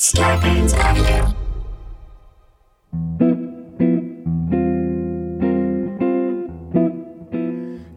Avenue. 0.00 1.34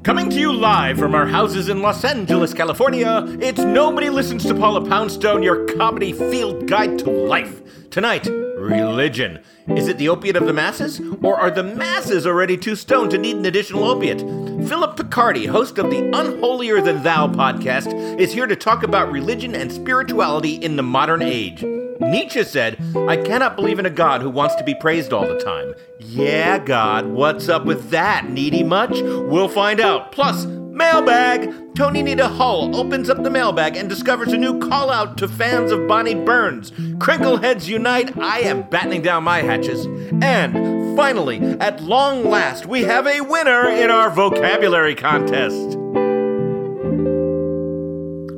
Coming 0.02 0.32
to 0.32 0.40
you 0.40 0.52
live 0.52 0.98
from 0.98 1.14
our 1.14 1.28
houses 1.28 1.70
in 1.70 1.84
Los 1.84 2.04
Angeles, 2.04 2.56
California, 2.56 3.24
it's 3.40 3.60
Nobody 3.60 4.10
Listens 4.10 4.44
to 4.46 4.56
Paula 4.56 4.84
Poundstone, 4.84 5.44
your 5.44 5.68
comedy 5.76 6.12
field 6.12 6.68
guide 6.68 6.98
to 7.00 7.12
life. 7.12 7.62
Tonight, 7.92 8.26
religion. 8.26 9.44
Is 9.68 9.90
it 9.90 9.98
the 9.98 10.08
opiate 10.08 10.38
of 10.38 10.46
the 10.46 10.54
masses? 10.54 11.02
Or 11.22 11.38
are 11.38 11.52
the 11.52 11.62
masses 11.62 12.26
already 12.26 12.56
too 12.56 12.78
stoned 12.78 13.12
to 13.12 13.18
need 13.18 13.36
an 13.36 13.46
additional 13.46 13.84
opiate? 13.84 14.22
Phillip 14.22 14.96
Picardi, 14.96 15.46
host 15.46 15.78
of 15.78 15.90
the 15.90 16.10
Unholier 16.14 16.80
Than 16.80 17.04
Thou 17.04 17.28
podcast, 17.28 18.18
is 18.18 18.32
here 18.32 18.48
to 18.48 18.56
talk 18.56 18.84
about 18.84 19.12
religion 19.12 19.54
and 19.54 19.70
spirituality 19.70 20.56
in 20.56 20.78
the 20.78 20.84
modern 20.84 21.22
age. 21.22 21.64
Nietzsche 22.00 22.46
said, 22.46 22.82
I 23.10 23.18
cannot 23.18 23.58
believe 23.58 23.78
in 23.78 23.86
a 23.86 23.90
God 23.90 24.22
who 24.22 24.30
wants 24.30 24.56
to 24.56 24.64
be 24.64 24.74
praised 24.74 25.12
all 25.12 25.28
the 25.28 25.38
time. 25.38 25.76
Yeah, 26.00 26.60
God, 26.60 27.08
what's 27.08 27.50
up 27.50 27.66
with 27.66 27.90
that? 27.90 28.30
Needy 28.30 28.64
much? 28.64 29.02
We'll 29.02 29.50
find 29.50 29.82
out. 29.82 30.14
Plus, 30.14 30.46
mailbag! 30.82 31.76
Toni 31.76 32.00
Anita 32.00 32.28
Hull 32.28 32.76
opens 32.76 33.08
up 33.08 33.22
the 33.22 33.30
mailbag 33.30 33.78
and 33.78 33.88
discovers 33.88 34.34
a 34.34 34.38
new 34.38 34.58
call 34.60 34.90
out 34.90 35.16
to 35.20 35.28
fans 35.28 35.72
of 35.72 35.88
Bonnie 35.88 36.16
Burns. 36.16 36.72
Crinkleheads 36.72 37.68
unite, 37.68 38.18
I 38.18 38.40
am 38.40 38.64
battening 38.64 39.04
down 39.04 39.24
my 39.24 39.44
hatches. 39.44 39.86
And 40.24 40.98
finally, 40.98 41.40
at 41.60 41.84
long 41.84 42.24
last, 42.28 42.66
we 42.66 42.82
have 42.82 43.06
a 43.06 43.22
winner 43.22 43.70
in 43.70 43.92
our 43.92 44.10
vocabulary 44.10 44.96
contest. 44.96 45.78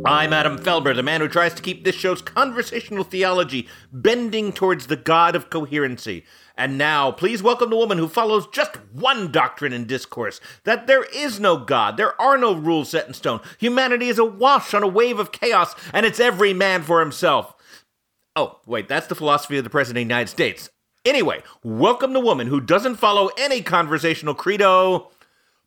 I'm 0.06 0.34
Adam 0.34 0.59
Felber, 0.59 0.94
the 0.94 1.02
man 1.02 1.22
who 1.22 1.30
tries 1.30 1.53
to 1.53 1.62
keep 1.62 1.86
this 1.86 1.96
show's 1.96 2.22
conversational 2.22 3.06
theology 3.06 3.69
bending 3.94 4.52
towards 4.52 4.88
the 4.88 4.97
God 4.97 5.34
of 5.34 5.50
coherency. 5.50 6.25
And 6.58 6.78
now, 6.78 7.12
please 7.14 7.41
welcome 7.41 7.69
the 7.69 7.78
woman 7.78 7.97
who 7.97 8.09
follows 8.09 8.47
just 8.47 8.75
one 8.91 9.31
doctrine 9.31 9.72
in 9.72 9.88
discourse 9.88 10.41
that 10.66 10.88
there 10.88 11.03
is 11.16 11.40
no 11.40 11.56
God, 11.56 11.96
there 11.96 12.19
are 12.22 12.38
no 12.38 12.53
rules 12.53 12.90
set 12.90 13.08
in 13.08 13.14
stone. 13.14 13.40
Humanity 13.59 14.09
is 14.09 14.19
awash 14.19 14.74
on 14.74 14.84
a 14.84 14.88
wave 14.90 15.19
of 15.19 15.31
chaos, 15.31 15.74
and 15.94 16.06
it's 16.06 16.20
every 16.20 16.53
man 16.53 16.84
for 16.84 17.00
himself. 17.00 17.56
Oh, 18.35 18.59
wait, 18.66 18.90
that's 18.90 19.08
the 19.08 19.16
philosophy 19.16 19.58
of 19.58 19.64
the 19.64 19.70
President 19.70 20.03
of 20.03 20.08
the 20.09 20.14
United 20.14 20.30
States. 20.30 20.70
Anyway, 21.06 21.44
welcome 21.64 22.12
the 22.12 22.20
woman 22.20 22.47
who 22.47 22.59
doesn't 22.59 22.97
follow 22.97 23.30
any 23.38 23.62
conversational 23.62 24.35
credo, 24.35 25.12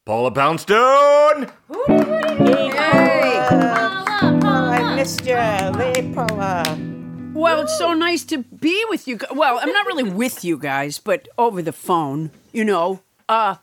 Paula 0.05 0.31
Poundstone! 0.31 1.51
I 1.89 3.16
missed 4.97 5.27
you, 5.27 5.35
Lady 5.35 6.11
Paula. 6.15 6.65
Well, 7.35 7.61
it's 7.61 7.77
so 7.77 7.93
nice 7.93 8.25
to 8.25 8.39
be 8.39 8.83
with 8.89 9.07
you. 9.07 9.17
gu- 9.17 9.27
Well, 9.35 9.59
I'm 9.61 9.71
not 9.71 9.85
really 9.87 10.05
with 10.05 10.43
you 10.43 10.57
guys, 10.57 10.99
but 10.99 11.29
over 11.37 11.61
the 11.61 11.73
phone, 11.73 12.31
you 12.51 12.65
know. 12.65 13.01
Uh, 13.29 13.57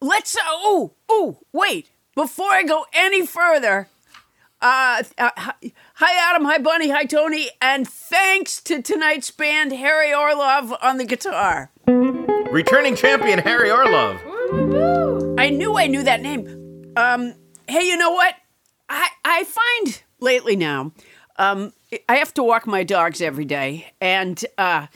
let's. 0.00 0.36
Uh, 0.36 0.40
oh, 0.46 0.92
oh, 1.08 1.40
wait! 1.52 1.90
Before 2.14 2.52
I 2.52 2.62
go 2.62 2.86
any 2.92 3.26
further, 3.26 3.88
uh, 4.62 5.02
uh, 5.18 5.30
hi, 5.36 5.54
hi, 5.94 6.30
Adam. 6.30 6.44
Hi, 6.46 6.58
Bunny. 6.58 6.90
Hi, 6.90 7.04
Toni. 7.04 7.50
And 7.60 7.88
thanks 7.88 8.60
to 8.62 8.80
tonight's 8.80 9.32
band, 9.32 9.72
Harry 9.72 10.10
Orlove 10.10 10.76
on 10.80 10.98
the 10.98 11.04
guitar. 11.04 11.72
Returning 11.88 12.94
champion 12.94 13.40
Harry 13.40 13.70
Orlove. 13.70 14.20
I 15.36 15.50
knew 15.50 15.76
I 15.76 15.88
knew 15.88 16.04
that 16.04 16.22
name. 16.22 16.92
Um, 16.96 17.34
hey, 17.66 17.82
you 17.88 17.96
know 17.96 18.12
what? 18.12 18.36
I 18.88 19.08
I 19.24 19.42
find 19.44 20.02
lately 20.20 20.56
now, 20.56 20.92
um, 21.36 21.72
I 22.08 22.16
have 22.16 22.34
to 22.34 22.42
walk 22.42 22.66
my 22.66 22.82
dogs 22.84 23.20
every 23.20 23.44
day, 23.44 23.92
and 24.00 24.42
uh, 24.58 24.86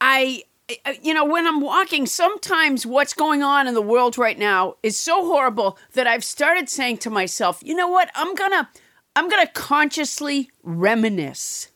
I, 0.00 0.42
I- 0.84 0.98
you 1.02 1.14
know, 1.14 1.24
when 1.24 1.46
I'm 1.46 1.60
walking, 1.60 2.06
sometimes 2.06 2.84
what's 2.86 3.14
going 3.14 3.42
on 3.42 3.66
in 3.66 3.74
the 3.74 3.82
world 3.82 4.18
right 4.18 4.38
now 4.38 4.76
is 4.82 4.98
so 4.98 5.26
horrible 5.26 5.78
that 5.94 6.06
I've 6.06 6.24
started 6.24 6.68
saying 6.68 6.98
to 6.98 7.10
myself, 7.10 7.60
you 7.64 7.74
know 7.74 7.88
what? 7.88 8.10
I'm 8.14 8.34
gonna, 8.34 8.68
I'm 9.16 9.28
gonna 9.28 9.46
consciously 9.48 10.50
reminisce 10.62 11.68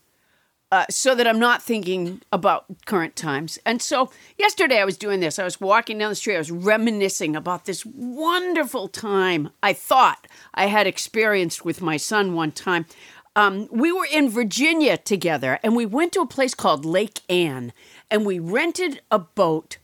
uh, 0.73 0.87
so 0.89 1.15
that 1.15 1.27
I'm 1.27 1.39
not 1.39 1.63
thinking 1.63 2.23
about 2.33 2.65
current 2.87 3.15
times. 3.15 3.59
And 3.67 3.83
so 3.83 4.11
yesterday 4.39 4.81
I 4.81 4.87
was 4.87 4.97
doing 4.97 5.21
this. 5.21 5.39
I 5.39 5.45
was 5.45 5.61
walking 5.61 5.99
down 5.99 6.09
the 6.09 6.17
street. 6.17 6.37
I 6.37 6.39
was 6.39 6.51
reminiscing 6.51 7.37
about 7.37 7.67
this 7.67 7.85
wonderful 7.85 8.89
time 8.89 9.51
I 9.63 9.75
thought 9.75 10.27
I 10.55 10.67
had 10.67 10.87
experienced 10.87 11.63
with 11.63 11.83
my 11.83 11.99
son 11.99 12.35
one 12.35 12.53
time. 12.53 12.87
Um, 13.37 13.69
we 13.71 13.93
were 13.93 14.07
in 14.11 14.31
Virginia 14.31 14.97
together 14.97 15.61
and 15.63 15.77
we 15.77 15.85
went 15.85 16.13
to 16.13 16.23
a 16.23 16.27
place 16.27 16.55
called 16.55 16.87
Lake 16.87 17.21
Anna 17.29 17.73
and 18.11 18.25
we 18.25 18.39
rented 18.39 19.03
a 19.11 19.19
boat 19.19 19.77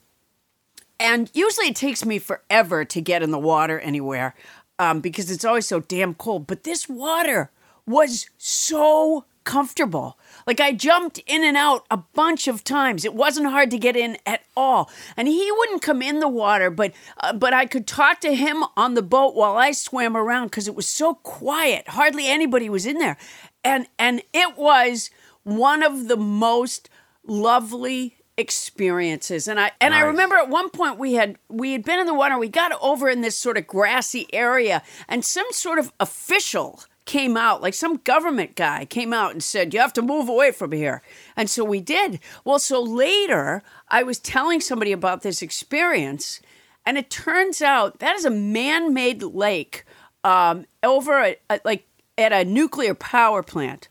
and 0.99 1.31
usually 1.34 1.69
it 1.69 1.76
takes 1.76 2.05
me 2.05 2.19
forever 2.19 2.84
to 2.84 3.00
get 3.00 3.23
in 3.23 3.31
the 3.31 3.38
water 3.38 3.79
anywhere 3.79 4.34
um, 4.79 5.00
because 5.00 5.31
it's 5.31 5.44
always 5.44 5.67
so 5.67 5.81
damn 5.81 6.14
cold. 6.14 6.46
But 6.46 6.64
this 6.64 6.88
water 6.88 7.50
was 7.87 8.29
so 8.37 9.25
comfortable. 9.49 10.19
Like 10.49 10.61
I 10.61 10.73
jumped 10.73 11.21
in 11.27 11.45
and 11.45 11.59
out 11.59 11.85
a 11.91 11.99
bunch 11.99 12.49
of 12.49 12.65
times. 12.65 13.05
It 13.05 13.12
wasn't 13.12 13.50
hard 13.50 13.71
to 13.71 13.77
get 13.77 13.97
in 13.97 14.17
at 14.25 14.45
all. 14.56 14.91
And 15.15 15.29
he 15.29 15.53
wouldn't 15.53 15.83
come 15.83 16.00
in 16.00 16.21
the 16.21 16.29
water, 16.29 16.71
but 16.71 16.93
uh, 17.19 17.35
but 17.35 17.53
I 17.53 17.67
could 17.67 17.87
talk 17.87 18.21
to 18.21 18.35
him 18.35 18.65
on 18.75 18.95
the 18.95 19.03
boat 19.03 19.35
while 19.35 19.59
I 19.59 19.73
swam 19.73 20.17
around 20.17 20.47
because 20.47 20.67
it 20.67 20.75
was 20.75 20.89
so 20.89 21.17
quiet. 21.17 21.89
Hardly 21.89 22.27
anybody 22.29 22.71
was 22.71 22.87
in 22.87 22.97
there, 22.97 23.19
and 23.62 23.89
and 23.99 24.23
it 24.33 24.56
was 24.56 25.11
one 25.43 25.83
of 25.83 26.09
the 26.09 26.17
most 26.17 26.89
lovely 27.27 28.15
experiences 28.39 29.49
and 29.49 29.59
i 29.59 29.73
and 29.81 29.93
i 29.93 30.01
remember 30.01 30.37
at 30.37 30.49
one 30.49 30.71
point 30.71 30.97
we 30.97 31.15
had 31.15 31.37
we 31.49 31.73
had 31.73 31.83
been 31.83 31.99
in 31.99 32.06
the 32.06 32.15
water 32.15 32.39
we 32.39 32.49
got 32.49 32.71
over 32.81 33.09
in 33.09 33.21
this 33.21 33.35
sort 33.35 33.56
of 33.56 33.67
grassy 33.67 34.33
area 34.33 34.81
and 35.09 35.25
some 35.25 35.47
sort 35.51 35.77
of 35.77 35.93
official 35.99 36.81
came 37.08 37.38
out, 37.38 37.62
like 37.62 37.72
some 37.72 37.96
government 37.96 38.55
guy 38.55 38.84
came 38.84 39.14
out 39.14 39.32
and 39.32 39.43
said, 39.43 39.72
You 39.72 39.81
have 39.81 39.94
to 39.94 40.02
move 40.02 40.28
away 40.28 40.52
from 40.52 40.72
here. 40.72 41.02
And 41.37 41.49
so 41.49 41.64
we 41.64 41.81
did. 41.81 42.20
Well, 42.44 42.58
so 42.58 42.81
later, 42.81 43.62
I 43.88 44.02
was 44.02 44.19
telling 44.20 44.60
somebody 44.60 44.93
about 44.93 45.22
this 45.22 45.40
experience, 45.40 46.40
and 46.84 46.99
it 46.99 47.08
turns 47.08 47.62
out 47.62 47.99
that 48.00 48.14
is 48.14 48.26
a 48.26 48.31
man 48.31 48.93
made 48.93 49.22
lake 49.22 49.84
um, 50.22 50.66
over 50.82 51.19
at, 51.19 51.40
at, 51.49 51.64
like 51.64 51.87
at 52.19 52.32
a 52.32 52.44
nuclear 52.44 52.94
power 52.94 53.43
plant. 53.43 53.88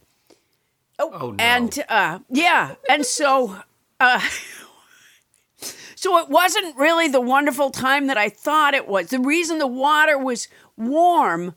Oh, 1.00 1.32
no. 1.32 1.36
And 1.40 1.84
uh, 1.90 2.20
yeah, 2.30 2.76
and 2.88 3.04
so 3.04 3.58
uh, 4.00 4.22
so 5.96 6.20
it 6.20 6.30
wasn't 6.30 6.78
really 6.78 7.08
the 7.08 7.22
wonderful 7.22 7.72
time 7.72 8.06
that 8.08 8.18
I 8.18 8.30
thought 8.30 8.76
it 8.76 8.88
was. 8.88 9.08
The 9.08 9.20
reason 9.20 9.58
the 9.58 9.66
water 9.66 10.20
was 10.20 10.48
warm 10.78 11.56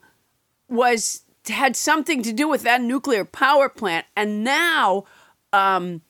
was 0.67 1.21
had 1.47 1.75
something 1.75 2.21
to 2.23 2.33
do 2.33 2.47
with 2.47 2.63
that 2.63 2.81
nuclear 2.81 3.25
power 3.25 3.69
plant, 3.69 4.05
and 4.15 4.43
now 4.43 5.05
um, 5.53 6.01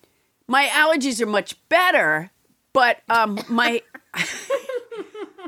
my 0.47 0.65
allergies 0.65 1.21
are 1.21 1.25
much 1.25 1.55
better, 1.69 2.31
but 2.73 3.01
um, 3.09 3.39
my 3.49 3.81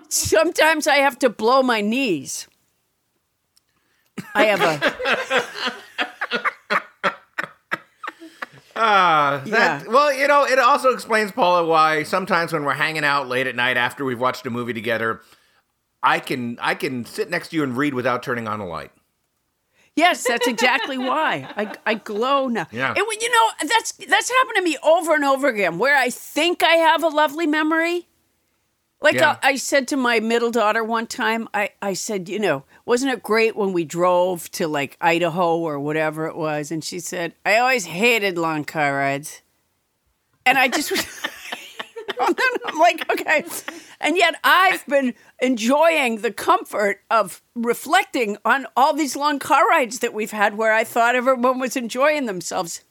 sometimes 0.10 0.88
I 0.88 0.98
have 0.98 1.20
to 1.20 1.30
blow 1.30 1.62
my 1.64 1.82
knees. 1.82 2.48
I 4.36 4.46
have 4.46 4.62
a 4.62 5.44
Ah, 8.76 9.42
that, 9.46 9.84
Yeah. 9.84 9.92
Well, 9.92 10.14
you 10.14 10.28
know, 10.28 10.46
it 10.46 10.58
also 10.58 10.90
explains, 10.90 11.32
Paula, 11.32 11.66
why 11.66 12.04
sometimes 12.04 12.54
when 12.54 12.64
we're 12.64 12.74
hanging 12.74 13.04
out 13.04 13.28
late 13.28 13.48
at 13.48 13.56
night 13.56 13.78
after 13.78 14.04
we've 14.04 14.20
watched 14.20 14.46
a 14.46 14.50
movie 14.50 14.74
together, 14.74 15.22
I 16.02 16.20
can 16.20 16.58
I 16.62 16.76
can 16.76 17.06
sit 17.06 17.30
next 17.30 17.50
to 17.50 17.56
you 17.56 17.64
and 17.64 17.78
read 17.78 17.94
without 17.94 18.24
turning 18.24 18.48
on 18.48 18.60
a 18.60 18.68
light. 18.68 18.92
Yes, 19.96 20.24
that's 20.24 20.48
exactly 20.48 20.98
why 20.98 21.48
I, 21.56 21.76
I 21.86 21.94
glow 21.94 22.48
now. 22.48 22.68
Yeah. 22.72 22.94
It, 22.98 23.22
you 23.22 23.30
know 23.30 23.68
that's 23.68 23.92
that's 23.92 24.30
happened 24.32 24.56
to 24.56 24.64
me 24.64 24.78
over 24.84 25.14
and 25.14 25.24
over 25.24 25.48
again. 25.48 25.78
Where 25.78 25.96
I 25.96 26.10
think 26.10 26.64
I 26.64 26.76
have 26.76 27.04
a 27.04 27.10
lovely 27.10 27.46
memory, 27.46 28.08
like 29.02 29.16
Yeah. 29.16 29.38
I, 29.44 29.50
I 29.52 29.56
said 29.56 29.88
to 29.90 29.98
my 29.98 30.20
middle 30.20 30.50
daughter 30.50 30.84
one 30.84 31.06
time, 31.06 31.48
I 31.54 31.70
I 31.82 31.94
said, 31.94 32.28
you 32.28 32.40
know, 32.40 32.64
wasn't 32.86 33.14
it 33.14 33.22
great 33.22 33.56
when 33.56 33.72
we 33.72 33.84
drove 33.84 34.50
to 34.52 34.68
like 34.68 34.98
Idaho 35.00 35.58
or 35.58 35.80
whatever 35.80 36.26
it 36.26 36.36
was? 36.36 36.72
And 36.72 36.84
she 36.84 37.00
said, 37.00 37.34
I 37.46 37.58
always 37.58 37.86
hated 37.86 38.36
long 38.38 38.64
car 38.66 38.96
rides, 38.96 39.44
and 40.46 40.58
I 40.58 40.70
just. 40.70 40.92
And 42.28 42.38
I'm 42.66 42.80
like, 42.80 43.10
okay. 43.12 43.44
And 44.00 44.18
yet 44.18 44.36
I've 44.44 44.86
been 44.88 45.14
enjoying 45.42 46.18
the 46.22 46.32
comfort 46.32 47.02
of 47.12 47.42
reflecting 47.56 48.38
on 48.46 48.66
all 48.76 48.94
these 48.94 49.16
long 49.16 49.40
car 49.40 49.68
rides 49.68 50.00
that 50.00 50.14
we've 50.14 50.32
had 50.32 50.58
where 50.58 50.74
I 50.74 50.84
thought 50.84 51.16
everyone 51.16 51.60
was 51.60 51.76
enjoying 51.76 52.26
themselves. 52.26 52.82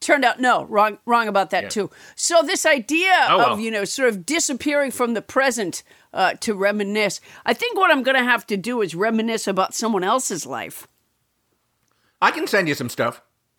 Turned 0.00 0.24
out 0.24 0.40
no, 0.40 0.64
wrong 0.64 0.98
wrong 1.04 1.28
about 1.28 1.50
that 1.50 1.70
too. 1.70 1.90
So 2.16 2.42
this 2.42 2.64
idea 2.64 3.12
Oh, 3.28 3.36
well. 3.36 3.52
of, 3.54 3.60
you 3.60 3.70
know, 3.70 3.84
sort 3.84 4.08
of 4.08 4.24
disappearing 4.24 4.90
from 4.92 5.12
the 5.12 5.20
present 5.20 5.82
uh, 6.14 6.32
to 6.40 6.54
reminisce. 6.54 7.20
I 7.44 7.52
think 7.52 7.76
what 7.76 7.90
I'm 7.90 8.02
going 8.02 8.16
to 8.16 8.24
have 8.24 8.46
to 8.46 8.56
do 8.56 8.80
is 8.80 8.94
reminisce 8.94 9.46
about 9.46 9.74
someone 9.74 10.02
else's 10.02 10.46
life. 10.46 10.86
I 12.22 12.30
can 12.30 12.46
send 12.46 12.66
you 12.68 12.74
some 12.74 12.88
stuff. 12.88 13.20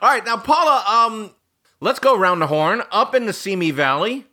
All 0.00 0.10
right, 0.10 0.24
now 0.24 0.36
Paula, 0.36 0.84
um, 0.88 1.30
let's 1.80 1.98
go 1.98 2.16
around 2.16 2.38
the 2.40 2.46
horn. 2.46 2.82
Up 2.90 3.14
in 3.14 3.26
the 3.26 3.32
Simi 3.32 3.70
Valley, 3.70 4.26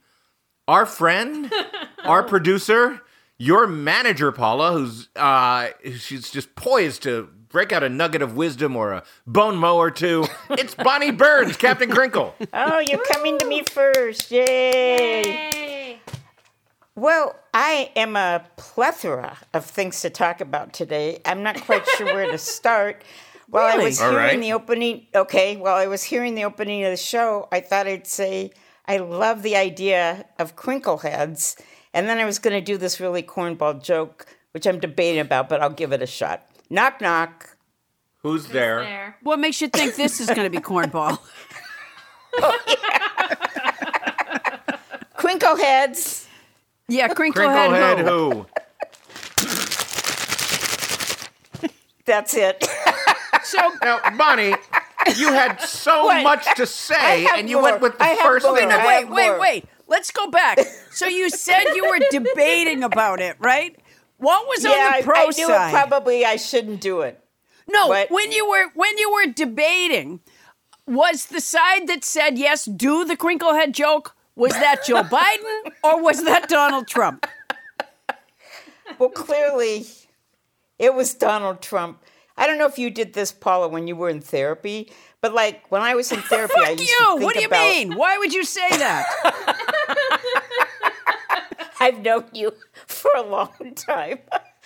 our 0.67 0.85
friend, 0.85 1.51
our 2.03 2.23
producer, 2.23 3.01
your 3.37 3.67
manager, 3.67 4.31
Paula, 4.31 4.73
who's 4.73 5.09
uh, 5.15 5.69
she's 5.97 6.29
just 6.29 6.55
poised 6.55 7.03
to 7.03 7.29
break 7.49 7.71
out 7.73 7.83
a 7.83 7.89
nugget 7.89 8.21
of 8.21 8.35
wisdom 8.35 8.75
or 8.75 8.93
a 8.93 9.03
bon 9.27 9.57
mot 9.57 9.75
or 9.75 9.91
two. 9.91 10.25
It's 10.51 10.75
Bonnie 10.75 11.11
Burns, 11.11 11.57
Captain 11.57 11.89
Crinkle. 11.89 12.35
Oh, 12.53 12.79
you're 12.79 13.03
coming 13.05 13.37
to 13.39 13.45
me 13.45 13.63
first. 13.63 14.31
Yay. 14.31 15.23
Yay. 15.23 16.01
Well, 16.95 17.35
I 17.53 17.89
am 17.95 18.15
a 18.15 18.43
plethora 18.57 19.37
of 19.53 19.65
things 19.65 20.01
to 20.01 20.09
talk 20.09 20.41
about 20.41 20.73
today. 20.73 21.19
I'm 21.25 21.41
not 21.41 21.61
quite 21.61 21.85
sure 21.97 22.05
where 22.07 22.29
to 22.29 22.37
start. 22.37 23.01
While 23.51 23.67
I 23.67 23.77
was 23.83 24.01
All 24.01 24.09
hearing 24.11 24.25
right. 24.25 24.39
the 24.39 24.53
opening, 24.53 25.07
okay, 25.13 25.57
while 25.57 25.75
I 25.75 25.87
was 25.87 26.03
hearing 26.03 26.35
the 26.35 26.45
opening 26.45 26.85
of 26.85 26.91
the 26.91 26.97
show, 26.97 27.49
I 27.51 27.59
thought 27.59 27.85
I'd 27.85 28.07
say 28.07 28.51
I 28.85 28.95
love 28.97 29.43
the 29.43 29.57
idea 29.57 30.25
of 30.39 30.55
crinkle 30.55 30.99
heads. 30.99 31.57
And 31.93 32.07
then 32.07 32.17
I 32.17 32.23
was 32.23 32.39
going 32.39 32.53
to 32.53 32.61
do 32.61 32.77
this 32.77 33.01
really 33.01 33.21
cornball 33.21 33.83
joke, 33.83 34.25
which 34.53 34.65
I'm 34.65 34.79
debating 34.79 35.19
about, 35.19 35.49
but 35.49 35.61
I'll 35.61 35.69
give 35.69 35.91
it 35.91 36.01
a 36.01 36.07
shot. 36.07 36.47
Knock, 36.69 37.01
knock. 37.01 37.57
Who's 38.19 38.47
there? 38.47 38.83
There. 38.83 39.17
What 39.21 39.37
makes 39.37 39.59
you 39.59 39.67
think 39.67 39.95
this 39.95 40.21
is 40.21 40.27
going 40.27 40.43
to 40.43 40.49
be 40.49 40.59
cornball? 40.59 41.19
Crinkle 45.15 45.57
heads. 45.57 46.25
Yeah, 46.87 47.09
crinkle, 47.09 47.49
head. 47.49 47.69
Crinklehead 47.69 48.07
who? 48.07 48.45
who? 51.61 51.67
That's 52.05 52.33
it. 52.33 52.65
So 53.51 53.71
Now, 53.83 53.99
Bonnie, 54.17 54.55
you 55.17 55.27
had 55.33 55.59
so 55.61 56.07
Wait, 56.07 56.23
much 56.23 56.45
to 56.55 56.65
say, 56.65 57.27
and 57.35 57.49
you 57.49 57.57
more. 57.57 57.63
went 57.63 57.81
with 57.81 57.97
the 57.97 58.03
I 58.05 58.15
first 58.23 58.45
more. 58.45 58.57
thing 58.57 58.69
no, 58.69 58.77
that 58.77 58.87
wait, 58.87 59.09
wait, 59.09 59.27
more. 59.29 59.39
wait. 59.39 59.65
Let's 59.87 60.09
go 60.11 60.27
back. 60.27 60.59
So 60.91 61.05
you 61.07 61.29
said 61.29 61.63
you 61.75 61.85
were 61.89 61.99
debating 62.09 62.83
about 62.83 63.19
it, 63.19 63.35
right? 63.39 63.77
What 64.17 64.47
was 64.47 64.63
yeah, 64.63 64.71
on 64.93 64.97
the 64.99 65.03
pro 65.03 65.15
I 65.15 65.25
knew 65.25 65.47
side? 65.47 65.69
it 65.69 65.73
probably 65.73 66.25
I 66.25 66.35
shouldn't 66.37 66.79
do 66.81 67.01
it. 67.01 67.19
no, 67.67 67.87
what? 67.87 68.09
when 68.11 68.31
you 68.31 68.47
were 68.49 68.67
when 68.73 68.97
you 68.97 69.11
were 69.11 69.31
debating, 69.31 70.19
was 70.87 71.25
the 71.25 71.41
side 71.41 71.87
that 71.87 72.03
said 72.05 72.37
yes, 72.37 72.65
do 72.65 73.03
the 73.05 73.17
crinklehead 73.17 73.71
joke? 73.73 74.15
Was 74.35 74.53
that 74.53 74.85
Joe 74.85 75.03
Biden 75.03 75.71
or 75.83 76.01
was 76.01 76.23
that 76.23 76.47
Donald 76.47 76.87
Trump? 76.87 77.27
Well, 78.97 79.09
clearly, 79.09 79.85
it 80.79 80.93
was 80.93 81.13
Donald 81.13 81.61
Trump. 81.61 82.01
I 82.37 82.47
don't 82.47 82.57
know 82.57 82.65
if 82.65 82.79
you 82.79 82.89
did 82.89 83.13
this, 83.13 83.31
Paula, 83.31 83.67
when 83.67 83.87
you 83.87 83.95
were 83.95 84.09
in 84.09 84.21
therapy, 84.21 84.91
but 85.21 85.33
like 85.33 85.69
when 85.71 85.81
I 85.81 85.95
was 85.95 86.11
in 86.11 86.21
therapy, 86.21 86.53
I 86.57 86.75
Fuck 86.75 86.79
used 86.79 86.91
you! 86.91 86.97
to 86.97 87.09
think 87.11 87.21
What 87.23 87.33
do 87.35 87.41
you 87.41 87.47
about, 87.47 87.67
mean? 87.69 87.95
Why 87.95 88.17
would 88.17 88.33
you 88.33 88.43
say 88.43 88.69
that? 88.69 89.05
I've 91.79 92.01
known 92.03 92.25
you 92.33 92.53
for 92.87 93.11
a 93.15 93.23
long 93.23 93.49
time. 93.75 94.19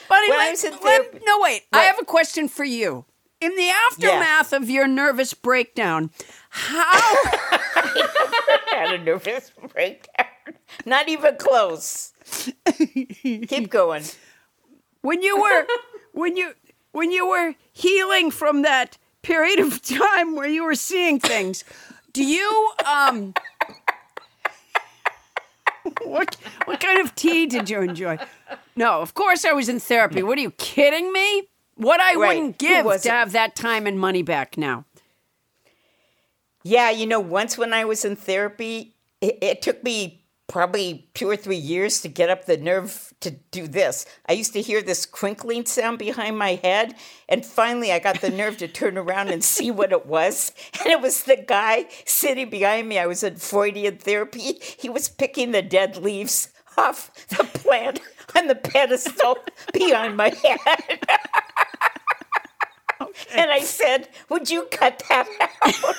Buddy, 0.10 0.30
When 0.30 0.40
I 0.40 0.52
was 0.52 0.64
in 0.64 0.74
therapy- 0.74 1.20
no, 1.26 1.40
wait. 1.40 1.64
I 1.72 1.84
have 1.84 2.00
a 2.00 2.06
question 2.06 2.48
for 2.48 2.66
you. 2.66 3.06
In 3.42 3.56
the 3.56 3.70
aftermath 3.92 4.54
of 4.54 4.70
your 4.70 4.88
nervous 4.88 5.34
breakdown, 5.34 6.10
how 6.50 7.26
had 8.72 8.94
a 8.94 8.98
nervous 8.98 9.52
breakdown. 9.74 10.26
Not 10.86 11.10
even 11.10 11.36
close. 11.38 12.14
Keep 13.22 13.70
going. 13.70 14.04
when 15.02 15.22
you 15.22 15.40
were 15.42 15.66
when 16.14 16.38
you 16.38 16.54
when 16.96 17.12
you 17.12 17.28
were 17.28 17.54
healing 17.74 18.32
from 18.32 18.62
that 18.62 18.98
period 19.22 19.60
of 19.60 19.82
time 20.00 20.36
where 20.36 20.48
you 20.48 20.64
were 20.64 20.76
seeing 20.76 21.20
things 21.20 21.64
do 22.14 22.24
you 22.24 22.72
um 22.86 23.34
what 26.04 26.36
what 26.66 26.80
kind 26.80 27.00
of 27.00 27.14
tea 27.16 27.46
did 27.46 27.70
you 27.70 27.82
enjoy? 27.82 28.18
No 28.76 29.02
of 29.02 29.14
course 29.14 29.46
i 29.46 29.52
was 29.52 29.70
in 29.70 29.80
therapy. 29.80 30.24
What 30.24 30.38
are 30.38 30.42
you 30.42 30.52
kidding 30.52 31.12
me? 31.12 31.48
What 31.76 32.00
i 32.00 32.16
Right. 32.16 32.38
wouldn't 32.38 32.58
give 32.58 32.86
to 33.02 33.10
have 33.12 33.32
that 33.34 33.56
time 33.56 33.86
and 33.86 34.00
money 34.00 34.24
back 34.24 34.58
now. 34.58 34.86
Yeah, 36.64 36.90
you 36.90 37.06
know, 37.06 37.20
once 37.20 37.60
when 37.60 37.74
I 37.74 37.86
was 37.86 38.04
in 38.04 38.16
therapy, 38.16 38.96
it, 39.22 39.38
it 39.42 39.62
took 39.62 39.84
me 39.84 40.25
probably 40.48 41.10
two 41.14 41.30
or 41.30 41.36
three 41.36 41.56
years 41.58 42.02
to 42.02 42.08
get 42.08 42.30
up 42.30 42.46
the 42.46 42.58
nerve 42.58 43.14
to 43.22 43.32
do 43.52 43.68
this. 43.68 44.06
I 44.28 44.34
used 44.34 44.54
to 44.54 44.62
hear 44.62 44.82
this 44.82 45.06
crinkling 45.06 45.66
sound 45.66 45.98
behind 45.98 46.38
my 46.38 46.60
head, 46.64 46.96
and 47.28 47.46
finally 47.46 47.92
I 47.92 48.00
got 48.00 48.22
the 48.22 48.30
nerve 48.30 48.58
to 48.58 48.68
turn 48.68 48.98
around 48.98 49.30
and 49.30 49.44
see 49.44 49.72
what 49.72 49.92
it 49.92 50.06
was. 50.06 50.52
And 50.80 50.92
it 50.92 51.02
was 51.02 51.24
the 51.24 51.38
guy 51.38 51.88
sitting 52.06 52.50
behind 52.50 52.88
me. 52.88 53.00
I 53.00 53.08
was 53.08 53.24
in 53.24 53.38
Freudian 53.38 53.98
therapy. 53.98 54.60
He 54.78 54.90
was 54.90 55.10
picking 55.10 55.52
the 55.52 55.64
dead 55.64 55.98
leaves 55.98 56.50
off 56.78 57.12
the 57.30 57.44
plant 57.44 58.02
on 58.36 58.48
the 58.48 58.56
pedestal 58.56 59.38
behind 59.74 60.18
my 60.18 60.30
head. 60.30 61.00
And 63.34 63.52
I 63.52 63.60
said, 63.60 64.10
Would 64.30 64.50
you 64.50 64.68
cut 64.72 65.04
that 65.10 65.28
out? 65.40 65.96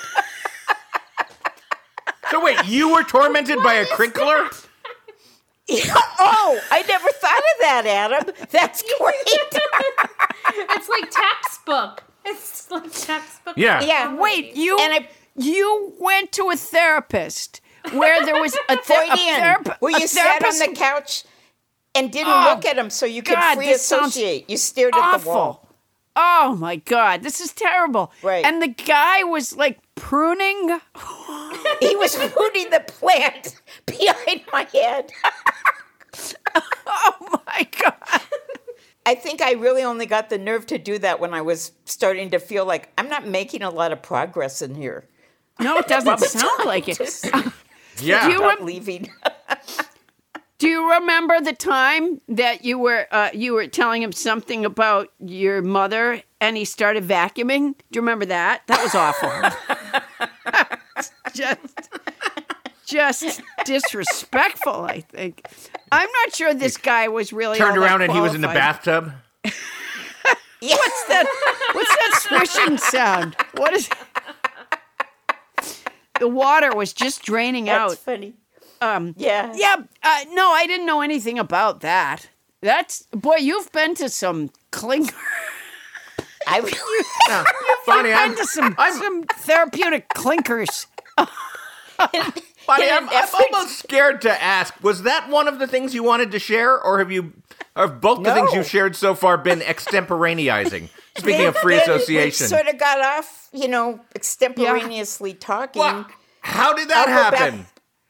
So 2.31 2.43
wait, 2.43 2.65
you 2.65 2.93
were 2.93 3.03
tormented 3.03 3.59
by 3.63 3.75
a 3.75 3.85
crinkler? 3.85 4.49
oh, 5.69 6.59
I 6.71 6.81
never 6.87 7.09
thought 7.09 7.37
of 7.37 7.59
that, 7.61 7.83
Adam. 7.85 8.33
That's 8.51 8.83
great. 8.99 9.15
It's 10.69 10.89
like 10.89 11.11
textbook. 11.11 12.03
It's 12.25 12.69
like 12.71 12.91
textbook. 12.91 13.55
Yeah. 13.57 13.81
yeah. 13.83 14.15
wait 14.15 14.55
you 14.55 14.77
And 14.79 14.93
I- 14.93 15.09
you 15.35 15.93
went 15.99 16.31
to 16.33 16.49
a 16.49 16.55
therapist 16.57 17.61
where 17.91 18.25
there 18.25 18.41
was 18.41 18.55
a, 18.69 18.77
ther- 18.77 18.93
a, 19.03 19.07
Freudian, 19.07 19.39
therap- 19.41 19.77
where 19.79 19.95
a 19.95 19.99
you 20.01 20.07
sat 20.07 20.43
on 20.43 20.57
the 20.57 20.75
couch 20.75 21.23
and 21.95 22.11
didn't 22.11 22.31
Oh, 22.33 22.53
look 22.53 22.65
at 22.65 22.77
him 22.77 22.89
so 22.89 23.05
you 23.05 23.21
could 23.21 23.35
God, 23.35 23.55
free 23.55 23.71
associate. 23.71 24.49
You 24.49 24.57
stared 24.57 24.95
at 24.95 25.17
the 25.19 25.27
wall. 25.29 25.67
Oh 26.15 26.55
my 26.59 26.77
god, 26.77 27.21
this 27.23 27.39
is 27.39 27.53
terrible. 27.53 28.11
Right. 28.23 28.43
And 28.43 28.61
the 28.61 28.67
guy 28.69 29.23
was 29.23 29.55
like 29.55 29.77
pruning. 29.97 30.79
He 31.81 31.95
was 31.95 32.17
rooting 32.17 32.69
the 32.69 32.83
plant 32.87 33.59
behind 33.85 34.41
my 34.53 34.67
head. 34.73 35.11
Oh 36.89 37.41
my 37.45 37.67
god. 37.79 38.21
I 39.05 39.13
think 39.15 39.41
I 39.41 39.51
really 39.53 39.83
only 39.83 40.05
got 40.05 40.29
the 40.29 40.37
nerve 40.37 40.65
to 40.67 40.77
do 40.77 40.97
that 40.99 41.19
when 41.19 41.33
I 41.33 41.41
was 41.41 41.73
starting 41.85 42.31
to 42.31 42.39
feel 42.39 42.65
like 42.65 42.89
I'm 42.97 43.09
not 43.09 43.27
making 43.27 43.61
a 43.61 43.69
lot 43.69 43.91
of 43.91 44.01
progress 44.01 44.61
in 44.61 44.73
here. 44.75 45.07
No, 45.59 45.77
it 45.77 45.87
doesn't 45.87 46.19
sound 46.19 46.65
like 46.65 46.87
it. 46.87 46.97
Just 46.97 47.29
Yeah. 48.01 48.27
Do 48.27 48.33
you 48.33 48.41
rem- 48.41 48.65
leaving. 48.65 49.11
Do 50.59 50.67
you 50.67 50.91
remember 50.93 51.39
the 51.41 51.53
time 51.53 52.21
that 52.29 52.65
you 52.65 52.79
were 52.79 53.05
uh, 53.11 53.29
you 53.33 53.53
were 53.53 53.67
telling 53.67 54.01
him 54.01 54.11
something 54.11 54.65
about 54.65 55.09
your 55.19 55.61
mother 55.61 56.21
and 56.41 56.57
he 56.57 56.65
started 56.65 57.03
vacuuming? 57.03 57.73
Do 57.77 57.83
you 57.93 58.01
remember 58.01 58.25
that? 58.25 58.63
That 58.67 58.81
was 58.83 58.95
awful. 58.95 59.31
just 61.33 61.89
just 62.85 63.41
disrespectful, 63.65 64.81
I 64.85 65.01
think. 65.01 65.45
I'm 65.91 66.09
not 66.23 66.35
sure 66.35 66.53
this 66.53 66.77
guy 66.77 67.07
was 67.07 67.33
really 67.33 67.57
Turned 67.57 67.77
all 67.77 67.81
that 67.83 67.85
around 67.89 68.01
and 68.03 68.11
he 68.13 68.19
was 68.19 68.33
in 68.33 68.41
the 68.41 68.47
bathtub. 68.47 69.11
What's 69.43 71.03
that? 71.07 71.25
What's 71.73 71.95
that 71.95 72.19
swishing 72.21 72.77
sound? 72.77 73.35
What 73.55 73.73
is? 73.73 73.89
The 76.19 76.27
water 76.27 76.75
was 76.75 76.93
just 76.93 77.21
draining 77.21 77.65
That's 77.65 77.93
out. 77.93 77.97
funny. 77.99 78.33
Um, 78.81 79.13
Yeah. 79.17 79.53
yeah. 79.55 79.75
Uh, 80.01 80.25
no, 80.31 80.49
I 80.49 80.65
didn't 80.65 80.87
know 80.87 81.01
anything 81.01 81.37
about 81.37 81.81
that. 81.81 82.29
That's 82.59 83.03
boy, 83.11 83.35
you've 83.35 83.71
been 83.71 83.93
to 83.95 84.09
some 84.09 84.49
clinker. 84.71 85.15
I 86.47 86.61
Bonnie, 87.85 88.11
I'm, 88.11 88.29
been 88.29 88.37
to 88.37 88.45
some 88.45 88.75
I'm, 88.77 88.93
some 88.93 89.23
therapeutic 89.23 90.09
clinkers. 90.09 90.87
Bonnie, 91.97 92.89
I'm, 92.89 93.09
I'm 93.09 93.27
almost 93.33 93.79
scared 93.79 94.21
to 94.21 94.43
ask. 94.43 94.73
Was 94.83 95.03
that 95.03 95.29
one 95.29 95.47
of 95.47 95.59
the 95.59 95.67
things 95.67 95.93
you 95.95 96.03
wanted 96.03 96.31
to 96.31 96.39
share, 96.39 96.79
or 96.81 96.99
have 96.99 97.11
you, 97.11 97.33
or 97.75 97.87
have 97.87 98.01
both 98.01 98.23
the 98.23 98.33
things 98.33 98.51
No. 98.51 98.57
you've 98.59 98.67
shared 98.67 98.95
so 98.95 99.15
far 99.15 99.37
been 99.37 99.59
extemporaneizing? 99.59 100.89
Speaking 101.17 101.45
of 101.45 101.55
free 101.57 101.77
Then 101.77 101.83
we 101.87 101.95
association, 101.95 102.47
sort 102.47 102.67
of 102.67 102.77
got 102.77 102.99
off, 102.99 103.49
you 103.51 103.67
know, 103.67 103.99
extemporaneously 104.15 105.33
talking. 105.33 105.79
What? 105.81 106.11
how 106.41 106.73
did 106.73 106.89
that 106.89 107.07
I'll 107.07 107.31
go 107.31 107.31
back- 107.31 107.39
happen? 107.39 107.65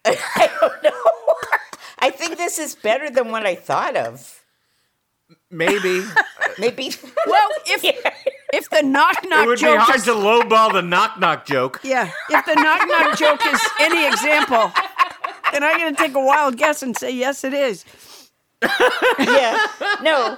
I 0.05 0.49
don't 0.59 0.83
know. 0.83 1.03
I 1.99 2.09
think 2.11 2.37
this 2.37 2.59
is 2.59 2.75
better 2.75 3.09
than 3.09 3.31
what 3.31 3.45
I 3.45 3.55
thought 3.55 3.95
of. 3.95 4.43
Maybe 5.49 6.03
Maybe. 6.59 6.91
Well, 7.25 7.49
if 7.67 7.83
if 8.53 8.69
the 8.69 8.81
knock 8.81 9.23
it 9.23 9.29
knock 9.29 9.45
would 9.45 9.59
be 9.59 9.61
joke 9.61 9.79
hard 9.79 9.97
is, 9.97 10.03
to 10.05 10.11
lowball 10.11 10.73
the 10.73 10.81
knock 10.81 11.19
knock 11.19 11.45
joke. 11.45 11.79
yeah, 11.83 12.09
if 12.29 12.45
the 12.45 12.55
knock 12.55 12.87
knock 12.87 13.17
joke 13.17 13.41
is 13.45 13.61
any 13.79 14.07
example, 14.07 14.71
then 15.51 15.63
I'm 15.63 15.77
gonna 15.77 15.95
take 15.95 16.15
a 16.15 16.19
wild 16.19 16.57
guess 16.57 16.81
and 16.81 16.97
say 16.97 17.11
yes, 17.11 17.43
it 17.43 17.53
is. 17.53 17.85
yeah. 19.19 19.67
No. 20.01 20.37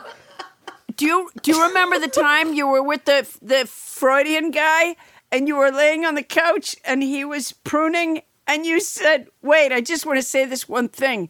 Do 0.96 1.06
you 1.06 1.30
do 1.42 1.52
you 1.52 1.66
remember 1.68 1.98
the 2.00 2.10
time 2.10 2.54
you 2.54 2.68
were 2.68 2.84
with 2.84 3.06
the 3.06 3.26
the 3.42 3.66
Freudian 3.66 4.52
guy 4.52 4.96
and 5.32 5.48
you 5.48 5.56
were 5.56 5.72
laying 5.72 6.06
on 6.06 6.16
the 6.16 6.24
couch 6.24 6.76
and 6.84 7.02
he 7.02 7.24
was 7.24 7.54
pruning 7.54 8.22
and 8.46 8.66
you 8.66 8.82
said, 8.82 9.28
"Wait, 9.42 9.72
I 9.72 9.80
just 9.80 10.06
want 10.06 10.18
to 10.20 10.24
say 10.24 10.46
this 10.46 10.68
one 10.68 10.90
thing," 10.90 11.30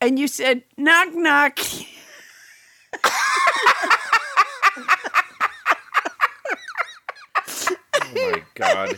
and 0.00 0.18
you 0.18 0.26
said, 0.28 0.62
"Knock 0.78 1.12
knock." 1.12 1.58
Oh 7.94 8.14
my 8.14 8.45
god. 8.56 8.94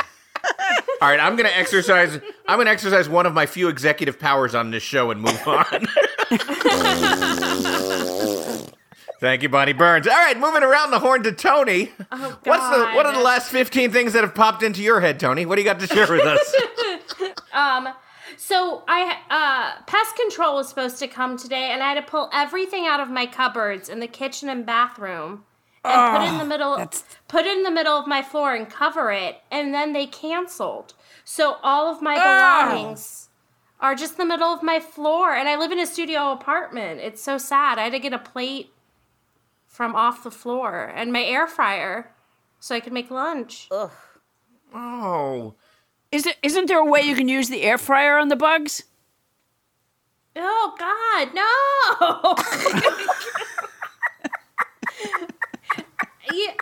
All 1.01 1.09
right, 1.09 1.21
I'm 1.21 1.37
going 1.37 1.49
to 1.49 1.57
exercise 1.57 2.19
I'm 2.47 2.65
to 2.65 2.71
exercise 2.71 3.09
one 3.09 3.27
of 3.27 3.35
my 3.35 3.47
few 3.47 3.69
executive 3.69 4.19
powers 4.19 4.55
on 4.55 4.71
this 4.71 4.83
show 4.83 5.11
and 5.11 5.21
move 5.21 5.47
on. 5.47 5.87
Thank 9.21 9.43
you, 9.43 9.49
Bonnie 9.49 9.73
Burns. 9.73 10.07
All 10.07 10.15
right, 10.15 10.39
moving 10.39 10.63
around 10.63 10.93
the 10.93 11.01
horn 11.01 11.25
to 11.25 11.33
Toni. 11.33 11.91
Oh, 12.13 12.39
What's 12.45 12.69
the 12.71 12.87
what 12.95 13.05
are 13.05 13.13
the 13.13 13.23
last 13.23 13.51
15 13.51 13.91
things 13.91 14.13
that 14.13 14.23
have 14.23 14.35
popped 14.35 14.63
into 14.63 14.83
your 14.83 15.01
head, 15.01 15.19
Toni? 15.19 15.45
What 15.45 15.57
do 15.57 15.63
you 15.63 15.67
got 15.67 15.81
to 15.81 15.87
share 15.87 16.11
with 16.11 16.25
us? 16.25 16.55
Um, 17.51 17.89
so 18.37 18.85
I 18.87 19.17
uh, 19.31 19.83
pest 19.87 20.15
control 20.15 20.57
was 20.57 20.69
supposed 20.69 20.99
to 21.01 21.09
come 21.09 21.37
today, 21.37 21.71
and 21.73 21.83
I 21.83 21.89
had 21.89 21.95
to 21.95 22.09
pull 22.09 22.31
everything 22.33 22.87
out 22.87 23.01
of 23.01 23.11
my 23.11 23.27
cupboards 23.27 23.89
in 23.89 23.99
the 23.99 24.07
kitchen 24.07 24.49
and 24.49 24.65
bathroom 24.65 25.45
and 25.85 26.17
put 26.17 26.25
it 26.25 26.29
in 26.29 26.39
the 26.39 26.45
ah, 26.45 26.47
middle. 26.47 26.77
that's- 26.77 27.05
Put 27.29 27.45
it 27.47 27.57
in 27.57 27.63
the 27.63 27.71
middle 27.71 27.97
of 27.99 28.07
my 28.07 28.23
floor 28.23 28.55
and 28.55 28.69
cover 28.69 29.11
it, 29.13 29.41
and 29.51 29.73
then 29.75 29.93
they 29.93 30.07
canceled. 30.07 30.95
So 31.25 31.57
all 31.63 31.87
of 31.93 32.01
my 32.03 32.17
Oh. 32.19 32.71
belongings 32.73 33.29
are 33.81 33.95
just 33.95 34.13
in 34.15 34.19
the 34.19 34.25
middle 34.35 34.49
of 34.53 34.63
my 34.63 34.81
floor, 34.81 35.35
and 35.35 35.49
I 35.49 35.57
live 35.57 35.71
in 35.73 35.79
a 35.79 35.87
studio 35.87 36.33
apartment. 36.33 37.01
It's 37.01 37.23
so 37.23 37.39
sad. 37.39 37.79
I 37.79 37.85
had 37.85 37.93
to 37.93 37.99
get 37.99 38.13
a 38.13 38.19
plate 38.19 38.73
from 39.67 39.95
off 39.95 40.25
the 40.25 40.31
floor 40.31 40.91
and 40.97 41.13
my 41.13 41.23
air 41.23 41.47
fryer 41.47 42.11
so 42.59 42.75
I 42.75 42.81
could 42.81 42.93
make 42.93 43.11
lunch. 43.11 43.69
oh. 44.75 45.55
Is 46.11 46.25
it 46.27 46.37
isn't 46.43 46.67
there 46.67 46.79
a 46.81 46.85
way 46.85 47.03
you 47.03 47.15
can 47.15 47.29
use 47.29 47.49
the 47.51 47.63
air 47.63 47.77
fryer 47.79 48.17
on 48.19 48.29
the 48.29 48.37
bugs? 48.37 48.83
Oh 50.35 50.75
God, 50.79 51.35
no! 51.35 52.35
yeah. 56.39 56.55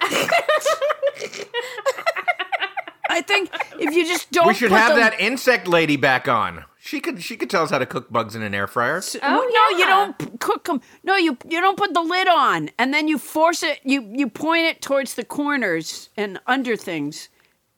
I 3.09 3.23
think 3.23 3.51
if 3.79 3.95
you 3.95 4.05
just 4.07 4.31
don't 4.33 4.47
We 4.49 4.55
should 4.55 4.71
put 4.71 4.79
have 4.79 4.95
the- 4.95 5.01
that 5.01 5.21
insect 5.21 5.69
lady 5.69 5.97
back 5.97 6.29
on. 6.29 6.65
She 6.79 7.01
could 7.01 7.21
she 7.21 7.37
could 7.37 7.51
tell 7.51 7.65
us 7.65 7.71
how 7.71 7.79
to 7.79 7.87
cook 7.87 8.13
bugs 8.13 8.37
in 8.37 8.43
an 8.43 8.55
air 8.55 8.69
fryer. 8.69 9.01
Oh, 9.21 9.69
no, 9.73 9.79
you 9.79 9.87
don't 9.87 10.39
cook 10.41 10.67
them. 10.67 10.81
No, 11.03 11.17
you 11.17 11.37
you 11.49 11.61
don't 11.61 11.77
put 11.77 11.93
the 11.95 12.01
lid 12.03 12.29
on, 12.29 12.71
and 12.79 12.95
then 12.95 13.09
you 13.09 13.19
force 13.19 13.65
it. 13.65 13.81
You 13.83 14.03
you 14.15 14.29
point 14.29 14.67
it 14.67 14.83
towards 14.83 15.15
the 15.15 15.25
corners 15.25 16.11
and 16.17 16.39
under 16.47 16.77
things, 16.77 17.29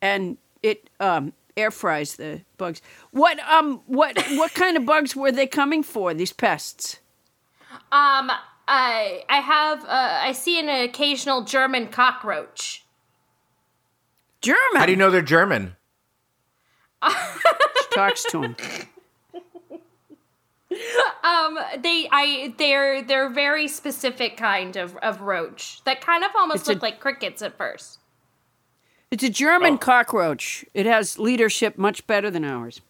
and 0.02 0.36
it 0.62 0.90
um, 1.00 1.32
air 1.56 1.70
fries 1.70 2.16
the 2.16 2.42
bugs. 2.58 2.82
What 3.12 3.38
um 3.48 3.80
what 3.86 4.18
what 4.32 4.52
kind 4.52 4.76
of 4.76 4.84
bugs 4.84 5.16
were 5.16 5.32
they 5.32 5.46
coming 5.46 5.82
for? 5.82 6.12
These 6.12 6.34
pests? 6.34 6.98
Um, 7.90 8.30
I 8.68 9.24
I 9.28 9.38
have 9.38 9.84
uh, 9.84 10.20
I 10.22 10.32
see 10.32 10.60
an 10.60 10.68
occasional 10.68 11.42
German 11.42 11.88
cockroach. 11.88 12.84
German. 14.42 14.76
How 14.76 14.86
do 14.86 14.92
you 14.92 14.98
know 14.98 15.10
they're 15.10 15.22
German? 15.22 15.74
She 17.08 17.94
talks 17.94 18.22
to 18.30 18.42
him? 18.42 18.56
Um, 21.24 21.58
they 21.78 22.08
I 22.12 22.54
they're 22.58 23.02
they're 23.02 23.30
very 23.30 23.66
specific 23.66 24.36
kind 24.36 24.76
of 24.76 24.96
of 24.98 25.20
roach 25.22 25.82
that 25.84 26.00
kind 26.00 26.22
of 26.22 26.30
almost 26.36 26.60
It's 26.60 26.68
a- 26.68 26.72
look 26.74 26.82
like 26.82 27.00
crickets 27.00 27.42
at 27.42 27.56
first. 27.56 27.98
It's 29.10 29.24
a 29.24 29.30
German 29.30 29.74
Oh. 29.74 29.78
cockroach. 29.78 30.64
It 30.74 30.86
has 30.86 31.18
leadership 31.18 31.78
much 31.78 32.06
better 32.06 32.30
than 32.30 32.44
ours. 32.44 32.80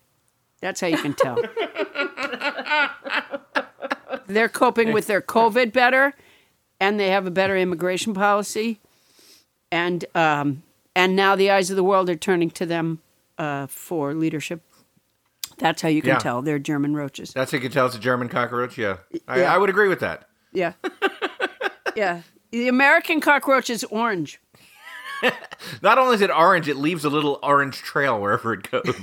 That's 0.60 0.80
how 0.80 0.88
you 0.88 0.98
can 0.98 1.14
tell. 1.14 1.38
They're 4.28 4.48
coping 4.48 4.92
with 4.92 5.06
their 5.08 5.20
COVID 5.36 5.72
better, 5.72 6.14
and 6.78 7.00
they 7.00 7.08
have 7.08 7.26
a 7.26 7.30
better 7.30 7.56
immigration 7.56 8.14
policy, 8.14 8.78
and 9.72 10.04
um, 10.14 10.62
and 10.94 11.16
now 11.16 11.34
the 11.34 11.50
eyes 11.50 11.70
of 11.70 11.76
the 11.76 11.82
world 11.84 12.08
are 12.08 12.14
turning 12.16 12.50
to 12.52 12.66
them 12.66 13.00
uh, 13.38 13.66
for 13.66 14.14
leadership. 14.14 14.60
That's 15.58 15.82
how 15.82 15.88
you 15.88 16.02
can 16.02 16.10
Yeah. 16.10 16.18
tell 16.18 16.40
they're 16.42 16.58
German 16.60 16.94
roaches. 16.94 17.32
That's 17.32 17.50
how 17.50 17.56
you 17.56 17.62
can 17.62 17.72
tell 17.72 17.86
it's 17.86 17.96
a 17.96 17.98
German 17.98 18.28
cockroach. 18.28 18.78
Yeah, 18.78 18.98
I, 19.26 19.40
Yeah. 19.40 19.52
I 19.54 19.58
would 19.58 19.70
agree 19.70 19.88
with 19.88 20.00
that. 20.00 20.28
Yeah, 20.52 20.74
yeah. 21.96 22.22
The 22.52 22.68
American 22.68 23.20
cockroach 23.20 23.68
is 23.70 23.82
orange. 23.84 24.40
Not 25.82 25.98
only 25.98 26.14
is 26.14 26.20
it 26.20 26.30
orange, 26.30 26.68
it 26.68 26.76
leaves 26.76 27.04
a 27.04 27.10
little 27.10 27.40
orange 27.42 27.78
trail 27.78 28.20
wherever 28.20 28.52
it 28.54 28.70
goes. 28.70 28.94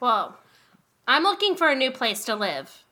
Well, 0.00 0.36
I'm 1.12 1.24
looking 1.24 1.56
for 1.56 1.68
a 1.68 1.74
new 1.74 1.90
place 1.90 2.24
to 2.24 2.34
live, 2.34 2.84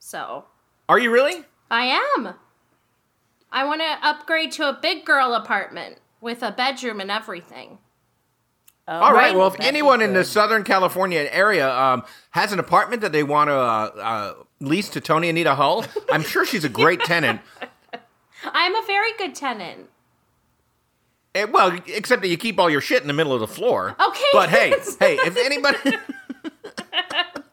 so 0.00 0.46
Are 0.88 0.98
you 0.98 1.12
really? 1.12 1.44
I 1.70 1.84
am. 2.16 2.34
I 3.52 3.64
want 3.64 3.82
to 3.82 3.98
upgrade 4.02 4.50
to 4.52 4.68
a 4.68 4.72
big 4.72 5.04
girl 5.04 5.32
apartment 5.32 5.98
with 6.20 6.42
a 6.42 6.50
bedroom 6.50 6.98
and 6.98 7.08
everything. 7.08 7.78
All 8.88 9.12
right. 9.12 9.28
Right. 9.28 9.36
Well, 9.36 9.46
if 9.46 9.52
That'd 9.52 9.66
anyone 9.66 10.00
in 10.02 10.12
the. 10.12 10.24
Southern 10.24 10.64
California 10.64 11.28
area 11.30 11.72
um, 11.72 12.02
has 12.30 12.52
an 12.52 12.58
apartment 12.58 13.00
that 13.02 13.12
they 13.12 13.22
want 13.22 13.46
to 13.46 13.54
uh, 13.54 13.90
uh, 13.96 14.34
lease 14.58 14.88
to 14.88 15.00
Toni 15.00 15.28
Anita 15.28 15.54
Hull, 15.54 15.84
I'm 16.10 16.22
sure 16.22 16.44
she's 16.44 16.64
a 16.64 16.68
great 16.68 16.98
tenant. 17.04 17.40
I'm 18.42 18.74
a 18.74 18.82
very 18.88 19.12
good 19.18 19.36
tenant. 19.36 19.88
Eh, 21.36 21.44
well, 21.44 21.78
except 21.86 22.22
that 22.22 22.28
you 22.28 22.38
keep 22.38 22.58
all 22.58 22.70
your 22.70 22.80
shit 22.80 23.02
in 23.02 23.06
the 23.06 23.14
middle 23.14 23.34
of 23.34 23.38
the 23.38 23.46
floor. 23.46 23.94
Okay. 24.04 24.24
But 24.32 24.48
hey, 24.48 24.70
hey, 24.98 25.14
if 25.14 25.36
anybody, 25.36 25.78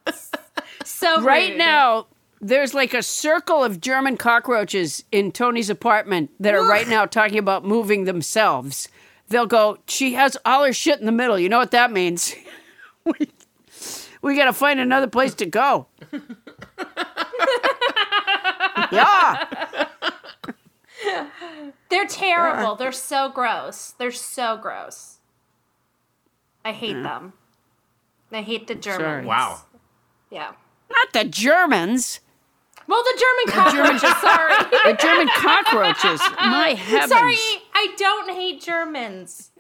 So 0.84 1.22
Right 1.24 1.50
rude. 1.51 1.57
now, 1.57 2.07
there's 2.41 2.74
like 2.74 2.93
a 2.93 3.01
circle 3.01 3.63
of 3.63 3.81
German 3.81 4.17
cockroaches 4.17 5.03
in 5.12 5.31
Toni's 5.31 5.69
apartment 5.69 6.31
that 6.39 6.53
are 6.53 6.67
right 6.67 6.88
now 6.88 7.05
talking 7.05 7.38
about 7.38 7.65
moving 7.65 8.05
themselves. 8.05 8.88
They'll 9.29 9.48
go, 9.48 9.79
she 9.88 10.13
has 10.13 10.38
all 10.45 10.63
her 10.63 10.74
shit 10.74 11.00
in 11.00 11.05
the 11.05 11.12
middle. 11.12 11.39
You 11.39 11.50
know 11.50 11.57
what 11.57 11.72
that 11.72 11.91
means? 11.91 12.36
we 13.05 13.29
we 14.22 14.36
got 14.36 14.45
to 14.45 14.53
find 14.53 14.79
another 14.79 15.07
place 15.07 15.34
to 15.36 15.45
go. 15.45 15.88
yeah. 18.91 19.45
They're 21.89 22.07
terrible. 22.07 22.75
They're 22.75 22.91
so 22.91 23.29
gross. 23.29 23.93
They're 23.98 24.12
so 24.12 24.57
gross. 24.57 25.19
I 26.63 26.72
hate 26.72 26.93
them. 26.93 27.34
I 28.31 28.41
hate 28.41 28.65
the 28.67 28.75
Germans. 28.75 29.27
Wow. 29.27 29.62
Yeah. 30.36 30.51
Not 30.92 31.13
the 31.13 31.24
Germans. 31.24 32.20
Well, 32.88 33.01
the 33.04 33.20
German 33.20 33.63
cockroaches. 33.63 34.18
sorry. 34.22 34.54
The 34.94 34.98
German 35.01 35.27
cockroaches. 35.36 36.20
My 36.39 36.70
heavens. 36.77 37.10
Sorry, 37.12 37.38
I 37.74 37.88
don't 37.98 38.30
hate 38.32 38.62
Germans. 38.62 39.51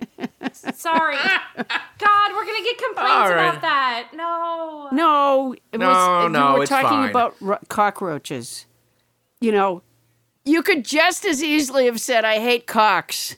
Sorry. 0.51 1.15
God, 1.15 2.31
we're 2.35 2.45
gonna 2.45 2.61
get 2.63 2.77
complaints 2.77 3.11
All 3.11 3.29
right. 3.31 3.47
about 3.47 3.61
that. 3.61 4.09
No. 4.13 4.89
No, 4.91 5.53
it 5.71 5.79
No, 5.79 5.87
was, 5.87 6.31
no, 6.31 6.51
we 6.51 6.57
were 6.57 6.63
it's 6.63 6.69
talking 6.69 6.89
fine. 6.89 7.09
about 7.09 7.35
ro- 7.41 7.57
cockroaches. 7.69 8.65
You 9.41 9.51
know, 9.53 9.81
you 10.43 10.61
could 10.61 10.85
just 10.85 11.25
as 11.25 11.41
easily 11.43 11.85
have 11.85 11.99
said, 11.99 12.25
"I 12.25 12.39
hate 12.39 12.67
cocks," 12.67 13.37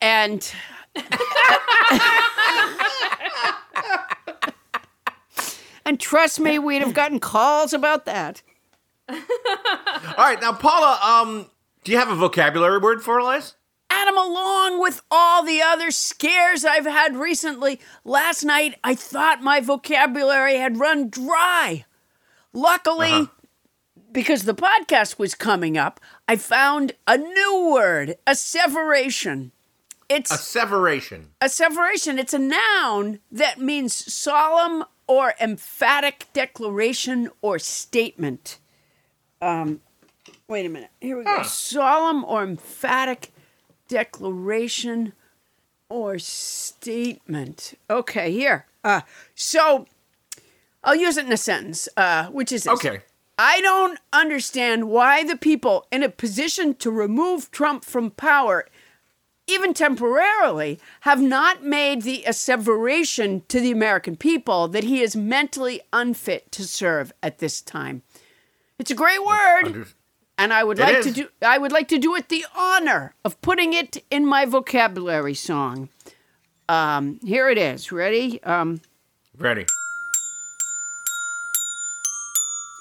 and 0.00 0.50
and 5.84 6.00
trust 6.00 6.40
me, 6.40 6.58
we'd 6.58 6.82
have 6.82 6.94
gotten 6.94 7.20
calls 7.20 7.72
about 7.72 8.06
that. 8.06 8.42
All 9.08 9.16
right, 10.16 10.40
now 10.40 10.52
Paula, 10.52 10.98
um, 11.02 11.50
do 11.84 11.92
you 11.92 11.98
have 11.98 12.08
a 12.08 12.16
vocabulary 12.16 12.78
word 12.78 13.02
for 13.02 13.20
us? 13.20 13.54
Adam, 13.90 14.16
along 14.16 14.80
with 14.80 15.02
all 15.10 15.44
the 15.44 15.62
other 15.62 15.90
scares 15.90 16.64
I've 16.64 16.86
had 16.86 17.16
recently, 17.16 17.80
last 18.04 18.42
night 18.42 18.76
I 18.82 18.94
thought 18.94 19.42
my 19.42 19.60
vocabulary 19.60 20.56
had 20.56 20.78
run 20.78 21.10
dry. 21.10 21.84
Luckily, 22.52 23.28
because 24.10 24.44
the 24.44 24.54
podcast 24.54 25.18
was 25.18 25.34
coming 25.34 25.76
up, 25.76 26.00
I 26.28 26.36
found 26.36 26.92
a 27.06 27.18
new 27.18 27.70
word, 27.72 28.16
asseveration. 28.26 29.52
It's 30.14 30.30
Asseveration. 30.30 31.30
asseveration. 31.40 32.18
It's 32.18 32.32
a 32.32 32.38
noun 32.38 33.18
that 33.32 33.60
means 33.60 34.12
solemn 34.14 34.84
or 35.08 35.34
emphatic 35.40 36.26
declaration 36.32 37.30
or 37.42 37.58
statement. 37.58 38.58
Um, 39.42 39.80
wait 40.46 40.66
a 40.66 40.68
minute. 40.68 40.90
Here 41.00 41.18
we 41.18 41.24
go. 41.24 41.42
Solemn 41.42 42.24
or 42.24 42.44
emphatic 42.44 43.32
declaration 43.88 45.14
or 45.88 46.20
statement. 46.20 47.74
Okay, 47.90 48.30
here. 48.30 48.66
Uh, 48.84 49.00
so 49.34 49.86
I'll 50.84 50.94
use 50.94 51.16
it 51.16 51.26
in 51.26 51.32
a 51.32 51.36
sentence, 51.36 51.88
uh, 51.96 52.26
which 52.26 52.52
is 52.52 52.64
this. 52.64 52.72
Okay. 52.74 53.00
I 53.36 53.60
don't 53.62 53.98
understand 54.12 54.88
why 54.88 55.24
the 55.24 55.36
people 55.36 55.86
in 55.90 56.04
a 56.04 56.08
position 56.08 56.74
to 56.76 56.90
remove 56.92 57.50
Trump 57.50 57.84
from 57.84 58.12
power, 58.12 58.68
even 59.46 59.74
temporarily, 59.74 60.80
have 61.00 61.20
not 61.20 61.62
made 61.62 62.02
the 62.02 62.26
asseveration 62.26 63.42
to 63.48 63.60
the 63.60 63.70
American 63.70 64.16
people 64.16 64.68
that 64.68 64.84
he 64.84 65.02
is 65.02 65.14
mentally 65.14 65.80
unfit 65.92 66.50
to 66.52 66.64
serve 66.66 67.12
at 67.22 67.38
this 67.38 67.60
time. 67.60 68.02
It's 68.78 68.90
a 68.90 68.94
great 68.94 69.24
word, 69.24 69.86
and 70.38 70.52
I 70.52 70.64
would 70.64 70.78
It 70.78 70.82
like 70.82 70.96
is. 70.96 71.06
to 71.06 71.12
do 71.12 71.28
I 71.42 71.58
would 71.58 71.72
like 71.72 71.88
to 71.88 71.98
do 71.98 72.14
it 72.16 72.28
the 72.28 72.44
honor 72.56 73.14
of 73.24 73.40
putting 73.42 73.72
it 73.72 74.02
in 74.10 74.26
my 74.26 74.44
vocabulary 74.46 75.34
song. 75.34 75.88
Um, 76.68 77.20
here 77.22 77.48
it 77.50 77.58
is. 77.58 77.92
Ready? 77.92 78.42
Um, 78.42 78.80
Ready. 79.38 79.66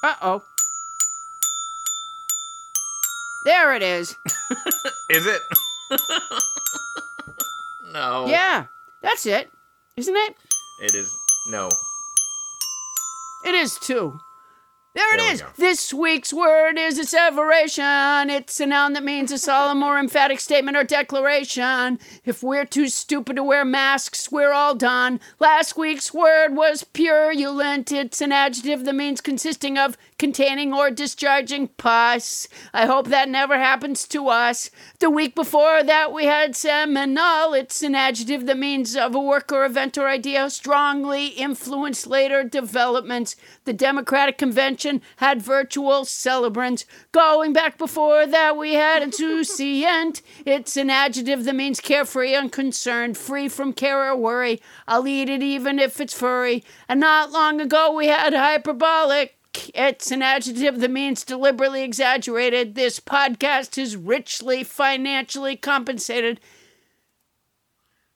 uh 0.04 0.16
oh. 0.22 0.42
There 3.46 3.74
it 3.76 3.84
is. 3.84 4.16
Is 5.10 5.28
it? 5.28 5.42
no. 7.94 8.26
Yeah, 8.28 8.66
that's 9.02 9.26
it, 9.26 9.50
isn't 9.98 10.16
it? 10.16 10.36
It 10.82 10.96
is. 10.96 11.14
No. 11.48 11.70
It 13.46 13.56
is 13.56 13.78
too. 13.78 14.20
There 14.96 15.18
There 15.18 15.28
it 15.28 15.42
we 15.42 15.48
This 15.58 15.92
week's 15.92 16.32
word 16.32 16.78
is 16.78 17.00
asseveration. 17.00 18.30
It's 18.30 18.60
a 18.60 18.68
noun 18.68 18.94
that 18.94 19.04
means 19.04 19.32
a 19.32 19.40
solemn 19.40 19.82
or 19.82 19.98
emphatic 19.98 20.40
statement 20.40 20.78
or 20.78 20.84
declaration. 20.84 21.98
If 22.26 22.44
we're 22.44 22.66
too 22.66 22.88
stupid 22.88 23.38
to 23.38 23.44
wear 23.44 23.66
masks, 23.66 24.32
we're 24.32 24.54
all 24.54 24.76
done. 24.76 25.20
Last 25.40 25.76
week's 25.76 26.14
word 26.14 26.56
was 26.56 26.84
purulent. 26.84 27.92
It's 27.92 28.22
an 28.22 28.32
adjective 28.32 28.86
that 28.86 28.94
means 28.94 29.20
consisting 29.20 29.80
of, 29.80 29.98
containing, 30.20 30.74
or 30.74 30.92
discharging 30.92 31.70
pus. 31.70 32.48
I 32.72 32.86
hope 32.86 33.08
that 33.08 33.30
never 33.30 33.58
happens 33.58 34.08
to 34.10 34.28
us. 34.28 34.70
The 35.00 35.10
week 35.10 35.34
before 35.34 35.82
that, 35.82 36.14
we 36.14 36.26
had 36.26 36.56
seminal. 36.56 37.54
It's 37.54 37.82
an 37.82 37.96
adjective 37.96 38.46
that 38.46 38.60
means 38.60 38.96
of 38.96 39.16
a 39.16 39.20
work 39.20 39.52
or 39.52 39.66
event 39.66 39.98
or 39.98 40.08
idea 40.08 40.50
strongly 40.52 41.28
influenced 41.28 42.06
later 42.06 42.44
developments. 42.44 43.36
The 43.66 43.74
Democratic 43.74 44.38
Convention 44.38 44.83
had 45.18 45.42
virtual 45.42 46.06
celebrants. 46.06 46.86
Going 47.12 47.54
back 47.54 47.78
before 47.78 48.26
that, 48.26 48.58
we 48.58 48.74
had 48.74 49.04
insouciant. 49.04 50.22
It's 50.46 50.78
an 50.78 50.90
adjective 50.90 51.46
that 51.46 51.56
means 51.56 51.80
carefree, 51.80 52.36
unconcerned, 52.36 53.18
free 53.18 53.48
from 53.48 53.74
care 53.74 54.12
or 54.12 54.16
worry. 54.16 54.62
I'll 54.88 55.08
eat 55.08 55.30
it 55.30 55.42
even 55.42 55.80
if 55.80 56.02
it's 56.02 56.14
furry. 56.14 56.64
And 56.90 57.00
not 57.00 57.32
long 57.32 57.62
ago, 57.62 57.94
we 57.94 58.08
had 58.08 58.34
hyperbolic. 58.34 59.36
It's 59.76 60.12
an 60.12 60.22
adjective 60.22 60.80
that 60.80 60.92
means 60.92 61.24
deliberately 61.24 61.84
exaggerated. 61.84 62.76
This 62.76 63.00
podcast 63.00 63.78
is 63.78 63.96
richly 63.96 64.64
financially 64.64 65.56
compensated. 65.56 66.40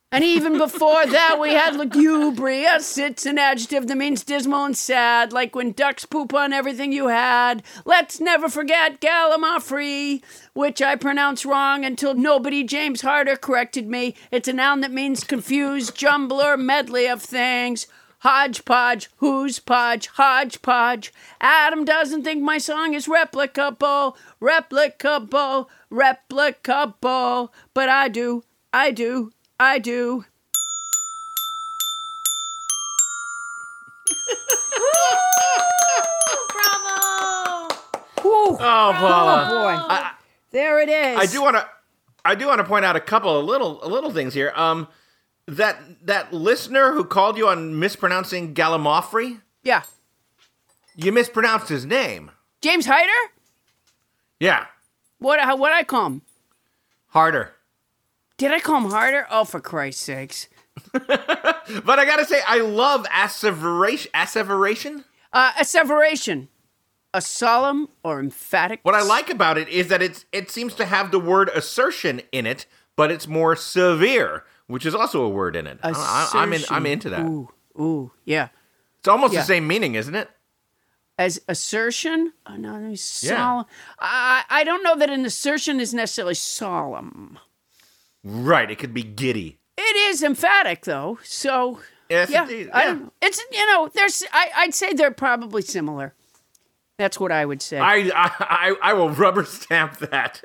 And 0.09 0.23
even 0.23 0.57
before 0.57 1.05
that, 1.05 1.37
we 1.37 1.49
had 1.49 1.75
lugubrious. 1.75 2.97
It's 2.97 3.25
an 3.25 3.37
adjective 3.37 3.87
that 3.87 3.97
means 3.97 4.23
dismal 4.23 4.63
and 4.63 4.77
sad, 4.77 5.33
like 5.33 5.53
when 5.53 5.73
ducks 5.73 6.05
poop 6.05 6.33
on 6.33 6.53
everything 6.53 6.93
you 6.93 7.09
had. 7.09 7.61
Let's 7.83 8.21
never 8.21 8.47
forget 8.47 9.01
gallimaufry, 9.01 10.23
which 10.53 10.81
I 10.81 10.95
pronounced 10.95 11.43
wrong 11.43 11.83
until 11.83 12.13
nobody 12.13 12.63
James 12.63 13.01
Harder 13.01 13.35
corrected 13.35 13.89
me. 13.89 14.15
It's 14.31 14.47
a 14.47 14.53
noun 14.53 14.79
that 14.79 14.93
means 14.93 15.25
confused, 15.25 15.93
jumbler, 15.93 16.55
medley 16.55 17.07
of 17.07 17.21
things. 17.21 17.85
Hodgepodge, 18.19 19.09
who's 19.17 19.59
podge, 19.59 20.07
hodgepodge. 20.07 21.13
Adam 21.41 21.83
doesn't 21.83 22.23
think 22.23 22.41
my 22.41 22.57
song 22.59 22.93
is 22.93 23.07
replicable, 23.07 24.15
replicable, 24.41 25.67
replicable, 25.91 27.49
but 27.73 27.89
I 27.89 28.07
do, 28.07 28.43
I 28.73 28.91
do, 28.91 29.31
I 29.59 29.79
do. 29.79 30.23
Bravo! 36.53 37.73
Whew. 38.21 38.57
Oh, 38.59 38.93
Paula. 38.95 39.47
boy. 39.49 40.07
there 40.51 40.79
it 40.79 40.89
is. 40.89 41.17
I 41.19 41.25
do 41.31 41.41
want 41.41 41.57
to. 41.57 41.65
I 42.25 42.35
do 42.35 42.47
want 42.47 42.59
to 42.59 42.65
point 42.65 42.83
out 42.83 42.95
a 42.95 42.99
couple 42.99 43.37
of 43.39 43.45
little 43.45 43.79
little 43.85 44.11
things 44.11 44.33
here. 44.33 44.51
Um, 44.55 44.87
that 45.47 45.77
that 46.05 46.33
listener 46.33 46.91
who 46.93 47.03
called 47.05 47.37
you 47.37 47.47
on 47.47 47.79
mispronouncing 47.79 48.53
Gallimaufry, 48.53 49.41
Yeah. 49.63 49.83
you 50.95 51.11
mispronounced 51.11 51.69
his 51.69 51.85
name. 51.85 52.31
James 52.61 52.85
Hyder? 52.85 53.31
Yeah, 54.39 54.65
What 55.19 55.39
how 55.39 55.55
what 55.55 55.71
I 55.71 55.83
call 55.83 56.05
him? 56.07 56.21
harder. 57.07 57.53
Did 58.37 58.51
I 58.51 58.59
call 58.59 58.77
him 58.77 58.91
Harder? 58.91 59.25
Oh 59.29 59.43
for 59.45 59.59
Christ's 59.59 60.03
sakes. 60.03 60.47
But 60.93 61.99
I 61.99 62.05
gotta 62.05 62.23
say, 62.25 62.39
I 62.47 62.59
love 62.59 63.05
asseveration. 63.11 64.09
Asseveration. 64.13 65.03
Uh 65.33 65.51
asseveration. 65.59 66.47
A 67.13 67.21
solemn 67.21 67.87
or 68.03 68.19
emphatic 68.19 68.79
What 68.83 68.93
I 68.95 69.01
like 69.01 69.29
about 69.29 69.57
it 69.57 69.67
is 69.69 69.87
that 69.87 70.01
it's 70.01 70.25
it 70.31 70.49
seems 70.51 70.75
to 70.75 70.85
have 70.85 71.11
the 71.11 71.19
word 71.19 71.49
assertion 71.49 72.21
in 72.31 72.45
it, 72.45 72.65
but 72.95 73.11
it's 73.11 73.27
more 73.27 73.55
severe, 73.55 74.43
which 74.67 74.85
is 74.85 74.93
also 74.95 75.23
a 75.23 75.29
word 75.29 75.55
in 75.55 75.67
it. 75.67 75.79
I, 75.83 75.91
I, 75.91 76.41
I'm 76.41 76.53
in. 76.53 76.61
I'm 76.69 76.85
into 76.85 77.09
that. 77.09 77.25
Ooh, 77.25 77.49
ooh, 77.79 78.11
yeah. 78.25 78.49
It's 78.99 79.07
almost 79.07 79.33
Yeah. 79.33 79.41
the 79.41 79.45
same 79.47 79.67
meaning, 79.67 79.95
isn't 79.95 80.15
it? 80.15 80.29
As 81.17 81.41
assertion, 81.47 82.33
oh, 82.45 82.55
no, 82.55 82.93
solemn. 82.95 83.65
I 83.99 84.43
I 84.49 84.63
don't 84.63 84.83
know 84.83 84.95
that 84.95 85.09
an 85.09 85.25
assertion 85.25 85.79
is 85.79 85.93
necessarily 85.93 86.35
solemn. 86.35 87.39
Right. 88.23 88.69
It 88.69 88.77
could 88.79 88.93
be 88.93 89.03
giddy. 89.03 89.57
It 89.77 89.95
is 90.09 90.23
emphatic 90.23 90.83
though, 90.83 91.19
so 91.23 91.79
Yes, 92.09 92.29
yeah, 92.29 92.43
indeed. 92.43 92.69
I 92.73 92.85
Yeah. 92.85 92.99
it's 93.21 93.41
you 93.51 93.65
know 93.67 93.89
there's 93.93 94.23
I, 94.33 94.49
I'd 94.57 94.73
say 94.73 94.93
they're 94.93 95.11
probably 95.11 95.61
similar. 95.61 96.13
That's 96.97 97.19
what 97.19 97.31
I 97.31 97.45
would 97.45 97.61
say. 97.61 97.77
I, 97.77 97.95
I, 98.15 98.31
I, 98.39 98.75
I 98.81 98.93
will 98.93 99.09
rubber 99.11 99.43
stamp 99.45 99.97
that. 99.99 100.41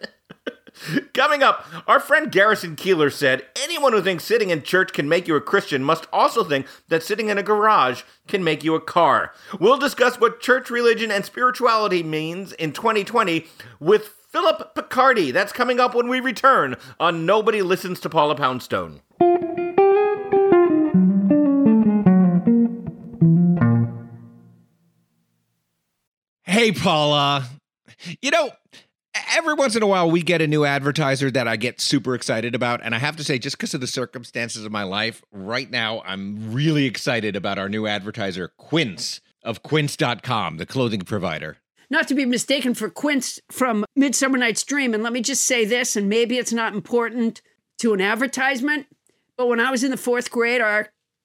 Coming 1.14 1.42
up, 1.42 1.66
our 1.86 2.00
friend 2.00 2.30
Garrison 2.30 2.76
Keillor 2.76 3.12
said 3.12 3.46
anyone 3.62 3.92
who 3.92 4.02
thinks 4.02 4.24
sitting 4.24 4.50
in 4.50 4.62
church 4.62 4.92
can 4.92 5.08
make 5.08 5.26
you 5.28 5.34
a 5.36 5.40
Christian 5.40 5.82
must 5.82 6.06
also 6.12 6.44
think 6.44 6.66
that 6.88 7.02
sitting 7.02 7.28
in 7.28 7.38
a 7.38 7.42
garage 7.42 8.02
can 8.26 8.42
make 8.44 8.64
you 8.64 8.74
a 8.74 8.80
car. 8.80 9.32
We'll 9.60 9.78
discuss 9.78 10.18
what 10.20 10.40
church 10.40 10.68
religion 10.70 11.10
and 11.10 11.24
spirituality 11.24 12.02
means 12.02 12.52
in 12.52 12.72
2020 12.72 13.46
with 13.80 14.21
Phillip 14.32 14.74
Picardi. 14.74 15.30
That's 15.30 15.52
coming 15.52 15.78
up 15.78 15.94
when 15.94 16.08
we 16.08 16.18
return 16.18 16.76
on 16.98 17.26
Nobody 17.26 17.60
Listens 17.60 18.00
to 18.00 18.08
Paula 18.08 18.34
Poundstone. 18.34 19.02
Hey, 26.44 26.72
Paula. 26.72 27.46
You 28.22 28.30
know, 28.30 28.50
every 29.36 29.52
once 29.54 29.76
in 29.76 29.82
a 29.82 29.86
while 29.86 30.10
we 30.10 30.22
get 30.22 30.40
a 30.40 30.46
new 30.46 30.64
advertiser 30.64 31.30
that 31.30 31.46
I 31.46 31.56
get 31.56 31.80
super 31.80 32.14
excited 32.14 32.54
about. 32.54 32.80
And 32.82 32.94
I 32.94 32.98
have 32.98 33.16
to 33.16 33.24
say, 33.24 33.38
just 33.38 33.58
because 33.58 33.74
of 33.74 33.82
the 33.82 33.86
circumstances 33.86 34.64
of 34.64 34.72
my 34.72 34.82
life, 34.82 35.22
right 35.30 35.70
now 35.70 36.02
I'm 36.06 36.52
really 36.52 36.86
excited 36.86 37.36
about 37.36 37.58
our 37.58 37.68
new 37.68 37.86
advertiser, 37.86 38.48
Quince 38.56 39.20
of 39.42 39.62
Quince.com, 39.62 40.56
the 40.56 40.66
clothing 40.66 41.02
provider. 41.02 41.58
Not 41.92 42.08
to 42.08 42.14
be 42.14 42.24
mistaken 42.24 42.72
for 42.72 42.88
Quince 42.88 43.38
from 43.50 43.84
Midsummer 43.94 44.38
Night's 44.38 44.64
Dream. 44.64 44.94
And 44.94 45.02
let 45.02 45.12
me 45.12 45.20
just 45.20 45.44
say 45.44 45.66
this, 45.66 45.94
and 45.94 46.08
maybe 46.08 46.38
it's 46.38 46.50
not 46.50 46.72
important 46.72 47.42
to 47.80 47.92
an 47.92 48.00
advertisement, 48.00 48.86
but 49.36 49.46
when 49.46 49.60
I 49.60 49.70
was 49.70 49.84
in 49.84 49.90
the 49.90 49.98
fourth 49.98 50.30
grade, 50.30 50.62
our 50.62 50.88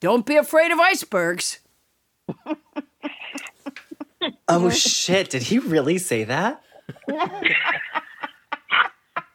Don't 0.00 0.24
be 0.26 0.36
afraid 0.36 0.70
of 0.72 0.78
icebergs. 0.80 1.60
Oh 4.48 4.70
shit! 4.70 5.30
Did 5.30 5.42
he 5.42 5.58
really 5.58 5.98
say 5.98 6.24
that? 6.24 6.62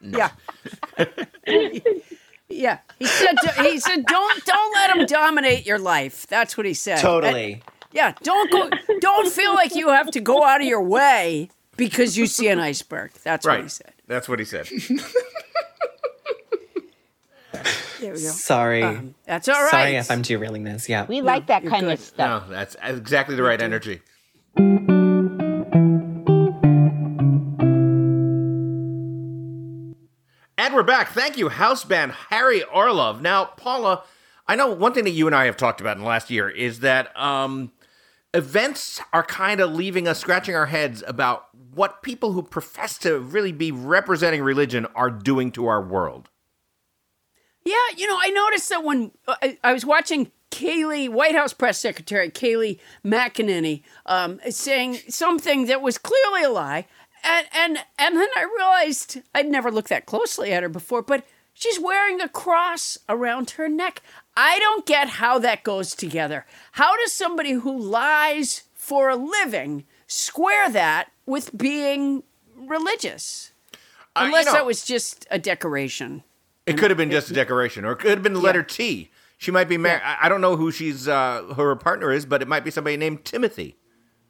Yeah. 0.04 0.32
yeah. 2.50 2.80
He 2.98 3.06
said 3.06 3.36
he 3.62 3.80
said 3.80 4.04
don't 4.08 4.46
don't 4.46 4.74
let 4.74 4.96
him 4.98 5.06
dominate 5.06 5.66
your 5.68 5.78
life. 5.78 6.26
That's 6.28 6.58
what 6.58 6.66
he 6.66 6.74
said. 6.74 6.98
Totally. 6.98 7.62
Yeah, 7.92 8.14
don't 8.24 8.52
go 8.52 8.70
don't 9.00 9.32
feel 9.32 9.54
like 9.54 9.76
you 9.76 9.90
have 9.90 10.10
to 10.12 10.20
go 10.20 10.44
out 10.44 10.60
of 10.62 10.66
your 10.68 10.82
way 10.82 11.50
because 11.78 12.18
you 12.18 12.26
see 12.26 12.48
an 12.48 12.60
iceberg. 12.60 13.12
That's 13.24 13.46
what 13.46 13.58
he 13.58 13.62
Right. 13.62 13.72
said. 13.72 13.94
That's 14.08 14.28
what 14.28 14.40
he 14.40 14.46
said. 14.46 14.68
There 18.02 18.14
we 18.14 18.20
go. 18.20 18.26
Sorry. 18.26 18.82
Um, 18.82 19.14
that's 19.26 19.48
all 19.48 19.62
right. 19.62 19.70
Sorry 19.70 19.96
if 19.96 20.10
I'm 20.10 20.24
derailing 20.24 20.64
this. 20.64 20.90
Yeah. 20.90 21.06
We 21.06 21.22
like 21.22 21.46
that 21.48 21.64
kind 21.64 21.84
good. 21.86 21.94
of 21.94 22.00
stuff. 22.00 22.48
No, 22.48 22.50
that's 22.50 22.76
exactly 22.82 23.36
the 23.36 23.44
right 23.44 23.62
energy. 23.62 24.02
And 30.58 30.74
we're 30.74 30.82
back. 30.82 31.10
Thank 31.10 31.38
you, 31.38 31.50
house 31.50 31.84
band 31.84 32.14
Harry 32.30 32.62
Orlove. 32.62 33.22
Now, 33.22 33.46
Paula, 33.46 34.04
I 34.48 34.56
know 34.56 34.74
one 34.74 34.94
thing 34.94 35.04
that 35.04 35.12
you 35.12 35.28
and 35.28 35.36
I 35.36 35.46
have 35.46 35.58
talked 35.58 35.80
about 35.80 35.98
in 35.98 36.02
the 36.02 36.10
last 36.10 36.32
year 36.32 36.50
is 36.50 36.80
that 36.80 37.16
um, 37.16 37.72
events 38.34 39.00
are 39.14 39.24
kind 39.24 39.62
of 39.62 39.76
leaving 39.76 40.08
us 40.08 40.18
scratching 40.18 40.56
our 40.56 40.66
heads 40.66 41.04
about 41.06 41.50
what 41.76 42.02
people 42.02 42.32
who 42.32 42.42
profess 42.42 42.98
to 43.00 43.20
really 43.20 43.52
be 43.52 43.72
representing 43.72 44.42
religion 44.42 44.88
are 44.96 45.12
doing 45.12 45.52
to 45.52 45.68
our 45.68 45.84
world. 45.84 46.31
Yeah, 47.64 47.76
you 47.96 48.08
know, 48.08 48.18
I 48.20 48.30
noticed 48.30 48.70
that 48.70 48.84
when 48.84 49.12
uh, 49.28 49.36
I, 49.42 49.58
I 49.64 49.74
was 49.74 49.86
watching 49.86 50.32
Kayleigh, 50.50 51.10
White 51.10 51.36
House 51.36 51.54
press 51.54 51.80
secretary 51.80 52.30
Kayleigh 52.30 52.80
McEnany, 53.06 53.84
um, 54.06 54.40
saying 54.50 54.96
something 55.10 55.66
that 55.68 55.82
was 55.82 55.98
clearly 55.98 56.44
a 56.44 56.50
lie, 56.50 56.88
and 57.24 57.48
and 57.56 57.78
and 58.00 58.18
then 58.18 58.28
I 58.36 58.44
realized 58.58 59.20
I'd 59.36 59.48
never 59.48 59.72
looked 59.72 59.90
that 59.90 60.06
closely 60.06 60.52
at 60.52 60.64
her 60.64 60.70
before, 60.70 61.02
but 61.04 61.26
she's 61.54 61.80
wearing 61.80 62.20
a 62.20 62.28
cross 62.28 62.98
around 63.08 63.52
her 63.52 63.70
neck. 63.70 64.02
I 64.36 64.60
don't 64.60 64.86
get 64.86 65.08
how 65.10 65.40
that 65.40 65.64
goes 65.64 65.94
together. 65.94 66.46
How 66.74 66.96
does 66.98 67.14
somebody 67.14 67.52
who 67.54 67.78
lies 67.78 68.64
for 68.74 69.10
a 69.10 69.16
living 69.16 69.86
square 70.08 70.70
that 70.72 71.12
with 71.26 71.56
being 71.56 72.24
religious? 72.58 73.52
Uh, 74.16 74.22
you 74.22 74.26
Unless 74.28 74.48
know- 74.48 74.54
that 74.54 74.66
was 74.66 74.84
just 74.84 75.28
a 75.30 75.38
decoration. 75.40 76.24
It 76.72 76.78
could 76.80 76.92
have 76.92 76.98
been 76.98 77.12
just 77.12 77.30
a 77.32 77.34
decoration, 77.34 77.86
or 77.86 77.92
it 77.94 77.98
could 78.00 78.12
have 78.12 78.24
been 78.24 78.34
the 78.34 78.40
letter 78.40 78.64
T. 78.64 79.10
She 79.38 79.52
might 79.52 79.68
be 79.70 79.78
married. 79.78 80.02
I 80.04 80.18
I 80.24 80.30
don't 80.30 80.42
know 80.42 80.56
who 80.56 80.72
she's 80.72 81.08
uh, 81.08 81.44
who 81.56 81.62
her 81.62 81.76
partner 81.76 82.12
is, 82.12 82.26
but 82.26 82.42
it 82.42 82.48
might 82.48 82.64
be 82.64 82.72
somebody 82.72 82.98
named 82.98 83.26
Timothy. 83.26 83.76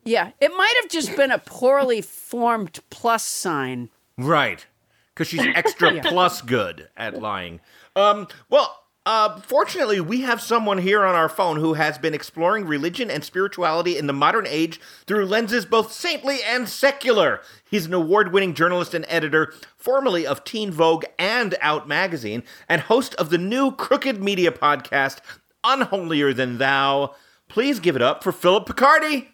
Yeah, 0.04 0.32
it 0.40 0.50
might 0.56 0.74
have 0.82 0.90
just 0.90 1.16
been 1.16 1.32
a 1.32 1.38
poorly 1.38 2.02
formed 2.02 2.80
plus 2.90 3.24
sign. 3.26 3.90
Right. 4.18 4.66
Because 5.14 5.28
she's 5.28 5.46
extra 5.56 5.94
Yeah. 5.96 6.02
plus 6.04 6.42
good 6.42 6.88
at 6.98 7.22
lying. 7.22 7.60
Um, 7.96 8.28
well, 8.50 8.81
uh, 9.06 9.40
fortunately, 9.42 10.00
we 10.00 10.22
have 10.22 10.40
someone 10.40 10.78
here 10.78 11.04
on 11.04 11.16
our 11.16 11.28
phone 11.28 11.58
who 11.58 11.74
has 11.74 11.98
been 11.98 12.14
exploring 12.14 12.66
religion 12.66 13.10
and 13.10 13.24
spirituality 13.24 13.98
in 13.98 14.06
the 14.06 14.14
modern 14.14 14.46
age 14.48 14.80
through 15.08 15.26
lenses 15.26 15.66
both 15.66 15.92
saintly 15.92 16.38
and 16.46 16.70
secular. 16.70 17.42
He's 17.70 17.88
an 17.88 17.96
award 17.96 18.32
winning 18.32 18.54
journalist 18.54 18.94
and 18.94 19.06
editor, 19.08 19.54
formerly 19.76 20.28
of 20.28 20.44
Teen 20.44 20.72
Vogue 20.72 21.06
and 21.18 21.56
Out 21.62 21.88
Magazine, 21.88 22.44
and 22.70 22.82
host 22.82 23.16
of 23.16 23.32
the 23.32 23.40
new 23.40 23.72
Crooked 23.72 24.22
Media 24.22 24.52
podcast, 24.52 25.18
Unholier 25.64 26.32
Than 26.32 26.60
Thou. 26.60 27.16
Please 27.48 27.80
give 27.80 27.96
it 27.96 28.04
up 28.04 28.24
for 28.24 28.32
Phillip 28.32 28.68
Picardi. 28.68 29.30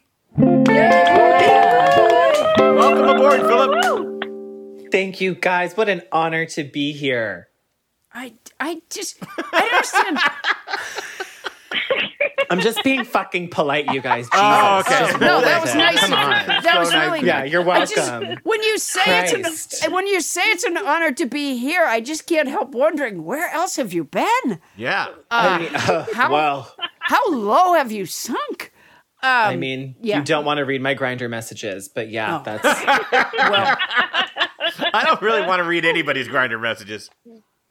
Welcome 2.58 3.08
aboard, 3.08 3.40
Phillip. 3.42 4.90
Thank 4.90 5.20
you, 5.20 5.34
guys. 5.34 5.76
What 5.76 5.90
an 5.90 6.00
honor 6.10 6.46
to 6.46 6.64
be 6.64 6.92
here. 6.92 7.48
I, 8.60 8.70
I 8.70 8.80
just, 8.90 9.18
I 9.52 9.60
don't 9.60 9.74
understand. 9.74 10.18
I'm 12.50 12.60
just 12.60 12.82
being 12.82 13.04
fucking 13.04 13.50
polite, 13.50 13.92
you 13.92 14.00
guys. 14.00 14.24
Jesus. 14.24 14.40
Oh, 14.42 14.78
okay. 14.80 14.98
Just 15.00 15.20
No, 15.20 15.40
that 15.42 15.60
was 15.62 15.74
nice. 15.74 16.00
Come 16.00 16.14
on. 16.14 16.30
That 16.62 16.76
was 16.78 16.88
So 16.90 16.96
nice. 16.96 17.22
Yeah, 17.22 17.44
you're 17.44 17.68
I 17.68 17.80
just- 17.84 17.96
welcome. 17.96 18.38
when 18.44 18.62
you 18.62 18.78
say 18.78 19.02
Christ. 19.04 19.34
it's 19.36 19.84
an, 19.84 19.92
when 19.92 20.06
you 20.06 20.20
say 20.22 20.40
it's 20.46 20.64
an 20.64 20.78
honor 20.78 21.12
to 21.12 21.26
be 21.26 21.58
here, 21.58 21.84
I 21.84 22.00
just 22.00 22.26
can't 22.26 22.48
help 22.48 22.70
wondering 22.74 23.24
where 23.24 23.50
else 23.50 23.76
have 23.76 23.92
you 23.92 24.04
been? 24.04 24.60
Yeah. 24.76 25.08
I 25.30 25.58
mean, 25.58 25.70
uh, 25.74 26.06
How- 26.14 26.32
well, 26.32 26.74
How 27.00 27.20
low 27.30 27.74
have 27.74 27.92
you 27.92 28.06
sunk? 28.06 28.72
I 29.20 29.56
mean, 29.56 29.96
yeah. 30.00 30.18
you 30.18 30.24
don't 30.24 30.44
want 30.44 30.58
to 30.58 30.64
read 30.64 30.80
my 30.80 30.94
Grindr 30.94 31.28
messages, 31.28 31.88
but 31.88 32.08
yeah, 32.08 32.38
Oh. 32.38 32.42
that's 32.44 32.62
Well, 33.50 33.76
I 34.94 35.02
don't 35.04 35.20
really 35.20 35.42
want 35.42 35.58
to 35.60 35.64
read 35.64 35.84
anybody's 35.84 36.28
Grindr 36.28 36.60
messages. 36.60 37.10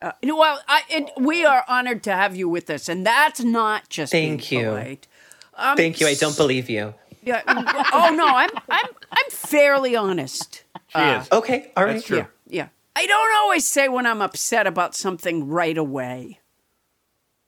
Uh, 0.02 0.12
well, 0.24 0.62
I, 0.68 0.84
it, 0.90 1.10
we 1.18 1.44
are 1.44 1.66
honored 1.68 2.04
to 2.04 2.12
have 2.12 2.36
you 2.36 2.48
with 2.48 2.70
us, 2.70 2.88
and 2.88 3.06
that's 3.06 3.44
not 3.44 3.90
just 3.90 4.12
Thank 4.12 4.50
being 4.50 4.62
you. 4.62 4.70
polite. 4.70 5.08
Um, 5.56 5.76
thank 5.76 6.00
you. 6.00 6.08
I 6.08 6.14
don't 6.14 6.38
believe 6.38 6.70
you. 6.70 6.94
Yeah. 7.24 7.42
Oh 7.94 8.14
no, 8.16 8.28
I'm 8.28 8.50
I'm 8.70 8.86
I'm 9.12 9.30
fairly 9.30 9.96
honest. 9.96 10.64
She 10.90 11.00
is. 11.00 11.28
Okay, 11.32 11.72
all 11.76 11.84
right. 11.86 11.94
That's 11.94 12.06
true. 12.06 12.18
Yeah, 12.18 12.26
yeah. 12.48 12.68
I 12.96 13.06
don't 13.06 13.36
always 13.38 13.68
say 13.68 13.90
when 13.90 14.06
I'm 14.06 14.22
upset 14.22 14.68
about 14.68 14.96
something 14.96 15.48
right 15.48 15.78
away. 15.78 16.40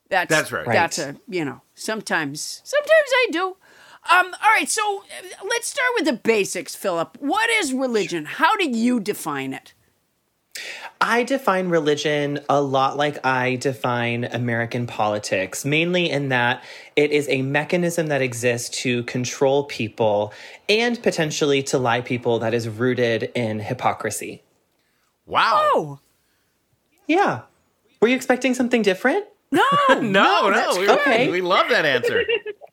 That's 0.10 0.30
That's 0.30 0.52
right. 0.52 0.66
That's 0.66 0.98
a 0.98 1.16
you 1.28 1.46
know. 1.46 1.62
Sometimes, 1.76 2.62
sometimes 2.64 2.90
I 2.92 3.28
do. 3.32 3.58
Um. 4.12 4.34
All 4.34 4.52
right. 4.56 4.68
So 4.68 5.00
uh, 5.00 5.46
let's 5.50 5.70
start 5.70 5.90
with 5.96 6.06
the 6.06 6.14
basics, 6.14 6.76
Phillip. 6.76 7.18
What 7.20 7.50
is 7.50 7.74
religion? 7.74 8.26
How 8.26 8.56
do 8.58 8.68
you 8.68 9.00
define 9.00 9.54
it? 9.54 9.74
I 11.02 11.24
define 11.24 11.70
religion 11.70 12.40
a 12.50 12.62
lot 12.62 12.98
like 12.98 13.26
I 13.26 13.56
define 13.56 14.26
American 14.26 14.86
politics, 14.86 15.64
mainly 15.64 16.10
in 16.10 16.30
that 16.30 16.64
it 16.96 17.12
is 17.12 17.30
a 17.30 17.42
mechanism 17.42 18.08
that 18.08 18.22
exists 18.22 18.82
to 18.82 19.04
control 19.04 19.64
people 19.64 20.34
and 20.68 21.02
potentially 21.02 21.64
to 21.64 21.78
lie 21.78 22.02
people 22.02 22.40
that 22.40 22.54
is 22.54 22.68
rooted 22.68 23.32
in 23.34 23.60
hypocrisy. 23.60 24.44
Wow. 25.26 25.70
Oh 25.74 26.00
Yeah. 27.08 27.42
Were 28.02 28.10
you 28.10 28.16
expecting 28.16 28.54
something 28.54 28.82
different? 28.82 29.26
no, 29.52 29.64
no, 29.90 30.00
no. 30.02 30.52
that's 30.52 30.78
we, 30.78 30.90
okay. 30.90 31.30
we 31.32 31.42
love 31.42 31.70
that 31.70 31.86
answer. 31.86 32.24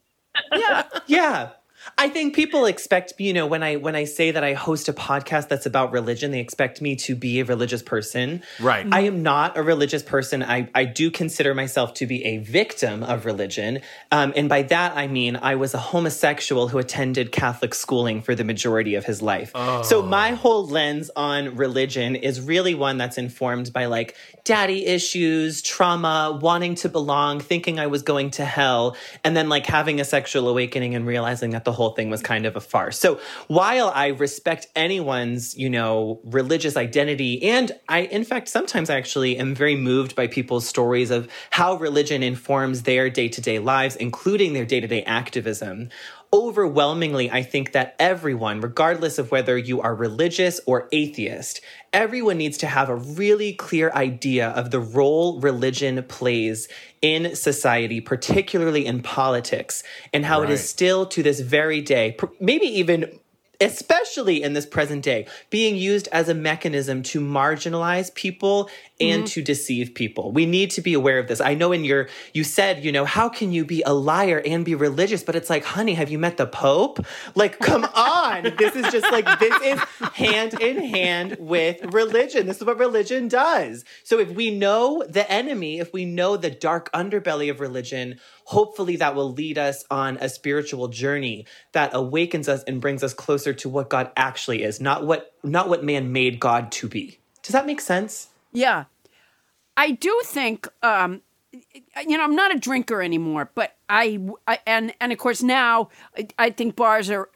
yeah. 0.52 0.82
Yeah. 1.06 1.50
I 1.98 2.08
think 2.08 2.34
people 2.34 2.66
expect, 2.66 3.14
you 3.18 3.32
know, 3.32 3.46
when 3.46 3.62
I 3.62 3.76
when 3.76 3.94
I 3.94 4.04
say 4.04 4.30
that 4.30 4.44
I 4.44 4.54
host 4.54 4.88
a 4.88 4.92
podcast 4.92 5.48
that's 5.48 5.66
about 5.66 5.92
religion, 5.92 6.30
they 6.30 6.40
expect 6.40 6.80
me 6.80 6.96
to 6.96 7.14
be 7.14 7.40
a 7.40 7.44
religious 7.44 7.82
person. 7.82 8.42
Right. 8.60 8.86
I 8.90 9.00
am 9.02 9.22
not 9.22 9.56
a 9.56 9.62
religious 9.62 10.02
person. 10.02 10.42
I, 10.42 10.68
I 10.74 10.84
do 10.84 11.10
consider 11.10 11.54
myself 11.54 11.94
to 11.94 12.06
be 12.06 12.24
a 12.24 12.38
victim 12.38 13.02
of 13.02 13.24
religion. 13.24 13.80
Um, 14.10 14.32
and 14.36 14.48
by 14.48 14.62
that, 14.62 14.96
I 14.96 15.06
mean 15.06 15.36
I 15.36 15.54
was 15.54 15.74
a 15.74 15.78
homosexual 15.78 16.68
who 16.68 16.78
attended 16.78 17.32
Catholic 17.32 17.74
schooling 17.74 18.22
for 18.22 18.34
the 18.34 18.44
majority 18.44 18.94
of 18.94 19.04
his 19.04 19.22
life. 19.22 19.52
So 19.84 20.02
my 20.02 20.30
whole 20.30 20.66
lens 20.66 21.10
on 21.16 21.56
religion 21.56 22.16
is 22.16 22.40
really 22.40 22.74
one 22.74 22.98
that's 22.98 23.18
informed 23.18 23.72
by 23.72 23.86
like 23.86 24.16
daddy 24.44 24.86
issues, 24.86 25.62
trauma, 25.62 26.38
wanting 26.40 26.74
to 26.76 26.88
belong, 26.88 27.40
thinking 27.40 27.80
I 27.80 27.88
was 27.88 28.02
going 28.02 28.30
to 28.32 28.44
hell, 28.44 28.96
and 29.24 29.36
then 29.36 29.48
like 29.48 29.66
having 29.66 30.00
a 30.00 30.04
sexual 30.04 30.48
awakening 30.48 30.94
and 30.94 31.06
realizing 31.06 31.50
that 31.50 31.64
the 31.64 31.72
whole 31.76 31.90
thing 31.90 32.10
was 32.10 32.22
kind 32.22 32.46
of 32.46 32.56
a 32.56 32.60
farce. 32.60 32.98
So 32.98 33.20
while 33.46 33.92
I 33.94 34.08
respect 34.08 34.66
anyone's, 34.74 35.56
you 35.56 35.70
know, 35.70 36.20
religious 36.24 36.76
identity, 36.76 37.42
and 37.44 37.72
I, 37.88 38.00
in 38.00 38.24
fact, 38.24 38.48
sometimes 38.48 38.90
I 38.90 38.96
actually 38.96 39.36
am 39.36 39.54
very 39.54 39.76
moved 39.76 40.16
by 40.16 40.26
people's 40.26 40.66
stories 40.66 41.10
of 41.10 41.28
how 41.50 41.76
religion 41.76 42.22
informs 42.22 42.82
their 42.82 43.08
day 43.08 43.28
to 43.28 43.40
day 43.40 43.58
lives, 43.58 43.96
including 43.96 44.52
their 44.52 44.64
day 44.64 44.80
to 44.80 44.88
day 44.88 45.02
activism. 45.04 45.90
Overwhelmingly, 46.32 47.30
I 47.30 47.42
think 47.42 47.72
that 47.72 47.94
everyone, 47.98 48.60
regardless 48.60 49.18
of 49.18 49.30
whether 49.30 49.56
you 49.56 49.80
are 49.80 49.94
religious 49.94 50.60
or 50.66 50.88
atheist, 50.92 51.60
everyone 51.92 52.36
needs 52.36 52.58
to 52.58 52.66
have 52.66 52.88
a 52.88 52.96
really 52.96 53.52
clear 53.52 53.90
idea 53.92 54.48
of 54.48 54.70
the 54.70 54.80
role 54.80 55.40
religion 55.40 56.02
plays 56.08 56.68
in 57.00 57.34
society, 57.36 58.00
particularly 58.00 58.86
in 58.86 59.02
politics, 59.02 59.82
and 60.12 60.24
how 60.26 60.40
it 60.40 60.44
Right. 60.46 60.52
is 60.54 60.68
still 60.68 61.06
to 61.06 61.22
this 61.22 61.40
very 61.40 61.80
day, 61.80 62.16
maybe 62.40 62.66
even 62.66 63.18
especially 63.60 64.42
in 64.42 64.52
this 64.52 64.66
present 64.66 65.02
day, 65.02 65.26
being 65.50 65.76
used 65.76 66.08
as 66.08 66.28
a 66.28 66.34
mechanism 66.34 67.02
to 67.04 67.20
marginalize 67.20 68.12
people 68.14 68.70
and 69.00 69.24
mm-hmm. 69.24 69.26
to 69.26 69.42
deceive 69.42 69.94
people. 69.94 70.32
We 70.32 70.46
need 70.46 70.70
to 70.72 70.80
be 70.80 70.94
aware 70.94 71.18
of 71.18 71.28
this. 71.28 71.40
I 71.40 71.54
know 71.54 71.72
in 71.72 71.84
your, 71.84 72.08
you 72.32 72.44
said, 72.44 72.84
you 72.84 72.92
know, 72.92 73.04
how 73.04 73.28
can 73.28 73.52
you 73.52 73.64
be 73.64 73.82
a 73.84 73.92
liar 73.92 74.42
and 74.44 74.64
be 74.64 74.74
religious? 74.74 75.22
But 75.22 75.36
it's 75.36 75.50
like, 75.50 75.64
honey, 75.64 75.94
have 75.94 76.10
you 76.10 76.18
met 76.18 76.36
the 76.36 76.46
Pope? 76.46 77.04
Like, 77.34 77.58
come 77.58 77.84
on. 77.94 78.54
This 78.56 78.74
is 78.74 78.90
just 78.90 79.10
like, 79.12 79.38
this 79.38 79.62
is 79.62 79.80
hand 80.14 80.54
in 80.60 80.82
hand 80.82 81.36
with 81.38 81.82
religion. 81.92 82.46
This 82.46 82.58
is 82.58 82.64
what 82.64 82.78
religion 82.78 83.28
does. 83.28 83.84
So 84.02 84.18
if 84.18 84.30
we 84.30 84.56
know 84.56 85.04
the 85.08 85.30
enemy, 85.30 85.78
if 85.78 85.92
we 85.92 86.04
know 86.04 86.36
the 86.36 86.50
dark 86.50 86.90
underbelly 86.92 87.50
of 87.50 87.60
religion, 87.60 88.18
hopefully 88.46 88.94
that 88.94 89.14
will 89.16 89.32
lead 89.32 89.58
us 89.58 89.84
on 89.90 90.16
a 90.20 90.28
spiritual 90.28 90.86
journey 90.86 91.44
that 91.72 91.90
awakens 91.92 92.48
us 92.48 92.62
and 92.64 92.80
brings 92.80 93.02
us 93.02 93.12
closer 93.12 93.52
to 93.52 93.68
what 93.68 93.90
God 93.90 94.10
actually 94.16 94.62
is, 94.62 94.80
not 94.80 95.04
what 95.04 95.34
not 95.42 95.68
what 95.68 95.84
man 95.84 96.12
made 96.12 96.38
God 96.38 96.70
to 96.72 96.88
be. 96.88 97.18
Does 97.42 97.52
that 97.52 97.66
make 97.66 97.80
sense? 97.80 98.28
Yeah. 98.52 98.84
I 99.76 99.90
do 99.90 100.22
think, 100.24 100.68
um, 100.82 101.20
you 102.06 102.16
know, 102.16 102.24
I'm 102.24 102.34
not 102.34 102.54
a 102.54 102.58
drinker 102.58 103.02
anymore, 103.02 103.50
but 103.54 103.76
I, 103.88 104.18
I 104.46 104.58
and 104.66 104.94
and 105.00 105.12
of 105.12 105.18
course 105.18 105.42
now 105.42 105.90
I, 106.16 106.28
I 106.38 106.50
think 106.50 106.76
bars 106.76 107.10
are 107.10 107.28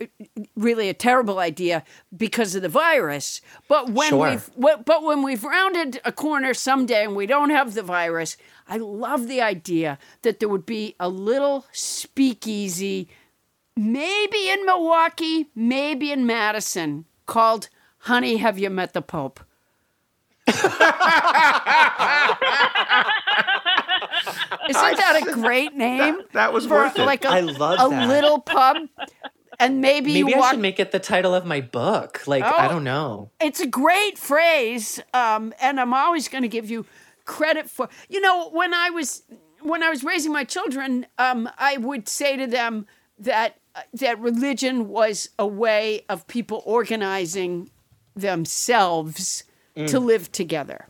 really 0.57 0.88
a 0.88 0.94
terrible 0.94 1.38
idea 1.38 1.85
because 2.16 2.55
of 2.55 2.62
the 2.62 2.68
virus. 2.68 3.40
But 3.68 3.90
when 3.90 4.11
Sure. 4.11 4.31
we've 4.31 4.51
but 4.85 5.03
when 5.03 5.23
we've 5.23 5.44
rounded 5.44 6.01
a 6.05 6.12
corner 6.12 6.55
someday 6.55 7.05
and 7.05 7.16
we 7.16 7.27
don't 7.27 7.51
have 7.51 7.75
the 7.75 7.83
virus, 7.83 8.37
I 8.70 8.76
love 8.78 9.26
the 9.26 9.40
idea 9.42 9.98
that 10.22 10.38
there 10.40 10.48
would 10.48 10.64
be 10.64 10.94
a 11.00 11.09
little 11.09 11.66
speakeasy, 11.72 13.09
maybe 13.76 14.48
in 14.48 14.64
Milwaukee, 14.64 15.50
maybe 15.54 16.12
in 16.12 16.24
Madison, 16.24 17.04
called 17.26 17.68
"Honey, 17.98 18.37
Have 18.38 18.59
You 18.59 18.70
Met 18.70 18.92
the 18.94 19.02
Pope." 19.02 19.40
Isn't 24.68 24.96
that 24.96 25.22
a 25.26 25.33
great 25.33 25.74
name? 25.74 26.20
That 26.33 26.52
was 26.52 26.66
for 26.66 26.74
worth 26.74 26.98
it. 26.98 27.04
like 27.04 27.24
a, 27.24 27.28
I 27.28 27.40
love 27.40 27.78
a 27.80 27.88
that. 27.94 28.09
little 28.09 28.38
pub. 28.40 28.76
and 29.59 29.80
maybe, 29.80 30.14
Maybe 30.14 30.30
you 30.30 30.37
I 30.37 30.38
walk. 30.38 30.50
should 30.52 30.61
make 30.61 30.78
it 30.80 30.92
the 30.92 30.98
title 31.00 31.35
of 31.35 31.44
my 31.44 31.61
book. 31.61 32.26
Like, 32.26 32.44
I 32.44 32.66
Oh. 32.66 32.68
don't 32.70 32.85
know. 32.85 33.30
it's 33.40 33.61
a 33.61 33.66
great 33.66 34.16
phrase, 34.18 35.00
um, 35.12 35.52
and 35.61 35.80
I'm 35.80 35.92
always 35.94 36.28
going 36.28 36.42
to 36.42 36.48
give 36.48 36.70
you 36.70 36.87
credit 37.31 37.71
for. 37.71 37.88
You 38.09 38.21
know, 38.21 38.51
when 38.51 38.75
I 38.75 38.90
was 38.90 39.23
when 39.62 39.83
I 39.83 39.88
was 39.88 40.03
raising 40.03 40.33
my 40.33 40.45
children, 40.45 41.07
um, 41.16 41.49
I 41.57 41.77
would 41.77 42.09
say 42.09 42.37
to 42.37 42.47
them 42.47 42.87
that 43.19 43.59
that 43.95 44.19
religion 44.19 44.88
was 44.88 45.31
a 45.38 45.47
way 45.47 46.05
of 46.09 46.27
people 46.27 46.62
organizing 46.66 47.71
themselves 48.16 49.45
to 49.87 50.01
live 50.01 50.33
together. 50.33 50.88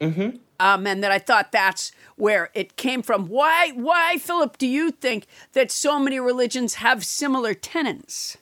Mm-hmm. 0.00 0.36
Um, 0.58 0.86
and 0.86 1.02
that 1.02 1.12
I 1.12 1.18
thought 1.18 1.52
that's 1.52 1.92
where 2.16 2.50
it 2.52 2.76
came 2.76 3.00
from. 3.00 3.28
Why, 3.28 3.70
why, 3.70 4.18
Phillip, 4.18 4.58
do 4.58 4.66
you 4.66 4.90
think 4.90 5.26
that 5.52 5.70
so 5.70 5.98
many 5.98 6.20
religions 6.20 6.74
have 6.74 7.02
similar 7.02 7.54
tenets? 7.54 8.36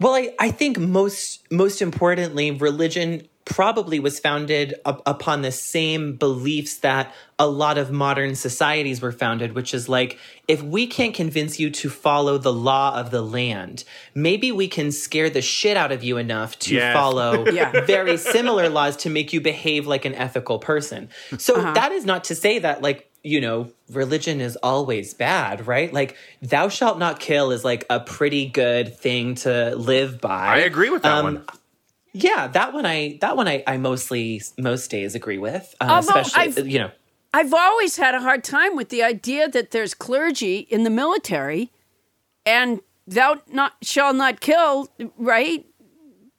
Well, 0.00 0.14
I, 0.14 0.34
I 0.40 0.50
think 0.50 0.78
most 0.78 1.50
most 1.52 1.82
importantly, 1.82 2.50
religion 2.50 3.28
probably 3.50 3.98
was 4.00 4.18
founded 4.20 4.74
up, 4.84 5.02
upon 5.04 5.42
the 5.42 5.50
same 5.52 6.14
beliefs 6.16 6.78
that 6.78 7.12
a 7.38 7.46
lot 7.48 7.76
of 7.78 7.90
modern 7.90 8.34
societies 8.36 9.02
were 9.02 9.10
founded, 9.12 9.54
which 9.54 9.74
is 9.74 9.88
like 9.88 10.18
if 10.46 10.62
we 10.62 10.86
can't 10.86 11.14
convince 11.14 11.58
you 11.58 11.68
to 11.70 11.90
follow 11.90 12.38
the 12.38 12.52
law 12.52 12.94
of 12.98 13.10
the 13.10 13.20
land, 13.22 13.82
maybe 14.14 14.52
we 14.52 14.68
can 14.68 14.92
scare 14.92 15.28
the 15.28 15.42
shit 15.42 15.76
out 15.76 15.90
of 15.92 16.04
you 16.04 16.16
enough 16.16 16.58
to 16.60 16.74
Yes. 16.76 16.94
follow 16.94 17.44
Yeah. 17.52 17.84
very 17.84 18.16
similar 18.16 18.68
laws 18.68 18.96
to 18.98 19.10
make 19.10 19.32
you 19.32 19.40
behave 19.40 19.86
like 19.86 20.04
an 20.04 20.14
ethical 20.14 20.58
person. 20.60 21.08
So 21.36 21.54
that 21.60 21.92
is 21.92 22.04
not 22.06 22.24
to 22.24 22.34
say 22.34 22.60
that 22.60 22.80
like 22.82 23.08
you 23.22 23.38
know, 23.38 23.70
religion 23.90 24.40
is 24.40 24.56
always 24.62 25.12
bad, 25.12 25.66
right? 25.66 25.92
Like, 25.92 26.16
thou 26.40 26.70
shalt 26.70 26.98
not 26.98 27.20
kill 27.20 27.50
is 27.50 27.62
like 27.66 27.84
a 27.90 28.00
pretty 28.00 28.46
good 28.46 28.96
thing 28.96 29.34
to 29.34 29.76
live 29.76 30.22
by. 30.22 30.46
I 30.46 30.56
agree 30.60 30.88
with 30.88 31.02
that 31.02 31.18
Um, 31.18 31.24
one. 31.24 31.44
Yeah, 32.12 32.48
that 32.48 32.72
one 32.72 32.86
I 32.86 33.18
that 33.20 33.36
one 33.36 33.46
I, 33.48 33.62
I 33.66 33.76
mostly 33.76 34.42
most 34.58 34.90
days 34.90 35.14
agree 35.14 35.38
with, 35.38 35.74
uh, 35.80 35.86
Although 35.90 36.20
especially 36.20 36.42
I've- 36.62 36.70
you 36.70 36.78
know. 36.80 36.90
I've 37.32 37.54
always 37.54 37.96
had 37.96 38.16
a 38.16 38.20
hard 38.20 38.42
time 38.42 38.74
with 38.74 38.88
the 38.88 39.04
idea 39.04 39.48
that 39.48 39.70
there's 39.70 39.94
clergy 39.94 40.66
in 40.68 40.82
the 40.82 40.90
military 40.90 41.70
and 42.44 42.80
thou 43.06 43.40
not 43.52 43.74
shall 43.82 44.12
not 44.12 44.40
kill, 44.40 44.88
right? 45.16 45.64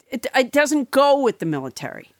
It, 0.09 0.27
it 0.35 0.51
doesn't 0.51 0.91
go 0.91 1.17
with 1.21 1.39
the 1.39 1.45
military. 1.45 2.11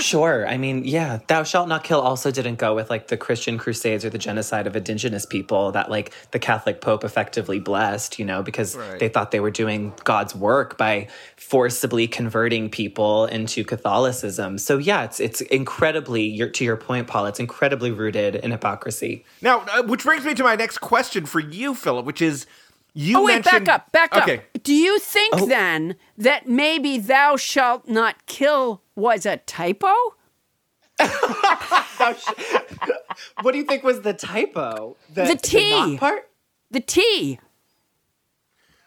Sure. 0.00 0.48
I 0.48 0.56
mean, 0.56 0.84
yeah, 0.84 1.20
thou 1.26 1.42
shalt 1.42 1.68
not 1.68 1.84
kill 1.84 2.00
also 2.00 2.30
didn't 2.30 2.56
go 2.56 2.74
with 2.74 2.90
like 2.90 3.08
the 3.08 3.16
Christian 3.16 3.58
crusades 3.58 4.04
or 4.04 4.10
the 4.10 4.18
genocide 4.18 4.66
of 4.66 4.74
indigenous 4.74 5.26
people 5.26 5.72
that 5.72 5.90
like 5.90 6.12
the 6.30 6.38
Catholic 6.38 6.80
Pope 6.80 7.04
effectively 7.04 7.60
blessed, 7.60 8.18
you 8.18 8.24
know, 8.24 8.42
because 8.42 8.76
they 8.98 9.08
thought 9.08 9.30
they 9.30 9.40
were 9.40 9.50
doing 9.50 9.92
God's 10.04 10.34
work 10.34 10.78
by 10.78 11.08
forcibly 11.36 12.08
converting 12.08 12.70
people 12.70 13.26
into 13.26 13.62
Catholicism. 13.64 14.58
So 14.58 14.78
yeah, 14.78 15.04
it's 15.04 15.20
it's 15.20 15.42
incredibly 15.42 16.22
your, 16.22 16.48
to 16.48 16.64
your 16.64 16.76
point, 16.76 17.06
Paul, 17.06 17.26
it's 17.26 17.40
incredibly 17.40 17.90
rooted 17.90 18.36
in 18.36 18.50
hypocrisy. 18.50 19.24
Now, 19.42 19.64
uh, 19.70 19.82
which 19.82 20.04
brings 20.04 20.24
me 20.24 20.34
to 20.34 20.42
my 20.42 20.56
next 20.56 20.78
question 20.78 21.26
for 21.26 21.40
you, 21.40 21.74
Phillip, 21.74 22.06
which 22.06 22.22
is 22.22 22.46
you 22.94 23.18
oh, 23.18 23.24
wait, 23.24 23.44
mentioned. 23.44 23.66
back 23.66 23.74
up, 23.74 23.92
back 23.92 24.16
okay. 24.16 24.38
up. 24.38 24.62
Do 24.62 24.74
you 24.74 24.98
think 24.98 25.34
Oh. 25.36 25.46
then 25.46 25.96
that 26.18 26.48
maybe 26.48 26.98
thou 26.98 27.36
shalt 27.36 27.88
not 27.88 28.26
kill 28.26 28.82
was 28.96 29.24
a 29.26 29.36
typo? 29.38 29.92
What 33.42 33.52
do 33.52 33.58
you 33.58 33.64
think 33.64 33.82
was 33.82 34.02
the 34.02 34.12
typo? 34.14 34.96
The 35.14 35.38
T. 35.40 35.70
not 35.70 35.98
part? 36.00 36.28
The 36.70 36.80
T. 36.80 37.38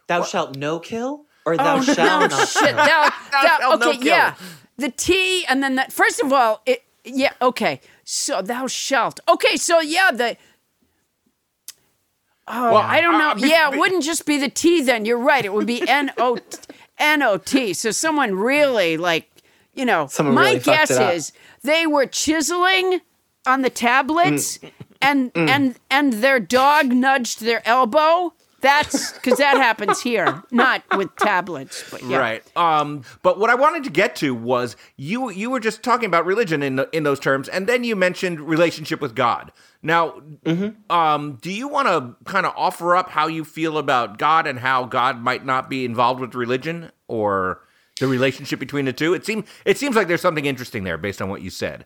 Thou 0.07 0.23
shalt 0.23 0.55
no 0.57 0.79
kill? 0.79 1.25
Or 1.45 1.53
oh, 1.53 1.57
thou 1.57 1.77
Oh, 1.77 1.81
shalt 1.81 1.97
no, 2.31 2.37
not 2.37 2.47
shit. 2.47 2.61
kill? 2.63 2.75
Thou, 2.75 3.09
thou, 3.31 3.57
shalt 3.59 3.79
no 3.79 3.89
okay, 3.89 3.97
kill. 3.97 4.07
yeah. 4.07 4.35
The 4.77 4.89
T, 4.89 5.45
and 5.47 5.61
then 5.61 5.75
that. 5.75 5.91
First 5.93 6.21
of 6.21 6.31
all, 6.33 6.61
it. 6.65 6.83
Yeah, 7.05 7.33
okay. 7.41 7.81
So 8.05 8.41
thou 8.41 8.67
shalt. 8.67 9.19
Okay, 9.27 9.57
so 9.57 9.79
yeah, 9.81 10.11
the. 10.11 10.37
Oh, 12.47 12.73
Well, 12.73 12.81
I 12.81 12.99
don't 13.01 13.17
know. 13.17 13.31
uh, 13.31 13.47
yeah, 13.47 13.71
it 13.71 13.77
wouldn't 13.79 14.03
just 14.03 14.25
be 14.25 14.37
the 14.37 14.49
T 14.49 14.81
then. 14.81 15.05
You're 15.05 15.17
right. 15.17 15.45
It 15.45 15.53
would 15.53 15.67
be 15.67 15.87
N 15.87 16.11
O 16.17 16.37
N 16.97 17.21
O 17.23 17.37
T. 17.37 17.73
So 17.73 17.91
someone 17.91 18.35
really 18.35 18.97
like, 18.97 19.29
you 19.73 19.85
know, 19.85 20.07
Someone 20.07 20.35
my 20.35 20.47
really 20.49 20.59
guess 20.59 20.91
is 20.91 21.31
they 21.63 21.87
were 21.87 22.05
chiseling 22.05 23.01
on 23.47 23.61
the 23.61 23.69
tablets 23.69 24.57
Mm. 24.59 24.71
and 25.01 25.31
and 25.35 25.75
and 25.91 26.13
their 26.13 26.39
dog 26.39 26.87
nudged 26.93 27.41
their 27.41 27.61
elbow. 27.67 28.33
That's 28.61 29.11
because 29.11 29.39
that 29.39 29.57
happens 29.57 29.99
here, 30.01 30.41
not 30.49 30.83
with 30.95 31.13
tablets. 31.17 31.83
But 31.91 32.01
yeah. 32.03 32.17
Right. 32.17 32.57
Um, 32.57 33.03
but 33.21 33.37
what 33.37 33.49
I 33.49 33.55
wanted 33.55 33.83
to 33.83 33.89
get 33.89 34.15
to 34.17 34.33
was 34.33 34.77
you 34.95 35.29
you 35.29 35.49
were 35.49 35.59
just 35.59 35.83
talking 35.83 36.05
about 36.05 36.25
religion 36.25 36.63
in 36.63 36.85
in 36.93 37.03
those 37.03 37.19
terms, 37.19 37.49
and 37.49 37.67
then 37.67 37.83
you 37.83 37.97
mentioned 37.97 38.39
relationship 38.39 39.01
with 39.01 39.15
God. 39.15 39.51
Now, 39.83 40.21
um, 40.89 41.37
do 41.41 41.51
you 41.51 41.67
want 41.67 41.89
to 41.89 42.15
kind 42.31 42.45
of 42.45 42.53
offer 42.55 42.95
up 42.95 43.09
how 43.09 43.27
you 43.27 43.43
feel 43.43 43.77
about 43.77 44.17
God 44.17 44.47
and 44.47 44.57
how 44.59 44.85
God 44.85 45.19
might 45.19 45.45
not 45.45 45.69
be 45.69 45.83
involved 45.83 46.21
with 46.21 46.33
religion 46.33 46.89
or 47.09 47.61
the 47.99 48.07
relationship 48.07 48.59
between 48.59 48.85
the 48.85 48.93
two? 48.93 49.13
It 49.13 49.25
seems 49.25 49.45
it 49.65 49.77
seems 49.77 49.97
like 49.97 50.07
there's 50.07 50.21
something 50.21 50.45
interesting 50.45 50.85
there 50.85 50.97
based 50.97 51.21
on 51.21 51.27
what 51.27 51.41
you 51.41 51.49
said. 51.49 51.85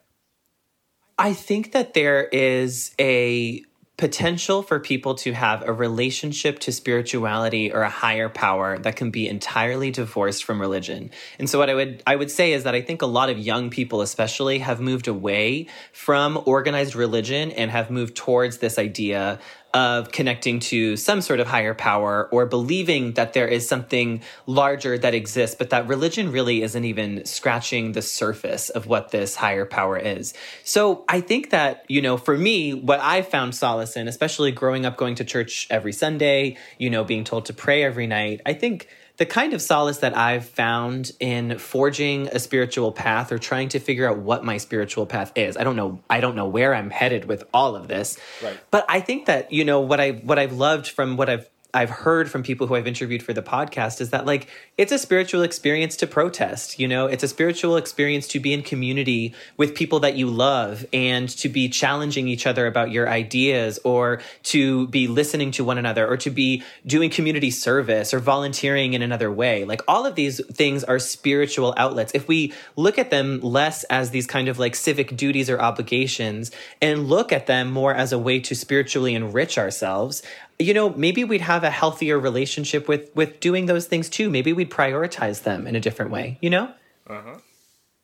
I 1.17 1.33
think 1.33 1.71
that 1.71 1.95
there 1.95 2.25
is 2.25 2.93
a 2.99 3.63
potential 3.97 4.61
for 4.61 4.79
people 4.79 5.15
to 5.15 5.33
have 5.33 5.67
a 5.67 5.73
relationship 5.73 6.59
to 6.59 6.71
spirituality 6.71 7.71
or 7.71 7.81
a 7.81 7.89
higher 7.89 8.29
power 8.29 8.77
that 8.77 8.95
can 8.95 9.09
be 9.09 9.27
entirely 9.27 9.89
divorced 9.89 10.43
from 10.43 10.61
religion. 10.61 11.09
And 11.39 11.49
so 11.49 11.57
what 11.57 11.69
I 11.69 11.73
would 11.73 12.03
I 12.05 12.15
would 12.15 12.29
say 12.29 12.53
is 12.53 12.63
that 12.63 12.75
I 12.75 12.81
think 12.81 13.01
a 13.01 13.07
lot 13.07 13.31
of 13.31 13.39
young 13.39 13.71
people 13.71 14.01
especially 14.01 14.59
have 14.59 14.79
moved 14.79 15.07
away 15.07 15.65
from 15.91 16.39
organized 16.45 16.95
religion 16.95 17.51
and 17.51 17.71
have 17.71 17.89
moved 17.89 18.15
towards 18.15 18.59
this 18.59 18.77
idea 18.77 19.39
of 19.77 20.11
connecting 20.11 20.59
to 20.59 20.97
some 20.97 21.21
sort 21.21 21.39
of 21.39 21.45
higher 21.45 21.75
power 21.75 22.27
or 22.31 22.47
believing 22.47 23.13
that 23.13 23.33
there 23.33 23.47
is 23.47 23.69
something 23.69 24.23
larger 24.47 24.97
that 24.97 25.13
exists, 25.13 25.55
but 25.55 25.69
that 25.69 25.87
religion 25.87 26.31
really 26.31 26.63
isn't 26.63 26.83
even 26.83 27.23
scratching 27.25 27.91
the 27.91 28.01
surface 28.01 28.71
of 28.71 28.87
what 28.87 29.11
this 29.11 29.35
higher 29.35 29.67
power 29.67 29.95
is. 29.95 30.33
So 30.63 31.05
I 31.07 31.21
think 31.21 31.51
that, 31.51 31.85
you 31.87 32.01
know, 32.01 32.17
for 32.17 32.35
me, 32.35 32.73
what 32.73 32.99
I 33.01 33.21
found 33.21 33.53
solace 33.53 33.95
in, 33.95 34.07
especially 34.07 34.51
growing 34.51 34.83
up 34.83 34.97
going 34.97 35.13
to 35.13 35.23
church 35.23 35.67
every 35.69 35.93
Sunday, 35.93 36.57
you 36.79 36.89
know, 36.89 37.03
being 37.03 37.23
told 37.23 37.45
to 37.45 37.53
pray 37.53 37.83
every 37.83 38.07
night, 38.07 38.41
I 38.47 38.53
think 38.53 38.87
the 39.17 39.25
kind 39.25 39.53
of 39.53 39.61
solace 39.61 39.97
that 39.99 40.15
I've 40.15 40.47
found 40.47 41.11
in 41.19 41.57
forging 41.57 42.27
a 42.27 42.39
spiritual 42.39 42.91
path 42.91 43.31
or 43.31 43.39
trying 43.39 43.69
to 43.69 43.79
figure 43.79 44.07
out 44.07 44.19
what 44.19 44.45
my 44.45 44.57
spiritual 44.57 45.07
path 45.07 45.31
is. 45.35 45.57
I 45.57 45.63
don't 45.63 45.75
know 45.75 45.99
I 46.09 46.21
don't 46.21 46.35
know 46.35 46.47
where 46.47 46.73
I'm 46.73 46.91
headed 46.91 47.25
with 47.25 47.43
all 47.53 47.75
of 47.75 47.87
this. 47.87 48.17
Right. 48.43 48.59
But 48.69 48.85
I 48.87 49.01
think 49.01 49.25
that, 49.25 49.51
you 49.51 49.65
know, 49.65 49.81
what 49.81 49.99
I 49.99 50.11
what 50.11 50.37
I've 50.37 50.53
loved 50.53 50.87
from 50.87 51.17
what 51.17 51.29
I've 51.29 51.49
I've 51.77 51.91
heard 51.91 52.31
from 52.31 52.41
people 52.41 52.65
who 52.65 52.73
I've 52.73 52.87
interviewed 52.87 53.21
for 53.21 53.33
the 53.33 53.43
podcast 53.43 54.01
is 54.01 54.09
that 54.09 54.25
like 54.25 54.47
it's 54.79 54.91
a 54.91 54.97
spiritual 54.97 55.43
experience 55.43 55.95
to 55.97 56.07
protest, 56.07 56.79
you 56.79 56.87
know, 56.87 57.05
it's 57.05 57.21
a 57.21 57.27
spiritual 57.27 57.77
experience 57.77 58.27
to 58.29 58.39
be 58.39 58.51
in 58.51 58.63
community 58.63 59.35
with 59.57 59.75
people 59.75 59.99
that 59.99 60.15
you 60.15 60.27
love 60.27 60.87
and 60.91 61.29
to 61.29 61.47
be 61.47 61.69
challenging 61.69 62.27
each 62.27 62.47
other 62.47 62.65
about 62.65 62.89
your 62.89 63.07
ideas 63.07 63.77
or 63.83 64.21
to 64.41 64.87
be 64.87 65.07
listening 65.07 65.51
to 65.51 65.63
one 65.63 65.77
another 65.77 66.07
or 66.07 66.17
to 66.17 66.31
be 66.31 66.63
doing 66.87 67.11
community 67.11 67.51
service 67.51 68.11
or 68.11 68.17
volunteering 68.17 68.93
in 68.93 69.03
another 69.03 69.31
way. 69.31 69.63
Like 69.63 69.83
all 69.87 70.07
of 70.07 70.15
these 70.15 70.43
things 70.47 70.83
are 70.83 70.97
spiritual 70.97 71.75
outlets. 71.77 72.11
If 72.15 72.27
we 72.27 72.53
look 72.75 72.97
at 72.97 73.11
them 73.11 73.39
less 73.41 73.83
as 73.83 74.09
these 74.09 74.25
kind 74.25 74.47
of 74.47 74.57
like 74.57 74.75
civic 74.75 75.15
duties 75.15 75.47
or 75.47 75.61
obligations 75.61 76.49
and 76.81 77.07
look 77.07 77.31
at 77.31 77.45
them 77.45 77.69
more 77.69 77.93
as 77.93 78.11
a 78.11 78.17
way 78.17 78.39
to 78.39 78.55
spiritually 78.55 79.13
enrich 79.13 79.59
ourselves, 79.59 80.23
you 80.59 80.73
know 80.73 80.89
maybe 80.91 81.23
we'd 81.23 81.41
have 81.41 81.63
a 81.63 81.69
healthier 81.69 82.17
relationship 82.19 82.87
with 82.87 83.09
with 83.15 83.39
doing 83.39 83.65
those 83.67 83.85
things 83.85 84.09
too 84.09 84.29
maybe 84.29 84.51
we'd 84.53 84.69
prioritize 84.71 85.43
them 85.43 85.67
in 85.67 85.75
a 85.75 85.79
different 85.79 86.11
way 86.11 86.37
you 86.41 86.49
know 86.49 86.71
uh-huh 87.07 87.37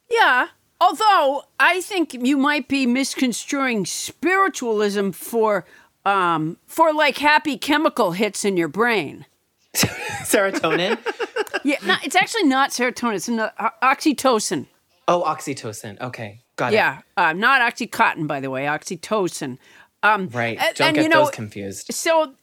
Yeah. 0.09 0.47
Although 0.81 1.45
I 1.59 1.79
think 1.81 2.13
you 2.13 2.37
might 2.37 2.67
be 2.67 2.85
misconstruing 2.85 3.85
spiritualism 3.85 5.11
for 5.11 5.65
um 6.05 6.57
for 6.67 6.93
like 6.93 7.17
happy 7.17 7.57
chemical 7.57 8.11
hits 8.11 8.43
in 8.45 8.57
your 8.57 8.67
brain. 8.67 9.25
serotonin 9.75 10.97
Yeah, 11.63 11.77
no, 11.85 11.95
it's 12.03 12.15
actually 12.15 12.43
not 12.43 12.71
serotonin. 12.71 13.15
It's 13.15 13.29
no, 13.29 13.49
uh, 13.57 13.69
oxytocin. 13.81 14.67
oh 15.07 15.23
oxytocin 15.23 15.99
okay 16.01 16.41
got 16.57 16.73
it. 16.73 16.75
Yeah, 16.75 17.01
uh, 17.17 17.33
not 17.33 17.61
oxycontin, 17.61 18.27
by 18.27 18.39
the 18.41 18.49
way. 18.49 18.65
Oxytocin. 18.65 19.57
Um, 20.03 20.27
right 20.29 20.57
and- 20.59 20.75
don't 20.75 20.87
and, 20.89 20.95
get 20.95 21.03
you 21.03 21.09
know, 21.09 21.23
those 21.25 21.31
confused 21.31 21.93
So 21.93 22.33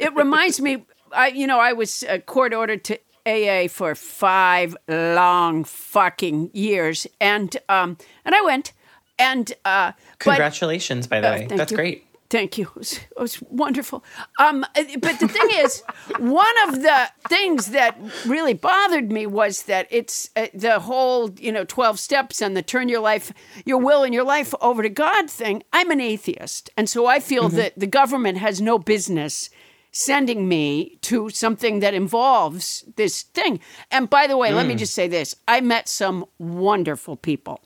it 0.00 0.14
reminds 0.14 0.60
me, 0.60 0.84
I 1.12 1.28
you 1.28 1.46
know, 1.46 1.58
I 1.60 1.72
was 1.72 2.02
uh, 2.04 2.18
court 2.18 2.52
ordered 2.54 2.84
to 2.84 2.98
AA 3.26 3.68
for 3.68 3.94
five 3.94 4.76
long 4.88 5.64
fucking 5.64 6.50
years, 6.52 7.06
and 7.20 7.56
um, 7.68 7.96
and 8.24 8.34
I 8.34 8.40
went, 8.42 8.72
and 9.18 9.52
uh, 9.64 9.92
but- 9.92 10.18
congratulations 10.18 11.06
by 11.06 11.20
the 11.20 11.28
Uh, 11.28 11.32
way 11.32 11.46
that's 11.48 11.70
you. 11.72 11.76
great 11.76 12.06
Thank 12.30 12.58
you. 12.58 12.66
It 12.66 12.76
was, 12.76 12.92
it 12.92 13.18
was 13.18 13.42
wonderful. 13.42 14.04
Um, 14.38 14.64
but 15.00 15.18
the 15.18 15.26
thing 15.26 15.48
is, 15.50 15.82
one 16.20 16.56
of 16.68 16.80
the 16.80 17.10
things 17.28 17.72
that 17.72 17.98
really 18.24 18.54
bothered 18.54 19.10
me 19.10 19.26
was 19.26 19.64
that 19.64 19.88
it's 19.90 20.30
uh, 20.36 20.46
the 20.54 20.78
whole, 20.78 21.32
you 21.40 21.50
know, 21.50 21.64
12 21.64 21.98
steps 21.98 22.40
and 22.40 22.56
the 22.56 22.62
turn 22.62 22.88
your 22.88 23.00
life, 23.00 23.32
your 23.64 23.78
will 23.78 24.04
and 24.04 24.14
your 24.14 24.22
life 24.22 24.54
over 24.60 24.80
to 24.84 24.88
God 24.88 25.28
thing. 25.28 25.64
I'm 25.72 25.90
an 25.90 26.00
atheist. 26.00 26.70
And 26.76 26.88
so 26.88 27.06
I 27.06 27.18
feel 27.18 27.48
that 27.48 27.76
the 27.76 27.88
government 27.88 28.38
has 28.38 28.60
no 28.60 28.78
business 28.78 29.50
sending 29.92 30.48
me 30.48 30.98
to 31.02 31.30
something 31.30 31.80
that 31.80 31.94
involves 31.94 32.84
this 32.96 33.22
thing. 33.22 33.60
And 33.90 34.08
by 34.08 34.26
the 34.26 34.36
way, 34.36 34.52
let 34.52 34.66
me 34.66 34.74
just 34.74 34.94
say 34.94 35.08
this 35.08 35.36
I 35.48 35.60
met 35.60 35.88
some 35.88 36.26
wonderful 36.38 37.16
people. 37.16 37.60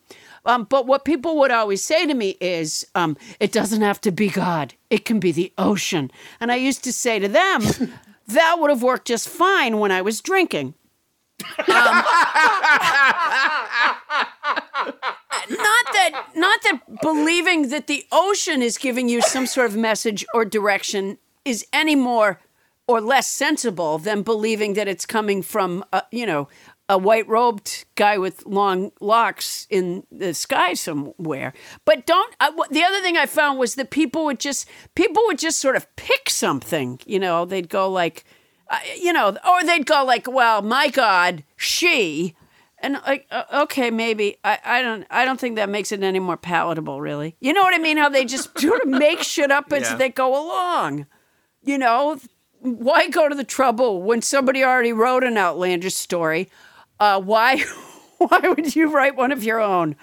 Um, 0.46 0.64
but 0.64 0.86
what 0.86 1.04
people 1.06 1.38
would 1.38 1.50
always 1.50 1.82
say 1.82 2.06
to 2.06 2.12
me 2.12 2.36
is, 2.40 2.86
um, 2.94 3.16
it 3.40 3.50
doesn't 3.50 3.80
have 3.80 4.00
to 4.02 4.12
be 4.12 4.28
God, 4.28 4.74
it 4.90 5.04
can 5.04 5.18
be 5.18 5.32
the 5.32 5.52
ocean. 5.56 6.10
And 6.38 6.52
I 6.52 6.56
used 6.56 6.84
to 6.84 6.92
say 6.92 7.18
to 7.18 7.28
them, 7.28 7.62
that 8.28 8.56
would 8.58 8.70
have 8.70 8.82
worked 8.82 9.06
just 9.06 9.28
fine 9.28 9.78
when 9.78 9.90
I 9.90 10.02
was 10.02 10.20
drinking. 10.20 10.74
Um, 11.58 11.66
not 15.50 15.84
that 15.92 16.30
not 16.34 16.62
that 16.62 16.80
believing 17.02 17.68
that 17.70 17.86
the 17.86 18.06
ocean 18.12 18.62
is 18.62 18.78
giving 18.78 19.08
you 19.08 19.20
some 19.20 19.46
sort 19.46 19.66
of 19.66 19.76
message 19.76 20.24
or 20.32 20.44
direction 20.44 21.18
is 21.44 21.66
any 21.72 21.94
more 21.94 22.40
or 22.86 23.00
less 23.00 23.30
sensible 23.30 23.98
than 23.98 24.22
believing 24.22 24.74
that 24.74 24.88
it's 24.88 25.06
coming 25.06 25.42
from 25.42 25.84
a, 25.92 26.02
you 26.10 26.26
know 26.26 26.48
a 26.86 26.98
white 26.98 27.26
robed 27.26 27.86
guy 27.94 28.18
with 28.18 28.44
long 28.44 28.92
locks 29.00 29.66
in 29.70 30.06
the 30.12 30.34
sky 30.34 30.74
somewhere. 30.74 31.54
But 31.86 32.04
don't 32.04 32.34
I, 32.40 32.50
the 32.70 32.82
other 32.84 33.00
thing 33.00 33.16
i 33.16 33.24
found 33.24 33.58
was 33.58 33.74
that 33.76 33.90
people 33.90 34.26
would 34.26 34.38
just 34.38 34.68
people 34.94 35.22
would 35.26 35.38
just 35.38 35.60
sort 35.60 35.76
of 35.76 35.86
pick 35.96 36.28
something 36.28 37.00
you 37.06 37.18
know? 37.18 37.46
They'd 37.46 37.70
go 37.70 37.88
like 37.90 38.24
uh, 38.68 38.78
you 39.00 39.12
know 39.14 39.34
or 39.48 39.62
they'd 39.64 39.86
go 39.86 40.04
like 40.04 40.26
well 40.30 40.60
my 40.60 40.88
god 40.88 41.42
she 41.56 42.34
and 42.80 43.00
like 43.06 43.26
uh, 43.30 43.44
okay 43.62 43.90
maybe. 43.90 44.36
I, 44.44 44.58
I 44.62 44.82
don't 44.82 45.06
i 45.10 45.24
don't 45.24 45.40
think 45.40 45.56
that 45.56 45.70
makes 45.70 45.90
it 45.90 46.02
any 46.02 46.20
more 46.20 46.36
palatable 46.36 47.00
really. 47.00 47.34
You 47.40 47.54
know 47.54 47.62
what 47.62 47.72
i 47.74 47.78
mean? 47.78 47.96
How 47.96 48.10
they 48.10 48.26
just 48.26 48.58
sort 48.60 48.82
of 48.82 48.88
make 48.88 49.22
shit 49.22 49.50
up 49.50 49.72
as 49.72 49.84
Yeah. 49.88 49.96
they 49.96 50.10
go 50.10 50.28
along 50.34 51.06
you 51.64 51.78
know 51.78 52.18
why 52.60 53.08
go 53.08 53.28
to 53.28 53.34
the 53.34 53.44
trouble 53.44 54.02
when 54.02 54.22
somebody 54.22 54.64
already 54.64 54.92
wrote 54.92 55.24
an 55.24 55.36
outlandish 55.36 55.94
story 55.94 56.48
uh, 57.00 57.20
why 57.20 57.62
why 58.18 58.40
would 58.40 58.74
you 58.74 58.90
write 58.90 59.16
one 59.16 59.32
of 59.32 59.42
your 59.42 59.60
own 59.60 59.96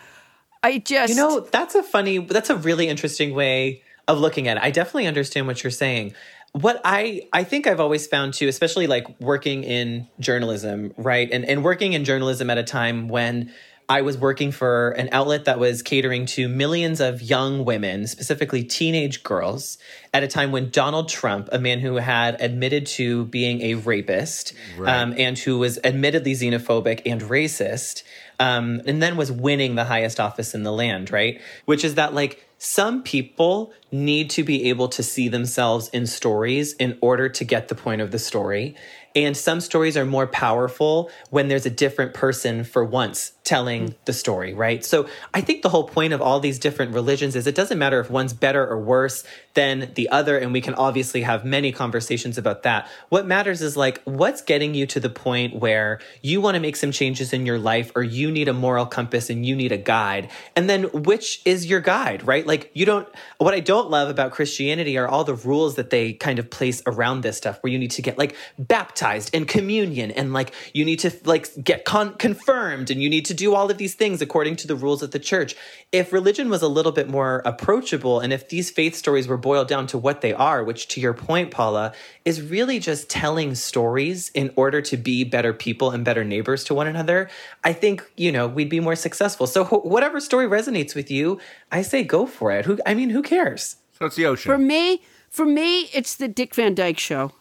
i 0.63 0.77
just 0.77 1.09
You 1.09 1.15
know, 1.15 1.39
that's 1.39 1.75
a 1.75 1.83
funny, 1.83 2.19
that's 2.19 2.49
a 2.49 2.55
really 2.55 2.87
interesting 2.87 3.33
way 3.33 3.81
of 4.07 4.19
looking 4.19 4.47
at 4.47 4.57
it. 4.57 4.63
I 4.63 4.71
definitely 4.71 5.07
understand 5.07 5.47
what 5.47 5.63
you're 5.63 5.71
saying. 5.71 6.13
What 6.53 6.81
I 6.83 7.27
I 7.31 7.43
think 7.45 7.65
I've 7.65 7.79
always 7.79 8.07
found 8.07 8.33
too, 8.33 8.47
especially 8.47 8.85
like 8.85 9.07
working 9.21 9.63
in 9.63 10.07
journalism, 10.19 10.93
right? 10.97 11.29
And 11.31 11.45
and 11.45 11.63
working 11.63 11.93
in 11.93 12.03
journalism 12.03 12.49
at 12.49 12.57
a 12.57 12.63
time 12.63 13.07
when 13.07 13.53
I 13.91 14.03
was 14.03 14.17
working 14.17 14.53
for 14.53 14.91
an 14.91 15.09
outlet 15.11 15.43
that 15.45 15.59
was 15.59 15.81
catering 15.81 16.25
to 16.27 16.47
millions 16.47 17.01
of 17.01 17.21
young 17.21 17.65
women, 17.65 18.07
specifically 18.07 18.63
teenage 18.63 19.21
girls, 19.21 19.77
at 20.13 20.23
a 20.23 20.29
time 20.29 20.53
when 20.53 20.69
Donald 20.69 21.09
Trump, 21.09 21.49
a 21.51 21.59
man 21.59 21.81
who 21.81 21.95
had 21.95 22.39
admitted 22.39 22.85
to 22.85 23.25
being 23.25 23.61
a 23.61 23.73
rapist 23.73 24.53
um, 24.79 25.13
and 25.17 25.37
who 25.37 25.59
was 25.59 25.77
admittedly 25.83 26.31
xenophobic 26.31 27.01
and 27.05 27.19
racist, 27.23 28.03
um, 28.39 28.81
and 28.85 29.03
then 29.03 29.17
was 29.17 29.29
winning 29.29 29.75
the 29.75 29.83
highest 29.83 30.21
office 30.21 30.55
in 30.55 30.63
the 30.63 30.71
land, 30.71 31.11
right? 31.11 31.41
Which 31.65 31.83
is 31.83 31.95
that 31.95 32.13
like 32.13 32.47
some 32.59 33.03
people 33.03 33.73
need 33.91 34.29
to 34.29 34.43
be 34.43 34.69
able 34.69 34.87
to 34.87 35.03
see 35.03 35.27
themselves 35.27 35.89
in 35.89 36.07
stories 36.07 36.73
in 36.73 36.97
order 37.01 37.27
to 37.27 37.43
get 37.43 37.67
the 37.67 37.75
point 37.75 38.01
of 38.01 38.11
the 38.11 38.19
story. 38.19 38.75
And 39.15 39.35
some 39.35 39.59
stories 39.59 39.97
are 39.97 40.05
more 40.05 40.27
powerful 40.27 41.09
when 41.29 41.49
there's 41.49 41.65
a 41.65 41.69
different 41.71 42.13
person 42.13 42.63
for 42.63 42.85
once 42.85 43.33
telling 43.43 43.89
mm. 43.89 43.95
the 44.05 44.13
story, 44.13 44.53
right? 44.53 44.85
So 44.85 45.07
I 45.33 45.41
think 45.41 45.63
the 45.63 45.69
whole 45.69 45.85
point 45.85 46.13
of 46.13 46.21
all 46.21 46.39
these 46.39 46.59
different 46.59 46.93
religions 46.93 47.35
is 47.35 47.47
it 47.47 47.55
doesn't 47.55 47.79
matter 47.79 47.99
if 47.99 48.09
one's 48.09 48.33
better 48.33 48.65
or 48.67 48.79
worse 48.79 49.23
than 49.53 49.91
the 49.95 50.09
other. 50.09 50.37
And 50.37 50.53
we 50.53 50.61
can 50.61 50.73
obviously 50.75 51.23
have 51.23 51.43
many 51.43 51.71
conversations 51.71 52.37
about 52.37 52.63
that. 52.63 52.87
What 53.09 53.25
matters 53.25 53.61
is 53.61 53.75
like, 53.75 54.01
what's 54.03 54.41
getting 54.41 54.73
you 54.73 54.85
to 54.87 54.99
the 54.99 55.09
point 55.09 55.55
where 55.55 55.99
you 56.21 56.39
want 56.39 56.55
to 56.55 56.61
make 56.61 56.75
some 56.75 56.91
changes 56.91 57.33
in 57.33 57.45
your 57.45 57.57
life 57.57 57.91
or 57.95 58.03
you 58.03 58.31
need 58.31 58.47
a 58.47 58.53
moral 58.53 58.85
compass 58.85 59.29
and 59.29 59.45
you 59.45 59.55
need 59.55 59.71
a 59.71 59.77
guide. 59.77 60.29
And 60.55 60.69
then 60.69 60.83
which 60.83 61.41
is 61.43 61.65
your 61.65 61.79
guide, 61.79 62.25
right? 62.25 62.45
Like 62.45 62.69
you 62.73 62.85
don't, 62.85 63.07
what 63.39 63.53
I 63.53 63.59
don't 63.59 63.89
love 63.89 64.09
about 64.09 64.31
Christianity 64.31 64.97
are 64.97 65.07
all 65.07 65.23
the 65.23 65.35
rules 65.35 65.75
that 65.75 65.89
they 65.89 66.13
kind 66.13 66.39
of 66.39 66.49
place 66.49 66.81
around 66.85 67.21
this 67.21 67.37
stuff 67.37 67.61
where 67.61 67.73
you 67.73 67.79
need 67.79 67.91
to 67.91 68.01
get 68.01 68.17
like 68.17 68.35
baptized 68.59 69.31
and 69.33 69.47
communion 69.47 70.11
and 70.11 70.31
like 70.31 70.53
you 70.73 70.85
need 70.85 70.99
to 70.99 71.11
like 71.25 71.49
get 71.61 71.85
con- 71.85 72.13
confirmed 72.15 72.91
and 72.91 73.01
you 73.01 73.09
need 73.09 73.25
to 73.25 73.30
do 73.33 73.55
all 73.55 73.69
of 73.71 73.77
these 73.77 73.93
things 73.95 74.21
according 74.21 74.55
to 74.57 74.67
the 74.67 74.75
rules 74.75 75.01
of 75.03 75.11
the 75.11 75.19
church. 75.19 75.55
If 75.91 76.11
religion 76.13 76.49
was 76.49 76.61
a 76.61 76.67
little 76.67 76.91
bit 76.91 77.09
more 77.09 77.41
approachable 77.45 78.19
and 78.19 78.31
if 78.33 78.49
these 78.49 78.69
faith 78.69 78.95
stories 78.95 79.27
were 79.27 79.37
boiled 79.37 79.67
down 79.67 79.87
to 79.87 79.97
what 79.97 80.21
they 80.21 80.33
are, 80.33 80.63
which 80.63 80.87
to 80.89 81.01
your 81.01 81.13
point, 81.13 81.51
Paula, 81.51 81.93
is 82.25 82.41
really 82.41 82.79
just 82.79 83.09
telling 83.09 83.55
stories 83.55 84.29
in 84.33 84.51
order 84.55 84.81
to 84.81 84.97
be 84.97 85.23
better 85.23 85.53
people 85.53 85.91
and 85.91 86.03
better 86.05 86.23
neighbors 86.23 86.63
to 86.65 86.73
one 86.73 86.87
another, 86.87 87.29
I 87.63 87.73
think, 87.73 88.03
you 88.17 88.31
know, 88.31 88.47
we'd 88.47 88.69
be 88.69 88.79
more 88.79 88.95
successful. 88.95 89.47
So 89.47 89.63
wh- 89.65 89.85
whatever 89.85 90.19
story 90.19 90.47
resonates 90.47 90.95
with 90.95 91.09
you, 91.11 91.39
I 91.71 91.81
say 91.81 92.03
go 92.03 92.25
for 92.25 92.51
it. 92.51 92.65
Who 92.65 92.79
I 92.85 92.93
mean, 92.93 93.09
who 93.09 93.21
cares? 93.21 93.77
So 93.97 94.05
it's 94.05 94.15
the 94.15 94.25
ocean. 94.25 94.49
for 94.51 94.57
me 94.57 95.01
for 95.29 95.45
me 95.45 95.81
it's 95.93 96.15
the 96.15 96.27
dick 96.27 96.55
van 96.55 96.73
dyke 96.75 96.97
show 96.99 97.31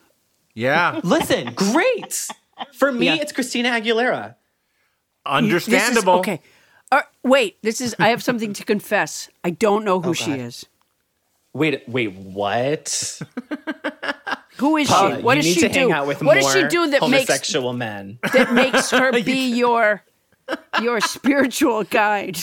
yeah. 0.53 1.01
Listen, 1.05 1.55
great. 1.55 2.28
For 2.74 2.91
me, 2.93 3.07
Yeah. 3.07 3.14
it's 3.22 3.32
Christina 3.32 3.70
Aguilera. 3.70 4.34
Understandable. 5.27 6.23
This 6.23 6.29
is, 6.29 6.35
okay. 6.35 6.43
Uh, 6.93 7.03
wait, 7.23 7.59
this 7.62 7.81
is. 7.81 7.95
I 7.99 8.09
have 8.09 8.23
something 8.23 8.53
to 8.55 8.64
confess. 8.64 9.29
I 9.45 9.51
don't 9.51 9.85
know 9.85 10.01
who 10.01 10.14
she 10.14 10.33
is. 10.33 10.66
Wait, 11.53 11.89
wait, 11.89 12.14
what? 12.14 13.21
Who 14.59 14.77
is 14.77 14.89
Paula, 14.89 15.16
she? 15.16 15.23
What 15.23 15.37
you 15.37 15.43
does 15.43 15.47
need 15.47 15.55
she 15.55 15.61
to 15.62 15.68
do? 15.68 15.79
hang 15.81 15.93
out 15.93 16.07
with 16.07 16.23
what 16.23 16.37
more 16.37 16.53
does 16.53 16.53
she 16.53 16.68
do 16.68 16.91
that 16.91 17.01
makes 17.01 17.29
homosexual 17.29 17.73
men? 17.73 18.18
that 18.35 18.53
makes 18.53 18.91
her 18.91 19.12
be 19.23 19.53
your 19.57 20.05
your 20.83 21.01
spiritual 21.01 21.85
guide? 21.85 22.39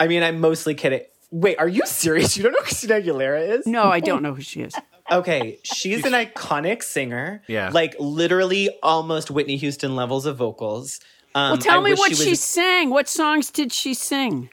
I 0.00 0.08
mean, 0.08 0.22
I'm 0.22 0.40
mostly 0.40 0.74
kidding. 0.74 1.02
Wait, 1.30 1.58
are 1.58 1.68
you 1.68 1.82
serious? 1.86 2.36
You 2.36 2.42
don't 2.42 2.52
know 2.52 2.58
who 2.58 2.64
Christina 2.64 2.94
Aguilera 3.00 3.58
is? 3.58 3.66
No, 3.66 3.84
I 3.84 4.00
don't 4.00 4.22
know 4.22 4.34
who 4.34 4.42
she 4.42 4.62
is. 4.62 4.74
Okay, 5.10 5.58
she's 5.62 6.04
an 6.04 6.12
iconic 6.12 6.82
singer. 6.82 7.42
Yeah. 7.46 7.70
Like 7.72 7.94
literally 7.98 8.70
almost 8.82 9.30
Whitney 9.30 9.56
Houston 9.56 9.94
levels 9.96 10.26
of 10.26 10.36
vocals. 10.36 11.00
Um, 11.34 11.50
Well, 11.52 11.58
tell 11.58 11.80
I 11.80 11.82
me 11.82 11.94
what 11.94 12.14
she 12.16 12.30
was- 12.30 12.40
sang. 12.42 12.90
What 12.90 13.08
songs 13.08 13.50
did 13.50 13.72
she 13.72 13.94
sing? 13.94 14.50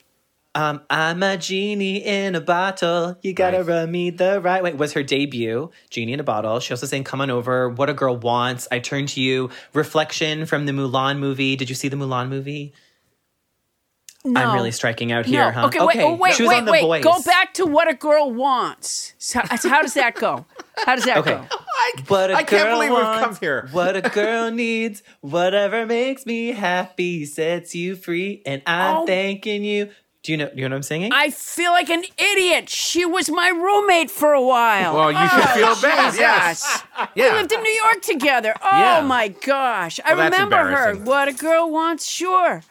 Um, 0.56 0.82
I'm 0.90 1.22
a 1.22 1.38
genie 1.38 1.98
in 2.04 2.34
a 2.34 2.42
bottle. 2.42 3.18
You 3.22 3.34
gotta 3.34 3.64
rub 3.64 3.88
me 3.88 4.10
the 4.10 4.42
right 4.42 4.64
way. 4.64 4.74
Was 4.74 4.94
her 4.94 5.04
debut, 5.04 5.70
Genie 5.92 6.14
in 6.14 6.20
a 6.20 6.24
Bottle. 6.24 6.60
She 6.60 6.74
also 6.74 6.88
sang 6.88 7.04
Come 7.04 7.22
On 7.22 7.30
Over, 7.30 7.70
What 7.70 7.88
a 7.90 7.94
Girl 7.94 8.18
Wants, 8.18 8.68
I 8.72 8.80
Turn 8.80 9.06
to 9.08 9.22
You, 9.22 9.52
Reflection 9.74 10.48
from 10.48 10.66
the 10.66 10.72
Mulan 10.72 11.20
movie. 11.20 11.56
Did 11.56 11.70
you 11.70 11.76
see 11.76 11.88
the 11.88 11.96
Mulan 11.98 12.30
movie? 12.30 12.74
No. 14.26 14.42
I'm 14.42 14.54
really 14.56 14.72
striking 14.72 15.12
out 15.14 15.26
here, 15.28 15.46
no. 15.46 15.52
huh? 15.52 15.68
Okay, 15.68 15.80
wait, 15.86 16.00
oh, 16.02 16.16
wait, 16.16 16.34
she 16.34 16.44
was 16.44 16.50
wait, 16.50 16.58
on 16.58 16.66
The 16.66 16.72
wait. 16.74 16.82
Voice. 16.82 17.04
Go 17.04 17.22
back 17.22 17.54
to 17.54 17.66
what 17.66 17.88
a 17.88 17.94
girl 17.94 18.34
wants. 18.34 19.14
So, 19.18 19.42
so 19.58 19.70
how 19.70 19.82
does 19.82 19.94
that 19.94 20.16
go? 20.16 20.46
How 20.86 20.96
does 20.96 21.06
that 21.06 21.18
Okay. 21.20 21.32
go? 21.36 21.46
What 22.08 22.32
a 22.32 22.36
I 22.36 22.44
can't 22.44 22.64
girl 22.64 22.76
believe 22.78 22.90
we've 22.92 23.00
wants, 23.04 23.24
come 23.24 23.36
here. 23.40 23.68
What 23.72 23.96
a 23.96 24.02
girl 24.10 24.52
needs, 24.52 25.04
whatever 25.22 25.86
makes 25.86 26.26
me 26.26 26.48
happy 26.50 27.26
sets 27.26 27.76
you 27.76 27.96
free, 27.96 28.42
and 28.46 28.62
I'm 28.68 28.98
Oh. 28.98 29.06
thanking 29.06 29.64
you. 29.64 29.90
Do 30.24 30.34
you 30.34 30.38
know? 30.38 30.50
You 30.54 30.68
know 30.68 30.74
what 30.74 30.78
I'm 30.78 30.84
singing? 30.84 31.14
I 31.14 31.30
feel 31.30 31.72
like 31.72 31.90
an 31.90 32.04
idiot. 32.18 32.70
She 32.70 33.06
was 33.06 33.30
my 33.30 33.48
roommate 33.50 34.12
for 34.12 34.34
a 34.34 34.42
while. 34.42 34.94
Well, 34.94 35.12
you 35.14 35.30
should 35.30 35.40
Oh, 35.40 35.76
feel 35.76 35.82
bad. 35.90 36.06
Jesus. 36.12 36.20
Yes. 36.20 36.84
We 37.16 37.22
lived 37.24 37.52
in 37.54 37.64
New 37.64 37.72
York 37.72 38.02
together. 38.02 38.54
Oh 38.62 38.68
Yeah. 38.78 39.02
my 39.02 39.30
gosh. 39.30 40.00
I 40.04 40.16
Well, 40.16 40.26
remember 40.26 40.58
her. 40.58 40.62
embarrassing. 40.90 41.06
What 41.06 41.28
a 41.30 41.34
girl 41.34 41.72
wants, 41.72 42.06
sure. 42.06 42.64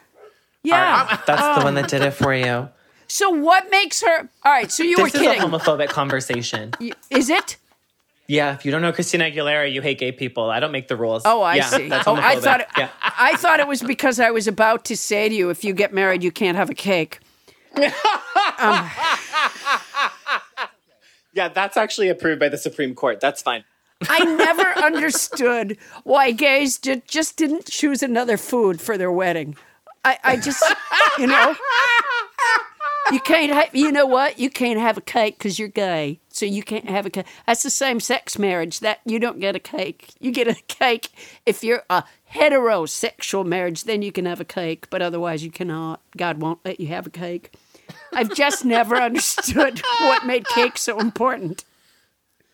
Yeah. 0.63 1.17
That's 1.25 1.57
the 1.59 1.63
one 1.63 1.73
that 1.75 1.85
um, 1.85 1.89
did 1.89 2.01
it 2.03 2.11
for 2.11 2.33
you. 2.35 2.69
so 3.07 3.29
what 3.31 3.71
makes 3.71 4.01
her 4.01 4.29
All 4.45 4.51
right, 4.51 4.71
so 4.71 4.83
you 4.83 4.97
this 4.97 5.01
were 5.01 5.07
is 5.07 5.13
kidding. 5.13 5.41
a 5.41 5.45
homophobic 5.47 5.89
conversation. 5.89 6.73
Is 7.09 7.29
it? 7.31 7.57
Yeah, 8.29 8.53
if 8.53 8.63
you 8.63 8.71
don't 8.71 8.83
know 8.83 8.91
Christina 8.91 9.23
Aguilera, 9.23 9.73
you 9.73 9.81
hate 9.81 9.97
gay 9.97 10.11
people. 10.11 10.51
I 10.51 10.59
don't 10.59 10.71
make 10.71 10.87
the 10.87 10.95
rules. 10.95 11.23
Oh, 11.25 11.41
I 11.41 11.55
Yeah, 11.55 11.63
see. 11.63 11.89
That's 11.89 12.07
Oh, 12.07 12.15
I 12.15 12.39
thought 12.39 12.61
it, 12.61 12.67
yeah. 12.77 12.89
I 13.01 13.35
thought 13.37 13.59
it 13.59 13.67
was 13.67 13.81
because 13.81 14.19
I 14.19 14.29
was 14.29 14.47
about 14.47 14.85
to 14.85 14.95
say 14.95 15.27
to 15.29 15.33
you, 15.33 15.49
if 15.49 15.63
you 15.63 15.73
get 15.73 15.95
married, 15.95 16.23
you 16.23 16.31
can't 16.31 16.55
have 16.55 16.69
a 16.69 16.75
cake. 16.75 17.21
yeah, 17.75 17.97
that's 21.33 21.75
actually 21.75 22.09
approved 22.09 22.39
by 22.39 22.49
the 22.49 22.57
Supreme 22.59 22.93
Court. 22.93 23.19
That's 23.19 23.41
fine. 23.41 23.63
I 24.07 24.23
never 24.23 24.77
understood 24.77 25.79
why 26.03 26.29
gays 26.29 26.77
ju- 26.77 27.01
just 27.07 27.35
didn't 27.35 27.65
choose 27.65 28.03
another 28.03 28.37
food 28.37 28.79
for 28.79 28.95
their 28.95 29.11
wedding. 29.11 29.57
I, 30.05 30.19
I 30.23 30.37
just, 30.37 30.63
you 31.17 31.25
know, 31.25 31.55
you 33.11 33.19
can't 33.19 33.51
have. 33.51 33.75
You 33.75 33.91
know 33.91 34.05
what? 34.05 34.39
You 34.39 34.49
can't 34.49 34.79
have 34.79 34.97
a 34.97 35.01
cake 35.01 35.37
because 35.37 35.59
you're 35.59 35.67
gay, 35.67 36.19
so 36.29 36.45
you 36.45 36.63
can't 36.63 36.89
have 36.89 37.05
a 37.05 37.09
cake. 37.09 37.25
That's 37.47 37.63
the 37.63 37.69
same 37.69 37.99
sex 37.99 38.37
marriage. 38.37 38.79
That 38.79 38.99
you 39.05 39.19
don't 39.19 39.39
get 39.39 39.55
a 39.55 39.59
cake. 39.59 40.09
You 40.19 40.31
get 40.31 40.47
a 40.47 40.55
cake 40.67 41.09
if 41.45 41.63
you're 41.63 41.83
a 41.89 42.03
heterosexual 42.33 43.45
marriage. 43.45 43.83
Then 43.83 44.01
you 44.01 44.11
can 44.11 44.25
have 44.25 44.39
a 44.39 44.45
cake, 44.45 44.89
but 44.89 45.01
otherwise 45.01 45.43
you 45.43 45.51
cannot. 45.51 46.01
God 46.15 46.39
won't 46.39 46.59
let 46.63 46.79
you 46.79 46.87
have 46.87 47.07
a 47.07 47.11
cake. 47.11 47.53
I've 48.13 48.33
just 48.33 48.65
never 48.65 48.95
understood 49.01 49.81
what 50.01 50.25
made 50.25 50.47
cake 50.47 50.77
so 50.77 50.99
important. 50.99 51.65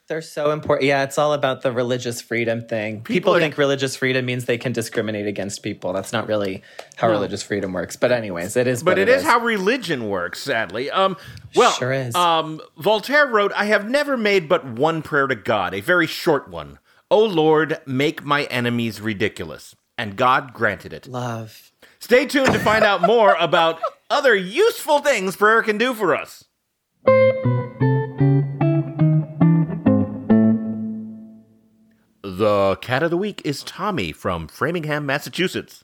They're 0.08 0.22
so 0.22 0.52
important. 0.52 0.88
Yeah, 0.88 1.02
it's 1.04 1.18
all 1.18 1.34
about 1.34 1.64
the 1.64 1.72
religious 1.72 2.22
freedom 2.22 2.62
thing. 2.68 2.98
People, 2.98 3.14
People 3.14 3.36
are- 3.36 3.40
think 3.40 3.58
religious 3.58 3.96
freedom 3.96 4.24
means 4.26 4.46
they 4.46 4.60
can 4.60 4.72
discriminate 4.72 5.26
against 5.26 5.64
people. 5.64 5.94
That's 5.94 6.14
not 6.14 6.28
really 6.28 6.62
how 6.98 7.08
No. 7.08 7.14
religious 7.14 7.42
freedom 7.42 7.74
works. 7.74 7.96
But 7.96 8.12
anyways, 8.12 8.56
it 8.56 8.68
is. 8.68 8.84
But 8.84 8.92
what 8.92 9.00
it 9.00 9.10
is 9.10 9.24
how 9.24 9.40
religion 9.40 10.08
works, 10.08 10.42
sadly. 10.44 10.92
Um, 10.92 11.18
well, 11.56 11.72
Sure 11.72 11.92
is. 11.92 12.14
Um, 12.14 12.62
Voltaire 12.78 13.26
wrote, 13.26 13.52
"I 13.56 13.66
have 13.66 13.90
never 13.90 14.16
made 14.16 14.48
but 14.48 14.64
one 14.64 15.02
prayer 15.02 15.26
to 15.26 15.36
God, 15.36 15.74
a 15.74 15.80
very 15.82 16.06
short 16.08 16.48
one. 16.50 16.78
O 17.10 17.20
Lord, 17.24 17.80
make 17.88 18.24
my 18.24 18.44
enemies 18.46 19.02
ridiculous." 19.02 19.76
And 19.98 20.16
God 20.16 20.54
granted 20.54 20.94
it. 20.94 21.08
Love. 21.08 21.72
Stay 22.00 22.28
tuned 22.28 22.54
to 22.54 22.60
find 22.60 22.84
out 22.86 23.02
more 23.02 23.36
about 23.40 23.80
other 24.12 24.36
useful 24.36 25.00
things 25.00 25.36
prayer 25.36 25.64
can 25.64 25.80
do 25.80 25.96
for 25.96 26.14
us. 26.16 26.45
The 32.46 32.78
cat 32.80 33.02
of 33.02 33.10
the 33.10 33.18
week 33.18 33.42
is 33.44 33.64
Tommy 33.64 34.12
from 34.12 34.48
Framingham, 34.48 35.04
Massachusetts. 35.04 35.84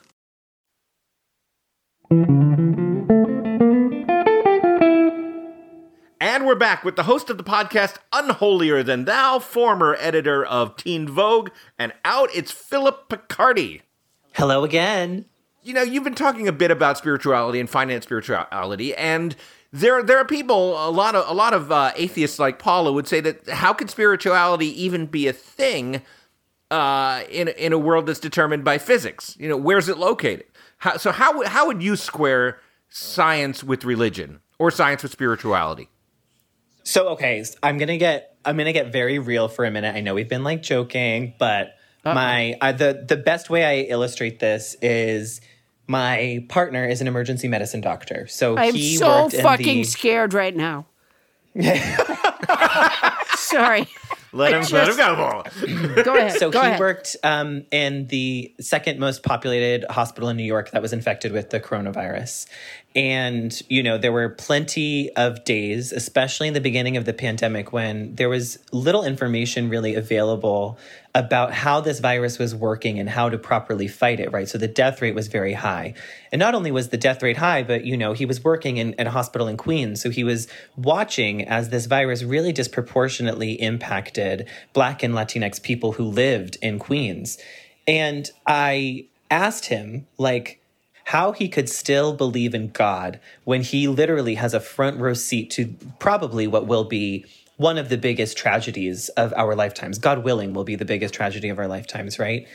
And 2.11 2.25
we're 6.45 6.55
back 6.55 6.83
with 6.83 6.97
the 6.97 7.03
host 7.03 7.29
of 7.29 7.37
the 7.37 7.43
podcast, 7.43 7.99
Unholier 8.11 8.83
Than 8.83 9.05
Thou, 9.05 9.39
former 9.39 9.95
editor 9.97 10.43
of 10.43 10.75
Teen 10.75 11.07
Vogue, 11.07 11.51
and 11.79 11.93
out 12.03 12.27
it's 12.35 12.51
Phillip 12.51 13.07
Picardi. 13.07 13.83
Hello 14.33 14.65
again. 14.65 15.23
You 15.63 15.73
know, 15.73 15.83
you've 15.83 16.03
been 16.03 16.13
talking 16.13 16.49
a 16.49 16.51
bit 16.51 16.69
about 16.69 16.97
spirituality 16.97 17.61
and 17.61 17.69
finance 17.69 18.03
spirituality, 18.03 18.93
and 18.95 19.37
there 19.71 20.03
there 20.03 20.17
are 20.17 20.25
people 20.25 20.85
a 20.85 20.91
lot 20.91 21.15
of 21.15 21.29
a 21.29 21.33
lot 21.33 21.53
of 21.53 21.71
uh, 21.71 21.93
atheists 21.95 22.39
like 22.39 22.59
Paula 22.59 22.91
would 22.91 23.07
say 23.07 23.21
that 23.21 23.47
how 23.47 23.71
could 23.71 23.89
spirituality 23.89 24.83
even 24.83 25.05
be 25.05 25.29
a 25.29 25.33
thing 25.33 26.01
uh, 26.71 27.21
in 27.29 27.47
in 27.47 27.71
a 27.71 27.79
world 27.79 28.07
that's 28.07 28.19
determined 28.19 28.65
by 28.65 28.77
physics? 28.79 29.37
You 29.39 29.47
know, 29.47 29.55
where's 29.55 29.87
it 29.87 29.97
located? 29.97 30.43
How, 30.81 30.97
so 30.97 31.11
how 31.11 31.45
how 31.45 31.67
would 31.67 31.83
you 31.83 31.95
square 31.95 32.59
science 32.89 33.63
with 33.63 33.85
religion 33.85 34.41
or 34.57 34.71
science 34.71 35.03
with 35.03 35.11
spirituality? 35.11 35.89
So 36.81 37.09
okay, 37.09 37.45
I'm 37.61 37.77
gonna 37.77 37.99
get 37.99 38.35
I'm 38.43 38.57
gonna 38.57 38.73
get 38.73 38.91
very 38.91 39.19
real 39.19 39.47
for 39.47 39.63
a 39.63 39.69
minute. 39.69 39.95
I 39.95 40.01
know 40.01 40.15
we've 40.15 40.27
been 40.27 40.43
like 40.43 40.63
joking, 40.63 41.35
but 41.37 41.75
Uh-oh. 42.03 42.15
my 42.15 42.57
uh, 42.61 42.71
the 42.71 43.05
the 43.07 43.15
best 43.15 43.51
way 43.51 43.63
I 43.63 43.85
illustrate 43.91 44.39
this 44.39 44.75
is 44.81 45.39
my 45.85 46.43
partner 46.49 46.87
is 46.87 46.99
an 46.99 47.07
emergency 47.07 47.47
medicine 47.47 47.81
doctor. 47.81 48.25
So 48.25 48.57
I'm 48.57 48.73
he 48.73 48.97
so 48.97 49.29
fucking 49.29 49.81
the, 49.81 49.83
scared 49.83 50.33
right 50.33 50.55
now. 50.55 50.87
Sorry. 53.35 53.87
Let 54.33 54.53
him, 54.53 54.61
just, 54.61 54.71
let 54.71 54.87
him 54.87 54.95
go. 54.95 55.43
Go 56.03 56.15
ahead. 56.15 56.39
So 56.39 56.49
go 56.49 56.61
he 56.61 56.67
ahead. 56.67 56.79
worked 56.79 57.17
um, 57.21 57.65
in 57.69 58.07
the 58.07 58.53
second 58.61 58.97
most 58.97 59.23
populated 59.23 59.85
hospital 59.89 60.29
in 60.29 60.37
New 60.37 60.45
York 60.45 60.71
that 60.71 60.81
was 60.81 60.93
infected 60.93 61.33
with 61.33 61.49
the 61.49 61.59
coronavirus. 61.59 62.47
And, 62.95 63.61
you 63.69 63.83
know, 63.83 63.97
there 63.97 64.11
were 64.11 64.29
plenty 64.29 65.09
of 65.15 65.43
days, 65.43 65.91
especially 65.91 66.47
in 66.47 66.53
the 66.53 66.61
beginning 66.61 66.97
of 66.97 67.05
the 67.05 67.13
pandemic, 67.13 67.73
when 67.73 68.15
there 68.15 68.29
was 68.29 68.59
little 68.71 69.03
information 69.03 69.69
really 69.69 69.95
available 69.95 70.77
about 71.13 71.53
how 71.53 71.81
this 71.81 71.99
virus 71.99 72.39
was 72.39 72.55
working 72.55 72.97
and 72.97 73.09
how 73.09 73.27
to 73.29 73.37
properly 73.37 73.87
fight 73.87 74.19
it, 74.19 74.31
right? 74.31 74.47
So 74.47 74.57
the 74.57 74.67
death 74.67 75.01
rate 75.01 75.13
was 75.13 75.27
very 75.27 75.53
high. 75.53 75.93
And 76.31 76.39
not 76.39 76.55
only 76.55 76.71
was 76.71 76.89
the 76.89 76.97
death 76.97 77.21
rate 77.21 77.37
high, 77.37 77.63
but, 77.63 77.83
you 77.83 77.97
know, 77.97 78.13
he 78.13 78.25
was 78.25 78.43
working 78.43 78.77
in, 78.77 78.93
in 78.93 79.07
a 79.07 79.11
hospital 79.11 79.47
in 79.47 79.57
Queens. 79.57 80.01
So 80.01 80.09
he 80.09 80.23
was 80.23 80.47
watching 80.77 81.45
as 81.47 81.69
this 81.69 81.85
virus 81.85 82.23
really 82.23 82.53
disproportionately 82.53 83.53
impacted 83.53 84.47
Black 84.71 85.03
and 85.03 85.13
Latinx 85.13 85.61
people 85.61 85.93
who 85.93 86.05
lived 86.05 86.57
in 86.61 86.79
Queens. 86.79 87.37
And 87.87 88.29
I 88.47 89.07
asked 89.29 89.65
him, 89.65 90.07
like, 90.17 90.61
how 91.05 91.33
he 91.33 91.49
could 91.49 91.67
still 91.67 92.13
believe 92.13 92.53
in 92.53 92.69
God 92.69 93.19
when 93.43 93.63
he 93.63 93.87
literally 93.89 94.35
has 94.35 94.53
a 94.53 94.61
front 94.61 94.97
row 94.97 95.13
seat 95.13 95.49
to 95.51 95.75
probably 95.99 96.47
what 96.47 96.67
will 96.67 96.85
be 96.85 97.25
one 97.61 97.77
of 97.77 97.89
the 97.89 97.97
biggest 97.97 98.37
tragedies 98.37 99.09
of 99.09 99.33
our 99.37 99.55
lifetimes. 99.55 99.99
God 99.99 100.23
willing, 100.23 100.53
will 100.53 100.63
be 100.63 100.75
the 100.75 100.85
biggest 100.85 101.13
tragedy 101.13 101.49
of 101.49 101.59
our 101.59 101.67
lifetimes, 101.67 102.17
right? 102.17 102.47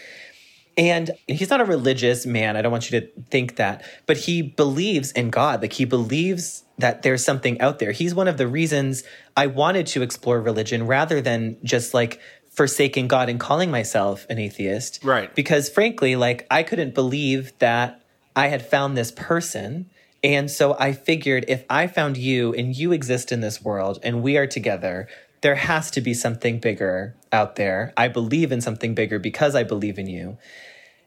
And 0.76 1.12
he's 1.26 1.48
not 1.48 1.60
a 1.60 1.64
religious 1.64 2.26
man. 2.26 2.56
I 2.56 2.62
don't 2.62 2.72
want 2.72 2.90
you 2.90 3.00
to 3.00 3.06
think 3.30 3.56
that, 3.56 3.82
but 4.04 4.18
he 4.18 4.42
believes 4.42 5.12
in 5.12 5.30
God. 5.30 5.62
Like 5.62 5.72
he 5.72 5.84
believes 5.86 6.64
that 6.78 7.02
there's 7.02 7.24
something 7.24 7.58
out 7.60 7.78
there. 7.78 7.92
He's 7.92 8.14
one 8.14 8.28
of 8.28 8.36
the 8.36 8.46
reasons 8.46 9.04
I 9.36 9.46
wanted 9.46 9.86
to 9.88 10.02
explore 10.02 10.40
religion 10.40 10.86
rather 10.86 11.22
than 11.22 11.56
just 11.62 11.94
like 11.94 12.20
forsaking 12.50 13.06
God 13.08 13.28
and 13.28 13.38
calling 13.38 13.70
myself 13.70 14.26
an 14.28 14.38
atheist. 14.38 15.00
Right. 15.02 15.34
Because 15.34 15.70
frankly, 15.70 16.16
like 16.16 16.46
I 16.50 16.62
couldn't 16.62 16.94
believe 16.94 17.56
that 17.60 18.02
I 18.34 18.48
had 18.48 18.66
found 18.66 18.96
this 18.96 19.12
person. 19.12 19.88
And 20.22 20.50
so 20.50 20.76
I 20.78 20.92
figured 20.92 21.44
if 21.48 21.64
I 21.70 21.86
found 21.86 22.16
you 22.16 22.52
and 22.54 22.76
you 22.76 22.92
exist 22.92 23.32
in 23.32 23.40
this 23.40 23.62
world 23.62 23.98
and 24.02 24.22
we 24.22 24.36
are 24.36 24.46
together, 24.46 25.08
there 25.42 25.54
has 25.54 25.90
to 25.92 26.00
be 26.00 26.14
something 26.14 26.58
bigger 26.58 27.14
out 27.32 27.56
there. 27.56 27.92
I 27.96 28.08
believe 28.08 28.50
in 28.50 28.60
something 28.60 28.94
bigger 28.94 29.18
because 29.18 29.54
I 29.54 29.62
believe 29.62 29.98
in 29.98 30.06
you. 30.06 30.38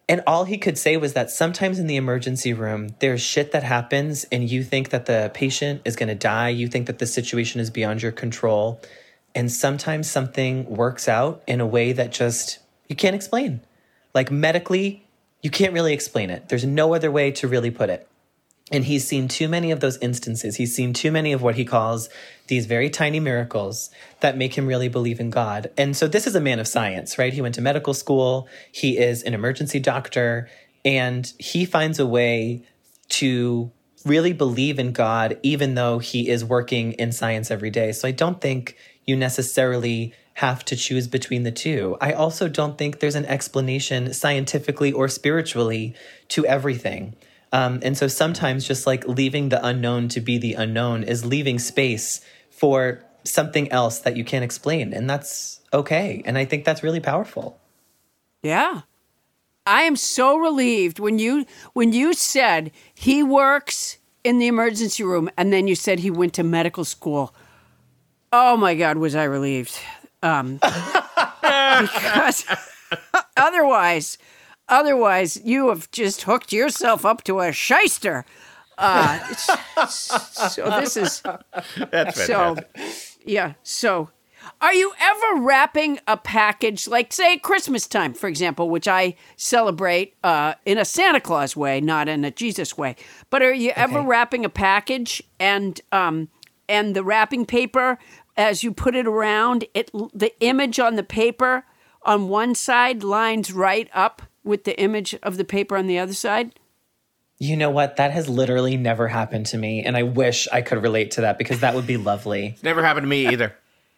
And 0.07 0.23
all 0.25 0.45
he 0.45 0.57
could 0.57 0.77
say 0.77 0.97
was 0.97 1.13
that 1.13 1.29
sometimes 1.29 1.77
in 1.77 1.85
the 1.85 1.95
emergency 1.95 2.51
room, 2.53 2.95
there's 2.99 3.21
shit 3.21 3.51
that 3.51 3.63
happens 3.63 4.23
and 4.31 4.49
you 4.49 4.63
think 4.63 4.89
that 4.89 5.05
the 5.05 5.29
patient 5.35 5.83
is 5.85 5.95
going 5.95 6.09
to 6.09 6.15
die. 6.15 6.49
You 6.49 6.67
think 6.67 6.87
that 6.87 6.97
the 6.97 7.05
situation 7.05 7.61
is 7.61 7.69
beyond 7.69 8.01
your 8.01 8.11
control. 8.11 8.81
And 9.35 9.51
sometimes 9.51 10.09
something 10.09 10.65
works 10.65 11.07
out 11.07 11.43
in 11.45 11.61
a 11.61 11.67
way 11.67 11.91
that 11.91 12.11
just 12.11 12.57
you 12.87 12.95
can't 12.95 13.15
explain. 13.15 13.61
Like 14.15 14.31
medically, 14.31 15.05
you 15.43 15.51
can't 15.51 15.73
really 15.73 15.93
explain 15.93 16.31
it. 16.31 16.49
There's 16.49 16.65
no 16.65 16.95
other 16.95 17.11
way 17.11 17.31
to 17.33 17.47
really 17.47 17.69
put 17.69 17.91
it. 17.91 18.08
And 18.71 18.85
he's 18.85 19.07
seen 19.07 19.27
too 19.27 19.47
many 19.47 19.71
of 19.71 19.79
those 19.79 19.97
instances. 19.97 20.57
He's 20.57 20.75
seen 20.75 20.93
too 20.93 21.11
many 21.11 21.33
of 21.33 21.41
what 21.41 21.55
he 21.55 21.65
calls 21.65 22.09
these 22.47 22.65
very 22.65 22.89
tiny 22.89 23.19
miracles 23.19 23.89
that 24.19 24.37
make 24.37 24.55
him 24.55 24.67
really 24.67 24.89
believe 24.89 25.19
in 25.19 25.29
God. 25.29 25.71
And 25.77 25.97
so 25.97 26.07
this 26.07 26.27
is 26.27 26.35
a 26.35 26.41
man 26.41 26.59
of 26.59 26.67
science, 26.67 27.17
right? 27.17 27.33
He 27.33 27.41
went 27.41 27.55
to 27.55 27.61
medical 27.61 27.93
school, 27.93 28.47
he 28.71 28.97
is 28.97 29.23
an 29.23 29.33
emergency 29.33 29.79
doctor, 29.79 30.49
and 30.85 31.31
he 31.39 31.65
finds 31.65 31.99
a 31.99 32.05
way 32.05 32.63
to 33.09 33.71
really 34.05 34.33
believe 34.33 34.79
in 34.79 34.91
God, 34.91 35.37
even 35.43 35.75
though 35.75 35.99
he 35.99 36.29
is 36.29 36.45
working 36.45 36.93
in 36.93 37.11
science 37.11 37.51
every 37.51 37.69
day. 37.69 37.91
So 37.91 38.07
I 38.07 38.11
don't 38.11 38.39
think 38.39 38.77
you 39.05 39.15
necessarily 39.15 40.13
have 40.35 40.63
to 40.63 40.75
choose 40.75 41.07
between 41.07 41.43
the 41.43 41.51
two. 41.51 41.97
I 41.99 42.13
also 42.13 42.47
don't 42.47 42.77
think 42.77 42.99
there's 42.99 43.15
an 43.15 43.25
explanation 43.25 44.13
scientifically 44.13 44.91
or 44.91 45.09
spiritually 45.09 45.95
to 46.29 46.45
everything. 46.45 47.15
Um, 47.51 47.79
and 47.81 47.97
so 47.97 48.07
sometimes 48.07 48.67
just 48.67 48.85
like 48.85 49.07
leaving 49.07 49.49
the 49.49 49.65
unknown 49.65 50.07
to 50.09 50.21
be 50.21 50.37
the 50.37 50.53
unknown 50.53 51.03
is 51.03 51.25
leaving 51.25 51.59
space 51.59 52.21
for 52.51 53.03
something 53.23 53.71
else 53.71 53.99
that 53.99 54.15
you 54.17 54.23
can't 54.23 54.43
explain. 54.43 54.93
And 54.93 55.09
that's 55.09 55.59
okay. 55.73 56.21
And 56.25 56.37
I 56.37 56.45
think 56.45 56.65
that's 56.65 56.83
really 56.83 56.99
powerful. 56.99 57.59
Yeah. 58.43 58.81
I 59.65 59.83
am 59.83 59.95
so 59.95 60.37
relieved 60.37 60.99
when 60.99 61.19
you 61.19 61.45
when 61.73 61.93
you 61.93 62.13
said 62.13 62.71
he 62.93 63.21
works 63.21 63.97
in 64.23 64.39
the 64.39 64.47
emergency 64.47 65.03
room 65.03 65.29
and 65.37 65.53
then 65.53 65.67
you 65.67 65.75
said 65.75 65.99
he 65.99 66.09
went 66.09 66.33
to 66.35 66.43
medical 66.43 66.85
school. 66.85 67.33
Oh 68.31 68.57
my 68.57 68.75
god, 68.75 68.97
was 68.97 69.15
I 69.15 69.25
relieved. 69.25 69.77
Um, 70.23 70.55
because 71.41 72.45
otherwise 73.37 74.17
otherwise 74.69 75.39
you 75.43 75.69
have 75.69 75.89
just 75.91 76.23
hooked 76.23 76.51
yourself 76.53 77.05
up 77.05 77.23
to 77.25 77.39
a 77.39 77.51
shyster. 77.51 78.25
Uh, 78.77 79.19
so 79.89 80.69
this 80.79 80.95
is 80.97 81.21
That's 81.91 82.25
so 82.25 82.57
yeah. 83.25 83.53
So 83.63 84.09
are 84.61 84.73
you 84.73 84.93
ever 85.01 85.41
wrapping 85.41 85.99
a 86.07 86.15
package 86.15 86.87
like 86.87 87.11
say 87.11 87.37
Christmas 87.37 87.87
time, 87.87 88.13
for 88.13 88.27
example, 88.27 88.69
which 88.69 88.87
I 88.87 89.15
celebrate 89.35 90.15
uh, 90.23 90.53
in 90.65 90.77
a 90.77 90.85
Santa 90.85 91.19
Claus 91.19 91.57
way, 91.57 91.81
not 91.81 92.07
in 92.07 92.23
a 92.23 92.31
Jesus 92.31 92.77
way. 92.77 92.95
But 93.29 93.41
are 93.41 93.53
you 93.53 93.71
ever 93.71 93.99
Okay. 93.99 94.07
wrapping 94.07 94.45
a 94.45 94.49
package 94.49 95.21
and 95.39 95.79
um, 95.91 96.29
and 96.69 96.95
the 96.95 97.03
wrapping 97.03 97.45
paper 97.45 97.97
as 98.37 98.63
you 98.63 98.71
put 98.71 98.95
it 98.95 99.05
around, 99.05 99.65
it 99.73 99.91
the 100.13 100.31
image 100.39 100.79
on 100.79 100.95
the 100.95 101.03
paper 101.03 101.65
on 102.03 102.29
one 102.29 102.55
side 102.55 103.03
lines 103.03 103.51
right 103.51 103.89
up 103.93 104.21
with 104.43 104.63
the 104.63 104.79
image 104.79 105.15
of 105.23 105.37
the 105.37 105.43
paper 105.43 105.77
on 105.77 105.87
the 105.87 105.99
other 105.99 106.13
side? 106.13 106.53
You 107.37 107.55
know 107.55 107.69
what? 107.69 107.95
That 107.95 108.11
has 108.11 108.27
literally 108.27 108.75
never 108.75 109.07
happened 109.07 109.45
to 109.47 109.57
me. 109.57 109.81
And 109.83 109.95
I 109.95 110.03
wish 110.03 110.47
I 110.51 110.61
could 110.61 110.83
relate 110.83 111.11
to 111.11 111.21
that 111.21 111.37
because 111.37 111.61
that 111.61 111.73
would 111.73 111.87
be 111.87 111.97
lovely. 111.97 112.47
It 112.57 112.63
never 112.63 112.83
happened 112.83 113.05
to 113.05 113.07
me 113.07 113.27
either. 113.27 113.55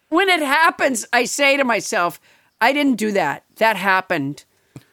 When 0.08 0.28
it 0.28 0.40
happens, 0.40 1.06
I 1.12 1.24
say 1.24 1.56
to 1.56 1.64
myself, 1.64 2.20
I 2.60 2.72
didn't 2.72 2.96
do 2.96 3.10
that. 3.12 3.44
That 3.56 3.76
happened. 3.76 4.44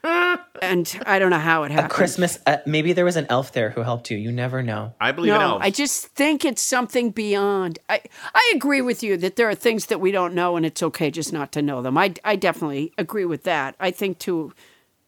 and 0.04 1.00
I 1.06 1.20
don't 1.20 1.30
know 1.30 1.40
how 1.40 1.64
it 1.64 1.72
happened. 1.72 1.92
A. 1.92 1.94
Christmas, 1.94 2.40
uh, 2.48 2.58
maybe 2.66 2.94
there 2.94 3.06
was 3.06 3.18
an 3.18 3.28
elf 3.30 3.52
there 3.52 3.70
who 3.70 3.82
helped 3.82 4.10
you. 4.10 4.18
You 4.18 4.32
never 4.32 4.64
know. 4.64 4.94
I 5.00 5.12
believe 5.12 5.34
in 5.34 5.40
no, 5.40 5.54
elves. 5.54 5.66
I 5.66 5.70
just 5.70 6.08
think 6.08 6.46
it's 6.46 6.62
something 6.62 7.12
beyond. 7.12 7.80
I 7.90 8.02
I 8.34 8.52
agree 8.56 8.82
with 8.82 9.04
you 9.04 9.18
that 9.18 9.36
there 9.36 9.50
are 9.50 9.56
things 9.56 9.88
that 9.88 10.00
we 10.00 10.12
don't 10.12 10.34
know, 10.34 10.56
and 10.56 10.66
it's 10.66 10.82
okay 10.82 11.12
just 11.12 11.34
not 11.34 11.52
to 11.52 11.62
know 11.62 11.82
them. 11.82 11.98
I 11.98 12.14
I 12.24 12.38
definitely 12.38 12.94
agree 12.98 13.26
with 13.26 13.44
that. 13.44 13.76
I 13.80 13.92
think 13.92 14.20
to 14.20 14.54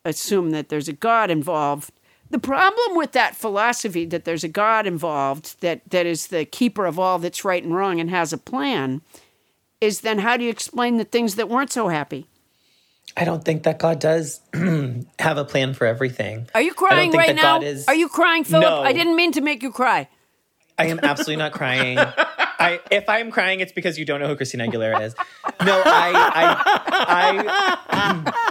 assume 0.05 0.51
that 0.51 0.69
there's 0.69 0.87
a 0.87 0.93
God 0.93 1.29
involved. 1.29 1.91
The 2.29 2.39
problem 2.39 2.95
with 2.97 3.11
that 3.11 3.35
philosophy 3.35 4.05
that 4.05 4.23
there's 4.25 4.43
a 4.43 4.47
God 4.47 4.87
involved 4.87 5.59
that 5.61 5.81
that 5.89 6.05
is 6.05 6.27
the 6.27 6.45
keeper 6.45 6.85
of 6.85 6.97
all 6.97 7.19
that's 7.19 7.43
right 7.43 7.63
and 7.63 7.75
wrong 7.75 7.99
and 7.99 8.09
has 8.09 8.31
a 8.31 8.37
plan 8.37 9.01
is 9.81 10.01
then 10.01 10.19
how 10.19 10.37
do 10.37 10.43
you 10.43 10.49
explain 10.49 10.97
the 10.97 11.03
things 11.03 11.35
that 11.35 11.49
weren't 11.49 11.71
so 11.71 11.89
happy? 11.89 12.27
I 13.17 13.25
don't 13.25 13.43
think 13.43 13.63
that 13.63 13.79
God 13.79 13.99
does 13.99 14.39
have 15.19 15.37
a 15.37 15.43
plan 15.43 15.73
for 15.73 15.85
everything. 15.85 16.47
Are 16.55 16.61
you 16.61 16.73
crying 16.73 17.11
think 17.11 17.15
right 17.19 17.35
that 17.35 17.41
now? 17.41 17.61
Is- 17.61 17.85
Are 17.89 17.95
you 17.95 18.07
crying, 18.07 18.45
Phillip? 18.45 18.63
No. 18.63 18.81
I 18.83 18.93
didn't 18.93 19.17
mean 19.17 19.33
to 19.33 19.41
make 19.41 19.61
you 19.61 19.71
cry. 19.71 20.07
I 20.79 20.85
am 20.85 20.99
absolutely 21.03 21.35
not 21.35 21.51
crying. 21.51 21.97
I, 21.99 22.79
if 22.89 23.09
I'm 23.09 23.29
crying, 23.31 23.59
it's 23.59 23.71
because 23.73 23.99
you 23.99 24.05
don't 24.05 24.21
know 24.21 24.27
who 24.27 24.35
Christina 24.35 24.67
Aguilera 24.67 25.01
is. 25.01 25.15
No, 25.65 25.81
I, 25.85 26.11
I, 26.13 27.43
I, 27.89 28.23
I 28.23 28.50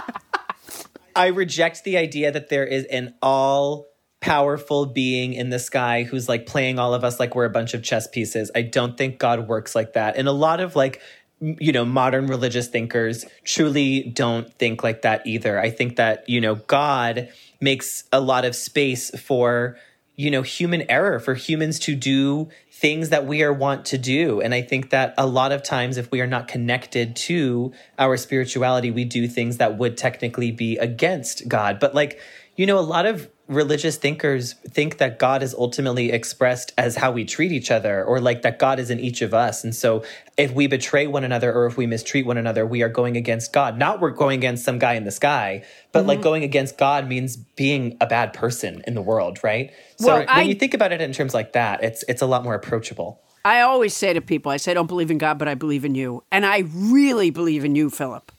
reject 1.27 1.83
the 1.83 1.97
idea 1.97 2.31
that 2.31 2.49
there 2.49 2.65
is 2.65 2.85
an 2.85 3.13
all 3.21 3.87
powerful 4.19 4.85
being 4.85 5.33
in 5.33 5.49
the 5.49 5.59
sky 5.59 6.03
who's 6.03 6.29
like 6.29 6.45
playing 6.45 6.77
all 6.77 6.93
of 6.93 7.03
us 7.03 7.19
like 7.19 7.35
we're 7.35 7.45
a 7.45 7.49
bunch 7.49 7.73
of 7.73 7.83
chess 7.83 8.07
pieces. 8.07 8.51
I 8.53 8.61
don't 8.61 8.97
think 8.97 9.17
God 9.17 9.47
works 9.47 9.75
like 9.75 9.93
that. 9.93 10.15
And 10.15 10.27
a 10.27 10.31
lot 10.31 10.59
of 10.59 10.75
like, 10.75 11.01
you 11.39 11.71
know, 11.71 11.85
modern 11.85 12.27
religious 12.27 12.67
thinkers 12.67 13.25
truly 13.43 14.03
don't 14.03 14.53
think 14.53 14.83
like 14.83 15.01
that 15.01 15.25
either. 15.25 15.59
I 15.59 15.71
think 15.71 15.95
that, 15.95 16.29
you 16.29 16.39
know, 16.39 16.55
God 16.55 17.29
makes 17.59 18.03
a 18.11 18.19
lot 18.19 18.45
of 18.45 18.55
space 18.55 19.09
for 19.19 19.77
you 20.17 20.29
know 20.29 20.41
human 20.41 20.89
error 20.89 21.19
for 21.19 21.33
humans 21.33 21.79
to 21.79 21.95
do 21.95 22.49
things 22.81 23.09
that 23.09 23.27
we 23.27 23.43
are 23.43 23.53
want 23.53 23.85
to 23.85 23.97
do. 23.99 24.41
And 24.41 24.55
I 24.55 24.63
think 24.63 24.89
that 24.89 25.13
a 25.15 25.27
lot 25.27 25.51
of 25.51 25.61
times, 25.61 25.97
if 25.97 26.09
we 26.09 26.19
are 26.19 26.25
not 26.25 26.47
connected 26.47 27.15
to 27.27 27.73
our 27.99 28.17
spirituality, 28.17 28.89
we 28.89 29.05
do 29.05 29.27
things 29.27 29.57
that 29.57 29.77
would 29.77 29.97
technically 29.97 30.51
be 30.51 30.77
against 30.77 31.47
God. 31.47 31.79
But 31.79 31.93
like, 31.93 32.19
you 32.55 32.65
know, 32.65 32.79
a 32.79 32.81
lot 32.81 33.05
of 33.05 33.29
religious 33.51 33.97
thinkers 33.97 34.53
think 34.69 34.97
that 34.97 35.19
God 35.19 35.43
is 35.43 35.53
ultimately 35.53 36.11
expressed 36.11 36.73
as 36.77 36.95
how 36.95 37.11
we 37.11 37.25
treat 37.25 37.51
each 37.51 37.69
other, 37.69 38.03
or 38.03 38.19
like 38.21 38.41
that 38.43 38.57
God 38.57 38.79
is 38.79 38.89
in 38.89 38.99
each 38.99 39.21
of 39.21 39.33
us. 39.33 39.63
And 39.63 39.75
so 39.75 40.03
if 40.37 40.53
we 40.53 40.67
betray 40.67 41.05
one 41.05 41.23
another 41.23 41.53
or 41.53 41.65
if 41.65 41.75
we 41.75 41.85
mistreat 41.85 42.25
one 42.25 42.37
another, 42.37 42.65
we 42.65 42.81
are 42.81 42.89
going 42.89 43.17
against 43.17 43.51
God. 43.51 43.77
Not 43.77 43.99
we're 43.99 44.11
going 44.11 44.39
against 44.39 44.63
some 44.63 44.79
guy 44.79 44.93
in 44.93 45.03
the 45.03 45.11
sky, 45.11 45.63
but 45.91 46.05
like 46.05 46.19
Mhm. 46.19 46.23
going 46.23 46.43
against 46.43 46.77
God 46.77 47.07
means 47.07 47.35
being 47.35 47.97
a 47.99 48.07
bad 48.07 48.33
person 48.33 48.83
in 48.87 48.93
the 48.95 49.01
world, 49.01 49.43
right? 49.43 49.71
So 49.97 50.07
Well, 50.07 50.17
when 50.19 50.29
I- 50.29 50.41
you 50.43 50.55
think 50.55 50.73
about 50.73 50.93
it 50.93 51.01
in 51.01 51.11
terms 51.11 51.33
like 51.33 51.51
that, 51.53 51.83
it's 51.83 52.03
it's 52.07 52.21
a 52.21 52.25
lot 52.25 52.43
more 52.43 52.55
approachable. 52.55 53.19
I 53.43 53.61
always 53.61 53.95
say 53.95 54.13
to 54.13 54.21
people, 54.21 54.51
I 54.51 54.57
say, 54.57 54.71
I 54.71 54.73
don't 54.75 54.87
believe 54.87 55.11
in 55.11 55.17
God, 55.17 55.37
but 55.39 55.47
I 55.47 55.55
believe 55.55 55.83
in 55.83 55.95
you. 55.95 56.23
And 56.31 56.45
I 56.45 56.63
really 56.73 57.31
believe 57.31 57.65
in 57.65 57.75
you, 57.75 57.89
Phillip. 57.89 58.31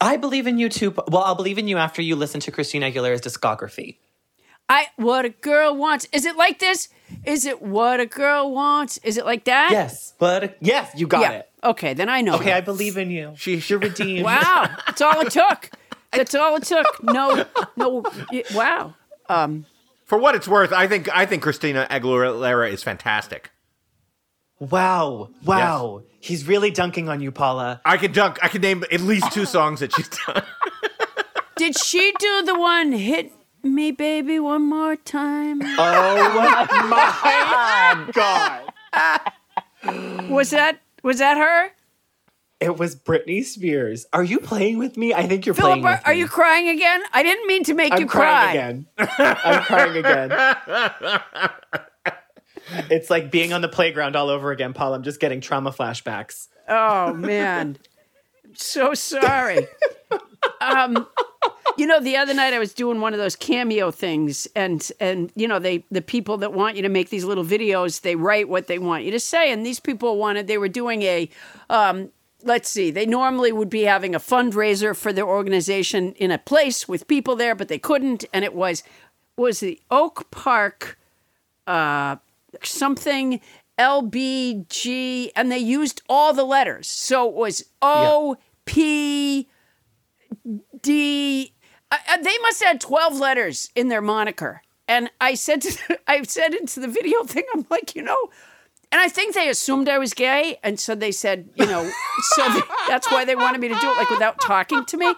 I 0.00 0.16
believe 0.16 0.46
in 0.46 0.58
you 0.58 0.68
too. 0.68 0.92
Well, 1.08 1.22
I'll 1.22 1.34
believe 1.34 1.58
in 1.58 1.68
you 1.68 1.76
after 1.76 2.02
you 2.02 2.16
listen 2.16 2.40
to 2.42 2.50
Christina 2.50 2.86
Aguilera's 2.90 3.20
discography. 3.20 3.98
I 4.72 4.86
what 4.96 5.24
a 5.24 5.28
girl 5.28 5.76
wants. 5.76 6.06
Is 6.12 6.24
it 6.24 6.36
like 6.36 6.58
this? 6.58 6.88
Is 7.24 7.44
it 7.44 7.60
what 7.60 8.00
a 8.00 8.06
girl 8.06 8.50
wants? 8.52 8.96
Is 9.04 9.18
it 9.18 9.26
like 9.26 9.44
that? 9.44 9.68
Yes, 9.70 10.14
but 10.18 10.56
yes, 10.60 10.90
you 10.96 11.06
got 11.06 11.20
Yeah. 11.20 11.30
it. 11.40 11.50
Okay, 11.62 11.92
then 11.94 12.08
I 12.08 12.22
know. 12.22 12.36
Okay, 12.36 12.52
I 12.52 12.62
believe 12.62 12.96
in 12.96 13.10
you. 13.10 13.34
She, 13.36 13.56
You're 13.66 13.78
redeemed. 13.80 14.24
Wow, 14.24 14.70
that's 14.86 15.02
all 15.02 15.20
it 15.20 15.30
took. 15.30 15.68
That's 16.10 16.34
all 16.34 16.56
it 16.56 16.62
took. 16.64 16.86
No, 17.02 17.44
no. 17.76 18.02
y- 18.32 18.44
Wow. 18.54 18.94
Um, 19.28 19.66
For 20.06 20.16
what 20.18 20.34
it's 20.34 20.48
worth, 20.48 20.72
I 20.72 20.86
think 20.88 21.14
I 21.14 21.26
think 21.26 21.42
Christina 21.42 21.86
Aguilera 21.90 22.70
is 22.72 22.82
fantastic. 22.82 23.50
Wow. 24.58 25.30
Wow. 25.44 26.02
He's 26.20 26.46
really 26.46 26.70
dunking 26.70 27.08
on 27.08 27.20
you, 27.20 27.30
Paula. 27.32 27.80
I 27.84 27.96
can 27.96 28.12
dunk. 28.12 28.38
I 28.42 28.48
can 28.48 28.60
name 28.62 28.84
at 28.92 29.00
least 29.00 29.32
two 29.32 29.44
songs 29.44 29.80
that 29.80 29.92
she's 29.94 30.08
done. 30.08 30.42
did 31.56 31.76
she 31.78 32.12
do 32.18 32.42
the 32.42 32.58
one 32.58 32.92
"Hit 32.92 33.32
Me, 33.62 33.90
Baby, 33.92 34.38
One 34.40 34.68
More 34.68 34.96
Time"? 34.96 35.60
Oh 35.62 36.66
my 36.88 38.08
God. 38.12 38.72
Was 40.30 40.50
that 40.50 40.80
was 41.02 41.18
that 41.18 41.36
her? 41.36 41.70
It 42.60 42.78
was 42.78 42.94
Britney 42.94 43.44
Spears. 43.44 44.06
Are 44.12 44.22
you 44.22 44.38
playing 44.38 44.78
with 44.78 44.96
me? 44.96 45.12
I 45.12 45.26
think 45.26 45.46
you're 45.46 45.54
Phillip, 45.54 45.80
playing 45.80 45.84
are, 45.86 45.92
with 45.96 46.06
are 46.06 46.12
me. 46.12 46.20
you 46.20 46.28
crying 46.28 46.68
again? 46.68 47.02
I 47.12 47.24
didn't 47.24 47.46
mean 47.48 47.64
to 47.64 47.74
make 47.74 47.92
I'm 47.92 48.00
you 48.00 48.06
crying 48.06 48.52
cry. 48.52 48.52
again. 48.52 48.86
I'm 48.98 49.64
crying 49.64 49.96
again. 49.96 50.30
It's 52.90 53.10
like 53.10 53.30
being 53.30 53.52
on 53.52 53.60
the 53.60 53.68
playground 53.68 54.14
all 54.16 54.28
over 54.30 54.50
again, 54.52 54.72
Paul. 54.72 54.94
I'm 54.94 55.02
just 55.02 55.20
getting 55.20 55.40
trauma 55.40 55.72
flashbacks. 55.72 56.48
Oh 56.68 57.12
man, 57.12 57.76
I'm 58.44 58.54
so 58.54 58.94
sorry. 58.94 59.66
um, 60.60 61.06
you 61.76 61.86
know, 61.86 62.00
the 62.00 62.16
other 62.16 62.34
night 62.34 62.52
I 62.52 62.58
was 62.58 62.72
doing 62.72 63.00
one 63.00 63.12
of 63.12 63.18
those 63.18 63.36
cameo 63.36 63.90
things, 63.90 64.46
and 64.54 64.90
and 65.00 65.32
you 65.34 65.48
know 65.48 65.58
they 65.58 65.84
the 65.90 66.02
people 66.02 66.36
that 66.38 66.52
want 66.52 66.76
you 66.76 66.82
to 66.82 66.88
make 66.88 67.10
these 67.10 67.24
little 67.24 67.44
videos, 67.44 68.00
they 68.02 68.16
write 68.16 68.48
what 68.48 68.66
they 68.66 68.78
want 68.78 69.04
you 69.04 69.10
to 69.10 69.20
say, 69.20 69.52
and 69.52 69.64
these 69.64 69.80
people 69.80 70.18
wanted 70.18 70.46
they 70.46 70.58
were 70.58 70.68
doing 70.68 71.02
a. 71.02 71.28
Um, 71.70 72.10
Let's 72.44 72.68
see. 72.68 72.90
They 72.90 73.06
normally 73.06 73.52
would 73.52 73.70
be 73.70 73.82
having 73.82 74.16
a 74.16 74.18
fundraiser 74.18 74.96
for 74.96 75.12
their 75.12 75.28
organization 75.28 76.12
in 76.14 76.32
a 76.32 76.38
place 76.38 76.88
with 76.88 77.06
people 77.06 77.36
there, 77.36 77.54
but 77.54 77.68
they 77.68 77.78
couldn't, 77.78 78.24
and 78.32 78.44
it 78.44 78.52
was 78.52 78.82
was 79.36 79.60
the 79.60 79.80
Oak 79.92 80.28
Park 80.32 80.98
uh, 81.68 82.16
something 82.62 83.40
LBG, 83.78 85.30
and 85.34 85.50
they 85.50 85.58
used 85.58 86.02
all 86.08 86.32
the 86.34 86.44
letters. 86.44 86.86
So 86.88 87.28
it 87.28 87.34
was 87.34 87.64
O 87.80 88.36
P 88.64 89.48
D. 90.80 91.52
I- 91.92 92.00
I- 92.08 92.22
They 92.22 92.36
must 92.38 92.60
have 92.62 92.68
had 92.72 92.80
twelve 92.80 93.18
letters 93.18 93.70
in 93.76 93.88
their 93.88 94.00
moniker. 94.02 94.62
And 94.88 95.10
I 95.20 95.34
said 95.34 95.62
to 95.62 95.98
I 96.08 96.22
said 96.22 96.54
into 96.54 96.80
the 96.80 96.88
video 96.88 97.22
thing, 97.24 97.44
I'm 97.54 97.64
like, 97.70 97.94
you 97.94 98.02
know, 98.02 98.16
and 98.90 99.00
I 99.00 99.08
think 99.08 99.34
they 99.34 99.48
assumed 99.48 99.88
I 99.88 99.98
was 99.98 100.12
gay, 100.12 100.58
and 100.62 100.78
so 100.78 100.94
they 100.94 101.12
said, 101.12 101.48
you 101.54 101.64
know, 101.66 101.90
so 102.34 102.48
they, 102.50 102.60
that's 102.88 103.10
why 103.10 103.24
they 103.24 103.34
wanted 103.36 103.60
me 103.60 103.68
to 103.68 103.74
do 103.80 103.90
it 103.90 103.96
like 103.96 104.10
without 104.10 104.40
talking 104.40 104.84
to 104.84 104.96
me. 104.98 105.14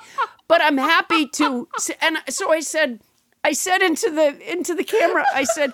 But 0.46 0.62
I'm 0.62 0.76
happy 0.78 1.26
to, 1.28 1.66
and 2.00 2.18
so 2.28 2.52
I 2.52 2.60
said, 2.60 3.00
I 3.42 3.52
said 3.52 3.82
into 3.82 4.10
the 4.10 4.28
into 4.52 4.74
the 4.74 4.84
camera, 4.84 5.24
I 5.34 5.44
said, 5.44 5.72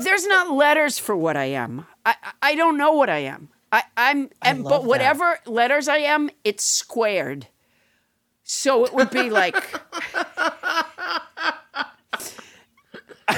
"There's 0.00 0.26
not 0.26 0.50
letters 0.50 0.98
for 0.98 1.16
what 1.16 1.36
I 1.36 1.44
am. 1.46 1.86
I 2.04 2.16
I 2.42 2.54
don't 2.54 2.76
know 2.76 2.92
what 2.92 3.08
I 3.08 3.18
am. 3.20 3.48
I 3.72 3.82
I'm 3.96 4.28
and 4.42 4.64
love 4.64 4.70
but 4.70 4.78
that. 4.82 4.88
whatever 4.88 5.38
letters 5.46 5.88
I 5.88 5.98
am, 5.98 6.30
it's 6.44 6.64
squared. 6.64 7.46
So 8.50 8.84
it 8.84 8.92
would 8.94 9.10
be 9.10 9.30
like." 9.30 9.54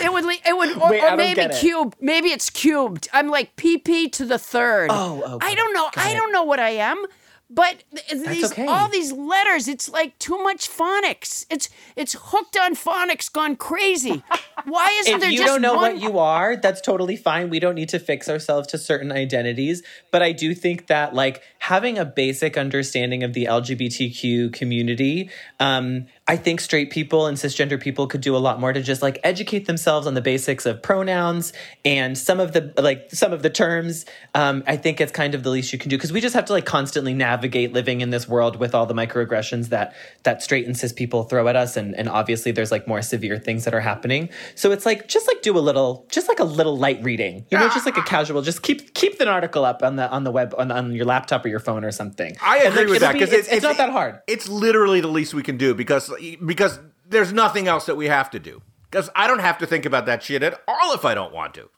It 0.02 0.10
would, 0.12 0.24
it 0.24 0.56
would, 0.56 0.76
or, 0.78 0.90
Wait, 0.90 1.02
or 1.02 1.16
maybe 1.16 1.40
it. 1.42 1.52
cubed. 1.60 1.96
Maybe 2.00 2.28
it's 2.30 2.48
cubed. 2.48 3.08
I'm 3.12 3.28
like 3.28 3.54
PP 3.56 4.10
to 4.12 4.24
the 4.24 4.38
third. 4.38 4.88
Oh, 4.90 5.34
okay. 5.34 5.48
I 5.48 5.54
don't 5.54 5.74
know. 5.74 5.90
Got 5.92 5.98
I 5.98 6.12
it. 6.12 6.16
don't 6.16 6.32
know 6.32 6.44
what 6.44 6.58
I 6.60 6.70
am. 6.70 7.04
But 7.52 7.82
th- 7.92 8.26
these 8.26 8.52
okay. 8.52 8.66
all 8.66 8.88
these 8.88 9.12
letters, 9.12 9.66
it's 9.66 9.88
like 9.88 10.16
too 10.20 10.40
much 10.40 10.70
phonics. 10.70 11.46
It's 11.50 11.68
it's 11.96 12.14
hooked 12.18 12.56
on 12.56 12.76
phonics, 12.76 13.30
gone 13.30 13.56
crazy. 13.56 14.22
Why 14.64 14.90
isn't 15.00 15.14
if 15.14 15.20
there 15.20 15.30
you 15.30 15.38
just 15.38 15.48
don't 15.48 15.60
know 15.60 15.74
one? 15.74 15.94
what 15.94 16.02
you 16.02 16.20
are, 16.20 16.56
that's 16.56 16.80
totally 16.80 17.16
fine. 17.16 17.50
We 17.50 17.58
don't 17.58 17.74
need 17.74 17.88
to 17.88 17.98
fix 17.98 18.28
ourselves 18.28 18.68
to 18.68 18.78
certain 18.78 19.10
identities. 19.10 19.82
But 20.12 20.22
I 20.22 20.30
do 20.30 20.54
think 20.54 20.86
that 20.86 21.12
like 21.12 21.42
having 21.58 21.98
a 21.98 22.04
basic 22.04 22.56
understanding 22.56 23.24
of 23.24 23.32
the 23.32 23.46
LGBTQ 23.46 24.52
community, 24.52 25.28
um, 25.58 26.06
I 26.30 26.36
think 26.36 26.60
straight 26.60 26.90
people 26.90 27.26
and 27.26 27.36
cisgender 27.36 27.80
people 27.80 28.06
could 28.06 28.20
do 28.20 28.36
a 28.36 28.38
lot 28.38 28.60
more 28.60 28.72
to 28.72 28.80
just 28.80 29.02
like 29.02 29.18
educate 29.24 29.66
themselves 29.66 30.06
on 30.06 30.14
the 30.14 30.20
basics 30.20 30.64
of 30.64 30.80
pronouns 30.80 31.52
and 31.84 32.16
some 32.16 32.38
of 32.38 32.52
the 32.52 32.72
like 32.78 33.10
some 33.10 33.32
of 33.32 33.42
the 33.42 33.50
terms. 33.50 34.06
Um, 34.32 34.62
I 34.64 34.76
think 34.76 35.00
it's 35.00 35.10
kind 35.10 35.34
of 35.34 35.42
the 35.42 35.50
least 35.50 35.72
you 35.72 35.78
can 35.80 35.90
do 35.90 35.96
because 35.96 36.12
we 36.12 36.20
just 36.20 36.36
have 36.36 36.44
to 36.44 36.52
like 36.52 36.66
constantly 36.66 37.14
navigate 37.14 37.72
living 37.72 38.00
in 38.00 38.10
this 38.10 38.28
world 38.28 38.60
with 38.60 38.76
all 38.76 38.86
the 38.86 38.94
microaggressions 38.94 39.70
that 39.70 39.92
that 40.22 40.40
straight 40.40 40.66
and 40.66 40.76
cis 40.76 40.92
people 40.92 41.24
throw 41.24 41.48
at 41.48 41.56
us, 41.56 41.76
and 41.76 41.96
and 41.96 42.08
obviously 42.08 42.52
there's 42.52 42.70
like 42.70 42.86
more 42.86 43.02
severe 43.02 43.36
things 43.36 43.64
that 43.64 43.74
are 43.74 43.80
happening. 43.80 44.28
So 44.54 44.70
it's 44.70 44.86
like 44.86 45.08
just 45.08 45.26
like 45.26 45.42
do 45.42 45.58
a 45.58 45.64
little, 45.68 46.06
just 46.10 46.28
like 46.28 46.38
a 46.38 46.44
little 46.44 46.78
light 46.78 47.02
reading, 47.02 47.44
you 47.50 47.58
know, 47.58 47.68
just 47.70 47.86
like 47.86 47.96
a 47.96 48.02
casual. 48.02 48.40
Just 48.42 48.62
keep 48.62 48.94
keep 48.94 49.20
an 49.20 49.26
article 49.26 49.64
up 49.64 49.82
on 49.82 49.96
the 49.96 50.08
on 50.08 50.22
the 50.22 50.30
web 50.30 50.54
on, 50.56 50.70
on 50.70 50.92
your 50.92 51.06
laptop 51.06 51.44
or 51.44 51.48
your 51.48 51.58
phone 51.58 51.84
or 51.84 51.90
something. 51.90 52.36
I 52.40 52.58
agree 52.58 52.82
like, 52.82 52.88
with 52.88 53.00
that 53.00 53.12
be- 53.14 53.18
because 53.18 53.34
it's, 53.34 53.48
it's 53.48 53.64
not 53.64 53.78
that 53.78 53.90
hard. 53.90 54.20
It's 54.28 54.48
literally 54.48 55.00
the 55.00 55.08
least 55.08 55.34
we 55.34 55.42
can 55.42 55.56
do 55.56 55.74
because 55.74 56.08
because 56.44 56.78
there's 57.06 57.32
nothing 57.32 57.68
else 57.68 57.86
that 57.86 57.96
we 57.96 58.06
have 58.06 58.30
to 58.30 58.38
do. 58.38 58.62
Because 58.90 59.08
I 59.14 59.26
don't 59.26 59.40
have 59.40 59.58
to 59.58 59.66
think 59.66 59.86
about 59.86 60.06
that 60.06 60.22
shit 60.22 60.42
at 60.42 60.60
all 60.66 60.92
if 60.94 61.04
I 61.04 61.14
don't 61.14 61.32
want 61.32 61.54
to. 61.54 61.70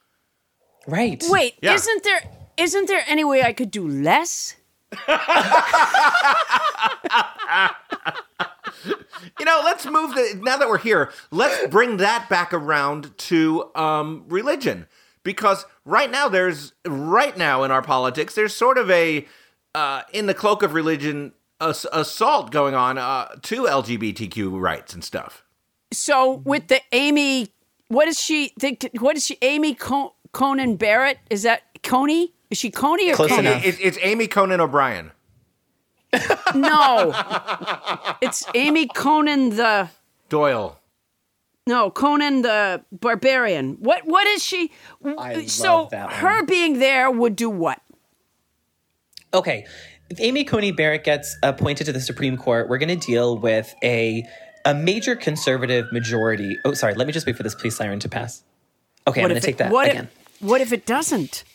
Right. 0.87 1.23
Wait, 1.29 1.55
Yeah. 1.63 1.75
isn't 1.75 2.03
there 2.05 2.23
isn't 2.57 2.89
there 2.89 3.03
any 3.07 3.25
way 3.25 3.43
I 3.43 3.53
could 3.53 3.71
do 3.71 3.87
less? 3.87 4.57
You 9.39 9.45
know, 9.47 9.61
let's 9.65 9.87
move 9.87 10.15
the 10.15 10.41
now 10.43 10.57
that 10.57 10.69
we're 10.69 10.79
here, 10.79 11.13
let's 11.31 11.69
bring 11.69 11.99
that 11.99 12.29
back 12.29 12.53
around 12.53 13.17
to 13.19 13.71
um, 13.75 14.25
religion. 14.29 14.87
Because 15.23 15.65
right 15.85 16.11
now 16.11 16.29
there's 16.29 16.73
right 16.85 17.37
now 17.37 17.63
in 17.63 17.71
our 17.71 17.83
politics, 17.83 18.35
there's 18.35 18.55
sort 18.55 18.79
of 18.79 18.91
a 18.91 19.27
uh, 19.75 20.03
in 20.13 20.27
the 20.27 20.35
cloak 20.35 20.63
of 20.63 20.75
religion 20.75 21.33
ass- 21.69 21.87
assault 21.93 22.51
going 22.51 22.75
on 22.75 22.99
uh, 22.99 23.29
to 23.43 23.63
LGBTQ 23.65 24.61
rights 24.61 24.93
and 24.95 25.03
stuff. 25.05 25.45
So 25.93 26.43
with 26.45 26.69
the 26.69 26.81
Amy, 26.93 27.49
what 27.89 28.09
is 28.09 28.19
she? 28.21 28.53
Think, 28.59 28.89
what 29.01 29.17
is 29.17 29.25
she? 29.27 29.37
Amy 29.43 29.75
Co- 29.75 30.15
Conan 30.33 30.77
Barrett? 30.77 31.19
Is 31.31 31.43
that 31.43 31.63
Coney? 31.83 32.33
Is 32.51 32.59
she 32.59 32.71
Coney 32.71 33.11
or 33.11 33.15
Close 33.15 33.31
Coney? 33.31 33.49
enough. 33.49 33.65
It- 33.65 33.79
it's 33.81 33.99
Amy 34.03 34.27
Conan 34.27 34.61
O'Brien. 34.61 35.13
No, 36.55 37.15
it's 38.21 38.45
Amy 38.55 38.87
Conan 38.87 39.51
the 39.57 39.89
Doyle. 40.29 40.79
no 41.67 41.91
Conan 41.91 42.43
the 42.43 42.85
Barbarian. 42.93 43.77
What 43.81 44.05
what 44.05 44.27
is 44.27 44.45
she? 44.45 44.71
I 45.19 45.47
so 45.47 45.83
love 45.83 45.91
that 45.91 46.07
one. 46.09 46.15
her 46.17 46.45
being 46.45 46.79
there 46.79 47.11
would 47.11 47.35
do 47.35 47.49
what? 47.49 47.81
Okay. 49.33 49.65
If 50.13 50.21
Amy 50.21 50.45
Coney 50.45 50.73
Barrett 50.73 51.05
gets 51.05 51.39
appointed 51.43 51.85
to 51.85 51.93
the 51.93 52.01
Supreme 52.01 52.37
Court, 52.37 52.69
we're 52.69 52.77
going 52.77 53.01
to 53.01 53.07
deal 53.07 53.39
with 53.39 53.75
a 53.83 54.23
a 54.67 54.75
major 54.75 55.17
conservative 55.17 55.91
majority. 55.91 56.59
Oh, 56.67 56.75
sorry. 56.75 56.93
Let 56.93 57.07
me 57.07 57.15
just 57.15 57.27
wait 57.27 57.35
for 57.35 57.43
this 57.43 57.55
police 57.55 57.77
siren 57.77 57.99
to 58.01 58.11
pass. 58.11 58.45
Okay, 59.07 59.23
what 59.23 59.31
I'm 59.31 59.31
going 59.31 59.41
to 59.41 59.47
take 59.47 59.57
that 59.57 59.73
what 59.73 59.89
again. 59.89 60.11
If, 60.13 60.43
what 60.43 60.61
if 60.61 60.73
it 60.73 60.85
doesn't? 60.85 61.45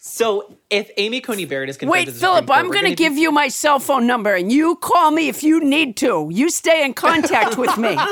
So, 0.00 0.56
if 0.70 0.90
Amy 0.96 1.20
Coney 1.20 1.44
Barrett 1.44 1.68
is 1.68 1.76
confirmed 1.76 1.92
Wait, 1.92 2.04
to 2.06 2.10
the 2.12 2.18
Phillip, 2.18 2.46
Court, 2.46 2.58
I'm 2.58 2.70
going 2.70 2.86
to 2.86 2.94
give 2.94 3.16
you 3.16 3.30
my 3.30 3.46
cell 3.46 3.78
phone 3.78 4.06
number 4.06 4.34
and 4.34 4.50
you 4.50 4.74
call 4.76 5.12
me 5.12 5.28
if 5.28 5.44
you 5.44 5.62
need 5.62 5.96
to. 5.98 6.28
You 6.32 6.50
stay 6.50 6.84
in 6.84 6.94
contact 6.94 7.56
with 7.56 7.76
me. 7.76 7.96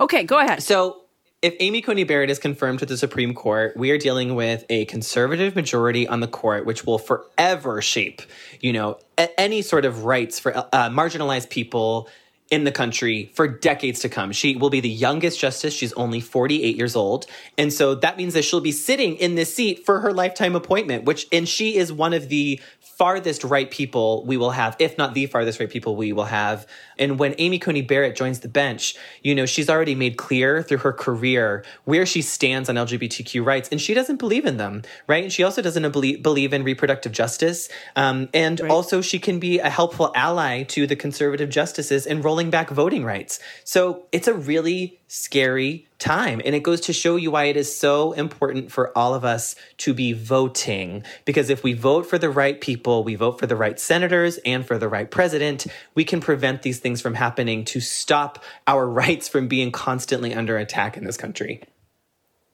Okay, 0.00 0.24
go 0.24 0.38
ahead. 0.38 0.62
So, 0.62 1.02
if 1.40 1.54
Amy 1.60 1.80
Coney 1.82 2.04
Barrett 2.04 2.30
is 2.30 2.38
confirmed 2.38 2.80
to 2.80 2.86
the 2.86 2.96
Supreme 2.96 3.32
Court, 3.32 3.76
we 3.76 3.90
are 3.92 3.98
dealing 3.98 4.34
with 4.34 4.64
a 4.68 4.86
conservative 4.86 5.54
majority 5.54 6.06
on 6.08 6.20
the 6.20 6.26
court, 6.26 6.66
which 6.66 6.84
will 6.84 6.98
forever 6.98 7.80
shape, 7.80 8.22
you 8.60 8.72
know, 8.72 8.98
a- 9.16 9.40
any 9.40 9.62
sort 9.62 9.84
of 9.84 10.04
rights 10.04 10.40
for 10.40 10.56
uh, 10.56 10.64
marginalized 10.90 11.48
people 11.48 12.08
in 12.50 12.64
the 12.64 12.72
country 12.72 13.30
for 13.34 13.46
decades 13.46 14.00
to 14.00 14.08
come. 14.08 14.32
She 14.32 14.56
will 14.56 14.70
be 14.70 14.80
the 14.80 14.88
youngest 14.88 15.38
justice. 15.38 15.74
She's 15.74 15.92
only 15.94 16.20
48 16.20 16.76
years 16.76 16.96
old. 16.96 17.26
And 17.58 17.72
so 17.72 17.94
that 17.96 18.16
means 18.16 18.34
that 18.34 18.42
she'll 18.42 18.60
be 18.60 18.72
sitting 18.72 19.16
in 19.16 19.34
this 19.34 19.54
seat 19.54 19.84
for 19.84 20.00
her 20.00 20.12
lifetime 20.12 20.56
appointment, 20.56 21.04
which, 21.04 21.26
and 21.30 21.46
she 21.46 21.76
is 21.76 21.92
one 21.92 22.14
of 22.14 22.28
the 22.28 22.60
farthest 22.80 23.44
right 23.44 23.70
people 23.70 24.24
we 24.26 24.36
will 24.36 24.50
have, 24.50 24.74
if 24.80 24.98
not 24.98 25.14
the 25.14 25.26
farthest 25.26 25.60
right 25.60 25.70
people 25.70 25.94
we 25.94 26.12
will 26.12 26.24
have. 26.24 26.66
And 26.98 27.18
when 27.18 27.34
Amy 27.38 27.58
Coney 27.60 27.82
Barrett 27.82 28.16
joins 28.16 28.40
the 28.40 28.48
bench, 28.48 28.96
you 29.22 29.36
know, 29.36 29.46
she's 29.46 29.70
already 29.70 29.94
made 29.94 30.16
clear 30.16 30.62
through 30.62 30.78
her 30.78 30.92
career 30.92 31.64
where 31.84 32.04
she 32.04 32.22
stands 32.22 32.68
on 32.68 32.74
LGBTQ 32.74 33.44
rights, 33.44 33.68
and 33.70 33.80
she 33.80 33.94
doesn't 33.94 34.16
believe 34.16 34.44
in 34.46 34.56
them, 34.56 34.82
right? 35.06 35.22
And 35.22 35.32
she 35.32 35.44
also 35.44 35.62
doesn't 35.62 35.90
believe, 35.92 36.24
believe 36.24 36.52
in 36.52 36.64
reproductive 36.64 37.12
justice. 37.12 37.68
Um, 37.94 38.28
and 38.34 38.58
right. 38.58 38.70
also, 38.70 39.00
she 39.00 39.20
can 39.20 39.38
be 39.38 39.60
a 39.60 39.70
helpful 39.70 40.10
ally 40.16 40.64
to 40.64 40.86
the 40.88 40.96
conservative 40.96 41.50
justices 41.50 42.04
in 42.04 42.20
rolling 42.20 42.37
back 42.46 42.70
voting 42.70 43.04
rights. 43.04 43.40
So 43.64 44.06
it's 44.12 44.28
a 44.28 44.34
really 44.34 45.00
scary 45.08 45.86
time. 45.98 46.40
And 46.44 46.54
it 46.54 46.62
goes 46.62 46.80
to 46.82 46.92
show 46.92 47.16
you 47.16 47.32
why 47.32 47.44
it 47.44 47.56
is 47.56 47.76
so 47.76 48.12
important 48.12 48.70
for 48.70 48.96
all 48.96 49.14
of 49.14 49.24
us 49.24 49.56
to 49.78 49.92
be 49.92 50.12
voting. 50.12 51.02
Because 51.24 51.50
if 51.50 51.64
we 51.64 51.72
vote 51.72 52.06
for 52.06 52.18
the 52.18 52.30
right 52.30 52.60
people, 52.60 53.02
we 53.02 53.16
vote 53.16 53.38
for 53.38 53.46
the 53.46 53.56
right 53.56 53.78
senators 53.80 54.38
and 54.46 54.64
for 54.64 54.78
the 54.78 54.88
right 54.88 55.10
president, 55.10 55.66
we 55.94 56.04
can 56.04 56.20
prevent 56.20 56.62
these 56.62 56.78
things 56.78 57.00
from 57.00 57.14
happening 57.14 57.64
to 57.66 57.80
stop 57.80 58.42
our 58.66 58.88
rights 58.88 59.28
from 59.28 59.48
being 59.48 59.72
constantly 59.72 60.32
under 60.32 60.56
attack 60.56 60.96
in 60.96 61.04
this 61.04 61.16
country. 61.16 61.62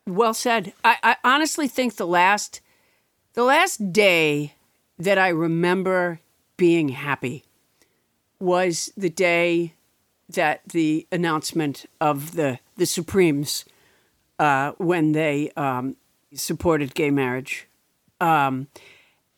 Well 0.06 0.34
said. 0.34 0.72
I, 0.82 0.96
I 1.02 1.16
honestly 1.24 1.68
think 1.68 1.96
the 1.96 2.06
last 2.06 2.60
the 3.34 3.44
last 3.44 3.92
day 3.92 4.54
that 4.98 5.18
I 5.18 5.28
remember 5.28 6.20
being 6.56 6.90
happy 6.90 7.44
was 8.44 8.92
the 8.96 9.10
day 9.10 9.72
that 10.28 10.60
the 10.68 11.06
announcement 11.10 11.86
of 12.00 12.32
the 12.32 12.58
the 12.76 12.86
Supremes 12.86 13.64
uh, 14.38 14.72
when 14.78 15.12
they 15.12 15.50
um, 15.56 15.96
supported 16.34 16.94
gay 16.94 17.10
marriage, 17.10 17.66
um, 18.20 18.68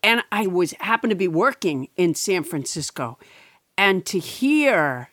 and 0.03 0.23
I 0.31 0.47
was 0.47 0.71
happened 0.79 1.11
to 1.11 1.15
be 1.15 1.27
working 1.27 1.89
in 1.95 2.15
San 2.15 2.43
Francisco, 2.43 3.17
and 3.77 4.05
to 4.07 4.19
hear 4.19 5.09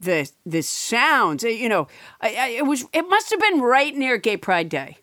the 0.00 0.30
the 0.46 0.62
sounds, 0.62 1.42
you 1.42 1.68
know, 1.68 1.88
I, 2.20 2.34
I, 2.34 2.48
it 2.48 2.66
was 2.66 2.84
it 2.92 3.08
must 3.08 3.30
have 3.30 3.40
been 3.40 3.60
right 3.60 3.94
near 3.96 4.16
Gay 4.18 4.36
Pride 4.36 4.68
Day. 4.68 4.98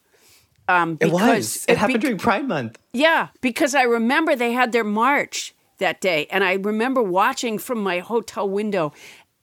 Um, 0.68 0.98
it 1.02 1.12
was. 1.12 1.66
It, 1.68 1.74
it 1.74 1.78
happened 1.78 2.00
be- 2.00 2.08
during 2.08 2.18
Pride 2.18 2.48
Month. 2.48 2.78
Yeah, 2.94 3.30
because 3.42 3.76
I 3.76 3.84
remember 3.84 4.36
they 4.36 4.54
had 4.54 4.72
their 4.72 4.84
march 4.84 5.54
that 5.82 6.02
day, 6.02 6.26
and 6.32 6.44
I 6.44 6.54
remember 6.54 7.04
watching 7.04 7.60
from 7.60 7.84
my 7.84 8.00
hotel 8.00 8.50
window 8.50 8.94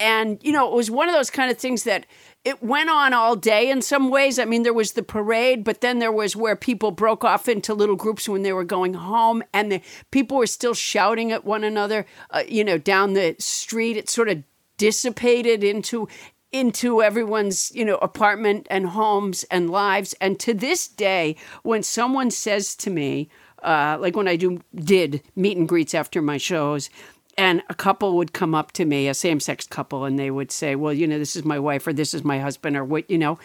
and, 0.00 0.38
you 0.42 0.52
know, 0.52 0.68
it 0.68 0.74
was 0.74 0.90
one 0.90 1.08
of 1.08 1.14
those 1.14 1.30
kind 1.30 1.50
of 1.50 1.58
things 1.58 1.82
that 1.84 2.06
it 2.44 2.62
went 2.62 2.88
on 2.88 3.12
all 3.12 3.34
day 3.34 3.68
in 3.68 3.82
some 3.82 4.10
ways. 4.10 4.38
I 4.38 4.44
mean, 4.44 4.62
there 4.62 4.72
was 4.72 4.92
the 4.92 5.02
parade, 5.02 5.64
but 5.64 5.80
then 5.80 5.98
there 5.98 6.12
was 6.12 6.36
where 6.36 6.54
people 6.54 6.92
broke 6.92 7.24
off 7.24 7.48
into 7.48 7.74
little 7.74 7.96
groups 7.96 8.28
when 8.28 8.42
they 8.42 8.52
were 8.52 8.64
going 8.64 8.94
home, 8.94 9.42
and 9.52 9.72
the 9.72 9.82
people 10.12 10.36
were 10.36 10.46
still 10.46 10.74
shouting 10.74 11.32
at 11.32 11.44
one 11.44 11.64
another, 11.64 12.06
uh, 12.30 12.44
you 12.46 12.62
know, 12.62 12.78
down 12.78 13.14
the 13.14 13.34
street. 13.40 13.96
It 13.96 14.08
sort 14.08 14.28
of 14.28 14.44
dissipated 14.76 15.64
into 15.64 16.08
into 16.50 17.02
everyone's 17.02 17.70
you 17.74 17.84
know 17.84 17.96
apartment 17.96 18.66
and 18.70 18.86
homes 18.86 19.44
and 19.50 19.68
lives 19.68 20.14
and 20.18 20.40
to 20.40 20.54
this 20.54 20.88
day 20.88 21.36
when 21.62 21.82
someone 21.82 22.30
says 22.30 22.74
to 22.74 22.88
me 22.88 23.28
uh, 23.62 23.96
like 24.00 24.16
when 24.16 24.28
i 24.28 24.36
do 24.36 24.60
did 24.74 25.22
meet 25.36 25.56
and 25.56 25.68
greets 25.68 25.94
after 25.94 26.22
my 26.22 26.36
shows 26.36 26.90
and 27.38 27.62
a 27.70 27.74
couple 27.74 28.16
would 28.16 28.32
come 28.32 28.52
up 28.52 28.72
to 28.72 28.84
me, 28.84 29.06
a 29.06 29.14
same 29.14 29.38
sex 29.38 29.64
couple, 29.64 30.04
and 30.04 30.18
they 30.18 30.28
would 30.30 30.50
say, 30.50 30.74
Well, 30.74 30.92
you 30.92 31.06
know, 31.06 31.20
this 31.20 31.36
is 31.36 31.44
my 31.44 31.58
wife 31.58 31.86
or 31.86 31.92
this 31.92 32.12
is 32.12 32.24
my 32.24 32.40
husband 32.40 32.76
or 32.76 32.84
what, 32.84 33.08
you 33.08 33.16
know. 33.16 33.38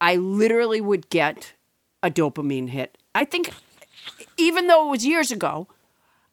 I 0.00 0.16
literally 0.16 0.80
would 0.80 1.08
get 1.08 1.54
a 2.02 2.10
dopamine 2.10 2.68
hit. 2.70 2.98
I 3.14 3.24
think, 3.24 3.52
even 4.36 4.66
though 4.66 4.88
it 4.88 4.90
was 4.90 5.06
years 5.06 5.30
ago, 5.30 5.68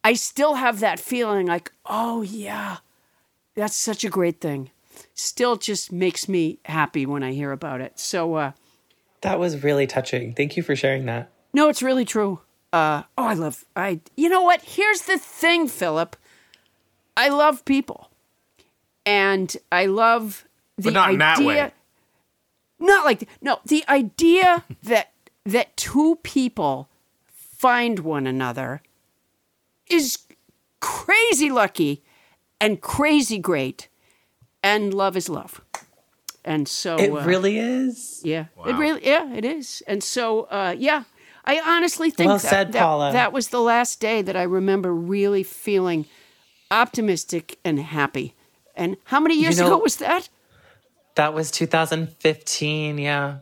I 0.04 0.14
still 0.14 0.56
have 0.56 0.80
that 0.80 1.00
feeling 1.00 1.46
like, 1.46 1.72
Oh, 1.86 2.24
yeah, 2.24 2.78
that's 3.54 3.76
such 3.76 4.04
a 4.04 4.10
great 4.10 4.42
thing. 4.42 4.72
Still 5.14 5.58
just 5.58 5.92
makes 5.92 6.28
me 6.28 6.58
happy 6.66 7.06
when 7.06 7.22
I 7.22 7.34
hear 7.34 7.52
about 7.52 7.82
it. 7.82 8.00
So, 8.00 8.34
uh, 8.34 8.52
that 9.22 9.40
was 9.40 9.64
really 9.64 9.86
touching. 9.86 10.34
Thank 10.34 10.58
you 10.58 10.64
for 10.64 10.76
sharing 10.76 11.06
that. 11.06 11.30
No, 11.54 11.70
it's 11.70 11.84
really 11.84 12.06
true. 12.06 12.40
Uh, 12.76 13.04
oh, 13.18 13.24
I 13.24 13.34
love, 13.36 13.64
I, 13.74 14.02
you 14.18 14.28
know 14.28 14.42
what? 14.42 14.62
Here's 14.62 15.04
the 15.04 15.18
thing, 15.18 15.70
Phillip. 15.70 16.18
I 17.16 17.30
love 17.30 17.64
people, 17.64 18.10
and 19.06 19.56
I 19.72 19.86
love 19.86 20.44
the 20.76 20.92
but 20.92 20.94
not 20.94 21.08
idea. 21.08 21.14
In 21.14 21.20
that 21.20 21.40
way. 21.40 21.72
Not 22.78 23.06
like 23.06 23.30
no, 23.42 23.60
the 23.66 23.86
idea 23.88 24.66
that 24.84 25.12
that 25.46 25.78
two 25.78 26.20
people 26.22 26.90
find 27.26 28.00
one 28.00 28.28
another 28.28 28.82
is 29.90 30.18
crazy 30.82 31.50
lucky 31.50 32.04
and 32.60 32.82
crazy 32.82 33.40
great, 33.40 33.88
and 34.62 34.94
love 34.94 35.16
is 35.16 35.30
love. 35.30 35.62
And 36.44 36.68
so 36.68 36.98
it 36.98 37.10
uh, 37.10 37.24
really 37.24 37.58
is. 37.58 38.20
Yeah, 38.26 38.48
wow. 38.58 38.66
it 38.66 38.74
really 38.74 39.06
yeah 39.06 39.34
it 39.34 39.46
is. 39.46 39.82
And 39.88 40.04
so 40.04 40.42
uh, 40.52 40.76
yeah, 40.78 41.06
I 41.46 41.62
honestly 41.64 42.10
think 42.10 42.28
well 42.30 42.38
that, 42.38 42.50
said, 42.50 42.72
that, 42.74 42.82
Paula. 42.82 43.12
that 43.14 43.32
was 43.32 43.50
the 43.50 43.62
last 43.62 44.00
day 44.00 44.22
that 44.22 44.36
I 44.36 44.44
remember 44.44 44.94
really 44.94 45.44
feeling 45.44 46.06
optimistic 46.72 47.60
and 47.64 47.80
happy. 47.80 48.34
And 48.76 48.98
how 49.06 49.20
many 49.20 49.40
years 49.40 49.58
you 49.58 49.64
know, 49.64 49.76
ago 49.76 49.78
was 49.78 49.98
that? 49.98 50.30
That 51.16 51.34
was 51.34 51.52
2015, 51.52 52.98
yeah. 52.98 53.38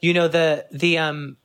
You 0.00 0.14
know 0.14 0.28
the 0.28 0.66
the 0.70 0.98
um 0.98 1.36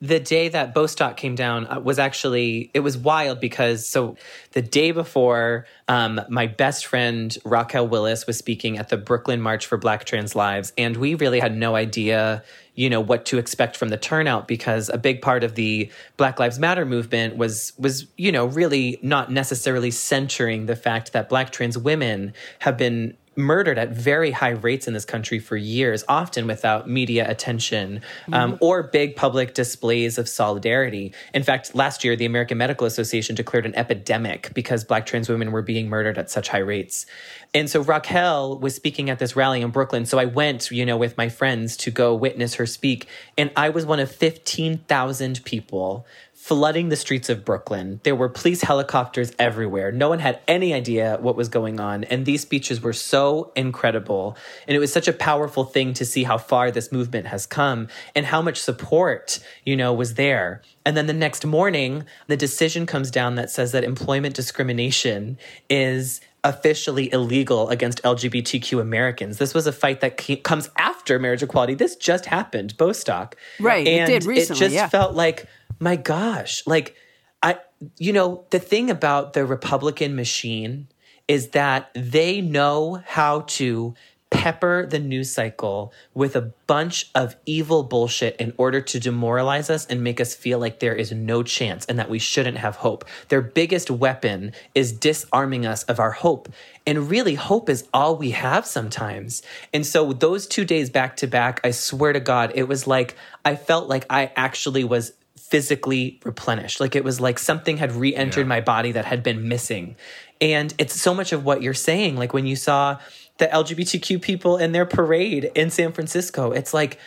the 0.00 0.20
day 0.20 0.48
that 0.48 0.74
Bostock 0.74 1.16
came 1.16 1.34
down 1.34 1.66
uh, 1.66 1.80
was 1.80 1.98
actually 1.98 2.70
it 2.72 2.80
was 2.80 2.96
wild 2.96 3.40
because 3.40 3.86
so 3.86 4.16
the 4.52 4.62
day 4.62 4.92
before 4.92 5.66
um, 5.88 6.20
my 6.28 6.46
best 6.46 6.86
friend 6.86 7.36
Raquel 7.44 7.88
Willis 7.88 8.26
was 8.26 8.38
speaking 8.38 8.78
at 8.78 8.90
the 8.90 8.96
Brooklyn 8.96 9.40
March 9.40 9.66
for 9.66 9.76
Black 9.76 10.04
Trans 10.04 10.36
Lives 10.36 10.72
and 10.78 10.96
we 10.96 11.14
really 11.14 11.40
had 11.40 11.56
no 11.56 11.74
idea 11.74 12.44
you 12.78 12.88
know 12.88 13.00
what 13.00 13.26
to 13.26 13.38
expect 13.38 13.76
from 13.76 13.88
the 13.88 13.96
turnout 13.96 14.46
because 14.46 14.88
a 14.88 14.98
big 14.98 15.20
part 15.20 15.42
of 15.42 15.56
the 15.56 15.90
Black 16.16 16.38
Lives 16.38 16.60
Matter 16.60 16.86
movement 16.86 17.36
was 17.36 17.72
was 17.76 18.06
you 18.16 18.30
know 18.30 18.46
really 18.46 19.00
not 19.02 19.32
necessarily 19.32 19.90
centering 19.90 20.66
the 20.66 20.76
fact 20.76 21.12
that 21.12 21.28
black 21.28 21.50
trans 21.50 21.76
women 21.76 22.32
have 22.60 22.78
been 22.78 23.16
murdered 23.38 23.78
at 23.78 23.90
very 23.90 24.32
high 24.32 24.50
rates 24.50 24.88
in 24.88 24.94
this 24.94 25.04
country 25.04 25.38
for 25.38 25.56
years, 25.56 26.04
often 26.08 26.46
without 26.46 26.90
media 26.90 27.28
attention 27.30 28.02
um, 28.32 28.52
mm-hmm. 28.52 28.64
or 28.64 28.82
big 28.82 29.16
public 29.16 29.54
displays 29.54 30.18
of 30.18 30.28
solidarity. 30.28 31.12
In 31.32 31.44
fact, 31.44 31.74
last 31.74 32.02
year, 32.02 32.16
the 32.16 32.26
American 32.26 32.58
Medical 32.58 32.86
Association 32.86 33.36
declared 33.36 33.64
an 33.64 33.74
epidemic 33.76 34.52
because 34.54 34.84
Black 34.84 35.06
trans 35.06 35.28
women 35.28 35.52
were 35.52 35.62
being 35.62 35.88
murdered 35.88 36.18
at 36.18 36.30
such 36.30 36.48
high 36.48 36.58
rates. 36.58 37.06
And 37.54 37.70
so 37.70 37.80
Raquel 37.80 38.58
was 38.58 38.74
speaking 38.74 39.08
at 39.08 39.18
this 39.18 39.34
rally 39.34 39.62
in 39.62 39.70
Brooklyn. 39.70 40.04
So 40.04 40.18
I 40.18 40.26
went, 40.26 40.70
you 40.70 40.84
know, 40.84 40.96
with 40.96 41.16
my 41.16 41.28
friends 41.28 41.76
to 41.78 41.90
go 41.90 42.14
witness 42.14 42.54
her 42.54 42.66
speak. 42.66 43.06
And 43.38 43.50
I 43.56 43.70
was 43.70 43.86
one 43.86 44.00
of 44.00 44.10
15,000 44.10 45.44
people 45.44 46.06
flooding 46.48 46.88
the 46.88 46.96
streets 46.96 47.28
of 47.28 47.44
Brooklyn. 47.44 48.00
There 48.04 48.16
were 48.16 48.30
police 48.30 48.62
helicopters 48.62 49.32
everywhere. 49.38 49.92
No 49.92 50.08
one 50.08 50.18
had 50.18 50.40
any 50.48 50.72
idea 50.72 51.18
what 51.20 51.36
was 51.36 51.50
going 51.50 51.78
on. 51.78 52.04
And 52.04 52.24
these 52.24 52.40
speeches 52.40 52.80
were 52.80 52.94
so 52.94 53.52
incredible. 53.54 54.34
And 54.66 54.74
it 54.74 54.78
was 54.78 54.90
such 54.90 55.08
a 55.08 55.12
powerful 55.12 55.64
thing 55.64 55.92
to 55.92 56.06
see 56.06 56.24
how 56.24 56.38
far 56.38 56.70
this 56.70 56.90
movement 56.90 57.26
has 57.26 57.44
come 57.44 57.88
and 58.16 58.24
how 58.24 58.40
much 58.40 58.58
support, 58.58 59.40
you 59.66 59.76
know, 59.76 59.92
was 59.92 60.14
there. 60.14 60.62
And 60.86 60.96
then 60.96 61.06
the 61.06 61.12
next 61.12 61.44
morning, 61.44 62.06
the 62.28 62.36
decision 62.36 62.86
comes 62.86 63.10
down 63.10 63.34
that 63.34 63.50
says 63.50 63.72
that 63.72 63.84
employment 63.84 64.34
discrimination 64.34 65.36
is 65.68 66.22
officially 66.44 67.12
illegal 67.12 67.68
against 67.68 68.02
LGBTQ 68.02 68.80
Americans. 68.80 69.36
This 69.36 69.52
was 69.52 69.66
a 69.66 69.72
fight 69.72 70.00
that 70.00 70.16
came, 70.16 70.38
comes 70.38 70.70
after 70.76 71.18
marriage 71.18 71.42
equality. 71.42 71.74
This 71.74 71.94
just 71.96 72.26
happened, 72.26 72.76
Bostock. 72.76 73.36
Right. 73.60 73.86
And 73.86 74.10
it 74.10 74.20
did 74.20 74.24
recently. 74.24 74.56
It 74.56 74.60
just 74.60 74.74
yeah. 74.74 74.88
felt 74.88 75.14
like 75.14 75.46
my 75.78 75.96
gosh, 75.96 76.62
like 76.66 76.96
I, 77.42 77.58
you 77.98 78.12
know, 78.12 78.44
the 78.50 78.58
thing 78.58 78.90
about 78.90 79.32
the 79.32 79.44
Republican 79.44 80.16
machine 80.16 80.88
is 81.28 81.50
that 81.50 81.90
they 81.94 82.40
know 82.40 83.02
how 83.06 83.40
to 83.42 83.94
pepper 84.30 84.86
the 84.86 84.98
news 84.98 85.32
cycle 85.32 85.92
with 86.12 86.36
a 86.36 86.52
bunch 86.66 87.10
of 87.14 87.34
evil 87.46 87.82
bullshit 87.82 88.36
in 88.36 88.52
order 88.58 88.80
to 88.80 89.00
demoralize 89.00 89.70
us 89.70 89.86
and 89.86 90.04
make 90.04 90.20
us 90.20 90.34
feel 90.34 90.58
like 90.58 90.80
there 90.80 90.94
is 90.94 91.12
no 91.12 91.42
chance 91.42 91.86
and 91.86 91.98
that 91.98 92.10
we 92.10 92.18
shouldn't 92.18 92.58
have 92.58 92.76
hope. 92.76 93.04
Their 93.28 93.40
biggest 93.40 93.90
weapon 93.90 94.52
is 94.74 94.92
disarming 94.92 95.64
us 95.64 95.82
of 95.84 95.98
our 95.98 96.10
hope. 96.10 96.50
And 96.86 97.10
really, 97.10 97.34
hope 97.36 97.70
is 97.70 97.88
all 97.94 98.16
we 98.16 98.32
have 98.32 98.66
sometimes. 98.66 99.42
And 99.72 99.86
so, 99.86 100.12
those 100.12 100.46
two 100.46 100.64
days 100.64 100.90
back 100.90 101.16
to 101.16 101.26
back, 101.26 101.60
I 101.64 101.70
swear 101.70 102.12
to 102.12 102.20
God, 102.20 102.52
it 102.54 102.64
was 102.64 102.86
like 102.86 103.14
I 103.44 103.56
felt 103.56 103.88
like 103.88 104.04
I 104.10 104.32
actually 104.36 104.84
was 104.84 105.12
physically 105.38 106.20
replenished. 106.24 106.80
Like 106.80 106.94
it 106.96 107.04
was 107.04 107.20
like 107.20 107.38
something 107.38 107.76
had 107.78 107.92
re 107.92 108.14
entered 108.14 108.46
my 108.46 108.60
body 108.60 108.92
that 108.92 109.04
had 109.04 109.22
been 109.22 109.48
missing. 109.48 109.96
And 110.40 110.74
it's 110.78 111.00
so 111.00 111.14
much 111.14 111.32
of 111.32 111.44
what 111.44 111.62
you're 111.62 111.74
saying. 111.74 112.16
Like 112.16 112.32
when 112.32 112.46
you 112.46 112.56
saw 112.56 112.98
the 113.38 113.46
LGBTQ 113.46 114.20
people 114.20 114.56
in 114.56 114.72
their 114.72 114.86
parade 114.86 115.50
in 115.54 115.70
San 115.70 115.92
Francisco, 115.92 116.52
it's 116.52 116.74
like, 116.74 116.98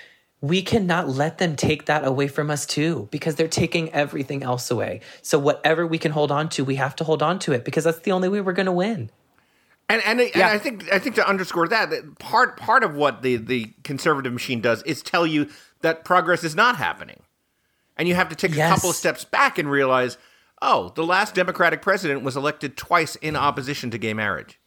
we 0.42 0.64
cannot 0.64 1.08
let 1.08 1.38
them 1.38 1.56
take 1.56 1.86
that 1.86 2.04
away 2.04 2.28
from 2.28 2.50
us 2.50 2.66
too, 2.66 3.08
because 3.12 3.36
they're 3.36 3.48
taking 3.48 3.94
everything 3.94 4.42
else 4.42 4.72
away. 4.72 5.02
So 5.22 5.38
whatever 5.38 5.86
we 5.86 6.00
can 6.00 6.12
hold 6.12 6.32
on 6.32 6.50
to, 6.50 6.66
we 6.66 6.76
have 6.76 6.96
to 6.96 7.04
hold 7.04 7.22
on 7.22 7.38
to 7.40 7.52
it 7.52 7.64
because 7.64 7.84
that's 7.84 8.00
the 8.00 8.12
only 8.12 8.28
way 8.28 8.42
we're 8.42 8.54
going 8.54 8.66
to 8.66 8.72
win. 8.72 9.12
And 9.88 10.02
and, 10.06 10.22
and 10.22 10.42
I 10.42 10.58
think 10.58 10.92
I 10.92 11.00
think 11.00 11.16
to 11.16 11.28
underscore 11.28 11.68
that, 11.68 11.90
that 11.90 12.18
part 12.18 12.58
part 12.58 12.84
of 12.84 12.96
what 12.96 13.22
the 13.22 13.36
the 13.36 13.74
conservative 13.84 14.32
machine 14.32 14.62
does 14.62 14.82
is 14.84 15.02
tell 15.02 15.28
you 15.28 15.50
that 15.82 16.06
progress 16.06 16.44
is 16.46 16.56
not 16.56 16.78
happening, 16.78 17.22
and 17.98 18.08
you 18.08 18.16
have 18.16 18.30
to 18.30 18.36
take 18.36 18.54
a 18.54 18.58
couple 18.58 18.89
of 18.89 18.96
steps 18.96 19.26
back 19.26 19.58
and 19.58 19.70
realize, 19.70 20.18
oh, 20.62 20.92
the 20.96 21.06
last 21.06 21.36
Democratic 21.36 21.82
president 21.82 22.24
was 22.24 22.36
elected 22.36 22.78
twice 22.78 23.16
in 23.18 23.36
opposition 23.36 23.92
to 23.92 23.98
gay 23.98 24.14
marriage. 24.14 24.60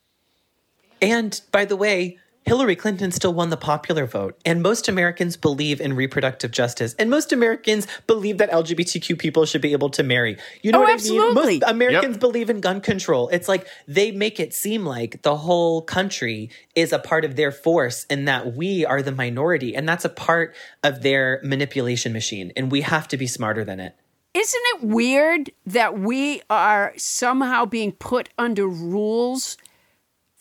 And 1.00 1.40
by 1.52 1.64
the 1.64 1.76
way, 1.76 2.18
Hillary 2.44 2.76
Clinton 2.76 3.10
still 3.10 3.32
won 3.32 3.48
the 3.48 3.56
popular 3.56 4.04
vote. 4.04 4.38
And 4.44 4.62
most 4.62 4.86
Americans 4.86 5.36
believe 5.36 5.80
in 5.80 5.94
reproductive 5.96 6.50
justice. 6.50 6.94
And 6.98 7.08
most 7.08 7.32
Americans 7.32 7.86
believe 8.06 8.36
that 8.38 8.50
LGBTQ 8.50 9.18
people 9.18 9.46
should 9.46 9.62
be 9.62 9.72
able 9.72 9.88
to 9.90 10.02
marry. 10.02 10.36
You 10.62 10.72
know 10.72 10.78
Oh, 10.78 10.82
what 10.82 10.92
absolutely. 10.92 11.24
I 11.42 11.46
mean? 11.46 11.60
Most 11.60 11.70
Americans 11.70 12.14
Yep. 12.14 12.20
believe 12.20 12.50
in 12.50 12.60
gun 12.60 12.80
control. 12.82 13.28
It's 13.28 13.48
like 13.48 13.66
they 13.88 14.10
make 14.10 14.38
it 14.38 14.52
seem 14.52 14.84
like 14.84 15.22
the 15.22 15.36
whole 15.36 15.80
country 15.80 16.50
is 16.74 16.92
a 16.92 16.98
part 16.98 17.24
of 17.24 17.36
their 17.36 17.50
force 17.50 18.04
and 18.10 18.28
that 18.28 18.54
we 18.54 18.84
are 18.84 19.00
the 19.00 19.12
minority. 19.12 19.74
And 19.74 19.88
that's 19.88 20.04
a 20.04 20.10
part 20.10 20.54
of 20.82 21.02
their 21.02 21.40
manipulation 21.42 22.12
machine. 22.12 22.52
And 22.56 22.70
we 22.70 22.82
have 22.82 23.08
to 23.08 23.16
be 23.16 23.26
smarter 23.26 23.64
than 23.64 23.80
it. 23.80 23.96
Isn't 24.34 24.62
it 24.74 24.82
weird 24.82 25.50
that 25.64 25.98
we 25.98 26.42
are 26.50 26.92
somehow 26.96 27.64
being 27.64 27.92
put 27.92 28.28
under 28.36 28.66
rules 28.66 29.56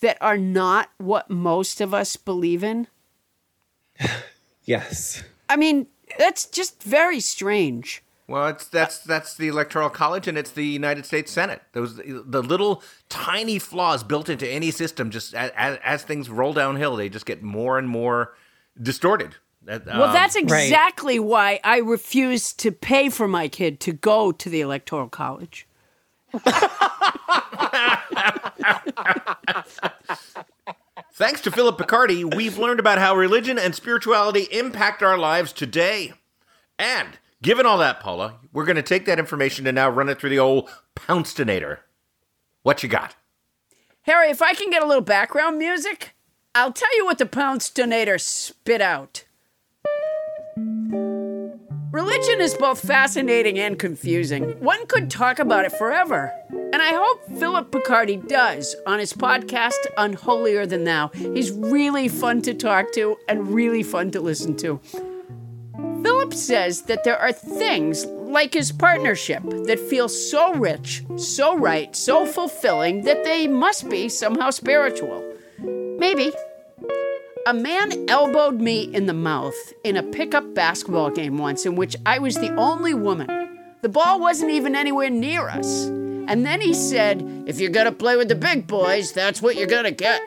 that 0.04 0.18
are 0.20 0.38
not 0.38 0.90
what 0.98 1.30
most 1.30 1.80
of 1.80 1.94
us 1.94 2.16
believe 2.16 2.64
in? 2.64 2.88
Yes. 4.66 5.22
I 5.50 5.58
mean, 5.58 5.88
that's 6.18 6.46
just 6.46 6.82
very 6.84 7.20
strange. 7.20 8.02
Well, 8.30 8.48
it's 8.48 8.66
that's 8.66 9.00
that's 9.00 9.36
the 9.36 9.50
Electoral 9.50 9.90
College 9.90 10.26
and 10.26 10.38
it's 10.38 10.52
the 10.52 10.66
United 10.66 11.06
States 11.06 11.34
Senate. 11.34 11.62
Those 11.74 11.98
the 11.98 12.42
little 12.42 12.82
tiny 13.10 13.60
flaws 13.60 14.06
built 14.06 14.30
into 14.30 14.48
any 14.48 14.72
system. 14.72 15.12
Just 15.12 15.34
as, 15.34 15.52
as, 15.58 15.80
as 15.84 16.04
things 16.04 16.30
roll 16.30 16.54
downhill, 16.54 16.96
they 16.96 17.10
just 17.10 17.26
get 17.26 17.44
more 17.44 17.78
and 17.78 17.90
more 17.90 18.36
distorted. 18.82 19.36
That, 19.64 19.86
Well, 19.86 20.04
um, 20.04 20.14
that's 20.14 20.38
exactly 20.38 21.20
why 21.20 21.60
I 21.62 21.80
refuse 21.80 22.54
to 22.54 22.72
pay 22.72 23.10
for 23.10 23.28
my 23.28 23.50
kid 23.50 23.82
to 23.82 23.92
go 23.92 24.32
to 24.32 24.50
the 24.50 24.62
Electoral 24.62 25.10
College. 25.10 25.68
Thanks 31.14 31.42
to 31.42 31.52
Phillip 31.52 31.78
Picardi, 31.78 32.36
we've 32.36 32.58
learned 32.58 32.80
about 32.80 32.98
how 32.98 33.16
religion 33.16 33.60
and 33.60 33.76
spirituality 33.76 34.48
impact 34.52 35.04
our 35.04 35.18
lives 35.18 35.54
today. 35.54 36.14
And 36.80 37.20
given 37.44 37.68
all 37.68 37.78
that, 37.78 38.00
Paula, 38.00 38.40
we're 38.52 38.66
going 38.66 38.78
to 38.78 38.82
take 38.82 39.06
that 39.06 39.20
information 39.20 39.68
and 39.68 39.76
now 39.76 39.90
run 39.90 40.10
it 40.10 40.20
through 40.20 40.32
the 40.32 40.40
old 40.40 40.70
Pouncedonator. 40.96 41.80
What 42.64 42.82
you 42.82 42.90
got? 42.90 43.16
Harry, 44.04 44.32
if 44.32 44.42
I 44.42 44.54
can 44.54 44.72
get 44.72 44.82
a 44.82 44.88
little 44.88 45.04
background 45.04 45.60
music, 45.60 46.16
I'll 46.56 46.74
tell 46.74 46.96
you 46.98 47.06
what 47.06 47.20
the 47.20 47.26
Pounce 47.26 47.70
Donator 47.70 48.20
spit 48.20 48.82
out. 48.82 49.26
Religion 51.94 52.42
is 52.42 52.56
both 52.56 52.80
fascinating 52.80 53.60
and 53.60 53.78
confusing. 53.78 54.60
One 54.60 54.84
could 54.88 55.12
talk 55.12 55.38
about 55.38 55.64
it 55.64 55.74
forever. 55.74 56.34
And 56.50 56.78
I 56.78 56.92
hope 56.92 57.24
Phillip 57.38 57.70
Picardi 57.70 58.28
does 58.28 58.76
on 58.88 58.98
his 58.98 59.14
podcast, 59.14 59.78
Unholier 59.96 60.66
Than 60.66 60.86
Thou. 60.86 61.10
He's 61.10 61.52
really 61.52 62.08
fun 62.08 62.42
to 62.42 62.56
talk 62.56 62.92
to 62.94 63.16
and 63.30 63.48
really 63.54 63.84
fun 63.84 64.10
to 64.10 64.22
listen 64.22 64.58
to. 64.58 64.82
Phillip 66.02 66.34
says 66.34 66.82
that 66.84 67.04
there 67.04 67.20
are 67.20 67.32
things 67.32 68.08
like 68.08 68.56
his 68.56 68.72
partnership 68.72 69.44
that 69.68 69.80
feel 69.80 70.10
so 70.10 70.52
rich, 70.56 71.04
so 71.16 71.56
right, 71.56 71.96
so 71.96 72.26
fulfilling 72.26 73.04
that 73.04 73.24
they 73.24 73.48
must 73.48 73.88
be 73.88 74.10
somehow 74.10 74.50
spiritual. 74.50 75.24
Maybe. 75.60 76.34
A 77.46 77.54
man 77.54 78.10
elbowed 78.10 78.62
me 78.62 78.84
in 78.84 79.06
the 79.06 79.14
mouth 79.14 79.74
in 79.84 79.98
a 79.98 80.04
pickup 80.04 80.54
basketball 80.54 81.10
game 81.10 81.38
once 81.38 81.66
in 81.66 81.76
which 81.76 81.94
I 82.06 82.18
was 82.18 82.36
the 82.36 82.56
only 82.56 82.94
woman. 82.94 83.60
The 83.82 83.90
ball 83.90 84.22
wasn't 84.22 84.52
even 84.52 84.78
anywhere 84.78 85.10
near 85.10 85.50
us. 85.50 85.88
And 85.88 86.46
then 86.46 86.62
he 86.62 86.74
said, 86.74 87.22
If 87.46 87.60
you're 87.60 87.70
gonna 87.70 87.92
play 87.92 88.16
with 88.16 88.30
the 88.30 88.36
big 88.36 88.66
boys, 88.66 89.12
that's 89.12 89.42
what 89.42 89.58
you're 89.58 89.68
gonna 89.68 89.92
get. 89.92 90.22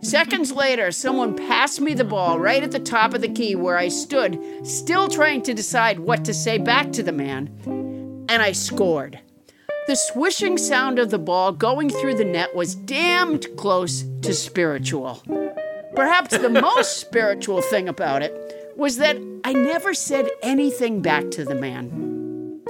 Seconds 0.00 0.52
later, 0.52 0.92
someone 0.92 1.34
passed 1.34 1.80
me 1.80 1.92
the 1.92 2.04
ball 2.04 2.38
right 2.38 2.62
at 2.62 2.70
the 2.70 2.78
top 2.78 3.14
of 3.14 3.20
the 3.20 3.28
key 3.28 3.56
where 3.56 3.76
I 3.76 3.88
stood, 3.88 4.38
still 4.64 5.08
trying 5.08 5.42
to 5.42 5.54
decide 5.54 5.98
what 5.98 6.24
to 6.24 6.32
say 6.32 6.58
back 6.58 6.92
to 6.92 7.02
the 7.02 7.10
man, 7.10 7.50
and 8.28 8.40
I 8.40 8.52
scored. 8.52 9.18
The 9.88 9.96
swishing 9.96 10.56
sound 10.56 11.00
of 11.00 11.10
the 11.10 11.18
ball 11.18 11.50
going 11.50 11.90
through 11.90 12.14
the 12.14 12.24
net 12.24 12.54
was 12.54 12.76
damned 12.76 13.48
close 13.56 14.04
to 14.22 14.32
spiritual. 14.32 15.20
Perhaps 15.94 16.38
the 16.38 16.48
most 16.48 16.98
spiritual 16.98 17.62
thing 17.62 17.88
about 17.88 18.22
it 18.22 18.72
was 18.76 18.96
that 18.98 19.16
I 19.44 19.52
never 19.52 19.94
said 19.94 20.28
anything 20.42 21.02
back 21.02 21.30
to 21.32 21.44
the 21.44 21.54
man. 21.54 22.60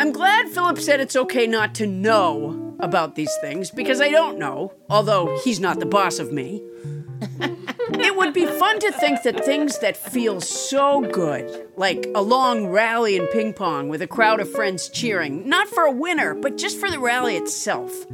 I'm 0.00 0.12
glad 0.12 0.48
Phillip 0.48 0.78
said 0.78 1.00
it's 1.00 1.16
okay 1.16 1.46
not 1.46 1.74
to 1.76 1.86
know 1.86 2.74
about 2.80 3.14
these 3.14 3.34
things 3.42 3.70
because 3.70 4.00
I 4.00 4.08
don't 4.08 4.38
know, 4.38 4.72
although 4.88 5.38
he's 5.44 5.60
not 5.60 5.78
the 5.78 5.86
boss 5.86 6.18
of 6.18 6.32
me. 6.32 6.62
it 7.40 8.16
would 8.16 8.32
be 8.32 8.46
fun 8.46 8.78
to 8.80 8.92
think 8.92 9.22
that 9.24 9.44
things 9.44 9.78
that 9.80 9.96
feel 9.96 10.40
so 10.40 11.02
good, 11.02 11.68
like 11.76 12.06
a 12.14 12.22
long 12.22 12.68
rally 12.68 13.16
in 13.16 13.26
ping 13.26 13.52
pong 13.52 13.90
with 13.90 14.00
a 14.00 14.06
crowd 14.06 14.40
of 14.40 14.50
friends 14.50 14.88
cheering, 14.88 15.46
not 15.46 15.68
for 15.68 15.84
a 15.84 15.92
winner, 15.92 16.34
but 16.34 16.56
just 16.56 16.78
for 16.78 16.90
the 16.90 16.98
rally 16.98 17.36
itself, 17.36 18.06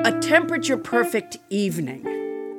a 0.00 0.12
temperature 0.20 0.76
perfect 0.76 1.38
evening, 1.50 2.04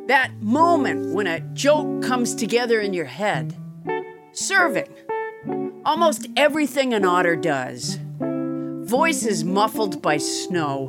that 0.08 0.32
moment 0.40 1.14
when 1.14 1.26
a 1.26 1.40
joke 1.54 2.04
comes 2.04 2.36
together 2.36 2.80
in 2.80 2.94
your 2.94 3.06
head, 3.06 3.56
serving, 4.34 4.88
almost 5.84 6.28
everything 6.36 6.94
an 6.94 7.04
otter 7.04 7.36
does, 7.36 7.98
voices 8.84 9.44
muffled 9.44 10.02
by 10.02 10.18
snow, 10.18 10.88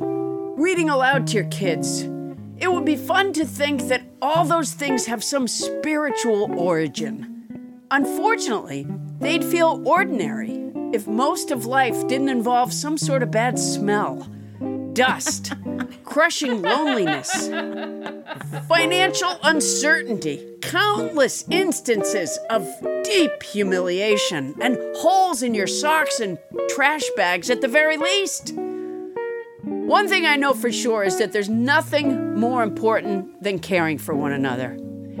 reading 0.55 0.89
aloud 0.89 1.25
to 1.27 1.33
your 1.33 1.45
kids. 1.45 2.03
It 2.59 2.71
would 2.71 2.85
be 2.85 2.95
fun 2.95 3.33
to 3.33 3.45
think 3.45 3.87
that 3.87 4.03
all 4.21 4.45
those 4.45 4.73
things 4.73 5.05
have 5.07 5.23
some 5.23 5.47
spiritual 5.47 6.51
origin. 6.59 7.85
Unfortunately, 7.89 8.87
they'd 9.19 9.43
feel 9.43 9.81
ordinary 9.85 10.71
if 10.93 11.07
most 11.07 11.49
of 11.49 11.65
life 11.65 12.07
didn't 12.07 12.29
involve 12.29 12.71
some 12.71 12.97
sort 12.97 13.23
of 13.23 13.31
bad 13.31 13.57
smell, 13.57 14.27
dust, 14.97 15.53
crushing 16.03 16.63
loneliness, 16.63 17.29
financial 18.67 19.37
uncertainty, 19.43 20.43
countless 20.63 21.45
instances 21.51 22.39
of 22.49 22.67
deep 23.03 23.43
humiliation, 23.43 24.55
and 24.59 24.75
holes 24.95 25.43
in 25.43 25.53
your 25.53 25.67
socks 25.67 26.19
and 26.19 26.39
trash 26.69 27.03
bags 27.15 27.51
at 27.51 27.61
the 27.61 27.67
very 27.67 27.95
least. 27.95 28.55
One 29.63 30.07
thing 30.07 30.25
I 30.25 30.35
know 30.35 30.55
for 30.55 30.71
sure 30.71 31.03
is 31.03 31.19
that 31.19 31.31
there's 31.31 31.47
nothing 31.47 32.35
more 32.35 32.63
important 32.63 33.43
than 33.43 33.59
caring 33.59 33.99
for 33.99 34.15
one 34.15 34.31
another. 34.31 34.71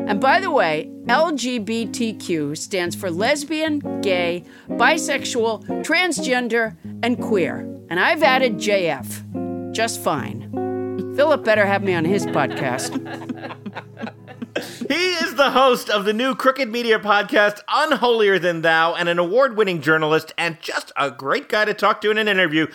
And 0.07 0.19
by 0.19 0.39
the 0.39 0.49
way, 0.49 0.89
LGBTQ 1.05 2.57
stands 2.57 2.95
for 2.95 3.11
lesbian, 3.11 4.01
gay, 4.01 4.43
bisexual, 4.69 5.67
transgender, 5.85 6.75
and 7.03 7.21
queer. 7.21 7.59
And 7.89 7.99
I've 7.99 8.23
added 8.23 8.55
JF. 8.55 9.46
Just 9.77 10.01
fine. 10.01 10.49
Phillip 11.15 11.43
better 11.43 11.63
have 11.63 11.83
me 11.83 11.93
on 11.93 12.03
his 12.03 12.25
podcast. 12.25 12.97
He 14.87 15.13
is 15.13 15.35
the 15.35 15.51
host 15.51 15.87
of 15.87 16.03
the 16.03 16.13
new 16.13 16.33
Crooked 16.33 16.67
Media 16.67 16.97
podcast, 16.97 17.59
Unholier 17.69 18.39
Than 18.39 18.63
Thou, 18.63 18.95
and 18.95 19.07
an 19.07 19.19
award 19.19 19.55
winning 19.55 19.83
journalist, 19.83 20.33
and 20.35 20.59
just 20.59 20.91
a 20.97 21.11
great 21.11 21.47
guy 21.47 21.65
to 21.65 21.75
talk 21.75 22.01
to 22.01 22.09
in 22.09 22.17
an 22.17 22.27
interview. 22.27 22.65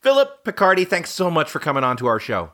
Phillip 0.00 0.44
Picardi, 0.44 0.86
thanks 0.86 1.10
so 1.10 1.28
much 1.28 1.50
for 1.50 1.58
coming 1.58 1.82
on 1.82 1.96
to 1.96 2.06
our 2.06 2.20
show. 2.20 2.52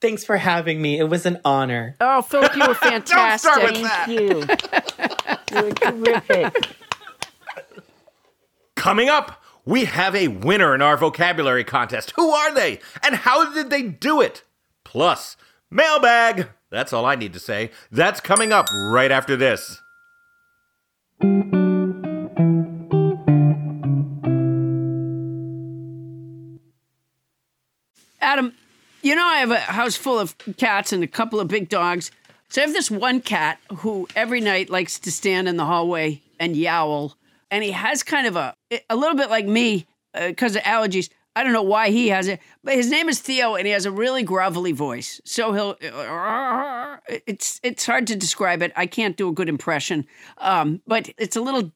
Thanks 0.00 0.24
for 0.24 0.38
having 0.38 0.80
me. 0.80 0.98
It 0.98 1.10
was 1.10 1.26
an 1.26 1.38
honor. 1.44 1.94
Oh, 2.00 2.22
Phillip, 2.22 2.56
you 2.56 2.66
were 2.66 2.72
fantastic. 2.72 3.52
Don't 3.52 3.66
start 3.66 3.70
with 3.70 3.82
that. 3.82 4.08
You. 5.52 5.60
You're 5.60 5.72
terrific. 5.74 6.74
Coming 8.76 9.10
up, 9.10 9.42
we 9.66 9.84
have 9.84 10.14
a 10.14 10.28
winner 10.28 10.74
in 10.74 10.80
our 10.80 10.96
vocabulary 10.96 11.64
contest. 11.64 12.12
Who 12.16 12.30
are 12.30 12.54
they? 12.54 12.78
And 13.04 13.16
how 13.16 13.52
did 13.52 13.68
they 13.68 13.82
do 13.82 14.20
it? 14.22 14.44
Plus, 14.84 15.36
mailbag. 15.70 16.48
That's 16.70 16.92
all 16.92 17.04
I 17.04 17.16
need 17.16 17.32
to 17.32 17.40
say. 17.40 17.72
That's 17.90 18.20
coming 18.20 18.52
up 18.52 18.66
right 18.72 19.10
after 19.10 19.36
this. 19.36 19.82
Adam, 28.20 28.54
you 29.02 29.14
know 29.14 29.26
I 29.26 29.38
have 29.38 29.50
a 29.50 29.58
house 29.58 29.96
full 29.96 30.18
of 30.18 30.36
cats 30.56 30.92
and 30.92 31.02
a 31.02 31.08
couple 31.08 31.40
of 31.40 31.48
big 31.48 31.68
dogs. 31.68 32.12
So 32.48 32.62
I 32.62 32.64
have 32.64 32.72
this 32.72 32.90
one 32.90 33.20
cat 33.20 33.58
who 33.78 34.06
every 34.14 34.40
night 34.40 34.70
likes 34.70 35.00
to 35.00 35.10
stand 35.10 35.48
in 35.48 35.56
the 35.56 35.64
hallway 35.64 36.22
and 36.38 36.56
yowl, 36.56 37.16
and 37.50 37.62
he 37.64 37.72
has 37.72 38.02
kind 38.02 38.26
of 38.26 38.36
a 38.36 38.54
a 38.88 38.96
little 38.96 39.16
bit 39.16 39.30
like 39.30 39.46
me 39.46 39.86
because 40.14 40.56
of 40.56 40.62
allergies. 40.62 41.10
I 41.34 41.44
don't 41.44 41.52
know 41.52 41.62
why 41.62 41.90
he 41.90 42.08
has 42.08 42.28
it, 42.28 42.40
but 42.64 42.74
his 42.74 42.90
name 42.90 43.10
is 43.10 43.20
Theo, 43.20 43.56
and 43.56 43.66
he 43.66 43.72
has 43.72 43.84
a 43.84 43.90
really 43.90 44.24
grovelly 44.24 44.72
voice. 44.72 45.20
So 45.24 45.52
he'll 45.52 45.76
it's 47.26 47.60
it's 47.62 47.84
hard 47.84 48.06
to 48.06 48.16
describe 48.16 48.62
it. 48.62 48.72
I 48.74 48.86
can't 48.86 49.16
do 49.16 49.28
a 49.28 49.32
good 49.32 49.48
impression, 49.48 50.06
um, 50.38 50.80
but 50.86 51.10
it's 51.18 51.36
a 51.36 51.42
little 51.42 51.72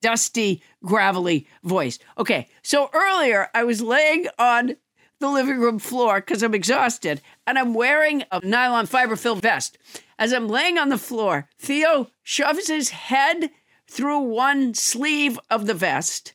dusty, 0.00 0.62
gravelly 0.84 1.48
voice. 1.64 1.98
Okay, 2.18 2.48
so 2.62 2.90
earlier 2.92 3.48
I 3.54 3.64
was 3.64 3.82
laying 3.82 4.28
on 4.38 4.76
the 5.18 5.28
living 5.28 5.58
room 5.58 5.78
floor 5.78 6.20
because 6.20 6.42
I'm 6.42 6.54
exhausted 6.54 7.20
and 7.46 7.58
I'm 7.58 7.74
wearing 7.74 8.24
a 8.30 8.44
nylon 8.44 8.86
fiber 8.86 9.16
filled 9.16 9.42
vest. 9.42 9.78
As 10.18 10.32
I'm 10.32 10.48
laying 10.48 10.78
on 10.78 10.88
the 10.88 10.98
floor, 10.98 11.48
Theo 11.58 12.08
shoves 12.22 12.68
his 12.68 12.90
head 12.90 13.50
through 13.88 14.20
one 14.20 14.74
sleeve 14.74 15.38
of 15.50 15.66
the 15.66 15.74
vest 15.74 16.34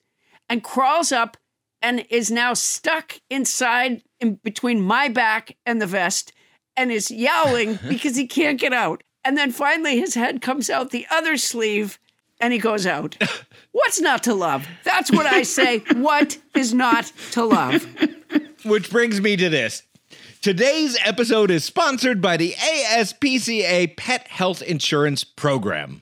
and 0.49 0.63
crawls 0.63 1.11
up 1.11 1.37
and 1.81 2.05
is 2.09 2.29
now 2.29 2.53
stuck 2.53 3.19
inside 3.29 4.03
in 4.19 4.35
between 4.35 4.81
my 4.81 5.07
back 5.07 5.57
and 5.65 5.81
the 5.81 5.87
vest 5.87 6.31
and 6.77 6.91
is 6.91 7.11
yowling 7.11 7.79
because 7.87 8.15
he 8.15 8.27
can't 8.27 8.59
get 8.59 8.73
out. 8.73 9.03
And 9.23 9.37
then 9.37 9.51
finally 9.51 9.99
his 9.99 10.15
head 10.15 10.41
comes 10.41 10.69
out 10.69 10.91
the 10.91 11.07
other 11.09 11.37
sleeve 11.37 11.99
and 12.39 12.53
he 12.53 12.59
goes 12.59 12.85
out. 12.87 13.17
What's 13.71 14.01
not 14.01 14.23
to 14.23 14.33
love? 14.33 14.67
That's 14.83 15.11
what 15.11 15.25
I 15.25 15.43
say. 15.43 15.79
What 15.93 16.37
is 16.55 16.73
not 16.73 17.11
to 17.31 17.45
love? 17.45 17.85
Which 18.65 18.89
brings 18.89 19.21
me 19.21 19.37
to 19.37 19.49
this. 19.49 19.83
Today's 20.41 20.97
episode 21.05 21.51
is 21.51 21.63
sponsored 21.63 22.19
by 22.19 22.35
the 22.35 22.53
ASPCA 22.53 23.95
Pet 23.95 24.27
Health 24.27 24.63
Insurance 24.63 25.23
Program. 25.23 26.01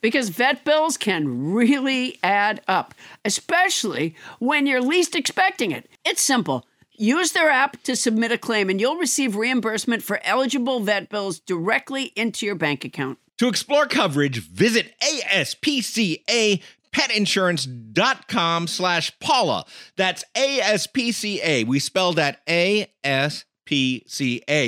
Because 0.00 0.28
vet 0.28 0.64
bills 0.64 0.96
can 0.96 1.52
really 1.52 2.18
add 2.22 2.60
up, 2.68 2.94
especially 3.24 4.14
when 4.38 4.66
you're 4.66 4.80
least 4.80 5.14
expecting 5.14 5.72
it. 5.72 5.88
It's 6.04 6.22
simple. 6.22 6.66
Use 6.98 7.32
their 7.32 7.50
app 7.50 7.82
to 7.82 7.94
submit 7.94 8.32
a 8.32 8.38
claim, 8.38 8.70
and 8.70 8.80
you'll 8.80 8.96
receive 8.96 9.36
reimbursement 9.36 10.02
for 10.02 10.20
eligible 10.24 10.80
vet 10.80 11.10
bills 11.10 11.38
directly 11.40 12.04
into 12.16 12.46
your 12.46 12.54
bank 12.54 12.84
account. 12.84 13.18
To 13.38 13.48
explore 13.48 13.84
coverage, 13.84 14.38
visit 14.38 14.94
ASPCA 15.02 16.62
petinsurance.com 16.96 18.66
slash 18.66 19.18
Paula. 19.20 19.66
That's 19.96 20.24
ASPCA. 20.34 21.66
We 21.66 21.78
spell 21.78 22.14
that 22.14 22.40
A-S-P-C-A. 22.48 23.10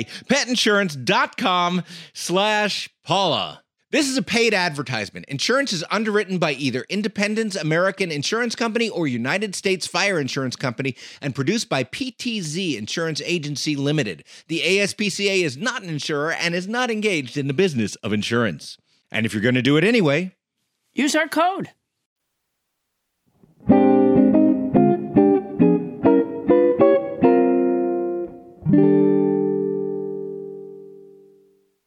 Petinsurance.com 0.03 1.83
slash 2.13 2.89
Paula. 3.03 3.63
This 3.91 4.07
is 4.07 4.17
a 4.17 4.21
paid 4.21 4.53
advertisement. 4.53 5.25
Insurance 5.27 5.73
is 5.73 5.83
underwritten 5.89 6.37
by 6.37 6.53
either 6.53 6.85
Independence 6.89 7.55
American 7.55 8.11
Insurance 8.11 8.55
Company 8.55 8.89
or 8.89 9.07
United 9.07 9.55
States 9.55 9.87
Fire 9.87 10.19
Insurance 10.19 10.55
Company 10.55 10.95
and 11.21 11.33
produced 11.33 11.69
by 11.69 11.83
PTZ 11.83 12.77
Insurance 12.77 13.21
Agency 13.25 13.75
Limited. 13.75 14.23
The 14.47 14.61
ASPCA 14.61 15.43
is 15.43 15.57
not 15.57 15.81
an 15.81 15.89
insurer 15.89 16.31
and 16.31 16.53
is 16.53 16.67
not 16.67 16.91
engaged 16.91 17.35
in 17.35 17.47
the 17.47 17.53
business 17.53 17.95
of 17.95 18.13
insurance. 18.13 18.77
And 19.11 19.25
if 19.25 19.33
you're 19.33 19.41
going 19.41 19.55
to 19.55 19.61
do 19.63 19.77
it 19.77 19.83
anyway, 19.83 20.33
Use 20.93 21.15
our 21.15 21.27
code. 21.27 21.69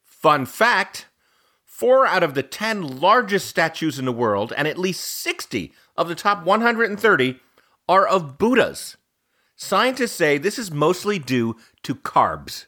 Fun 0.02 0.46
fact 0.46 1.06
four 1.82 2.06
out 2.06 2.22
of 2.22 2.34
the 2.34 2.44
10 2.44 3.00
largest 3.00 3.48
statues 3.48 3.98
in 3.98 4.04
the 4.04 4.12
world 4.12 4.52
and 4.56 4.68
at 4.68 4.78
least 4.78 5.00
60 5.00 5.72
of 5.96 6.06
the 6.06 6.14
top 6.14 6.44
130 6.44 7.40
are 7.88 8.06
of 8.06 8.38
Buddhas. 8.38 8.96
Scientists 9.56 10.12
say 10.12 10.38
this 10.38 10.60
is 10.60 10.70
mostly 10.70 11.18
due 11.18 11.56
to 11.82 11.96
carbs. 11.96 12.66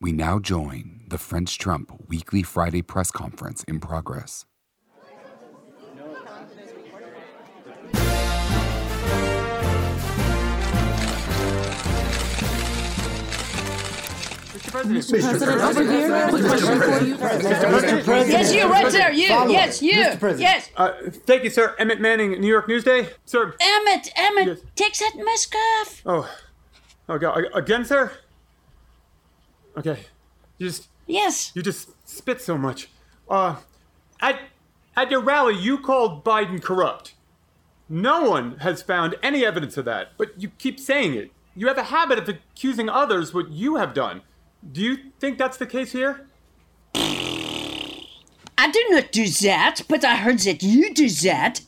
We 0.00 0.10
now 0.10 0.40
join 0.40 1.02
the 1.06 1.18
French 1.18 1.56
Trump 1.58 1.92
weekly 2.08 2.42
Friday 2.42 2.82
press 2.82 3.12
conference 3.12 3.62
in 3.62 3.78
progress. 3.78 4.44
Yes, 18.28 18.54
you 18.54 18.70
right 18.70 18.92
there. 18.92 19.12
You. 19.12 19.26
Yes, 19.50 19.82
you. 19.82 19.90
Yes. 19.92 20.70
Uh, 20.76 20.92
thank 21.10 21.44
you, 21.44 21.50
sir. 21.50 21.74
Emmett 21.78 22.00
Manning, 22.00 22.32
New 22.40 22.46
York 22.46 22.68
Newsday. 22.68 23.12
Sir. 23.24 23.54
Emmett, 23.60 24.10
Emmett, 24.16 24.62
take 24.76 24.96
that 24.98 25.12
mask 25.16 25.54
off. 25.54 26.02
Oh. 26.04 26.36
Oh, 27.08 27.18
God. 27.18 27.46
Again, 27.54 27.84
sir? 27.84 28.12
Okay. 29.76 29.98
You 30.58 30.66
just. 30.68 30.88
Yes. 31.06 31.52
You 31.54 31.62
just 31.62 31.90
spit 32.08 32.40
so 32.42 32.58
much. 32.58 32.88
Uh, 33.30 33.56
at, 34.20 34.40
at 34.96 35.10
your 35.10 35.20
rally, 35.20 35.54
you 35.56 35.78
called 35.78 36.24
Biden 36.24 36.60
corrupt. 36.62 37.14
No 37.88 38.28
one 38.28 38.58
has 38.58 38.82
found 38.82 39.14
any 39.22 39.44
evidence 39.46 39.78
of 39.78 39.86
that, 39.86 40.08
but 40.18 40.38
you 40.40 40.50
keep 40.58 40.78
saying 40.78 41.14
it. 41.14 41.32
You 41.56 41.68
have 41.68 41.78
a 41.78 41.84
habit 41.84 42.18
of 42.18 42.28
accusing 42.28 42.90
others 42.90 43.32
what 43.32 43.50
you 43.50 43.76
have 43.76 43.94
done. 43.94 44.20
Do 44.72 44.80
you 44.82 44.98
think 45.20 45.38
that's 45.38 45.56
the 45.56 45.66
case 45.66 45.92
here? 45.92 46.26
I 46.94 48.70
do 48.70 48.84
not 48.90 49.12
do 49.12 49.28
that, 49.28 49.82
but 49.88 50.04
I 50.04 50.16
heard 50.16 50.40
that 50.40 50.62
you 50.62 50.92
do 50.92 51.08
that. 51.08 51.60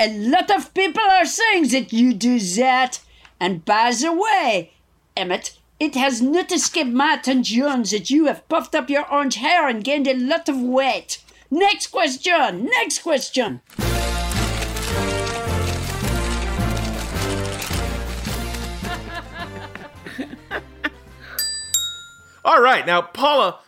A 0.00 0.16
lot 0.16 0.50
of 0.50 0.72
people 0.72 1.02
are 1.02 1.26
saying 1.26 1.68
that 1.68 1.92
you 1.92 2.14
do 2.14 2.38
that. 2.38 3.00
And 3.40 3.64
by 3.64 3.90
the 3.90 4.12
way, 4.12 4.72
Emmett, 5.16 5.58
it 5.80 5.94
has 5.96 6.22
not 6.22 6.52
escaped 6.52 6.90
my 6.90 7.14
attention 7.14 7.82
that 7.82 8.10
you 8.10 8.26
have 8.26 8.48
puffed 8.48 8.74
up 8.74 8.88
your 8.88 9.10
orange 9.12 9.36
hair 9.36 9.68
and 9.68 9.82
gained 9.82 10.06
a 10.06 10.14
lot 10.14 10.48
of 10.48 10.60
weight. 10.60 11.22
Next 11.50 11.88
question. 11.88 12.66
Next 12.66 13.02
question. 13.02 13.60
All 22.48 22.62
right, 22.62 22.86
now, 22.86 23.02
Paula, 23.02 23.58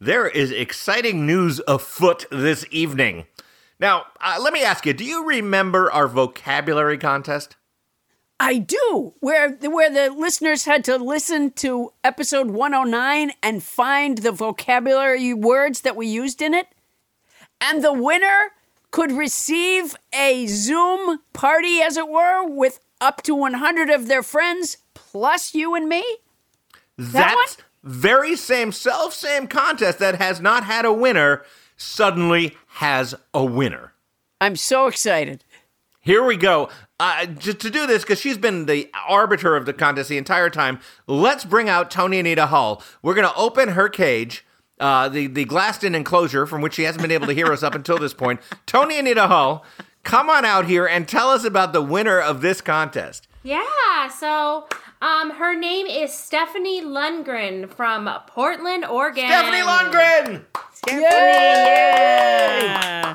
there 0.00 0.26
is 0.26 0.50
exciting 0.50 1.26
news 1.26 1.60
afoot 1.68 2.26
this 2.28 2.66
evening. 2.72 3.26
Now, 3.78 4.06
uh, 4.20 4.36
let 4.40 4.52
me 4.52 4.64
ask 4.64 4.84
you 4.84 4.92
do 4.92 5.04
you 5.04 5.24
remember 5.28 5.92
our 5.92 6.08
vocabulary 6.08 6.98
contest? 6.98 7.54
I 8.40 8.58
do. 8.58 9.14
Where 9.20 9.52
where 9.52 9.90
the 9.90 10.12
listeners 10.12 10.64
had 10.64 10.84
to 10.86 10.96
listen 10.96 11.52
to 11.52 11.92
episode 12.02 12.50
109 12.50 13.30
and 13.44 13.62
find 13.62 14.18
the 14.18 14.32
vocabulary 14.32 15.32
words 15.32 15.82
that 15.82 15.94
we 15.94 16.08
used 16.08 16.42
in 16.42 16.52
it. 16.52 16.66
And 17.60 17.84
the 17.84 17.92
winner 17.92 18.50
could 18.90 19.12
receive 19.12 19.94
a 20.12 20.48
Zoom 20.48 21.20
party 21.32 21.80
as 21.80 21.96
it 21.96 22.08
were 22.08 22.44
with 22.44 22.80
up 23.00 23.22
to 23.22 23.36
100 23.36 23.88
of 23.88 24.08
their 24.08 24.24
friends 24.24 24.78
plus 24.94 25.54
you 25.54 25.76
and 25.76 25.88
me. 25.88 26.04
That 26.98 27.56
very 27.82 28.36
same 28.36 28.72
self 28.72 29.14
same 29.14 29.46
contest 29.46 29.98
that 29.98 30.16
has 30.16 30.40
not 30.40 30.64
had 30.64 30.84
a 30.84 30.92
winner 30.92 31.42
suddenly 31.76 32.56
has 32.66 33.14
a 33.32 33.44
winner. 33.44 33.94
I'm 34.40 34.56
so 34.56 34.86
excited. 34.86 35.44
Here 36.00 36.24
we 36.24 36.36
go. 36.36 36.70
Uh, 36.98 37.26
to, 37.26 37.54
to 37.54 37.70
do 37.70 37.86
this, 37.86 38.02
because 38.02 38.20
she's 38.20 38.38
been 38.38 38.66
the 38.66 38.90
arbiter 39.08 39.56
of 39.56 39.66
the 39.66 39.72
contest 39.72 40.08
the 40.08 40.18
entire 40.18 40.50
time, 40.50 40.78
let's 41.06 41.44
bring 41.44 41.68
out 41.68 41.90
Toni 41.90 42.18
Anita 42.18 42.46
Hull. 42.46 42.82
We're 43.02 43.14
going 43.14 43.28
to 43.28 43.36
open 43.36 43.70
her 43.70 43.88
cage, 43.88 44.44
uh, 44.78 45.08
the, 45.08 45.26
the 45.26 45.44
glassed 45.44 45.84
in 45.84 45.94
enclosure 45.94 46.46
from 46.46 46.60
which 46.62 46.74
she 46.74 46.82
hasn't 46.84 47.02
been 47.02 47.10
able 47.10 47.26
to 47.26 47.34
hear 47.34 47.52
us 47.52 47.62
up 47.62 47.74
until 47.74 47.98
this 47.98 48.14
point. 48.14 48.40
Toni 48.66 48.98
Anita 48.98 49.28
Hull, 49.28 49.64
come 50.02 50.28
on 50.28 50.44
out 50.44 50.66
here 50.66 50.86
and 50.86 51.06
tell 51.08 51.30
us 51.30 51.44
about 51.44 51.72
the 51.72 51.82
winner 51.82 52.18
of 52.18 52.40
this 52.42 52.60
contest. 52.60 53.28
Yeah, 53.42 54.08
so 54.08 54.66
um, 55.00 55.30
her 55.32 55.58
name 55.58 55.86
is 55.86 56.12
Stephanie 56.12 56.82
Lundgren 56.82 57.70
from 57.70 58.08
Portland, 58.26 58.84
Oregon. 58.84 59.26
Stephanie 59.26 59.62
Lundgren! 59.62 60.44
Yay! 60.88 63.14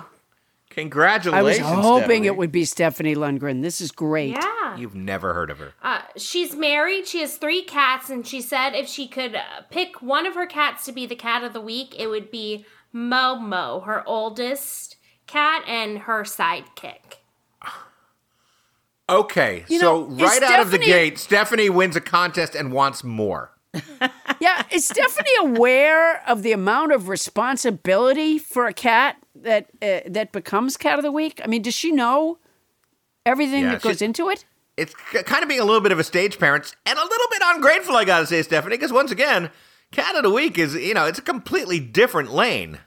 Congratulations. 0.70 1.40
I 1.40 1.44
was 1.44 1.58
hoping 1.60 1.98
Stephanie. 2.00 2.28
it 2.28 2.38
would 2.38 2.52
be 2.52 2.66
Stephanie 2.66 3.16
Lundgren. 3.16 3.62
This 3.62 3.80
is 3.80 3.92
great. 3.92 4.32
Yeah. 4.32 4.78
You've 4.78 4.96
never 4.96 5.34
heard 5.34 5.50
of 5.50 5.60
her. 5.60 5.72
Uh, 5.82 6.02
she's 6.18 6.54
married. 6.54 7.08
She 7.08 7.22
has 7.22 7.38
three 7.38 7.62
cats, 7.62 8.10
and 8.10 8.28
she 8.28 8.42
said 8.42 8.72
if 8.72 8.90
she 8.90 9.08
could 9.08 9.36
uh, 9.36 9.62
pick 9.70 10.02
one 10.02 10.26
of 10.26 10.36
her 10.36 10.46
cats 10.46 10.84
to 10.86 10.92
be 10.92 11.06
the 11.06 11.16
cat 11.16 11.44
of 11.44 11.54
the 11.54 11.62
week, 11.62 11.96
it 11.98 12.08
would 12.08 12.30
be 12.30 12.66
Momo, 12.94 13.86
her 13.86 14.06
oldest 14.06 14.98
cat, 15.28 15.64
and 15.66 16.00
her 16.00 16.24
sidekick. 16.24 17.20
Okay, 19.08 19.66
You 19.68 19.80
so 19.80 20.08
know, 20.08 20.26
right 20.26 20.42
out 20.42 20.60
of 20.62 20.72
the 20.72 20.80
gate, 20.80 21.20
Stephanie 21.20 21.70
wins 21.70 21.96
a 21.96 22.02
contest 22.02 22.56
and 22.56 22.72
wants 22.72 23.04
more. 23.04 23.52
Yeah, 24.42 24.64
is 24.70 24.86
Stephanie 24.86 25.30
aware 25.40 26.22
of 26.28 26.44
the 26.44 26.52
amount 26.52 26.92
of 26.92 27.08
responsibility 27.08 28.38
for 28.38 28.66
a 28.66 28.74
cat 28.74 29.16
that 29.34 29.70
uh, 29.82 30.02
that 30.08 30.34
becomes 30.34 30.76
cat 30.76 31.00
of 31.00 31.04
the 31.04 31.12
week? 31.12 31.40
I 31.44 31.48
mean, 31.48 31.62
does 31.62 31.74
she 31.74 31.92
know 31.92 32.38
everything 33.26 33.64
Yeah, 33.64 33.72
that 33.72 33.82
goes 33.82 34.02
into 34.02 34.30
it? 34.30 34.44
It's 34.76 34.94
kind 34.94 35.42
of 35.42 35.48
being 35.48 35.62
a 35.62 35.66
little 35.66 35.80
bit 35.82 35.94
of 35.94 36.00
a 36.00 36.04
stage 36.04 36.38
parent 36.38 36.76
and 36.86 37.00
a 37.00 37.02
little 37.02 37.28
bit 37.32 37.42
ungrateful, 37.46 37.96
I 37.96 38.04
gotta 38.04 38.28
say, 38.28 38.42
Stephanie, 38.42 38.76
because 38.76 38.92
once 38.92 39.10
again, 39.10 39.50
cat 39.92 40.16
of 40.16 40.24
the 40.24 40.32
week 40.32 40.58
is, 40.58 40.76
you 40.76 40.94
know, 40.94 41.06
it's 41.06 41.20
a 41.20 41.24
completely 41.24 41.80
different 41.80 42.32
lane. 42.34 42.80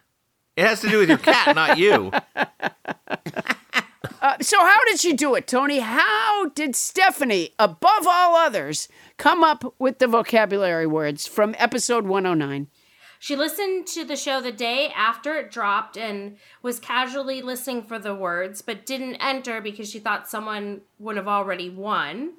It 0.57 0.67
has 0.67 0.83
to 0.83 0.89
do 0.91 0.99
with 0.99 1.09
your 1.09 1.19
cat, 1.19 1.57
not 1.57 1.79
you. 1.79 2.13
Uh, 4.21 4.37
so, 4.41 4.59
how 4.61 4.85
did 4.87 5.01
she 5.01 5.13
do 5.13 5.35
it, 5.35 5.47
Toni? 5.47 5.81
How 5.81 6.49
did 6.51 6.77
Stephanie, 6.77 7.55
above 7.59 8.07
all 8.07 8.37
others, 8.37 8.89
come 9.17 9.43
up 9.43 9.75
with 9.79 9.99
the 9.99 10.07
vocabulary 10.07 10.87
words 10.87 11.27
from 11.27 11.55
episode 11.59 12.07
109? 12.07 12.69
She 13.19 13.35
listened 13.35 13.89
to 13.89 14.05
the 14.05 14.15
show 14.15 14.41
the 14.41 14.53
day 14.53 14.93
after 14.95 15.35
it 15.35 15.51
dropped 15.51 15.97
and 15.97 16.37
was 16.63 16.79
casually 16.79 17.43
listening 17.43 17.83
for 17.83 17.99
the 17.99 18.15
words, 18.15 18.63
but 18.63 18.87
didn't 18.87 19.17
enter 19.17 19.61
because 19.61 19.91
she 19.91 19.99
thought 19.99 20.29
someone 20.29 20.83
would 21.01 21.17
have 21.17 21.27
already 21.27 21.69
won. 21.69 22.35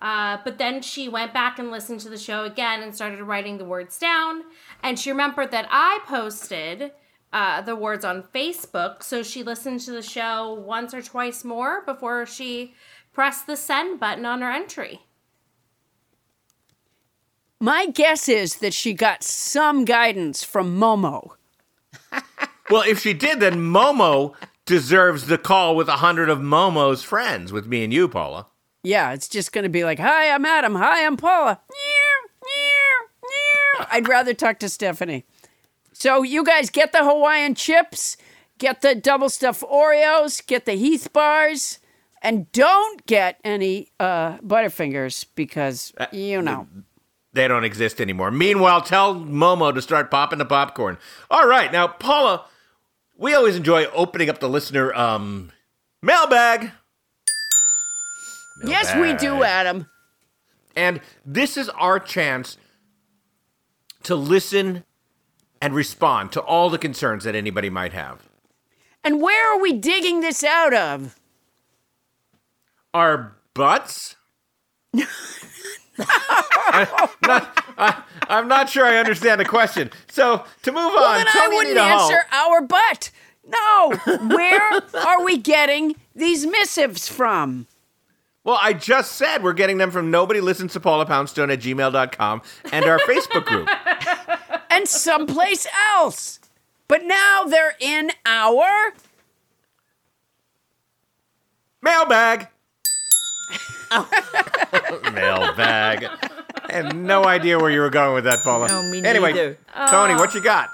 Uh, 0.00 0.38
but 0.42 0.58
then 0.58 0.80
she 0.80 1.08
went 1.08 1.34
back 1.34 1.58
and 1.58 1.70
listened 1.70 2.00
to 2.00 2.08
the 2.08 2.18
show 2.18 2.44
again 2.44 2.82
and 2.82 2.94
started 2.94 3.20
writing 3.22 3.58
the 3.58 3.64
words 3.64 3.98
down. 3.98 4.42
And 4.82 4.98
she 4.98 5.10
remembered 5.10 5.50
that 5.50 5.68
I 5.70 6.00
posted 6.06 6.92
uh, 7.32 7.60
the 7.62 7.76
words 7.76 8.04
on 8.04 8.22
Facebook, 8.34 9.02
so 9.02 9.22
she 9.22 9.42
listened 9.42 9.80
to 9.80 9.92
the 9.92 10.02
show 10.02 10.52
once 10.52 10.92
or 10.92 11.02
twice 11.02 11.44
more 11.44 11.82
before 11.84 12.26
she 12.26 12.74
pressed 13.12 13.46
the 13.46 13.56
send 13.56 13.98
button 14.00 14.26
on 14.26 14.42
her 14.42 14.50
entry. 14.50 15.00
My 17.60 17.86
guess 17.86 18.28
is 18.28 18.56
that 18.56 18.74
she 18.74 18.92
got 18.92 19.22
some 19.22 19.84
guidance 19.84 20.42
from 20.42 20.78
Momo. 20.78 21.32
Well, 22.70 22.84
if 22.88 23.00
she 23.00 23.12
did, 23.12 23.40
then 23.40 23.56
Momo 23.56 24.34
deserves 24.64 25.26
the 25.26 25.36
call 25.36 25.76
with 25.76 25.88
a 25.88 25.96
hundred 25.96 26.30
of 26.30 26.38
Momo's 26.38 27.02
friends 27.02 27.52
with 27.52 27.66
me 27.66 27.84
and 27.84 27.92
you, 27.92 28.08
Paula. 28.08 28.46
Yeah, 28.82 29.12
it's 29.12 29.28
just 29.28 29.52
going 29.52 29.64
to 29.64 29.68
be 29.68 29.84
like, 29.84 29.98
"Hi, 29.98 30.30
I'm 30.30 30.46
Adam. 30.46 30.74
Hi, 30.76 31.04
I'm 31.04 31.18
Paula." 31.18 31.60
I'd 33.90 34.08
rather 34.08 34.32
talk 34.32 34.58
to 34.60 34.70
Stephanie. 34.70 35.26
So 35.92 36.22
you 36.22 36.44
guys 36.44 36.70
get 36.70 36.92
the 36.92 37.04
Hawaiian 37.04 37.54
chips, 37.54 38.16
get 38.58 38.80
the 38.80 38.94
double 38.94 39.28
stuffed 39.28 39.62
Oreos, 39.62 40.44
get 40.46 40.64
the 40.66 40.72
Heath 40.72 41.12
bars, 41.12 41.78
and 42.22 42.50
don't 42.52 43.04
get 43.06 43.38
any 43.44 43.90
uh, 44.00 44.38
Butterfingers 44.38 45.26
because 45.34 45.92
you 46.12 46.42
know. 46.42 46.66
They 47.34 47.48
don't 47.48 47.64
exist 47.64 48.00
anymore. 48.00 48.30
Meanwhile, 48.30 48.82
tell 48.82 49.14
Momo 49.14 49.74
to 49.74 49.80
start 49.80 50.10
popping 50.10 50.38
the 50.38 50.44
popcorn. 50.44 50.98
All 51.30 51.46
right, 51.46 51.72
now 51.72 51.88
Paula, 51.88 52.44
we 53.16 53.34
always 53.34 53.56
enjoy 53.56 53.86
opening 53.86 54.28
up 54.28 54.38
the 54.38 54.48
listener 54.48 54.92
um 54.94 55.50
mailbag. 56.02 56.72
Yes, 58.64 58.94
we 58.96 59.14
do, 59.14 59.42
Adam. 59.42 59.86
And 60.76 61.00
this 61.24 61.56
is 61.56 61.68
our 61.70 61.98
chance 61.98 62.56
to 64.04 64.14
listen 64.14 64.84
and 65.62 65.74
respond 65.76 66.32
to 66.32 66.40
all 66.40 66.68
the 66.68 66.76
concerns 66.76 67.22
that 67.22 67.36
anybody 67.36 67.70
might 67.70 67.92
have. 67.92 68.28
And 69.04 69.22
where 69.22 69.54
are 69.54 69.60
we 69.60 69.72
digging 69.72 70.20
this 70.20 70.42
out 70.42 70.74
of? 70.74 71.18
Our 72.92 73.36
butts? 73.54 74.16
I, 75.98 77.08
not, 77.24 77.64
I, 77.78 78.02
I'm 78.28 78.48
not 78.48 78.68
sure 78.68 78.84
I 78.84 78.96
understand 78.96 79.40
the 79.40 79.44
question. 79.44 79.90
So 80.10 80.44
to 80.62 80.72
move 80.72 80.92
Well, 80.94 81.04
on, 81.04 81.18
then 81.18 81.26
I 81.28 81.48
wouldn't 81.48 81.78
answer 81.78 82.24
our 82.32 82.60
butt. 82.60 83.10
No, 83.46 83.94
where 84.34 84.82
are 85.06 85.24
we 85.24 85.38
getting 85.38 85.94
these 86.14 86.44
missives 86.44 87.08
from? 87.08 87.68
Well, 88.44 88.58
I 88.60 88.72
just 88.72 89.12
said 89.12 89.44
we're 89.44 89.52
getting 89.52 89.78
them 89.78 89.92
from 89.92 90.10
nobody 90.10 90.40
listens 90.40 90.72
to 90.72 90.80
Paula 90.80 91.06
Poundstone 91.06 91.50
at 91.50 91.60
gmail.com 91.60 92.42
and 92.72 92.84
our 92.84 92.98
Facebook 92.98 93.44
group. 93.44 93.68
and 94.72 94.88
someplace 94.88 95.66
else. 95.94 96.40
But 96.88 97.04
now 97.04 97.44
they're 97.44 97.74
in 97.80 98.10
our 98.26 98.92
mailbag. 101.82 102.48
mailbag. 105.12 106.08
I 106.64 106.72
have 106.72 106.94
no 106.94 107.24
idea 107.24 107.58
where 107.58 107.70
you 107.70 107.80
were 107.80 107.90
going 107.90 108.14
with 108.14 108.24
that, 108.24 108.42
Paula. 108.44 108.68
No, 108.68 108.82
me 108.82 109.04
anyway, 109.04 109.32
neither. 109.32 109.58
Toni, 109.88 110.14
Oh. 110.14 110.18
what 110.18 110.34
you 110.34 110.42
got? 110.42 110.68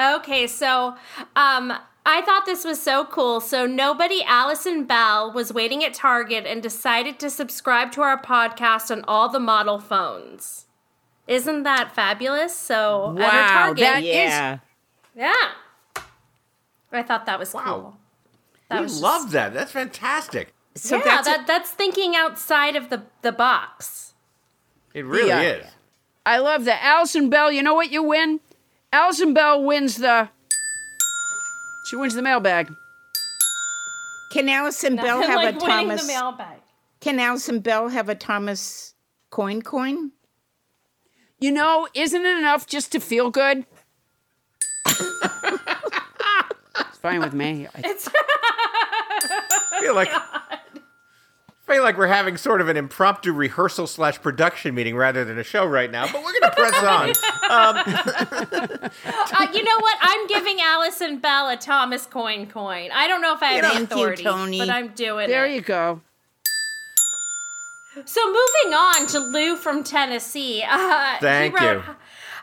Okay, 0.00 0.46
so 0.46 0.94
um 1.36 1.72
I 2.06 2.22
thought 2.22 2.46
this 2.46 2.64
was 2.64 2.80
so 2.80 3.04
cool. 3.04 3.40
So 3.40 3.66
nobody 3.66 4.22
Allison 4.24 4.84
Bell 4.84 5.30
was 5.30 5.52
waiting 5.52 5.84
at 5.84 5.92
Target 5.92 6.46
and 6.46 6.62
decided 6.62 7.18
to 7.18 7.28
subscribe 7.30 7.92
to 7.92 8.00
our 8.00 8.20
podcast 8.20 8.90
on 8.90 9.04
all 9.06 9.28
the 9.28 9.38
model 9.40 9.78
phones. 9.78 10.64
Isn't 11.28 11.62
that 11.64 11.94
fabulous? 11.94 12.56
So 12.56 13.14
at 13.18 13.30
her 13.30 13.48
Target, 13.48 13.82
that 13.84 13.98
is- 14.02 14.06
Yeah. 14.06 14.58
yeah. 15.14 16.02
I 16.90 17.02
thought 17.02 17.26
that 17.26 17.38
was 17.38 17.52
cool. 17.52 17.98
That 18.70 18.76
we 18.78 18.82
was 18.84 18.92
just- 18.92 19.02
love 19.02 19.30
that. 19.32 19.52
That's 19.52 19.70
fantastic. 19.72 20.54
So 20.74 20.96
yeah, 20.96 21.02
that's 21.04 21.26
that 21.28 21.46
that's 21.46 21.70
thinking 21.70 22.14
outside 22.16 22.76
of 22.76 22.88
the 22.88 23.02
the 23.22 23.32
box. 23.32 24.14
It 24.94 25.04
really 25.04 25.28
Yeah. 25.28 25.40
is. 25.40 25.66
I 26.24 26.38
love 26.38 26.64
that. 26.64 26.82
Allison 26.82 27.28
Bell, 27.30 27.50
you 27.52 27.62
know 27.62 27.74
what 27.74 27.90
you 27.90 28.02
win? 28.02 28.40
Allison 28.92 29.34
Bell 29.34 29.62
wins 29.62 29.96
the. 29.96 30.28
She 31.90 31.96
wins 31.96 32.14
the 32.14 32.22
mailbag. 32.22 32.72
Can 34.32 34.48
Allison 34.48 34.96
Bell 34.96 35.20
have 35.22 35.36
like 35.36 35.54
a 35.56 35.58
winning 35.58 35.66
Thomas? 35.88 36.02
the 36.02 36.12
mailbag. 36.12 36.58
Can 37.00 37.18
Allison 37.18 37.60
Bell 37.60 37.88
have 37.88 38.08
a 38.08 38.14
Thomas 38.14 38.94
coin 39.30 39.62
coin? 39.62 40.12
You 41.40 41.52
know, 41.52 41.86
isn't 41.94 42.24
it 42.24 42.38
enough 42.38 42.66
just 42.66 42.90
to 42.92 43.00
feel 43.00 43.30
good? 43.30 43.64
it's 44.86 46.98
fine 47.00 47.20
with 47.20 47.34
me. 47.34 47.66
I- 47.74 47.80
It's 47.84 48.08
feel 49.80 49.94
like 49.94 50.08
I 50.10 50.58
feel 51.74 51.82
like 51.82 51.98
we're 51.98 52.06
having 52.06 52.36
sort 52.38 52.60
of 52.62 52.68
an 52.68 52.76
impromptu 52.78 53.30
rehearsal 53.32 53.86
slash 53.86 54.20
production 54.22 54.74
meeting 54.74 54.96
rather 54.96 55.22
than 55.24 55.38
a 55.38 55.44
show 55.44 55.66
right 55.66 55.90
now, 55.90 56.06
but 56.10 56.22
we're 56.24 56.32
going 56.32 56.42
to 56.42 56.50
press 56.56 56.82
on. 56.86 57.10
Um, 57.50 57.76
Uh, 59.30 59.46
you 59.52 59.62
know 59.62 59.78
what? 59.78 59.96
I'm 60.00 60.26
giving 60.26 60.58
Allison 60.60 61.18
Bell 61.18 61.48
a 61.50 61.56
Thomas 61.56 62.06
Coin 62.06 62.46
coin. 62.46 62.90
I 62.92 63.06
don't 63.06 63.20
know 63.22 63.34
if 63.34 63.42
I 63.42 63.52
have 63.52 63.62
the 63.62 63.68
Thank 63.68 63.78
you, 63.90 63.96
authority, 63.96 64.22
Toni. 64.24 64.58
but 64.58 64.68
I'm 64.70 64.88
doing 64.88 65.28
There 65.28 65.44
it. 65.44 65.48
There 65.48 65.54
you 65.54 65.60
go. 65.60 66.00
So 68.04 68.20
moving 68.26 68.74
on 68.74 69.06
to 69.08 69.20
Lou 69.20 69.56
from 69.56 69.82
Tennessee. 69.82 70.64
Uh, 70.68 71.16
Thank 71.20 71.58
wrote, 71.58 71.84
you. 71.86 71.96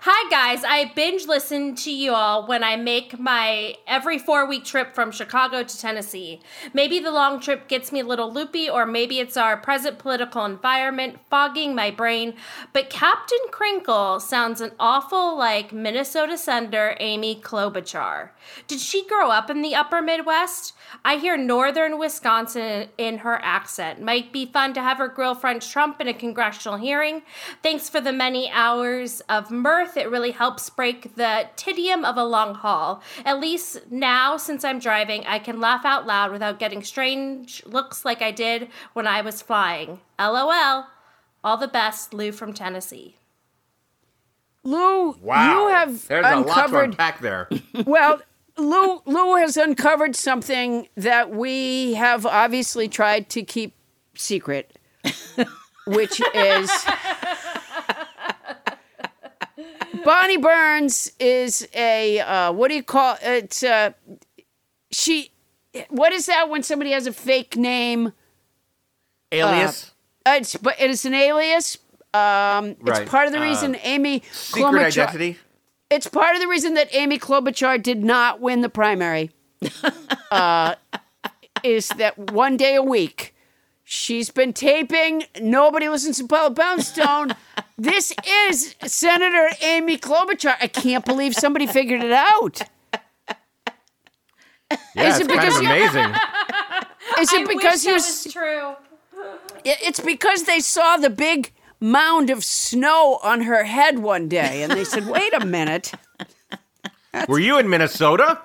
Hi 0.07 0.30
guys, 0.30 0.64
I 0.64 0.91
binge 0.94 1.26
listen 1.26 1.73
to 1.77 1.91
you 1.91 2.14
all 2.14 2.45
when 2.45 2.64
I 2.64 2.76
make 2.76 3.18
my 3.18 3.73
every 3.88 4.19
four 4.19 4.45
week 4.45 4.64
trip 4.64 4.94
from 4.94 5.10
Chicago 5.10 5.64
to 5.64 5.80
Tennessee. 5.80 6.41
Maybe 6.76 6.99
the 6.99 7.10
long 7.10 7.40
trip 7.40 7.68
gets 7.68 7.91
me 7.91 8.02
a 8.02 8.06
little 8.06 8.32
loopy, 8.32 8.69
or 8.69 8.86
maybe 8.86 9.18
it's 9.18 9.36
our 9.36 9.57
present 9.57 9.98
political 9.98 10.45
environment 10.45 11.18
fogging 11.32 11.73
my 11.73 11.90
brain. 11.90 12.36
But 12.72 12.91
Captain 12.91 13.40
Crinkle 13.49 14.19
sounds 14.19 14.61
an 14.61 14.73
awful 14.80 15.36
like 15.36 15.73
Minnesota 15.73 16.38
Senator 16.38 16.95
Amy 16.99 17.41
Klobuchar. 17.41 18.30
Did 18.68 18.82
she 18.82 19.07
grow 19.07 19.32
up 19.32 19.49
in 19.49 19.64
the 19.64 19.73
upper 19.73 20.03
Midwest? 20.03 20.73
I 21.03 21.15
hear 21.15 21.36
northern 21.36 21.98
Wisconsin 21.98 22.90
in 22.99 23.18
her 23.18 23.40
accent. 23.41 24.03
Might 24.03 24.32
be 24.32 24.45
fun 24.45 24.76
to 24.76 24.84
have 24.84 24.99
her 24.99 25.07
grill 25.07 25.34
French 25.34 25.72
Trump 25.72 25.99
in 25.99 26.07
a 26.07 26.14
congressional 26.14 26.77
hearing. 26.77 27.23
Thanks 27.64 27.90
for 27.90 27.99
the 27.99 28.14
many 28.14 28.52
hours 28.52 29.22
of 29.22 29.49
mirth. 29.49 29.94
It 29.97 30.09
really 30.09 30.31
helps 30.31 30.69
break 30.69 31.15
the 31.15 31.47
tedium 31.55 32.03
of 32.05 32.17
a 32.17 32.23
long 32.23 32.55
haul. 32.55 33.01
At 33.23 33.39
least 33.39 33.91
now, 33.91 34.38
since 34.38 34.63
I'm 34.63 34.80
driving, 34.80 35.26
I 35.26 35.39
can 35.39 35.59
laugh 35.59 35.85
out 35.85 36.05
loud 36.05 36.31
without 36.31 36.59
getting 36.59 36.84
strange 36.84 37.63
looks 37.65 38.05
like 38.05 38.22
I 38.22 38.31
did 38.31 38.69
when 38.93 39.07
I 39.07 39.22
was 39.22 39.41
flying. 39.41 39.99
LOL. 40.19 40.88
All 41.43 41.57
the 41.57 41.67
best, 41.67 42.13
Lou 42.13 42.31
from 42.31 42.53
Tennessee. 42.53 43.15
Lou, 44.63 45.11
wow. 45.22 45.67
you 45.67 45.67
have 45.69 46.07
There's 46.07 46.26
a 46.26 46.38
lot 46.38 46.43
to 46.43 46.49
uncovered. 46.49 46.89
unpack 46.91 47.19
there. 47.19 47.47
well, 47.85 48.19
Lou, 48.57 49.01
Lou 49.05 49.35
has 49.35 49.55
uncovered 49.57 50.15
something 50.15 50.88
that 50.95 51.30
we 51.30 51.93
have 51.93 52.26
obviously 52.26 52.88
tried 52.88 53.30
to 53.30 53.43
keep 53.43 53.76
secret, 54.15 54.76
which 55.85 56.19
is 56.34 56.72
Bonnie 60.03 60.38
Burns 60.38 61.11
is 61.19 61.67
a 61.73 62.19
uh, 62.19 62.51
what 62.51 62.69
do 62.69 62.76
you 62.76 62.84
call 62.84 63.17
it's 63.22 63.63
uh, 63.63 63.91
she 64.91 65.31
what 65.89 66.13
is 66.13 66.26
that 66.27 66.49
when 66.49 66.63
somebody 66.63 66.91
has 66.91 67.07
a 67.07 67.13
fake 67.13 67.55
name? 67.57 68.13
Alias? 69.31 69.91
Uh, 70.26 70.35
it's 70.38 70.55
but 70.55 70.80
it 70.80 70.89
is 70.89 71.05
an 71.05 71.13
alias. 71.13 71.77
Um, 72.13 72.76
Right. 72.80 73.01
It's 73.01 73.09
part 73.11 73.27
of 73.27 73.34
the 73.34 73.39
Uh, 73.39 73.43
reason 73.43 73.76
Amy 73.84 74.23
Secret 74.31 74.63
Klobuchar- 74.72 74.85
identity? 74.85 75.38
It's 75.91 76.07
part 76.07 76.35
of 76.35 76.41
the 76.41 76.47
reason 76.47 76.73
that 76.76 76.93
Amy 76.95 77.19
Klobuchar 77.19 77.81
did 77.81 78.03
not 78.03 78.39
win 78.41 78.61
the 78.61 78.69
primary. 78.69 79.31
uh, 80.31 80.76
is 81.63 81.89
that 81.89 82.17
one 82.31 82.57
day 82.57 82.76
a 82.76 82.81
week 82.81 83.34
she's 83.85 84.29
been 84.31 84.51
taping. 84.51 85.23
Nobody 85.39 85.87
listens 85.87 86.17
to 86.17 86.27
Paula 86.27 86.51
Poundstone. 86.53 87.35
this 87.77 88.13
is 88.49 88.75
Senator 88.85 89.49
Amy 89.61 89.97
Klobuchar. 89.97 90.55
I 90.59 90.67
can't 90.67 91.05
believe 91.05 91.33
somebody 91.35 91.67
figured 91.67 92.03
it 92.03 92.11
out. 92.11 92.61
Yeah, 94.95 95.09
Is 95.09 95.19
it's 95.19 95.19
it 95.19 95.27
kind 95.27 95.39
of 95.39 95.45
because 95.45 95.61
you- 95.61 95.67
amazing. 95.69 96.15
Is 97.19 97.31
it 97.33 97.41
I 97.41 97.53
because 97.53 97.85
wish 97.85 97.85
you? 97.85 97.91
that 97.91 97.93
was 98.25 98.33
true. 98.33 98.75
It's 99.63 99.99
because 99.99 100.43
they 100.43 100.59
saw 100.59 100.97
the 100.97 101.09
big 101.09 101.51
mound 101.79 102.29
of 102.31 102.43
snow 102.43 103.19
on 103.23 103.41
her 103.41 103.63
head 103.63 103.99
one 103.99 104.27
day, 104.27 104.63
and 104.63 104.71
they 104.71 104.83
said, 104.83 105.07
"Wait 105.07 105.33
a 105.33 105.45
minute." 105.45 105.91
Were 107.29 107.39
you 107.39 107.57
in 107.59 107.69
Minnesota? 107.69 108.41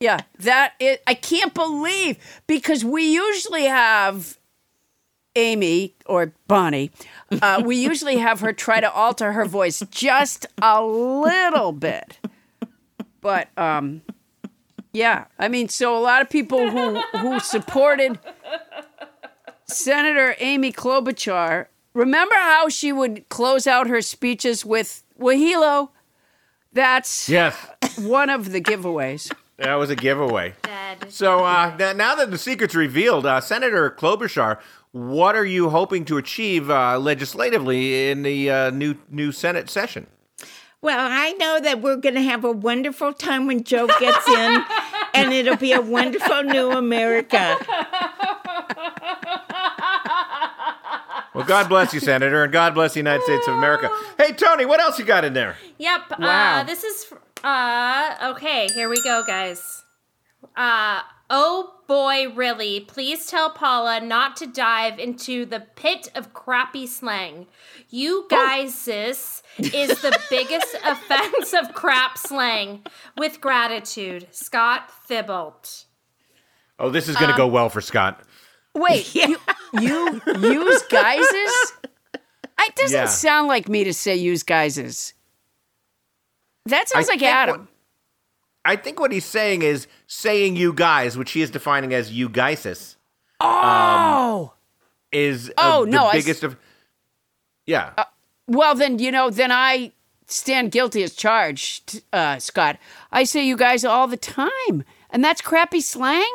Yeah, 0.00 0.20
that 0.40 0.74
is, 0.78 0.98
I 1.06 1.14
can't 1.14 1.54
believe 1.54 2.18
because 2.46 2.84
we 2.84 3.14
usually 3.14 3.64
have 3.64 4.38
Amy 5.34 5.94
or 6.04 6.32
Bonnie. 6.46 6.90
Uh, 7.30 7.62
we 7.64 7.76
usually 7.76 8.18
have 8.18 8.40
her 8.40 8.52
try 8.52 8.80
to 8.80 8.90
alter 8.92 9.32
her 9.32 9.46
voice 9.46 9.82
just 9.90 10.46
a 10.60 10.84
little 10.84 11.72
bit, 11.72 12.18
but 13.22 13.48
um, 13.58 14.02
yeah, 14.92 15.24
I 15.38 15.48
mean, 15.48 15.68
so 15.70 15.96
a 15.96 16.00
lot 16.00 16.20
of 16.20 16.28
people 16.28 16.70
who 16.70 17.00
who 17.18 17.40
supported 17.40 18.18
Senator 19.66 20.36
Amy 20.38 20.72
Klobuchar. 20.72 21.66
Remember 21.94 22.34
how 22.34 22.68
she 22.68 22.92
would 22.92 23.26
close 23.30 23.66
out 23.66 23.86
her 23.86 24.02
speeches 24.02 24.64
with 24.64 25.02
"Wahilo"? 25.18 25.88
That's 26.72 27.28
Yes. 27.30 27.56
one 27.98 28.28
of 28.28 28.52
the 28.52 28.60
giveaways. 28.60 29.32
That 29.58 29.74
was 29.76 29.88
a 29.90 29.96
giveaway. 29.96 30.54
Dead. 30.62 31.10
So 31.10 31.44
uh, 31.44 31.74
n- 31.80 31.96
now 31.96 32.14
that 32.14 32.30
the 32.30 32.38
secret's 32.38 32.74
revealed, 32.74 33.24
uh, 33.24 33.40
Senator 33.40 33.90
Klobuchar, 33.90 34.58
what 34.92 35.34
are 35.34 35.44
you 35.46 35.70
hoping 35.70 36.04
to 36.06 36.18
achieve 36.18 36.70
uh, 36.70 36.98
legislatively 36.98 38.10
in 38.10 38.22
the 38.22 38.50
uh, 38.50 38.70
new 38.70 38.96
new 39.10 39.32
Senate 39.32 39.70
session? 39.70 40.06
Well, 40.82 41.08
I 41.10 41.32
know 41.32 41.58
that 41.60 41.80
we're 41.80 41.96
going 41.96 42.14
to 42.16 42.22
have 42.22 42.44
a 42.44 42.52
wonderful 42.52 43.12
time 43.12 43.46
when 43.46 43.64
Joe 43.64 43.86
gets 43.98 44.28
in, 44.28 44.62
and 45.14 45.32
it'll 45.32 45.56
be 45.56 45.72
a 45.72 45.80
wonderful 45.80 46.42
new 46.42 46.70
America. 46.70 47.56
Well, 51.34 51.44
God 51.44 51.68
bless 51.68 51.92
you, 51.92 52.00
Senator, 52.00 52.44
and 52.44 52.52
God 52.52 52.72
bless 52.74 52.94
the 52.94 53.00
United 53.00 53.22
States 53.24 53.46
of 53.46 53.54
America. 53.54 53.90
Hey, 54.16 54.32
Toni, 54.32 54.64
what 54.64 54.80
else 54.80 54.98
you 54.98 55.04
got 55.04 55.22
in 55.24 55.34
there? 55.34 55.56
Yep. 55.76 56.18
Wow. 56.18 56.60
Uh, 56.60 56.64
this 56.64 56.82
is 56.82 57.12
uh 57.46 58.32
okay. 58.34 58.68
Here 58.74 58.88
we 58.88 59.00
go, 59.02 59.22
guys. 59.24 59.84
Uh 60.56 61.02
oh 61.30 61.74
boy, 61.86 62.28
really? 62.34 62.80
Please 62.80 63.26
tell 63.26 63.50
Paula 63.50 64.00
not 64.00 64.36
to 64.38 64.46
dive 64.46 64.98
into 64.98 65.44
the 65.46 65.60
pit 65.60 66.08
of 66.14 66.32
crappy 66.34 66.86
slang. 66.86 67.46
You 67.88 68.26
guys, 68.28 68.74
sis, 68.74 69.42
is 69.58 70.00
the 70.02 70.18
biggest 70.30 70.74
offense 70.84 71.54
of 71.54 71.72
crap 71.74 72.18
slang. 72.18 72.82
With 73.16 73.40
gratitude, 73.40 74.26
Scott 74.32 74.90
Thibault. 75.06 75.84
Oh, 76.78 76.90
this 76.90 77.08
is 77.08 77.14
going 77.16 77.28
to 77.28 77.34
Um, 77.34 77.38
go 77.38 77.46
well 77.46 77.68
for 77.70 77.80
Scott. 77.80 78.22
Wait, 78.74 79.14
you, 79.14 79.38
you 79.80 80.20
use 80.40 80.82
guises? 80.90 81.72
It 82.58 82.74
doesn't 82.74 82.94
Yeah. 82.98 83.06
sound 83.06 83.46
like 83.48 83.68
me 83.68 83.84
to 83.84 83.94
say 83.94 84.16
use 84.16 84.42
guises. 84.42 85.14
That 86.66 86.88
sounds 86.88 87.08
I 87.08 87.12
like 87.12 87.22
Adam. 87.22 87.60
what- 87.62 87.68
I 88.64 88.74
think 88.76 88.98
what 88.98 89.12
he's 89.12 89.24
saying 89.24 89.62
is 89.62 89.86
saying 90.08 90.56
you 90.56 90.72
guys, 90.72 91.16
which 91.16 91.30
he 91.32 91.40
is 91.42 91.50
defining 91.50 91.94
as 91.94 92.10
you 92.12 92.28
guises, 92.28 92.96
oh, 93.40 94.52
is 95.12 95.52
Oh, 95.56 95.82
uh, 95.82 95.84
the 95.84 95.90
no, 95.92 96.04
I 96.06 96.16
s- 96.16 96.24
biggest 96.24 96.42
of. 96.42 96.56
Yeah. 97.64 97.92
well 98.48 98.74
then 98.74 98.98
you 98.98 99.12
know 99.12 99.30
then 99.30 99.52
I 99.52 99.92
stand 100.26 100.72
guilty 100.72 101.04
as 101.04 101.14
charged, 101.14 102.02
uh, 102.12 102.40
Scott. 102.40 102.76
I 103.12 103.22
say 103.22 103.46
you 103.46 103.56
guys 103.56 103.84
all 103.84 104.08
the 104.08 104.16
time, 104.16 104.82
and 105.10 105.22
that's 105.24 105.40
crappy 105.40 105.80
slang. 105.80 106.32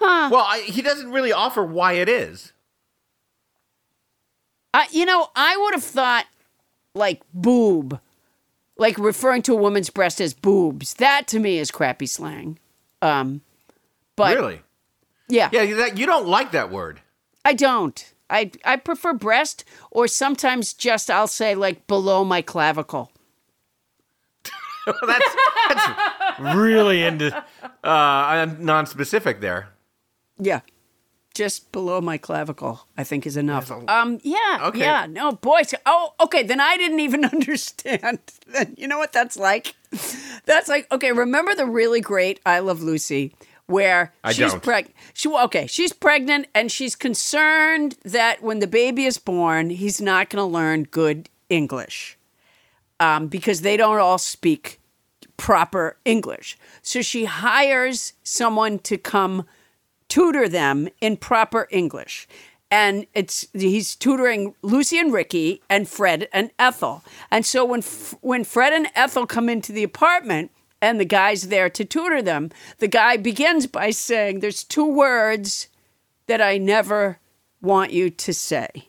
Huh? 0.00 0.28
well, 0.32 0.44
I, 0.46 0.60
he 0.60 0.82
doesn't 0.82 1.10
really 1.12 1.32
offer 1.32 1.64
why 1.64 1.92
it 1.94 2.08
is. 2.08 2.52
I, 4.74 4.88
you 4.90 5.06
know, 5.06 5.28
I 5.34 5.56
would 5.56 5.74
have 5.74 5.84
thought 5.84 6.26
like 6.94 7.22
boob, 7.32 8.00
like 8.78 8.98
referring 8.98 9.42
to 9.42 9.52
a 9.52 9.56
woman's 9.56 9.90
breast 9.90 10.20
as 10.20 10.34
boobs. 10.34 10.94
That 10.94 11.26
to 11.28 11.38
me 11.38 11.58
is 11.58 11.70
crappy 11.70 12.06
slang. 12.06 12.58
Um, 13.02 13.40
but 14.16 14.36
really? 14.36 14.60
yeah, 15.28 15.48
Yeah, 15.52 15.62
you- 15.62 15.76
that, 15.76 15.98
you 15.98 16.06
don't 16.06 16.26
like 16.26 16.52
that 16.52 16.70
word. 16.70 17.00
I 17.44 17.52
don't. 17.54 18.12
I 18.28 18.50
I 18.64 18.76
prefer 18.76 19.12
breast, 19.12 19.64
or 19.92 20.08
sometimes 20.08 20.72
just 20.74 21.10
I'll 21.10 21.28
say 21.28 21.54
like 21.54 21.86
below 21.86 22.24
my 22.24 22.42
clavicle. 22.42 23.12
that's, 25.06 25.36
that's 25.68 26.56
really 26.56 27.02
into 27.02 27.44
uh, 27.84 28.46
non-specific 28.58 29.40
there. 29.40 29.68
Yeah, 30.38 30.60
just 31.36 31.70
below 31.70 32.00
my 32.00 32.16
clavicle. 32.16 32.86
I 32.96 33.04
think 33.04 33.26
is 33.26 33.36
enough. 33.36 33.70
Um, 33.70 34.18
yeah, 34.22 34.60
Okay. 34.62 34.80
yeah. 34.80 35.06
No, 35.06 35.32
boys. 35.32 35.74
Oh, 35.84 36.14
okay. 36.20 36.42
Then 36.42 36.60
I 36.60 36.76
didn't 36.78 37.00
even 37.00 37.24
understand. 37.34 38.18
Then 38.46 38.74
you 38.78 38.88
know 38.88 38.98
what 38.98 39.12
that's 39.12 39.36
like? 39.36 39.74
That's 40.46 40.68
like 40.68 40.90
okay. 40.90 41.12
Remember 41.12 41.54
the 41.54 41.66
really 41.66 42.00
great 42.00 42.40
I 42.46 42.60
Love 42.60 42.82
Lucy, 42.82 43.34
where 43.66 44.12
I 44.24 44.32
she's 44.32 44.54
pregnant. 44.54 44.96
She 45.12 45.28
okay. 45.28 45.66
She's 45.66 45.92
pregnant 45.92 46.46
and 46.54 46.72
she's 46.72 46.96
concerned 46.96 47.96
that 48.04 48.42
when 48.42 48.60
the 48.60 48.66
baby 48.66 49.04
is 49.04 49.18
born, 49.18 49.70
he's 49.70 50.00
not 50.00 50.30
going 50.30 50.40
to 50.42 50.50
learn 50.52 50.84
good 50.84 51.28
English, 51.50 52.16
um, 52.98 53.28
because 53.28 53.60
they 53.60 53.76
don't 53.76 53.98
all 53.98 54.18
speak 54.18 54.80
proper 55.36 55.96
English. 56.04 56.56
So 56.82 57.02
she 57.02 57.26
hires 57.26 58.14
someone 58.24 58.78
to 58.80 58.96
come 58.96 59.44
tutor 60.08 60.48
them 60.48 60.88
in 61.00 61.16
proper 61.16 61.68
English. 61.70 62.28
And 62.70 63.06
it's 63.14 63.46
he's 63.52 63.94
tutoring 63.94 64.54
Lucy 64.62 64.98
and 64.98 65.12
Ricky 65.12 65.62
and 65.70 65.88
Fred 65.88 66.28
and 66.32 66.50
Ethel. 66.58 67.04
And 67.30 67.46
so 67.46 67.64
when 67.64 67.82
when 68.22 68.42
Fred 68.42 68.72
and 68.72 68.88
Ethel 68.94 69.26
come 69.26 69.48
into 69.48 69.72
the 69.72 69.84
apartment 69.84 70.50
and 70.82 70.98
the 70.98 71.04
guy's 71.04 71.48
there 71.48 71.70
to 71.70 71.84
tutor 71.84 72.20
them, 72.20 72.50
the 72.78 72.88
guy 72.88 73.16
begins 73.16 73.68
by 73.68 73.90
saying, 73.90 74.40
"There's 74.40 74.64
two 74.64 74.84
words 74.84 75.68
that 76.26 76.40
I 76.40 76.58
never 76.58 77.20
want 77.62 77.92
you 77.92 78.10
to 78.10 78.34
say. 78.34 78.88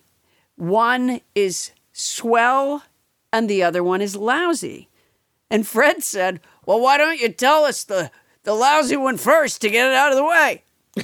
One 0.56 1.22
is 1.35 1.72
swell, 1.94 2.84
and 3.31 3.48
the 3.48 3.61
other 3.61 3.84
one 3.84 4.02
is 4.02 4.15
lousy." 4.15 4.89
And 5.52 5.68
Fred 5.68 6.03
said, 6.03 6.41
"Well, 6.65 6.80
why 6.80 6.98
don't 6.98 7.19
you 7.19 7.30
tell 7.30 7.64
us 7.64 7.84
the 7.84 8.10
the 8.41 8.56
lousy 8.56 8.98
one 8.98 9.18
first 9.18 9.61
to 9.61 9.69
get 9.69 9.88
it 9.88 9.94
out 9.94 10.11
of 10.11 10.18
the 10.18 10.26
way?" 10.26 10.64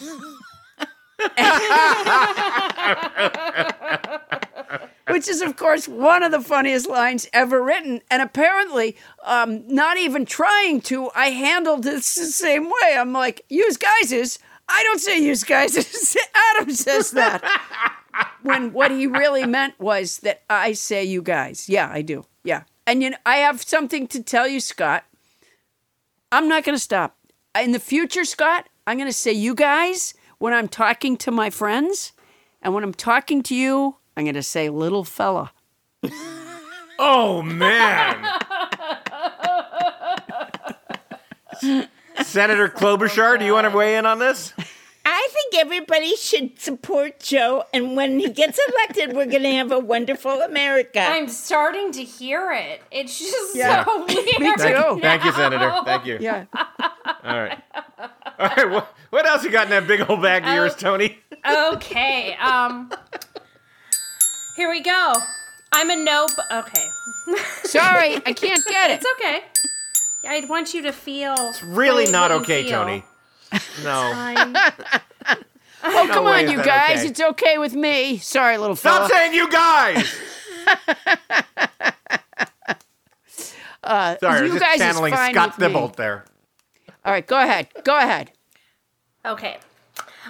Which 5.08 5.28
is, 5.28 5.42
of 5.42 5.58
course, 5.58 5.88
one 5.88 6.24
of 6.24 6.32
the 6.32 6.42
funniest 6.42 6.90
lines 6.90 7.28
ever 7.34 7.64
written. 7.64 8.02
And 8.10 8.22
apparently, 8.22 8.98
um, 9.24 9.64
not 9.68 9.98
even 9.98 10.26
trying 10.26 10.82
to, 10.82 11.10
I 11.16 11.28
handled 11.28 11.84
this 11.84 12.16
the 12.16 12.26
same 12.26 12.66
way. 12.66 12.98
I'm 12.98 13.14
like, 13.14 13.46
use 13.50 13.78
guises. 13.78 14.40
I 14.68 14.84
don't 14.84 15.00
say 15.00 15.20
use 15.20 15.44
guises. 15.44 16.18
Adam 16.52 16.74
says 16.74 17.12
that. 17.12 17.44
when 18.42 18.74
what 18.74 18.92
he 18.92 19.08
really 19.08 19.46
meant 19.46 19.80
was 19.80 20.18
that 20.20 20.44
I 20.50 20.74
say 20.74 21.04
you 21.04 21.22
guys. 21.22 21.70
Yeah, 21.70 21.90
I 21.92 22.02
do. 22.02 22.26
Yeah. 22.44 22.64
And 22.86 23.04
you 23.04 23.12
know, 23.12 23.18
I 23.26 23.38
have 23.38 23.62
something 23.62 24.08
to 24.08 24.24
tell 24.24 24.48
you, 24.48 24.60
Scott. 24.60 25.06
I'm 26.32 26.48
not 26.48 26.64
going 26.64 26.76
to 26.76 26.84
stop. 26.84 27.18
In 27.60 27.72
the 27.72 27.80
future, 27.80 28.26
Scott, 28.26 28.68
I'm 28.86 28.98
going 28.98 29.10
to 29.10 29.14
say 29.14 29.32
you 29.32 29.56
guys 29.56 30.14
when 30.40 30.54
I'm 30.54 30.68
talking 30.68 31.16
to 31.18 31.32
my 31.32 31.50
friends. 31.50 32.12
And 32.62 32.74
when 32.74 32.84
I'm 32.84 32.94
talking 32.94 33.44
to 33.44 33.56
you, 33.56 33.96
I'm 34.16 34.24
going 34.26 34.36
to 34.36 34.44
say 34.44 34.70
little 34.70 35.04
fella. 35.04 35.52
Oh 37.00 37.42
man. 37.42 38.26
Senator 42.24 42.70
Klobuchar, 42.70 43.40
do 43.40 43.46
you 43.46 43.54
want 43.54 43.70
to 43.70 43.76
weigh 43.76 43.98
in 43.98 44.06
on 44.06 44.20
this? 44.20 44.54
I 45.06 45.28
think 45.34 45.56
everybody 45.66 46.16
should 46.16 46.60
support 46.60 47.20
Joe, 47.20 47.66
and 47.74 47.98
when 47.98 48.20
he 48.20 48.30
gets 48.30 48.58
elected, 48.70 49.14
we're 49.16 49.26
going 49.26 49.44
to 49.44 49.52
have 49.52 49.72
a 49.74 49.80
wonderful 49.80 50.42
America. 50.42 51.02
I'm 51.02 51.28
starting 51.28 51.92
to 51.94 52.04
hear 52.04 52.52
it. 52.54 52.82
It's 52.92 53.20
just 53.20 53.56
Yeah. 53.56 53.84
so 53.84 53.98
weird. 54.08 54.40
Me 54.40 54.54
too. 54.56 55.00
Thank 55.02 55.26
you, 55.26 55.32
Senator. 55.34 55.74
Thank 55.84 56.06
you. 56.06 56.18
Yeah. 56.22 56.46
All 57.24 57.42
right. 57.42 57.62
All 58.44 58.50
right. 58.50 58.70
What, 58.70 58.94
what 59.10 59.26
else 59.26 59.44
you 59.46 59.52
got 59.52 59.66
in 59.66 59.70
that 59.70 59.88
big 59.88 60.10
old 60.10 60.22
bag 60.22 60.44
of 60.44 60.54
yours, 60.54 60.76
Toni? 60.76 61.18
okay. 61.50 62.36
Um. 62.36 62.92
Here 64.58 64.70
we 64.70 64.82
go. 64.82 65.14
I'm 65.72 65.90
a 65.90 65.96
no. 65.96 66.28
Okay. 66.52 66.86
Sorry, 67.64 68.16
I 68.26 68.34
can't 68.34 68.66
get 68.66 68.92
it. 68.92 69.02
It's 69.02 69.06
okay. 69.18 69.44
I 70.28 70.46
want 70.48 70.74
you 70.74 70.82
to 70.84 70.92
feel. 70.92 71.36
It's 71.38 71.64
Really 71.64 72.12
not 72.12 72.32
okay, 72.32 72.70
Toni. 72.70 73.04
No. 73.84 74.54
Oh, 75.86 76.08
come 76.10 76.24
way 76.24 76.46
on, 76.46 76.50
you 76.52 76.64
guys. 76.64 77.00
okay. 77.00 77.08
It's 77.10 77.20
okay 77.20 77.58
with 77.58 77.74
me. 77.76 78.18
Sorry, 78.18 78.58
little 78.58 78.74
fella. 78.76 79.06
Stop 79.06 79.12
saying 79.12 79.34
you 79.34 79.50
guys. 79.52 80.16
Uh, 83.84 84.16
Sorry, 84.18 84.40
I 84.40 84.44
you 84.46 84.54
was 84.54 84.62
guys 84.62 84.78
just 84.78 84.80
channeling 84.80 85.14
Scott 85.14 85.58
with. 85.58 85.68
Thibault 85.68 85.94
there. 85.98 86.24
All 87.04 87.12
right, 87.12 87.28
go 87.28 87.38
ahead. 87.38 87.68
Go 87.84 87.98
ahead. 87.98 88.32
Okay. 89.26 89.58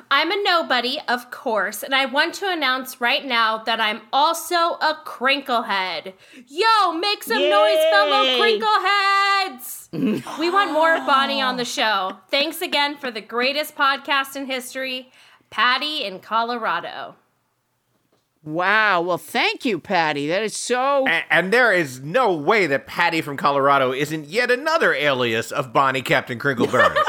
I'm 0.09 0.31
a 0.31 0.43
nobody, 0.43 0.99
of 1.07 1.29
course, 1.31 1.83
and 1.83 1.93
I 1.93 2.05
want 2.05 2.33
to 2.35 2.51
announce 2.51 2.99
right 2.99 3.23
now 3.23 3.59
that 3.59 3.79
I'm 3.79 4.01
also 4.11 4.55
a 4.55 4.97
crinklehead. 5.05 6.13
Yo, 6.47 6.91
make 6.93 7.23
some 7.23 7.37
noise, 7.49 7.77
fellow 7.91 8.23
crinkleheads! 8.39 10.37
we 10.39 10.49
want 10.49 10.71
more 10.73 10.95
of 10.95 11.05
Bonnie 11.05 11.41
on 11.41 11.57
the 11.57 11.65
show. 11.65 12.17
Thanks 12.31 12.61
again 12.61 12.97
for 12.97 13.11
the 13.11 13.21
greatest 13.21 13.75
podcast 13.75 14.35
in 14.35 14.47
history, 14.47 15.11
Patty 15.51 16.03
in 16.03 16.19
Colorado. 16.19 17.15
Wow. 18.43 19.01
Well, 19.01 19.17
thank 19.19 19.63
you, 19.63 19.79
Patty. 19.79 20.27
That 20.27 20.41
is 20.43 20.57
so. 20.57 21.07
A- 21.07 21.23
And 21.31 21.53
there 21.53 21.71
is 21.71 22.01
no 22.01 22.33
way 22.33 22.65
that 22.67 22.87
Patty 22.87 23.21
from 23.21 23.37
Colorado 23.37 23.93
isn't 23.93 24.25
yet 24.25 24.51
another 24.51 24.93
alias 24.93 25.51
of 25.51 25.71
Bonnie 25.71 26.01
Captain 26.01 26.39
Crinkleburns. 26.39 26.95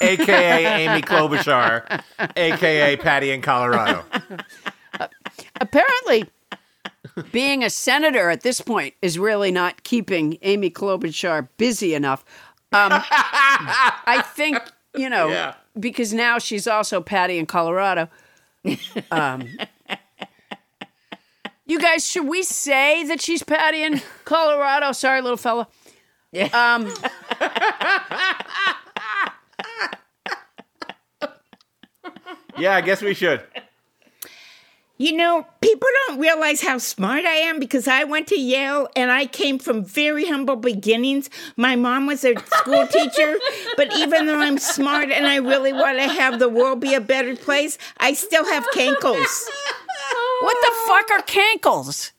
AKA 0.00 0.66
Amy 0.86 1.02
Klobuchar, 1.02 2.02
AKA 2.36 2.96
Patty 2.98 3.30
in 3.30 3.40
Colorado. 3.42 4.04
Apparently, 5.60 6.24
being 7.32 7.64
a 7.64 7.70
senator 7.70 8.30
at 8.30 8.42
this 8.42 8.60
point 8.60 8.94
is 9.02 9.18
really 9.18 9.50
not 9.50 9.82
keeping 9.82 10.38
Amy 10.42 10.70
Klobuchar 10.70 11.48
busy 11.56 11.94
enough. 11.94 12.24
Um, 12.72 12.90
I 12.92 14.22
think, 14.34 14.58
you 14.94 15.08
know, 15.08 15.28
Yeah. 15.28 15.54
because 15.78 16.12
now 16.12 16.38
she's 16.38 16.66
also 16.68 17.00
Patty 17.00 17.38
in 17.38 17.46
Colorado. 17.46 18.08
Um, 19.10 19.48
you 21.66 21.78
guys, 21.80 22.06
should 22.06 22.26
we 22.26 22.42
say 22.42 23.04
that 23.04 23.20
she's 23.22 23.42
Patty 23.42 23.82
in 23.82 24.00
Colorado? 24.24 24.92
Sorry, 24.92 25.20
little 25.22 25.36
fella. 25.36 25.66
Um, 26.52 26.92
Yeah, 32.58 32.74
I 32.74 32.80
guess 32.80 33.02
we 33.02 33.14
should. 33.14 33.42
You 35.00 35.12
know, 35.12 35.46
people 35.60 35.88
don't 36.08 36.18
realize 36.18 36.60
how 36.60 36.78
smart 36.78 37.24
I 37.24 37.36
am 37.36 37.60
because 37.60 37.86
I 37.86 38.02
went 38.02 38.26
to 38.28 38.40
Yale 38.40 38.88
and 38.96 39.12
I 39.12 39.26
came 39.26 39.60
from 39.60 39.84
very 39.84 40.26
humble 40.26 40.56
beginnings. 40.56 41.30
My 41.56 41.76
mom 41.76 42.06
was 42.06 42.24
a 42.24 42.34
school 42.46 42.84
teacher, 42.90 43.36
but 43.76 43.94
even 43.94 44.26
though 44.26 44.40
I'm 44.40 44.58
smart 44.58 45.10
and 45.12 45.24
I 45.24 45.36
really 45.36 45.72
want 45.72 45.98
to 45.98 46.08
have 46.08 46.40
the 46.40 46.48
world 46.48 46.80
be 46.80 46.94
a 46.94 47.00
better 47.00 47.36
place, 47.36 47.78
I 47.98 48.12
still 48.12 48.44
have 48.44 48.66
cankles. 48.74 49.46
what 50.40 50.56
the 50.62 50.72
fuck 50.88 51.10
are 51.12 51.22
cankles? 51.22 52.10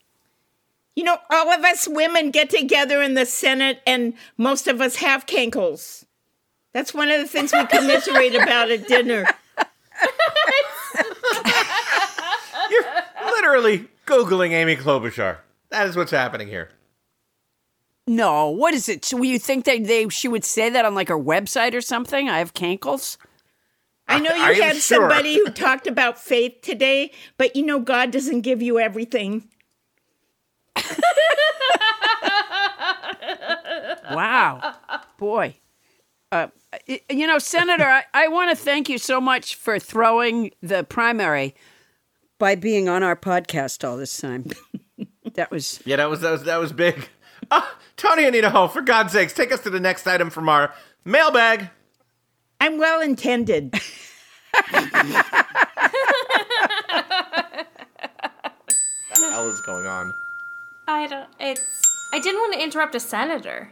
You 0.95 1.03
know, 1.03 1.17
all 1.29 1.49
of 1.49 1.65
us 1.65 1.85
women 1.85 2.31
get 2.31 2.49
together 2.49 3.01
in 3.01 3.13
the 3.13 3.25
Senate 3.25 3.81
and 3.85 4.13
most 4.37 4.69
of 4.69 4.79
us 4.79 4.95
have 4.97 5.25
cankles. 5.25 6.05
That's 6.71 6.93
one 6.93 7.09
of 7.09 7.19
the 7.19 7.27
things 7.27 7.51
we 7.51 7.65
commiserate 7.65 8.35
about 8.35 8.71
at 8.71 8.87
dinner. 8.87 9.25
You're 12.69 12.85
literally 13.25 13.87
Googling 14.05 14.51
Amy 14.51 14.75
Klobuchar. 14.75 15.37
That 15.69 15.87
is 15.87 15.95
what's 15.95 16.11
happening 16.11 16.47
here. 16.47 16.69
No, 18.07 18.49
what 18.49 18.73
is 18.73 18.89
it? 18.89 19.05
So 19.05 19.21
you 19.21 19.37
think 19.37 19.65
that 19.65 19.85
they 19.85 20.09
she 20.09 20.27
would 20.27 20.43
say 20.43 20.69
that 20.69 20.83
on 20.83 20.95
like 20.95 21.09
her 21.09 21.17
website 21.17 21.75
or 21.75 21.81
something? 21.81 22.27
I 22.27 22.39
have 22.39 22.53
cankles. 22.53 23.17
I 24.07 24.19
know 24.19 24.33
you 24.33 24.55
you 24.55 24.63
had 24.63 24.77
sure? 24.77 25.01
somebody 25.01 25.35
who 25.35 25.45
talked 25.51 25.85
about 25.85 26.17
faith 26.17 26.61
today, 26.63 27.11
but 27.37 27.55
you 27.55 27.63
know, 27.63 27.79
God 27.79 28.09
doesn't 28.09 28.41
give 28.41 28.61
you 28.63 28.79
everything. 28.79 29.47
Wow, 34.11 34.75
boy. 35.17 35.55
Uh, 36.31 36.47
y- 36.47 36.58
you 36.87 37.27
know, 37.27 37.39
Senator, 37.39 37.85
I, 37.85 38.03
I 38.13 38.27
want 38.27 38.51
to 38.51 38.55
thank 38.55 38.89
you 38.89 38.97
so 38.97 39.19
much 39.19 39.55
for 39.55 39.79
throwing 39.79 40.51
the 40.61 40.83
primary 40.83 41.55
by 42.37 42.55
being 42.55 42.87
on 42.87 43.03
our 43.03 43.15
podcast 43.15 43.87
all 43.87 43.97
this 43.97 44.15
time. 44.17 44.45
that 45.33 45.51
was 45.51 45.81
Yeah, 45.85 45.97
that 45.97 46.09
was 46.09 46.21
that 46.21 46.31
was 46.31 46.43
that 46.43 46.57
was 46.57 46.71
big. 46.73 47.09
Oh, 47.51 47.75
Toni 47.97 48.25
Anita 48.25 48.49
Hull, 48.49 48.67
for 48.67 48.81
God's 48.81 49.13
sakes, 49.13 49.33
take 49.33 49.51
us 49.51 49.61
to 49.61 49.69
the 49.69 49.79
next 49.79 50.07
item 50.07 50.29
from 50.29 50.47
our 50.49 50.73
mailbag. 51.05 51.69
I'm 52.61 52.77
well 52.77 53.01
intended. 53.01 53.73
What 59.09 59.27
the 59.27 59.31
hell 59.31 59.49
is 59.49 59.61
going 59.61 59.85
on? 59.85 60.13
I 60.87 61.07
don't. 61.07 61.27
It's. 61.39 61.61
I 62.13 62.19
didn't 62.19 62.39
want 62.39 62.53
to 62.53 62.63
interrupt 62.63 62.95
a 62.95 62.99
senator. 62.99 63.69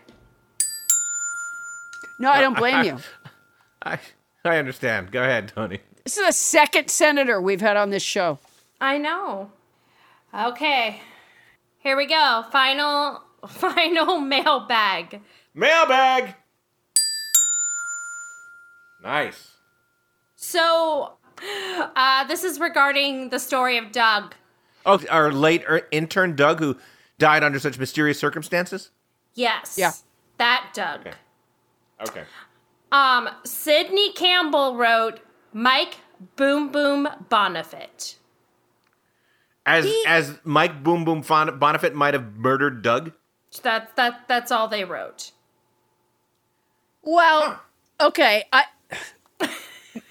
No, 2.20 2.32
I 2.32 2.42
don't 2.42 2.58
blame 2.58 2.86
you. 2.86 2.98
I 3.84 4.00
I 4.44 4.58
understand. 4.58 5.12
Go 5.12 5.22
ahead, 5.22 5.50
Toni. 5.54 5.80
This 6.04 6.18
is 6.18 6.26
the 6.26 6.32
second 6.32 6.90
senator 6.90 7.42
we've 7.42 7.62
had 7.62 7.78
on 7.78 7.90
this 7.90 8.04
show. 8.04 8.40
I 8.80 8.98
know. 8.98 9.52
Okay. 10.34 11.02
Here 11.80 11.98
we 11.98 12.06
go. 12.08 12.46
Final. 12.52 13.22
Final 13.48 14.20
mailbag. 14.20 15.22
Mailbag. 15.54 16.36
Nice. 19.04 19.52
So, 20.36 21.14
uh, 21.96 22.24
this 22.26 22.44
is 22.44 22.60
regarding 22.60 23.30
the 23.30 23.40
story 23.40 23.78
of 23.78 23.92
Doug. 23.92 24.34
Oh, 24.86 25.02
our 25.10 25.32
late 25.32 25.64
er- 25.70 25.88
intern 25.92 26.36
Doug, 26.36 26.60
who 26.60 26.78
died 27.20 27.44
under 27.44 27.60
such 27.60 27.78
mysterious 27.78 28.20
circumstances. 28.20 28.92
Yes. 29.36 29.76
Yeah. 29.78 29.92
That 30.38 30.72
Doug. 30.74 31.02
Okay. 31.02 31.14
Um, 32.92 33.30
Sydney 33.44 34.12
Campbell 34.14 34.76
wrote 34.76 35.20
Mike 35.54 35.98
Boom 36.36 36.72
Boom 36.72 37.08
Bonifit. 37.30 38.16
As 39.66 39.86
as 40.08 40.40
Mike 40.44 40.84
Boom 40.84 41.04
Boom 41.04 41.24
Bonifit 41.24 41.94
might 41.94 42.14
have 42.14 42.36
murdered 42.36 42.82
Doug. 42.82 43.12
That 43.64 43.96
that 43.96 44.28
that's 44.28 44.52
all 44.52 44.68
they 44.68 44.86
wrote. 44.86 45.32
Well, 47.02 47.62
okay. 48.00 48.46
I 48.54 48.64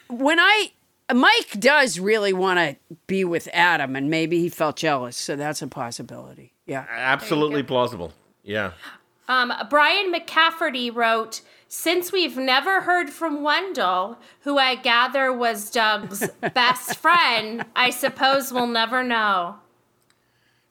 when 0.08 0.38
I 0.38 0.72
Mike 1.14 1.58
does 1.58 1.98
really 1.98 2.32
want 2.32 2.58
to 2.58 2.76
be 3.06 3.24
with 3.24 3.48
Adam, 3.52 3.96
and 3.96 4.10
maybe 4.10 4.40
he 4.40 4.48
felt 4.48 4.76
jealous, 4.76 5.16
so 5.16 5.36
that's 5.36 5.62
a 5.62 5.68
possibility. 5.68 6.52
Yeah, 6.66 6.84
Absolutely 6.90 7.62
plausible. 7.62 8.12
Yeah. 8.42 8.72
Um, 9.28 9.52
Brian 9.70 10.12
McCafferty 10.12 10.94
wrote, 10.94 11.42
Since 11.68 12.12
we've 12.12 12.36
never 12.36 12.82
heard 12.82 13.10
from 13.10 13.42
Wendell, 13.42 14.18
who 14.40 14.56
I 14.56 14.76
gather 14.76 15.32
was 15.32 15.70
Doug's 15.70 16.28
best 16.54 16.96
friend, 16.98 17.64
I 17.74 17.90
suppose 17.90 18.52
we'll 18.52 18.68
never 18.68 19.02
know. 19.02 19.56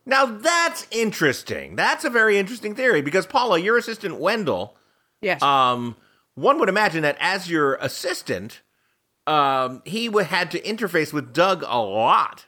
Now 0.06 0.26
that's 0.26 0.88
interesting. 0.92 1.76
That's 1.76 2.06
a 2.06 2.10
very 2.10 2.38
interesting 2.38 2.76
theory 2.76 3.02
because 3.02 3.26
Paula, 3.26 3.60
your 3.60 3.78
assistant 3.78 4.20
Wendell, 4.20 4.76
yes. 5.22 5.42
um, 5.42 5.96
one 6.36 6.60
would 6.60 6.70
imagine 6.70 7.02
that 7.02 7.18
as 7.20 7.50
your 7.50 7.76
assistant, 7.76 8.62
um, 9.28 9.82
he 9.84 10.08
would 10.08 10.28
had 10.28 10.52
to 10.52 10.62
interface 10.62 11.12
with 11.12 11.34
Doug 11.34 11.64
a 11.68 11.80
lot. 11.80 12.46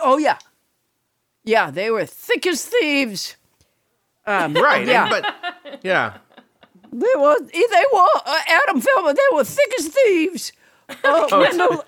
Oh 0.00 0.18
yeah, 0.18 0.38
yeah. 1.44 1.70
They 1.70 1.90
were 1.90 2.04
thick 2.04 2.46
as 2.46 2.66
thieves. 2.66 3.36
Um, 4.26 4.54
Right. 4.54 4.86
Yeah. 4.86 5.08
But 5.08 5.80
yeah. 5.84 6.18
They 7.00 7.14
were. 7.16 7.36
They 7.52 7.84
were. 7.92 8.06
Uh, 8.24 8.40
Adam 8.48 8.80
Feldman. 8.80 9.14
They 9.16 9.36
were 9.36 9.44
thick 9.44 9.72
as 9.78 9.88
thieves. 9.88 10.52
Uh, 10.88 10.94
Oh, 11.04 11.40
Wendell, 11.40 11.84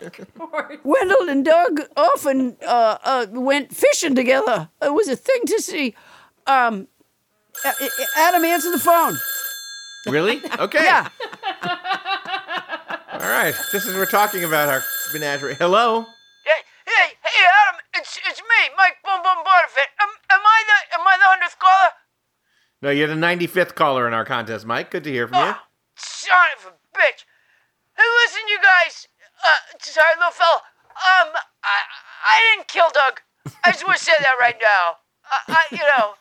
Wendell 0.82 1.28
and 1.28 1.44
Doug 1.44 1.80
often 1.96 2.56
uh, 2.66 2.98
uh, 3.04 3.26
went 3.30 3.74
fishing 3.74 4.14
together. 4.16 4.68
It 4.82 4.92
was 4.92 5.06
a 5.08 5.14
thing 5.16 5.42
to 5.46 5.60
see. 5.62 5.94
Um, 6.48 6.88
Adam, 8.16 8.44
answer 8.44 8.70
the 8.72 8.78
phone. 8.78 9.16
Really? 10.06 10.40
Okay. 10.58 10.82
Yeah. 10.84 11.08
All 13.12 13.20
right. 13.30 13.54
Just 13.72 13.86
as 13.86 13.94
we're 13.94 14.06
talking 14.06 14.42
about 14.44 14.68
our 14.68 14.82
menagerie. 15.12 15.54
Hello. 15.54 16.02
Hey, 16.44 16.60
hey, 16.86 17.06
hey, 17.22 17.44
Adam! 17.68 17.80
It's 17.96 18.18
it's 18.28 18.40
me, 18.40 18.60
Mike 18.76 18.96
Boom 19.04 19.20
Boom 19.22 19.44
Bonifit. 19.44 19.90
Am, 20.00 20.08
am 20.30 20.40
I 20.44 20.62
the 20.66 20.98
am 21.00 21.06
I 21.06 21.16
the 21.18 21.24
hundredth 21.28 21.58
caller? 21.58 21.90
No, 22.80 22.90
you're 22.90 23.08
the 23.08 23.14
95th 23.14 23.74
caller 23.74 24.06
in 24.06 24.14
our 24.14 24.24
contest, 24.24 24.64
Mike. 24.64 24.90
Good 24.90 25.04
to 25.04 25.10
hear 25.10 25.26
from 25.26 25.38
you. 25.38 25.54
Son 25.96 26.46
of 26.58 26.66
a 26.66 26.96
bitch! 26.96 27.26
Hey, 27.96 28.06
listen, 28.22 28.42
you 28.48 28.58
guys. 28.62 29.08
Uh, 29.44 29.78
sorry, 29.80 30.14
little 30.16 30.30
fella. 30.30 30.62
Um, 30.94 31.34
I 31.64 31.78
I 32.26 32.54
didn't 32.54 32.68
kill 32.68 32.88
Doug. 32.94 33.20
I 33.64 33.72
just 33.72 33.84
want 33.84 33.98
to 33.98 34.04
say 34.04 34.12
that 34.20 34.34
right 34.40 34.56
now. 34.62 34.96
I, 35.26 35.38
I 35.48 35.62
you 35.72 35.78
know. 35.78 36.14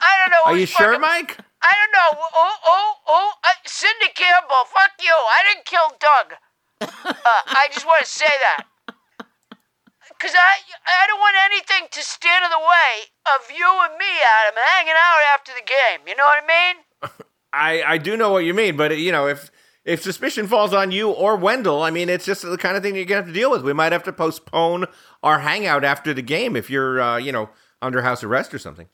I 0.00 0.18
don't 0.18 0.30
know. 0.30 0.52
Are 0.52 0.56
you 0.56 0.66
sure, 0.66 0.98
Mike? 0.98 1.38
I 1.62 1.72
don't 1.74 1.92
know. 1.92 2.22
Oh, 2.34 2.56
oh, 2.66 2.94
oh! 3.08 3.32
Uh, 3.44 3.50
Cindy 3.66 4.10
Campbell, 4.14 4.66
fuck 4.66 4.92
you! 5.02 5.14
I 5.14 5.42
didn't 5.46 5.66
kill 5.66 5.90
Doug. 5.98 6.34
Uh, 6.80 7.42
I 7.46 7.68
just 7.72 7.86
want 7.86 8.04
to 8.04 8.10
say 8.10 8.26
that. 8.26 8.66
Cause 10.20 10.32
I 10.34 10.58
I 10.86 11.06
don't 11.06 11.20
want 11.20 11.36
anything 11.46 11.88
to 11.90 12.02
stand 12.02 12.44
in 12.44 12.50
the 12.50 12.58
way 12.58 13.10
of 13.34 13.50
you 13.50 13.66
and 13.84 13.96
me, 13.98 14.10
Adam, 14.24 14.58
hanging 14.74 14.94
out 14.98 15.22
after 15.34 15.52
the 15.52 15.64
game. 15.64 16.06
You 16.06 16.16
know 16.16 16.24
what 16.24 16.42
I 16.42 16.46
mean? 16.46 16.76
I, 17.52 17.82
I 17.94 17.98
do 17.98 18.16
know 18.16 18.30
what 18.30 18.44
you 18.44 18.54
mean, 18.54 18.76
but 18.76 18.96
you 18.96 19.12
know, 19.12 19.26
if 19.28 19.50
if 19.84 20.02
suspicion 20.02 20.46
falls 20.46 20.72
on 20.72 20.90
you 20.92 21.10
or 21.10 21.36
Wendell, 21.36 21.82
I 21.82 21.90
mean, 21.90 22.08
it's 22.08 22.24
just 22.24 22.42
the 22.42 22.56
kind 22.56 22.76
of 22.76 22.82
thing 22.82 22.94
you're 22.94 23.04
gonna 23.04 23.22
have 23.22 23.26
to 23.26 23.32
deal 23.32 23.50
with. 23.50 23.62
We 23.62 23.72
might 23.72 23.92
have 23.92 24.04
to 24.04 24.12
postpone 24.12 24.86
our 25.22 25.40
hangout 25.40 25.84
after 25.84 26.14
the 26.14 26.22
game 26.22 26.56
if 26.56 26.70
you're, 26.70 27.00
uh, 27.00 27.16
you 27.18 27.32
know, 27.32 27.50
under 27.80 28.02
house 28.02 28.22
arrest 28.22 28.54
or 28.54 28.58
something. 28.58 28.88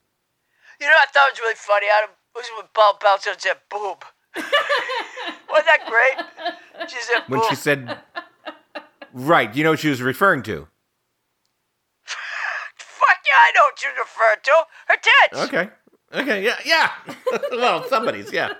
You 0.80 0.86
know, 0.86 0.92
I 0.92 1.06
thought 1.12 1.28
it 1.28 1.32
was 1.34 1.40
really 1.40 1.54
funny, 1.56 1.86
Adam. 2.02 2.14
Was 2.34 2.46
when 2.56 2.66
Paul 2.72 2.98
Pelton 3.00 3.34
said 3.38 3.56
boob. 3.70 4.04
Wasn't 4.36 5.66
that 5.66 5.86
great? 5.88 6.88
She 6.88 6.96
said 7.00 7.22
When 7.26 7.42
she 7.48 7.54
said, 7.54 7.98
right, 9.12 9.54
you 9.54 9.64
know 9.64 9.70
what 9.70 9.80
she 9.80 9.88
was 9.88 10.00
referring 10.00 10.42
to. 10.44 10.68
Fuck 13.08 13.18
yeah, 13.24 13.40
I 13.40 13.52
know 13.56 13.62
what 13.64 13.82
you 13.82 13.88
refer 13.98 14.36
to. 14.44 14.66
Her 14.88 14.96
tits. 15.00 15.40
Okay, 15.48 15.70
okay, 16.22 16.44
yeah, 16.44 16.58
yeah. 16.64 16.90
well, 17.52 17.88
somebody's, 17.88 18.32
yeah. 18.32 18.52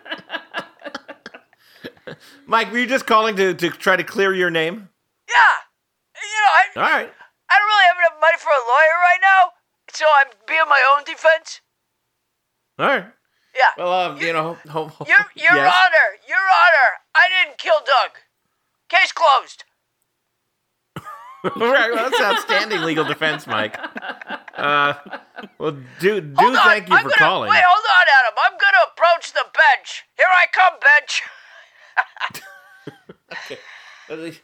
Mike, 2.47 2.73
were 2.73 2.79
you 2.79 2.87
just 2.87 3.07
calling 3.07 3.37
to, 3.37 3.53
to 3.53 3.69
try 3.71 3.97
to 3.97 4.05
clear 4.05 4.33
your 4.33 4.49
name? 4.51 4.89
Yeah. 5.29 5.55
You 6.17 6.41
know, 6.41 6.53
I, 6.57 6.63
All 6.77 6.99
right. 6.99 7.13
I 7.51 7.55
don't 7.59 7.67
really 7.69 7.85
have 7.93 7.99
enough 7.99 8.21
money 8.21 8.39
for 8.39 8.49
a 8.49 8.63
lawyer 8.65 8.97
right 9.05 9.21
now, 9.21 9.51
so 9.93 10.07
I'm 10.21 10.29
being 10.47 10.65
my 10.69 10.81
own 10.97 11.05
defense. 11.05 11.61
All 12.79 12.87
right. 12.87 13.05
Yeah. 13.55 13.71
Well, 13.77 13.93
uh, 13.93 14.17
you 14.17 14.33
know, 14.33 14.57
ho- 14.69 14.89
ho- 14.89 15.05
Your, 15.07 15.19
your 15.37 15.57
yes. 15.61 15.75
Honor, 15.75 16.09
Your 16.27 16.39
Honor, 16.41 16.91
I 17.15 17.29
didn't 17.29 17.59
kill 17.59 17.79
Doug. 17.85 18.17
Case 18.89 19.13
closed. 19.13 19.65
All 21.57 21.61
right, 21.73 21.93
well, 21.93 22.11
that's 22.11 22.21
outstanding 22.21 22.83
legal 22.83 23.05
defense, 23.05 23.47
Mike. 23.47 23.79
Uh, 24.57 24.95
well, 25.59 25.73
do 26.01 26.21
do 26.21 26.35
Hold 26.37 26.57
on, 26.57 26.65
thank 26.65 26.89
you 26.89 26.95
I'm 26.95 27.03
for 27.03 27.09
gonna, 27.11 27.19
calling. 27.19 27.51
Wait, 27.51 27.63
hold 27.65 27.85
on, 27.85 28.07
Adam. 28.19 28.35
I'm 28.45 28.59
gonna 28.59 28.93
approach 28.93 29.33
the 29.33 29.45
bench. 29.55 30.05
Here 30.17 30.27
I 30.31 30.47
come, 30.53 30.75
bench. 30.81 31.23
okay. 34.11 34.39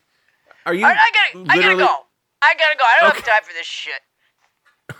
Are 0.66 0.74
you? 0.74 0.86
I, 0.86 0.90
I 0.90 1.10
gotta, 1.35 1.51
I 1.51 1.62
gotta 1.62 1.76
go. 1.76 1.97
I 2.43 2.55
gotta 2.55 2.76
go. 2.78 2.85
I 2.85 3.01
don't 3.01 3.14
have 3.14 3.24
time 3.24 3.43
for 3.43 3.52
this 3.52 3.66
shit. 3.66 4.01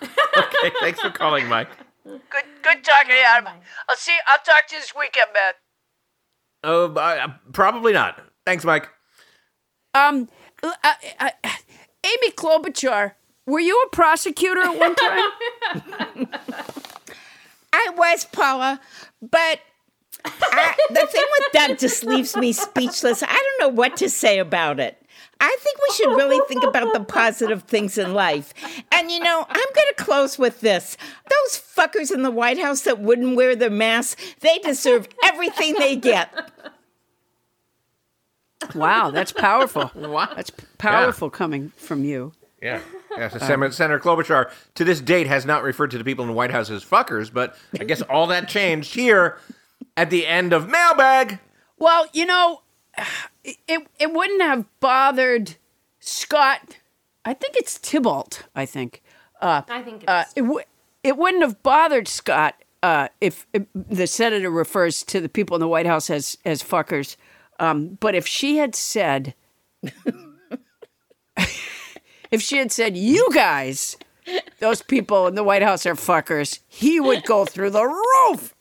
Okay, 0.37 0.75
thanks 0.81 0.99
for 0.99 1.11
calling, 1.11 1.47
Mike. 1.47 1.69
Good, 2.05 2.21
good 2.63 2.83
talking 2.83 3.09
to 3.09 3.15
you, 3.15 3.23
Adam. 3.25 3.49
I'll 3.89 3.97
see. 3.97 4.17
I'll 4.27 4.39
talk 4.39 4.67
to 4.69 4.75
you 4.75 4.81
this 4.81 4.93
weekend, 4.99 5.29
man. 5.33 5.53
Oh, 6.65 6.93
uh, 6.93 7.29
probably 7.53 7.93
not. 7.93 8.21
Thanks, 8.45 8.65
Mike. 8.65 8.89
Um, 9.95 10.29
uh, 10.63 10.73
uh, 10.83 10.95
uh, 11.21 11.51
Amy 12.05 12.31
Klobuchar, 12.33 13.13
were 13.47 13.61
you 13.61 13.81
a 13.87 13.89
prosecutor 13.91 14.61
at 14.61 14.79
one 14.79 14.95
time? 14.95 16.29
I 17.73 17.91
was, 17.97 18.25
Paula, 18.27 18.81
but 19.21 19.61
I, 20.25 20.75
the 20.91 21.07
thing 21.07 21.25
with 21.39 21.53
that 21.53 21.79
just 21.79 22.05
leaves 22.05 22.37
me 22.37 22.53
speechless. 22.53 23.23
I 23.23 23.27
don't 23.33 23.61
know 23.61 23.75
what 23.77 23.97
to 23.99 24.09
say 24.09 24.39
about 24.39 24.81
it. 24.81 25.01
I 25.41 25.57
think 25.61 25.79
we 25.79 25.95
should 25.95 26.17
really 26.17 26.41
think 26.49 26.63
about 26.63 26.93
the 26.93 27.01
positive 27.01 27.65
things 27.65 27.99
in 27.99 28.15
life. 28.15 28.55
And 28.93 29.11
you 29.11 29.21
know, 29.21 29.45
I'm 29.49 29.75
going 29.75 29.89
to 29.97 30.05
close 30.05 30.39
with 30.39 30.61
this. 30.61 30.97
Those 31.29 31.61
fuckers 31.61 32.13
in 32.13 32.23
the 32.23 32.31
White 32.31 32.59
House 32.59 32.83
that 32.83 33.01
wouldn't 33.01 33.37
wear 33.37 33.57
their 33.57 33.71
masks, 33.71 34.23
they 34.41 34.59
deserve 34.59 35.09
everything 35.25 35.75
they 35.75 35.97
get. 35.97 36.51
Wow, 38.75 39.11
that's 39.11 39.33
powerful. 39.33 39.91
That's 40.37 40.51
p- 40.51 40.65
powerful 40.79 41.31
coming 41.31 41.71
from 41.77 42.05
you. 42.05 42.33
Yeah. 42.63 42.81
Yeah, 43.17 43.29
so 43.29 43.39
Senator, 43.39 43.71
Senator 43.71 44.01
Klobuchar 44.01 44.51
to 44.75 44.83
this 44.83 45.01
date 45.01 45.29
has 45.29 45.47
not 45.47 45.63
referred 45.63 45.93
to 45.93 45.99
the 45.99 46.03
people 46.03 46.25
in 46.25 46.29
the 46.29 46.35
White 46.35 46.51
House 46.51 46.69
as 46.69 46.85
fuckers, 46.85 47.33
but 47.33 47.57
I 47.79 47.85
guess 47.85 48.03
all 48.11 48.27
that 48.27 48.49
changed 48.49 48.93
here 48.97 49.39
at 49.97 50.11
the 50.11 50.27
end 50.27 50.53
of 50.53 50.69
mailbag. 50.69 51.39
Well, 51.79 52.07
you 52.13 52.27
know, 52.27 52.63
it 53.45 53.87
it 54.01 54.13
wouldn't 54.13 54.43
have 54.43 54.65
bothered 54.81 55.55
Scott. 56.01 56.79
I 57.25 57.35
think 57.35 57.55
it's 57.57 57.79
Tybalt. 57.79 58.43
I 58.57 58.67
think. 58.67 59.01
Uh, 59.41 59.63
I 59.69 59.83
think 59.83 60.03
it 60.03 60.09
uh, 60.09 60.25
it, 60.35 60.41
w- 60.43 60.65
it 61.05 61.17
wouldn't 61.17 61.45
have 61.45 61.63
bothered 61.63 62.09
Scott 62.09 62.57
uh, 62.83 63.09
if, 63.21 63.47
if 63.53 63.63
the 63.75 64.09
senator 64.09 64.51
refers 64.51 65.05
to 65.05 65.21
the 65.21 65.29
people 65.29 65.55
in 65.55 65.61
the 65.61 65.69
White 65.69 65.87
House 65.87 66.11
as 66.11 66.37
as 66.45 66.65
fuckers. 66.65 67.15
Um, 67.59 67.99
but 68.01 68.15
if 68.15 68.27
she 68.27 68.57
had 68.57 68.75
said, 68.75 69.35
if 72.31 72.41
she 72.41 72.59
had 72.59 72.73
said, 72.73 72.97
"You 72.97 73.29
guys, 73.33 73.97
those 74.59 74.83
people 74.83 75.27
in 75.27 75.35
the 75.35 75.45
White 75.45 75.63
House 75.63 75.87
are 75.87 75.95
fuckers," 75.95 76.61
he 76.69 77.01
would 77.01 77.25
go 77.25 77.45
through 77.45 77.71
the 77.71 77.85
roof. 77.85 78.55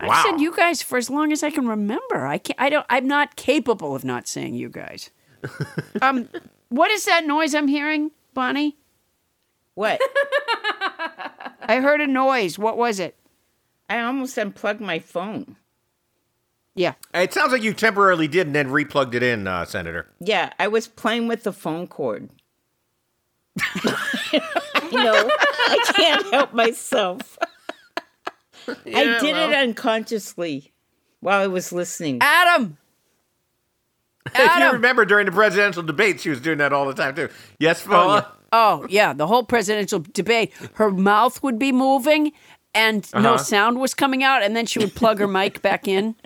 I've 0.00 0.24
said 0.24 0.40
you 0.40 0.54
guys 0.54 0.80
for 0.80 0.96
as 0.96 1.10
long 1.10 1.32
as 1.32 1.42
I 1.42 1.50
can 1.50 1.66
remember. 1.66 2.26
I 2.26 2.38
can't. 2.38 2.60
I 2.60 2.68
don't. 2.68 2.86
I'm 2.88 3.06
not 3.06 3.36
capable 3.36 3.94
of 3.94 4.04
not 4.04 4.28
saying 4.28 4.54
you 4.54 4.68
guys. 4.68 5.10
um, 6.02 6.28
what 6.68 6.90
is 6.90 7.04
that 7.04 7.26
noise 7.26 7.54
I'm 7.54 7.68
hearing, 7.68 8.10
Bonnie? 8.34 8.76
What? 9.74 10.00
I 11.62 11.80
heard 11.80 12.00
a 12.00 12.06
noise. 12.06 12.58
What 12.58 12.76
was 12.76 12.98
it? 12.98 13.16
I 13.88 14.00
almost 14.00 14.36
unplugged 14.36 14.80
my 14.80 14.98
phone. 14.98 15.56
Yeah. 16.78 16.94
It 17.12 17.32
sounds 17.32 17.50
like 17.50 17.62
you 17.64 17.74
temporarily 17.74 18.28
did 18.28 18.46
and 18.46 18.54
then 18.54 18.68
replugged 18.68 19.14
it 19.14 19.22
in, 19.24 19.48
uh, 19.48 19.64
Senator. 19.64 20.06
Yeah, 20.20 20.52
I 20.60 20.68
was 20.68 20.86
playing 20.86 21.26
with 21.26 21.42
the 21.42 21.52
phone 21.52 21.88
cord. 21.88 22.30
I 23.60 24.88
know. 24.92 25.28
I 25.28 25.92
can't 25.94 26.32
help 26.32 26.52
myself. 26.52 27.36
I 28.68 28.74
did 29.20 29.36
it 29.36 29.54
unconsciously 29.54 30.72
while 31.20 31.40
I 31.42 31.46
was 31.48 31.72
listening. 31.72 32.18
Adam. 32.20 32.76
If 34.34 34.58
you 34.58 34.70
remember 34.72 35.04
during 35.04 35.26
the 35.26 35.32
presidential 35.32 35.82
debate, 35.82 36.20
she 36.20 36.28
was 36.30 36.40
doing 36.40 36.58
that 36.58 36.72
all 36.72 36.86
the 36.86 36.94
time 36.94 37.14
too. 37.16 37.28
Yes, 37.58 37.82
Oh 37.86 37.90
Paula. 37.90 38.14
yeah. 38.28 38.34
oh, 38.52 38.86
yeah. 38.88 39.12
The 39.14 39.26
whole 39.26 39.42
presidential 39.42 40.04
debate, 40.12 40.52
her 40.74 40.90
mouth 40.90 41.42
would 41.42 41.58
be 41.58 41.72
moving 41.72 42.32
and 42.74 43.08
no 43.14 43.34
Uh-huh. 43.34 43.38
sound 43.38 43.78
was 43.80 43.94
coming 43.94 44.22
out, 44.22 44.42
and 44.42 44.54
then 44.56 44.66
she 44.66 44.78
would 44.78 44.94
plug 44.94 45.18
her 45.18 45.26
mic 45.28 45.62
back 45.62 45.86
in. 45.88 46.14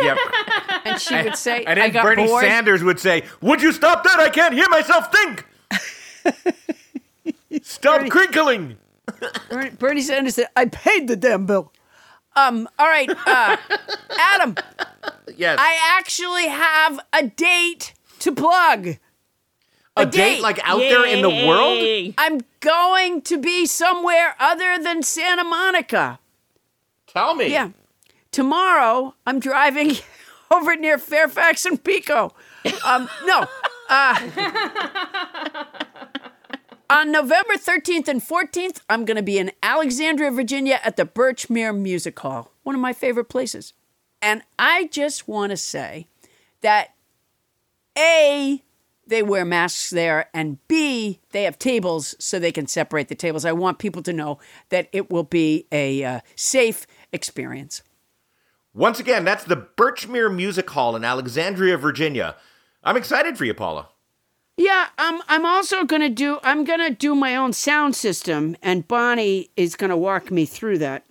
Yep. 0.00 0.16
And 0.86 1.00
she 1.00 1.14
would 1.22 1.36
say, 1.36 1.64
And 1.64 1.78
I 1.78 1.82
then 1.88 1.92
got 1.92 2.02
Bernie 2.04 2.26
bored. 2.26 2.42
Sanders 2.44 2.82
would 2.82 2.98
say, 2.98 3.24
"Would 3.42 3.60
you 3.60 3.72
stop 3.72 4.02
that? 4.04 4.18
I 4.18 4.30
can't 4.30 4.54
hear 4.54 4.66
myself 4.70 5.12
think. 5.12 5.44
Stop 7.62 8.08
crinkling." 8.08 8.78
Bernie, 9.50 9.70
Bernie 9.70 10.00
Sanders 10.00 10.36
said, 10.36 10.46
I 10.56 10.64
paid 10.66 11.08
the 11.08 11.16
damn 11.16 11.44
bill. 11.44 11.72
Um, 12.36 12.68
all 12.78 12.86
right, 12.86 13.10
uh, 13.26 13.56
Adam, 14.18 14.54
Yes. 15.36 15.58
I 15.60 15.76
actually 15.98 16.46
have 16.48 17.00
a 17.12 17.24
date 17.26 17.92
to 18.20 18.32
plug. 18.32 18.96
A 20.00 20.06
date, 20.06 20.40
like, 20.40 20.60
out 20.64 20.78
there 20.78 21.06
in 21.06 21.22
the 21.22 21.30
world? 21.30 22.14
I'm 22.18 22.40
going 22.60 23.22
to 23.22 23.38
be 23.38 23.66
somewhere 23.66 24.34
other 24.38 24.78
than 24.82 25.02
Santa 25.02 25.44
Monica. 25.44 26.18
Tell 27.06 27.34
me. 27.34 27.50
Yeah. 27.50 27.70
Tomorrow, 28.30 29.14
I'm 29.26 29.40
driving 29.40 29.96
over 30.50 30.76
near 30.76 30.98
Fairfax 30.98 31.64
and 31.64 31.82
Pico. 31.82 32.32
Um, 32.84 33.08
no. 33.24 33.46
Uh, 33.88 34.30
on 36.90 37.10
November 37.10 37.54
13th 37.54 38.08
and 38.08 38.20
14th, 38.20 38.80
I'm 38.88 39.04
going 39.04 39.16
to 39.16 39.22
be 39.22 39.38
in 39.38 39.50
Alexandria, 39.62 40.30
Virginia 40.30 40.80
at 40.84 40.96
the 40.96 41.04
Birchmere 41.04 41.76
Music 41.76 42.18
Hall, 42.18 42.52
one 42.62 42.74
of 42.74 42.80
my 42.80 42.92
favorite 42.92 43.28
places. 43.28 43.72
And 44.22 44.42
I 44.58 44.86
just 44.86 45.26
want 45.26 45.50
to 45.50 45.56
say 45.56 46.06
that 46.60 46.94
A, 47.98 48.62
they 49.10 49.22
wear 49.22 49.44
masks 49.44 49.90
there, 49.90 50.30
and 50.32 50.56
B, 50.68 51.20
they 51.32 51.42
have 51.42 51.58
tables 51.58 52.14
so 52.18 52.38
they 52.38 52.52
can 52.52 52.66
separate 52.66 53.08
the 53.08 53.14
tables. 53.14 53.44
I 53.44 53.52
want 53.52 53.78
people 53.78 54.02
to 54.02 54.12
know 54.12 54.38
that 54.70 54.88
it 54.92 55.10
will 55.10 55.24
be 55.24 55.66
a 55.70 56.02
uh, 56.02 56.20
safe 56.34 56.86
experience. 57.12 57.82
Once 58.72 58.98
again, 59.00 59.24
that's 59.24 59.44
the 59.44 59.56
Birchmere 59.56 60.34
Music 60.34 60.70
Hall 60.70 60.96
in 60.96 61.04
Alexandria, 61.04 61.76
Virginia. 61.76 62.36
I'm 62.82 62.96
excited 62.96 63.36
for 63.36 63.44
you, 63.44 63.52
Paula. 63.52 63.88
Yeah, 64.56 64.88
I'm. 64.98 65.22
I'm 65.26 65.46
also 65.46 65.84
gonna 65.84 66.08
do. 66.08 66.38
I'm 66.42 66.64
gonna 66.64 66.90
do 66.90 67.14
my 67.14 67.34
own 67.34 67.52
sound 67.52 67.96
system, 67.96 68.56
and 68.62 68.86
Bonnie 68.86 69.50
is 69.56 69.74
gonna 69.74 69.96
walk 69.96 70.30
me 70.30 70.44
through 70.44 70.78
that. 70.78 71.04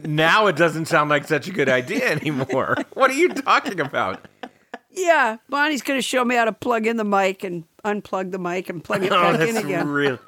Now 0.05 0.47
it 0.49 0.57
doesn't 0.57 0.87
sound 0.87 1.11
like 1.11 1.27
such 1.29 1.47
a 1.49 1.53
good 1.53 1.69
idea 1.69 2.09
anymore. 2.11 2.77
what 2.95 3.11
are 3.11 3.15
you 3.15 3.29
talking 3.29 3.79
about? 3.81 4.27
Yeah, 4.91 5.37
Bonnie's 5.49 5.83
gonna 5.83 6.03
show 6.03 6.25
me 6.25 6.35
how 6.35 6.45
to 6.47 6.53
plug 6.53 6.87
in 6.87 6.97
the 6.97 7.05
mic 7.05 7.45
and 7.45 7.65
unplug 7.85 8.33
the 8.33 8.39
mic 8.39 8.69
and 8.69 8.83
plug 8.83 9.05
it 9.05 9.13
Oh, 9.13 9.21
back 9.37 9.49
in 9.49 9.57
again. 9.57 9.89
real. 9.89 10.19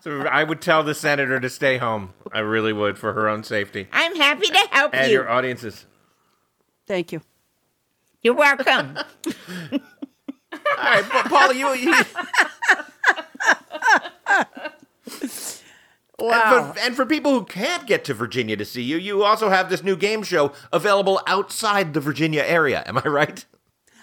So 0.00 0.20
I 0.20 0.44
would 0.44 0.60
tell 0.60 0.82
the 0.84 0.94
senator 0.94 1.40
to 1.40 1.48
stay 1.48 1.78
home. 1.78 2.12
I 2.32 2.40
really 2.40 2.72
would 2.74 2.98
for 2.98 3.12
her 3.14 3.26
own 3.28 3.42
safety 3.42 3.88
I'm 3.92 4.14
happy 4.16 4.46
to 4.48 4.68
help 4.70 4.94
and 4.94 5.06
you. 5.08 5.14
your 5.14 5.28
audiences. 5.30 5.86
Thank 6.86 7.10
you. 7.12 7.22
You're 8.22 8.34
welcome. 8.34 8.96
All 9.26 10.60
right, 10.76 11.04
Pa- 11.04 11.26
Paula, 11.28 11.54
you. 11.54 11.74
you 11.74 11.94
Wow. 16.18 16.66
And 16.66 16.74
for, 16.74 16.80
and 16.80 16.96
for 16.96 17.06
people 17.06 17.32
who 17.32 17.44
can't 17.44 17.86
get 17.86 18.04
to 18.06 18.14
Virginia 18.14 18.56
to 18.56 18.64
see 18.64 18.82
you, 18.82 18.96
you 18.96 19.22
also 19.22 19.50
have 19.50 19.70
this 19.70 19.84
new 19.84 19.96
game 19.96 20.22
show 20.22 20.52
available 20.72 21.20
outside 21.26 21.94
the 21.94 22.00
Virginia 22.00 22.42
area. 22.42 22.82
Am 22.86 22.98
I 22.98 23.08
right? 23.08 23.44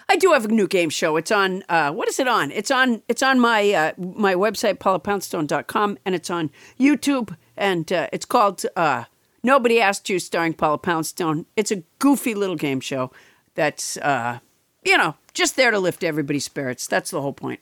I 0.08 0.16
do 0.16 0.32
have 0.32 0.44
a 0.44 0.48
new 0.48 0.68
game 0.68 0.88
show. 0.88 1.16
It's 1.16 1.30
on. 1.30 1.64
Uh, 1.68 1.90
what 1.90 2.08
is 2.08 2.18
it 2.18 2.28
on? 2.28 2.50
It's 2.52 2.70
on. 2.70 3.02
It's 3.08 3.22
on 3.22 3.40
my 3.40 3.72
uh, 3.72 3.92
my 3.98 4.34
website 4.34 4.78
paulapoundstone.com, 4.78 5.98
and 6.04 6.14
it's 6.14 6.30
on 6.30 6.50
YouTube, 6.78 7.36
and 7.56 7.92
uh, 7.92 8.08
it's 8.12 8.24
called 8.24 8.64
uh, 8.76 9.04
Nobody 9.42 9.80
Asked 9.80 10.08
You, 10.08 10.18
starring 10.18 10.54
Paula 10.54 10.78
Poundstone. 10.78 11.46
It's 11.56 11.72
a 11.72 11.82
goofy 11.98 12.34
little 12.34 12.56
game 12.56 12.80
show 12.80 13.10
that's 13.56 13.96
uh, 13.96 14.38
you 14.84 14.96
know 14.96 15.16
just 15.34 15.56
there 15.56 15.72
to 15.72 15.78
lift 15.78 16.04
everybody's 16.04 16.44
spirits. 16.44 16.86
That's 16.86 17.10
the 17.10 17.20
whole 17.20 17.32
point. 17.32 17.60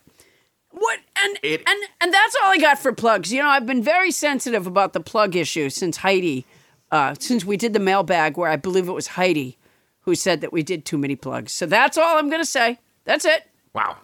What 0.75 0.99
and 1.17 1.39
and 1.45 1.79
and 2.01 2.13
that's 2.13 2.37
all 2.43 2.51
I 2.51 2.59
got 2.59 2.81
for 2.81 2.93
plugs. 2.93 3.33
You 3.33 3.43
know, 3.43 3.49
I've 3.49 3.65
been 3.65 3.83
very 3.83 4.11
sensitive 4.11 4.67
about 4.67 4.93
the 4.93 4.99
plug 4.99 5.37
issue 5.37 5.71
since 5.71 5.99
Heidi, 5.99 6.45
uh, 6.91 7.15
since 7.19 7.45
we 7.45 7.57
did 7.57 7.73
the 7.73 7.79
mailbag 7.79 8.37
where 8.37 8.51
I 8.51 8.57
believe 8.57 8.89
it 8.89 8.93
was 8.93 9.09
Heidi 9.09 9.57
who 10.01 10.17
said 10.17 10.41
that 10.41 10.53
we 10.53 10.65
did 10.65 10.85
too 10.85 10.99
many 10.99 11.15
plugs. 11.15 11.53
So 11.53 11.65
that's 11.67 11.97
all 11.97 12.19
I'm 12.19 12.29
gonna 12.29 12.45
say. 12.45 12.81
That's 13.05 13.25
it. 13.25 13.45
Wow. 13.73 13.99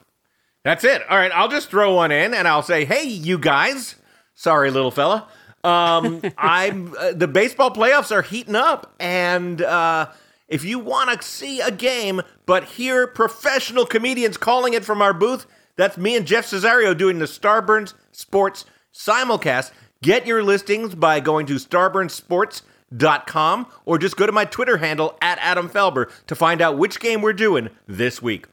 That's 0.63 0.85
it. 0.85 1.03
All 1.11 1.17
right, 1.17 1.33
I'll 1.35 1.49
just 1.49 1.71
throw 1.71 1.95
one 1.95 2.13
in 2.13 2.35
and 2.35 2.47
I'll 2.47 2.63
say, 2.63 2.85
"Hey, 2.85 3.05
you 3.05 3.37
guys." 3.37 3.97
Sorry, 4.35 4.71
little 4.71 4.93
fella. 4.93 5.27
Um, 5.65 6.23
I'm 6.39 6.95
uh, 6.97 7.13
the 7.13 7.27
baseball 7.27 7.73
playoffs 7.73 8.13
are 8.13 8.23
heating 8.23 8.55
up, 8.55 8.95
and 9.01 9.61
uh, 9.61 10.07
if 10.47 10.65
you 10.65 10.79
want 10.79 11.21
to 11.21 11.27
see 11.27 11.61
a 11.61 11.73
game 11.73 12.23
but 12.47 12.65
hear 12.65 13.09
professional 13.09 13.87
comedians 13.87 14.37
calling 14.37 14.75
it 14.75 14.85
from 14.85 15.03
our 15.03 15.13
booth, 15.13 15.47
that's 15.81 15.99
me 15.99 16.17
and 16.17 16.27
Jeff 16.27 16.47
Cesario 16.47 16.97
doing 16.97 17.19
the 17.19 17.27
Starburns 17.27 17.95
Sports 18.13 18.65
simulcast. 18.93 19.73
Get 20.03 20.27
your 20.27 20.43
listings 20.43 20.95
by 20.95 21.21
going 21.21 21.47
to 21.47 21.57
starburnsports.com 21.57 23.67
or 23.85 23.99
just 23.99 24.17
go 24.17 24.27
to 24.27 24.33
my 24.33 24.45
Twitter 24.45 24.79
handle 24.79 25.17
at 25.21 25.39
Adam 25.41 25.69
Felber 25.69 26.11
to 26.27 26.35
find 26.35 26.61
out 26.61 26.79
which 26.79 27.01
game 27.01 27.23
we're 27.23 27.33
doing 27.33 27.71
this 27.87 28.23
week. 28.23 28.47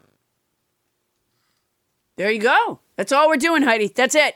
There 2.17 2.31
you 2.31 2.39
go. 2.39 2.79
That's 2.95 3.11
all 3.11 3.27
we're 3.27 3.37
doing, 3.37 3.63
Heidi. 3.63 3.87
That's 3.87 4.15
it. 4.15 4.35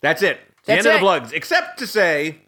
That's 0.00 0.22
it. 0.22 0.40
The 0.64 0.72
That's 0.72 0.78
end 0.78 0.86
of 0.86 0.92
the 0.94 0.98
it. 0.98 1.00
plugs. 1.00 1.32
Except 1.32 1.78
to 1.78 1.86
say, 1.86 2.38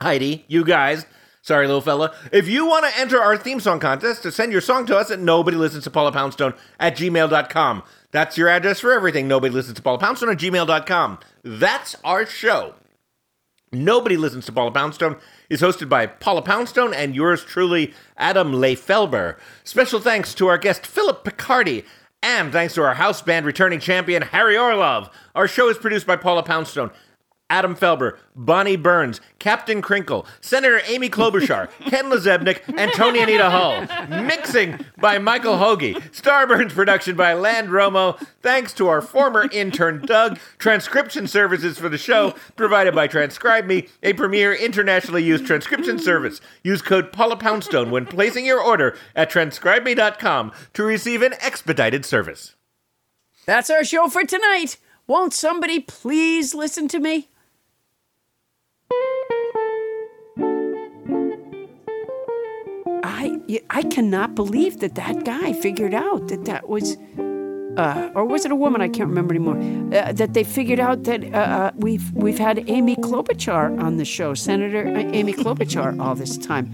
Heidi, 0.00 0.44
you 0.48 0.64
guys, 0.64 1.06
sorry, 1.42 1.66
little 1.66 1.82
fella, 1.82 2.14
if 2.32 2.48
you 2.48 2.66
want 2.66 2.86
to 2.86 2.98
enter 2.98 3.20
our 3.20 3.36
theme 3.36 3.60
song 3.60 3.78
contest, 3.78 4.22
to 4.22 4.32
send 4.32 4.52
your 4.52 4.62
song 4.62 4.86
to 4.86 4.96
us 4.96 5.10
at 5.10 5.20
nobody 5.20 5.56
listens 5.56 5.84
to 5.84 5.90
Paula 5.90 6.10
Poundstone 6.10 6.54
at 6.80 6.96
gmail.com. 6.96 7.82
That's 8.12 8.36
your 8.36 8.48
address 8.48 8.80
for 8.80 8.92
everything. 8.92 9.28
Nobody 9.28 9.54
listens 9.54 9.76
to 9.76 9.82
Paula 9.82 9.98
Poundstone 9.98 10.30
at 10.30 10.38
gmail.com. 10.38 11.18
That's 11.44 11.96
our 12.04 12.26
show. 12.26 12.74
Nobody 13.72 14.16
listens 14.16 14.46
to 14.46 14.52
Paula 14.52 14.72
Poundstone 14.72 15.16
is 15.48 15.60
hosted 15.60 15.88
by 15.88 16.06
Paula 16.06 16.42
Poundstone 16.42 16.92
and 16.92 17.14
yours 17.14 17.44
truly, 17.44 17.94
Adam 18.16 18.50
Felber. 18.52 19.36
Special 19.62 20.00
thanks 20.00 20.34
to 20.34 20.48
our 20.48 20.58
guest 20.58 20.84
Phillip 20.84 21.24
Picardi, 21.24 21.84
and 22.20 22.50
thanks 22.50 22.74
to 22.74 22.82
our 22.82 22.94
house 22.94 23.22
band 23.22 23.46
returning 23.46 23.78
champion 23.78 24.22
Harry 24.22 24.56
Orlove. 24.56 25.08
Our 25.36 25.46
show 25.46 25.68
is 25.68 25.78
produced 25.78 26.06
by 26.06 26.16
Paula 26.16 26.42
Poundstone. 26.42 26.90
Adam 27.50 27.74
Felber, 27.74 28.16
Bonnie 28.36 28.76
Burns, 28.76 29.20
Captain 29.40 29.82
Crinkle, 29.82 30.24
Senator 30.40 30.80
Amy 30.86 31.10
Klobuchar, 31.10 31.68
Ken 31.80 32.04
LaZebnik, 32.06 32.62
and 32.78 32.92
Toni 32.92 33.20
Anita 33.20 33.50
Hull. 33.50 33.86
Mixing 34.24 34.78
by 34.98 35.18
Michael 35.18 35.54
Hoagie. 35.56 35.96
Starburns 36.12 36.70
production 36.70 37.16
by 37.16 37.34
Land 37.34 37.68
Romo. 37.68 38.16
Thanks 38.40 38.72
to 38.74 38.86
our 38.86 39.02
former 39.02 39.48
intern 39.50 40.06
Doug. 40.06 40.38
Transcription 40.58 41.26
services 41.26 41.76
for 41.76 41.88
the 41.88 41.98
show 41.98 42.34
provided 42.54 42.94
by 42.94 43.08
Transcribe 43.08 43.66
Me, 43.66 43.88
a 44.02 44.12
premier 44.12 44.54
internationally 44.54 45.24
used 45.24 45.44
transcription 45.44 45.98
service. 45.98 46.40
Use 46.62 46.80
code 46.80 47.12
Paula 47.12 47.36
Poundstone 47.36 47.90
when 47.90 48.06
placing 48.06 48.46
your 48.46 48.62
order 48.62 48.96
at 49.16 49.30
transcribeme.com 49.30 50.52
to 50.74 50.82
receive 50.84 51.22
an 51.22 51.34
expedited 51.40 52.04
service. 52.04 52.54
That's 53.44 53.70
our 53.70 53.82
show 53.82 54.08
for 54.08 54.24
tonight. 54.24 54.76
Won't 55.08 55.34
somebody 55.34 55.80
please 55.80 56.54
listen 56.54 56.86
to 56.86 57.00
me? 57.00 57.29
I 63.20 63.26
I 63.80 63.82
cannot 63.82 64.34
believe 64.34 64.80
that 64.80 64.94
that 64.94 65.24
guy 65.24 65.52
figured 65.52 65.94
out 65.94 66.28
that 66.28 66.44
that 66.46 66.62
was, 66.68 66.96
uh, 67.76 68.10
or 68.14 68.24
was 68.24 68.44
it 68.46 68.52
a 68.52 68.56
woman? 68.64 68.80
I 68.80 68.88
can't 68.88 69.08
remember 69.08 69.34
anymore. 69.34 69.58
Uh, 69.94 70.12
that 70.12 70.32
they 70.32 70.44
figured 70.44 70.80
out 70.80 71.04
that 71.04 71.22
uh, 71.24 71.36
uh, 71.36 71.70
we've 71.76 72.10
we've 72.14 72.38
had 72.38 72.56
Amy 72.76 72.96
Klobuchar 72.96 73.66
on 73.86 73.96
the 73.96 74.06
show, 74.06 74.32
Senator 74.34 74.86
uh, 74.86 75.18
Amy 75.18 75.34
Klobuchar, 75.34 76.00
all 76.00 76.14
this 76.14 76.38
time. 76.38 76.72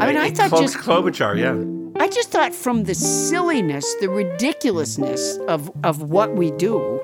I 0.00 0.06
mean, 0.06 0.16
I 0.16 0.30
thought 0.30 0.50
just 0.60 0.78
Klobuchar, 0.78 1.32
yeah. 1.38 1.56
I 2.02 2.08
just 2.08 2.30
thought 2.30 2.54
from 2.54 2.84
the 2.84 2.94
silliness, 2.94 3.86
the 4.00 4.08
ridiculousness 4.08 5.36
of, 5.46 5.70
of 5.84 6.10
what 6.10 6.34
we 6.34 6.50
do, 6.52 7.00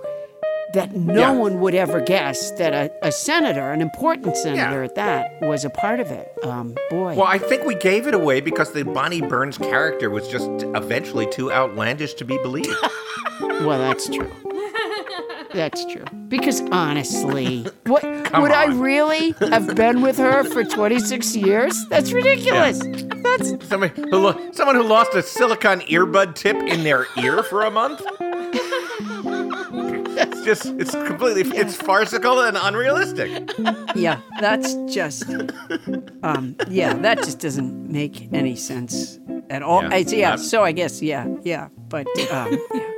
that 0.78 0.94
no 0.94 1.14
Yeah. 1.20 1.32
one 1.32 1.58
would 1.60 1.74
ever 1.74 2.00
guess 2.00 2.52
that 2.52 2.72
a, 2.72 2.90
a 3.06 3.10
senator, 3.10 3.72
an 3.72 3.80
important 3.80 4.36
senator 4.36 4.82
at 4.84 4.94
that, 4.94 5.40
was 5.42 5.64
a 5.64 5.70
part 5.70 5.98
of 5.98 6.10
it. 6.12 6.28
Um, 6.44 6.74
boy. 6.90 7.14
Well, 7.16 7.26
I 7.26 7.38
think 7.38 7.64
we 7.64 7.74
gave 7.74 8.06
it 8.06 8.14
away 8.14 8.40
because 8.40 8.72
the 8.72 8.84
Bonnie 8.84 9.20
Burns 9.20 9.58
character 9.58 10.08
was 10.08 10.28
just 10.28 10.48
eventually 10.76 11.26
too 11.26 11.50
outlandish 11.50 12.14
to 12.14 12.24
be 12.24 12.38
believed. 12.38 12.68
well, 13.40 13.78
that's 13.78 14.08
true. 14.08 14.30
That's 15.52 15.84
true. 15.86 16.04
Because 16.28 16.60
honestly, 16.70 17.66
what 17.86 18.04
would 18.04 18.52
I 18.52 18.66
really 18.66 19.34
have 19.40 19.74
been 19.74 20.02
with 20.02 20.18
her 20.18 20.44
for 20.44 20.62
26 20.62 21.34
years? 21.36 21.74
That's 21.88 22.12
ridiculous. 22.12 22.78
That's 23.24 23.66
Somebody 23.66 24.00
who 24.00 24.16
lo- 24.18 24.50
someone 24.52 24.76
who 24.76 24.82
lost 24.84 25.14
a 25.14 25.22
silicone 25.22 25.80
earbud 25.80 26.34
tip 26.34 26.56
in 26.56 26.84
their 26.84 27.06
ear 27.16 27.42
for 27.42 27.62
a 27.62 27.70
month. 27.70 28.00
It's 30.48 30.64
just 30.64 30.80
it's 30.80 30.90
completely 30.92 31.42
it's 31.56 31.76
farcical 31.76 32.40
and 32.40 32.56
unrealistic. 32.56 33.50
yeah, 33.94 34.20
that's 34.40 34.74
just 34.86 35.28
um 36.22 36.56
yeah, 36.68 36.94
that 36.94 37.18
just 37.18 37.40
doesn't 37.40 37.90
make 37.90 38.32
any 38.32 38.56
sense 38.56 39.18
at 39.50 39.62
all. 39.62 39.82
Yeah. 39.82 39.88
I, 39.92 39.96
yeah, 39.98 40.36
so 40.36 40.62
I 40.62 40.72
guess 40.72 41.02
yeah, 41.02 41.26
yeah, 41.42 41.68
but 41.88 42.06
um 42.30 42.58
yeah. 42.74 42.90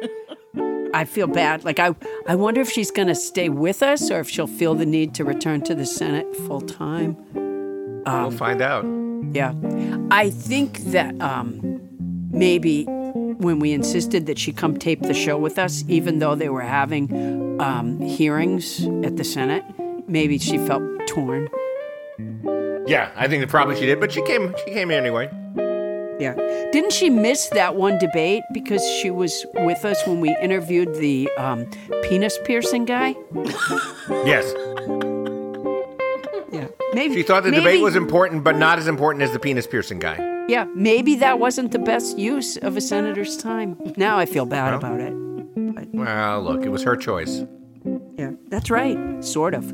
I 0.92 1.04
feel 1.04 1.26
bad. 1.26 1.64
Like 1.64 1.78
I 1.78 1.94
I 2.26 2.34
wonder 2.36 2.60
if 2.60 2.70
she's 2.70 2.90
going 2.90 3.08
to 3.08 3.14
stay 3.14 3.48
with 3.48 3.82
us 3.82 4.10
or 4.10 4.20
if 4.20 4.28
she'll 4.28 4.46
feel 4.46 4.74
the 4.74 4.86
need 4.86 5.14
to 5.14 5.24
return 5.24 5.62
to 5.62 5.74
the 5.74 5.86
Senate 5.86 6.26
full 6.46 6.60
time. 6.60 7.16
Um, 8.06 8.22
we'll 8.22 8.30
find 8.30 8.62
out. 8.62 8.84
Yeah. 9.32 9.54
I 10.10 10.30
think 10.30 10.78
that 10.92 11.20
um, 11.20 11.80
maybe 12.30 12.86
when 13.40 13.58
we 13.58 13.72
insisted 13.72 14.26
that 14.26 14.38
she 14.38 14.52
come 14.52 14.76
tape 14.78 15.00
the 15.02 15.14
show 15.14 15.38
with 15.38 15.58
us, 15.58 15.84
even 15.88 16.18
though 16.18 16.34
they 16.34 16.48
were 16.48 16.60
having 16.60 17.58
um, 17.60 17.98
hearings 18.00 18.84
at 19.04 19.16
the 19.16 19.24
Senate, 19.24 19.64
maybe 20.06 20.38
she 20.38 20.58
felt 20.58 20.82
torn. 21.08 21.48
Yeah, 22.86 23.10
I 23.16 23.28
think 23.28 23.40
that 23.42 23.48
probably 23.48 23.76
she 23.76 23.86
did, 23.86 24.00
but 24.00 24.12
she 24.12 24.22
came 24.24 24.54
she 24.64 24.72
came 24.72 24.90
anyway. 24.90 25.30
Yeah. 26.20 26.34
Didn't 26.70 26.92
she 26.92 27.08
miss 27.08 27.48
that 27.48 27.76
one 27.76 27.96
debate 27.98 28.42
because 28.52 28.82
she 29.00 29.10
was 29.10 29.46
with 29.54 29.86
us 29.86 30.06
when 30.06 30.20
we 30.20 30.36
interviewed 30.42 30.94
the 30.96 31.30
um, 31.38 31.64
penis 32.02 32.38
piercing 32.44 32.84
guy? 32.84 33.14
Yes. 34.26 34.52
Yeah. 36.52 36.66
Maybe 36.92 37.14
She 37.14 37.22
thought 37.22 37.44
the 37.44 37.50
maybe- 37.50 37.62
debate 37.64 37.80
was 37.82 37.96
important, 37.96 38.44
but 38.44 38.56
not 38.56 38.78
as 38.78 38.86
important 38.86 39.22
as 39.22 39.32
the 39.32 39.38
penis 39.38 39.66
piercing 39.66 39.98
guy. 39.98 40.16
Yeah, 40.48 40.64
maybe 40.74 41.14
that 41.16 41.38
wasn't 41.38 41.70
the 41.72 41.78
best 41.78 42.18
use 42.18 42.56
of 42.56 42.76
a 42.76 42.80
senator's 42.80 43.36
time. 43.36 43.76
Now 43.96 44.18
I 44.18 44.26
feel 44.26 44.46
bad 44.46 44.70
Well. 44.70 44.78
about 44.78 45.00
it. 45.00 45.14
Well, 45.94 46.42
look, 46.42 46.64
it 46.64 46.70
was 46.70 46.82
her 46.82 46.96
choice. 46.96 47.44
Yeah, 48.18 48.32
that's 48.48 48.70
right. 48.70 48.98
Sort 49.24 49.54
of. 49.54 49.72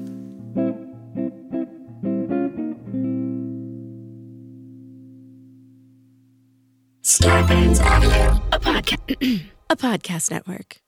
Starburns 7.03 7.81
Audio, 7.85 8.41
a 8.53 8.59
podcast, 8.59 9.43
a 9.71 9.77
podcast 9.77 10.31
network. 10.31 10.79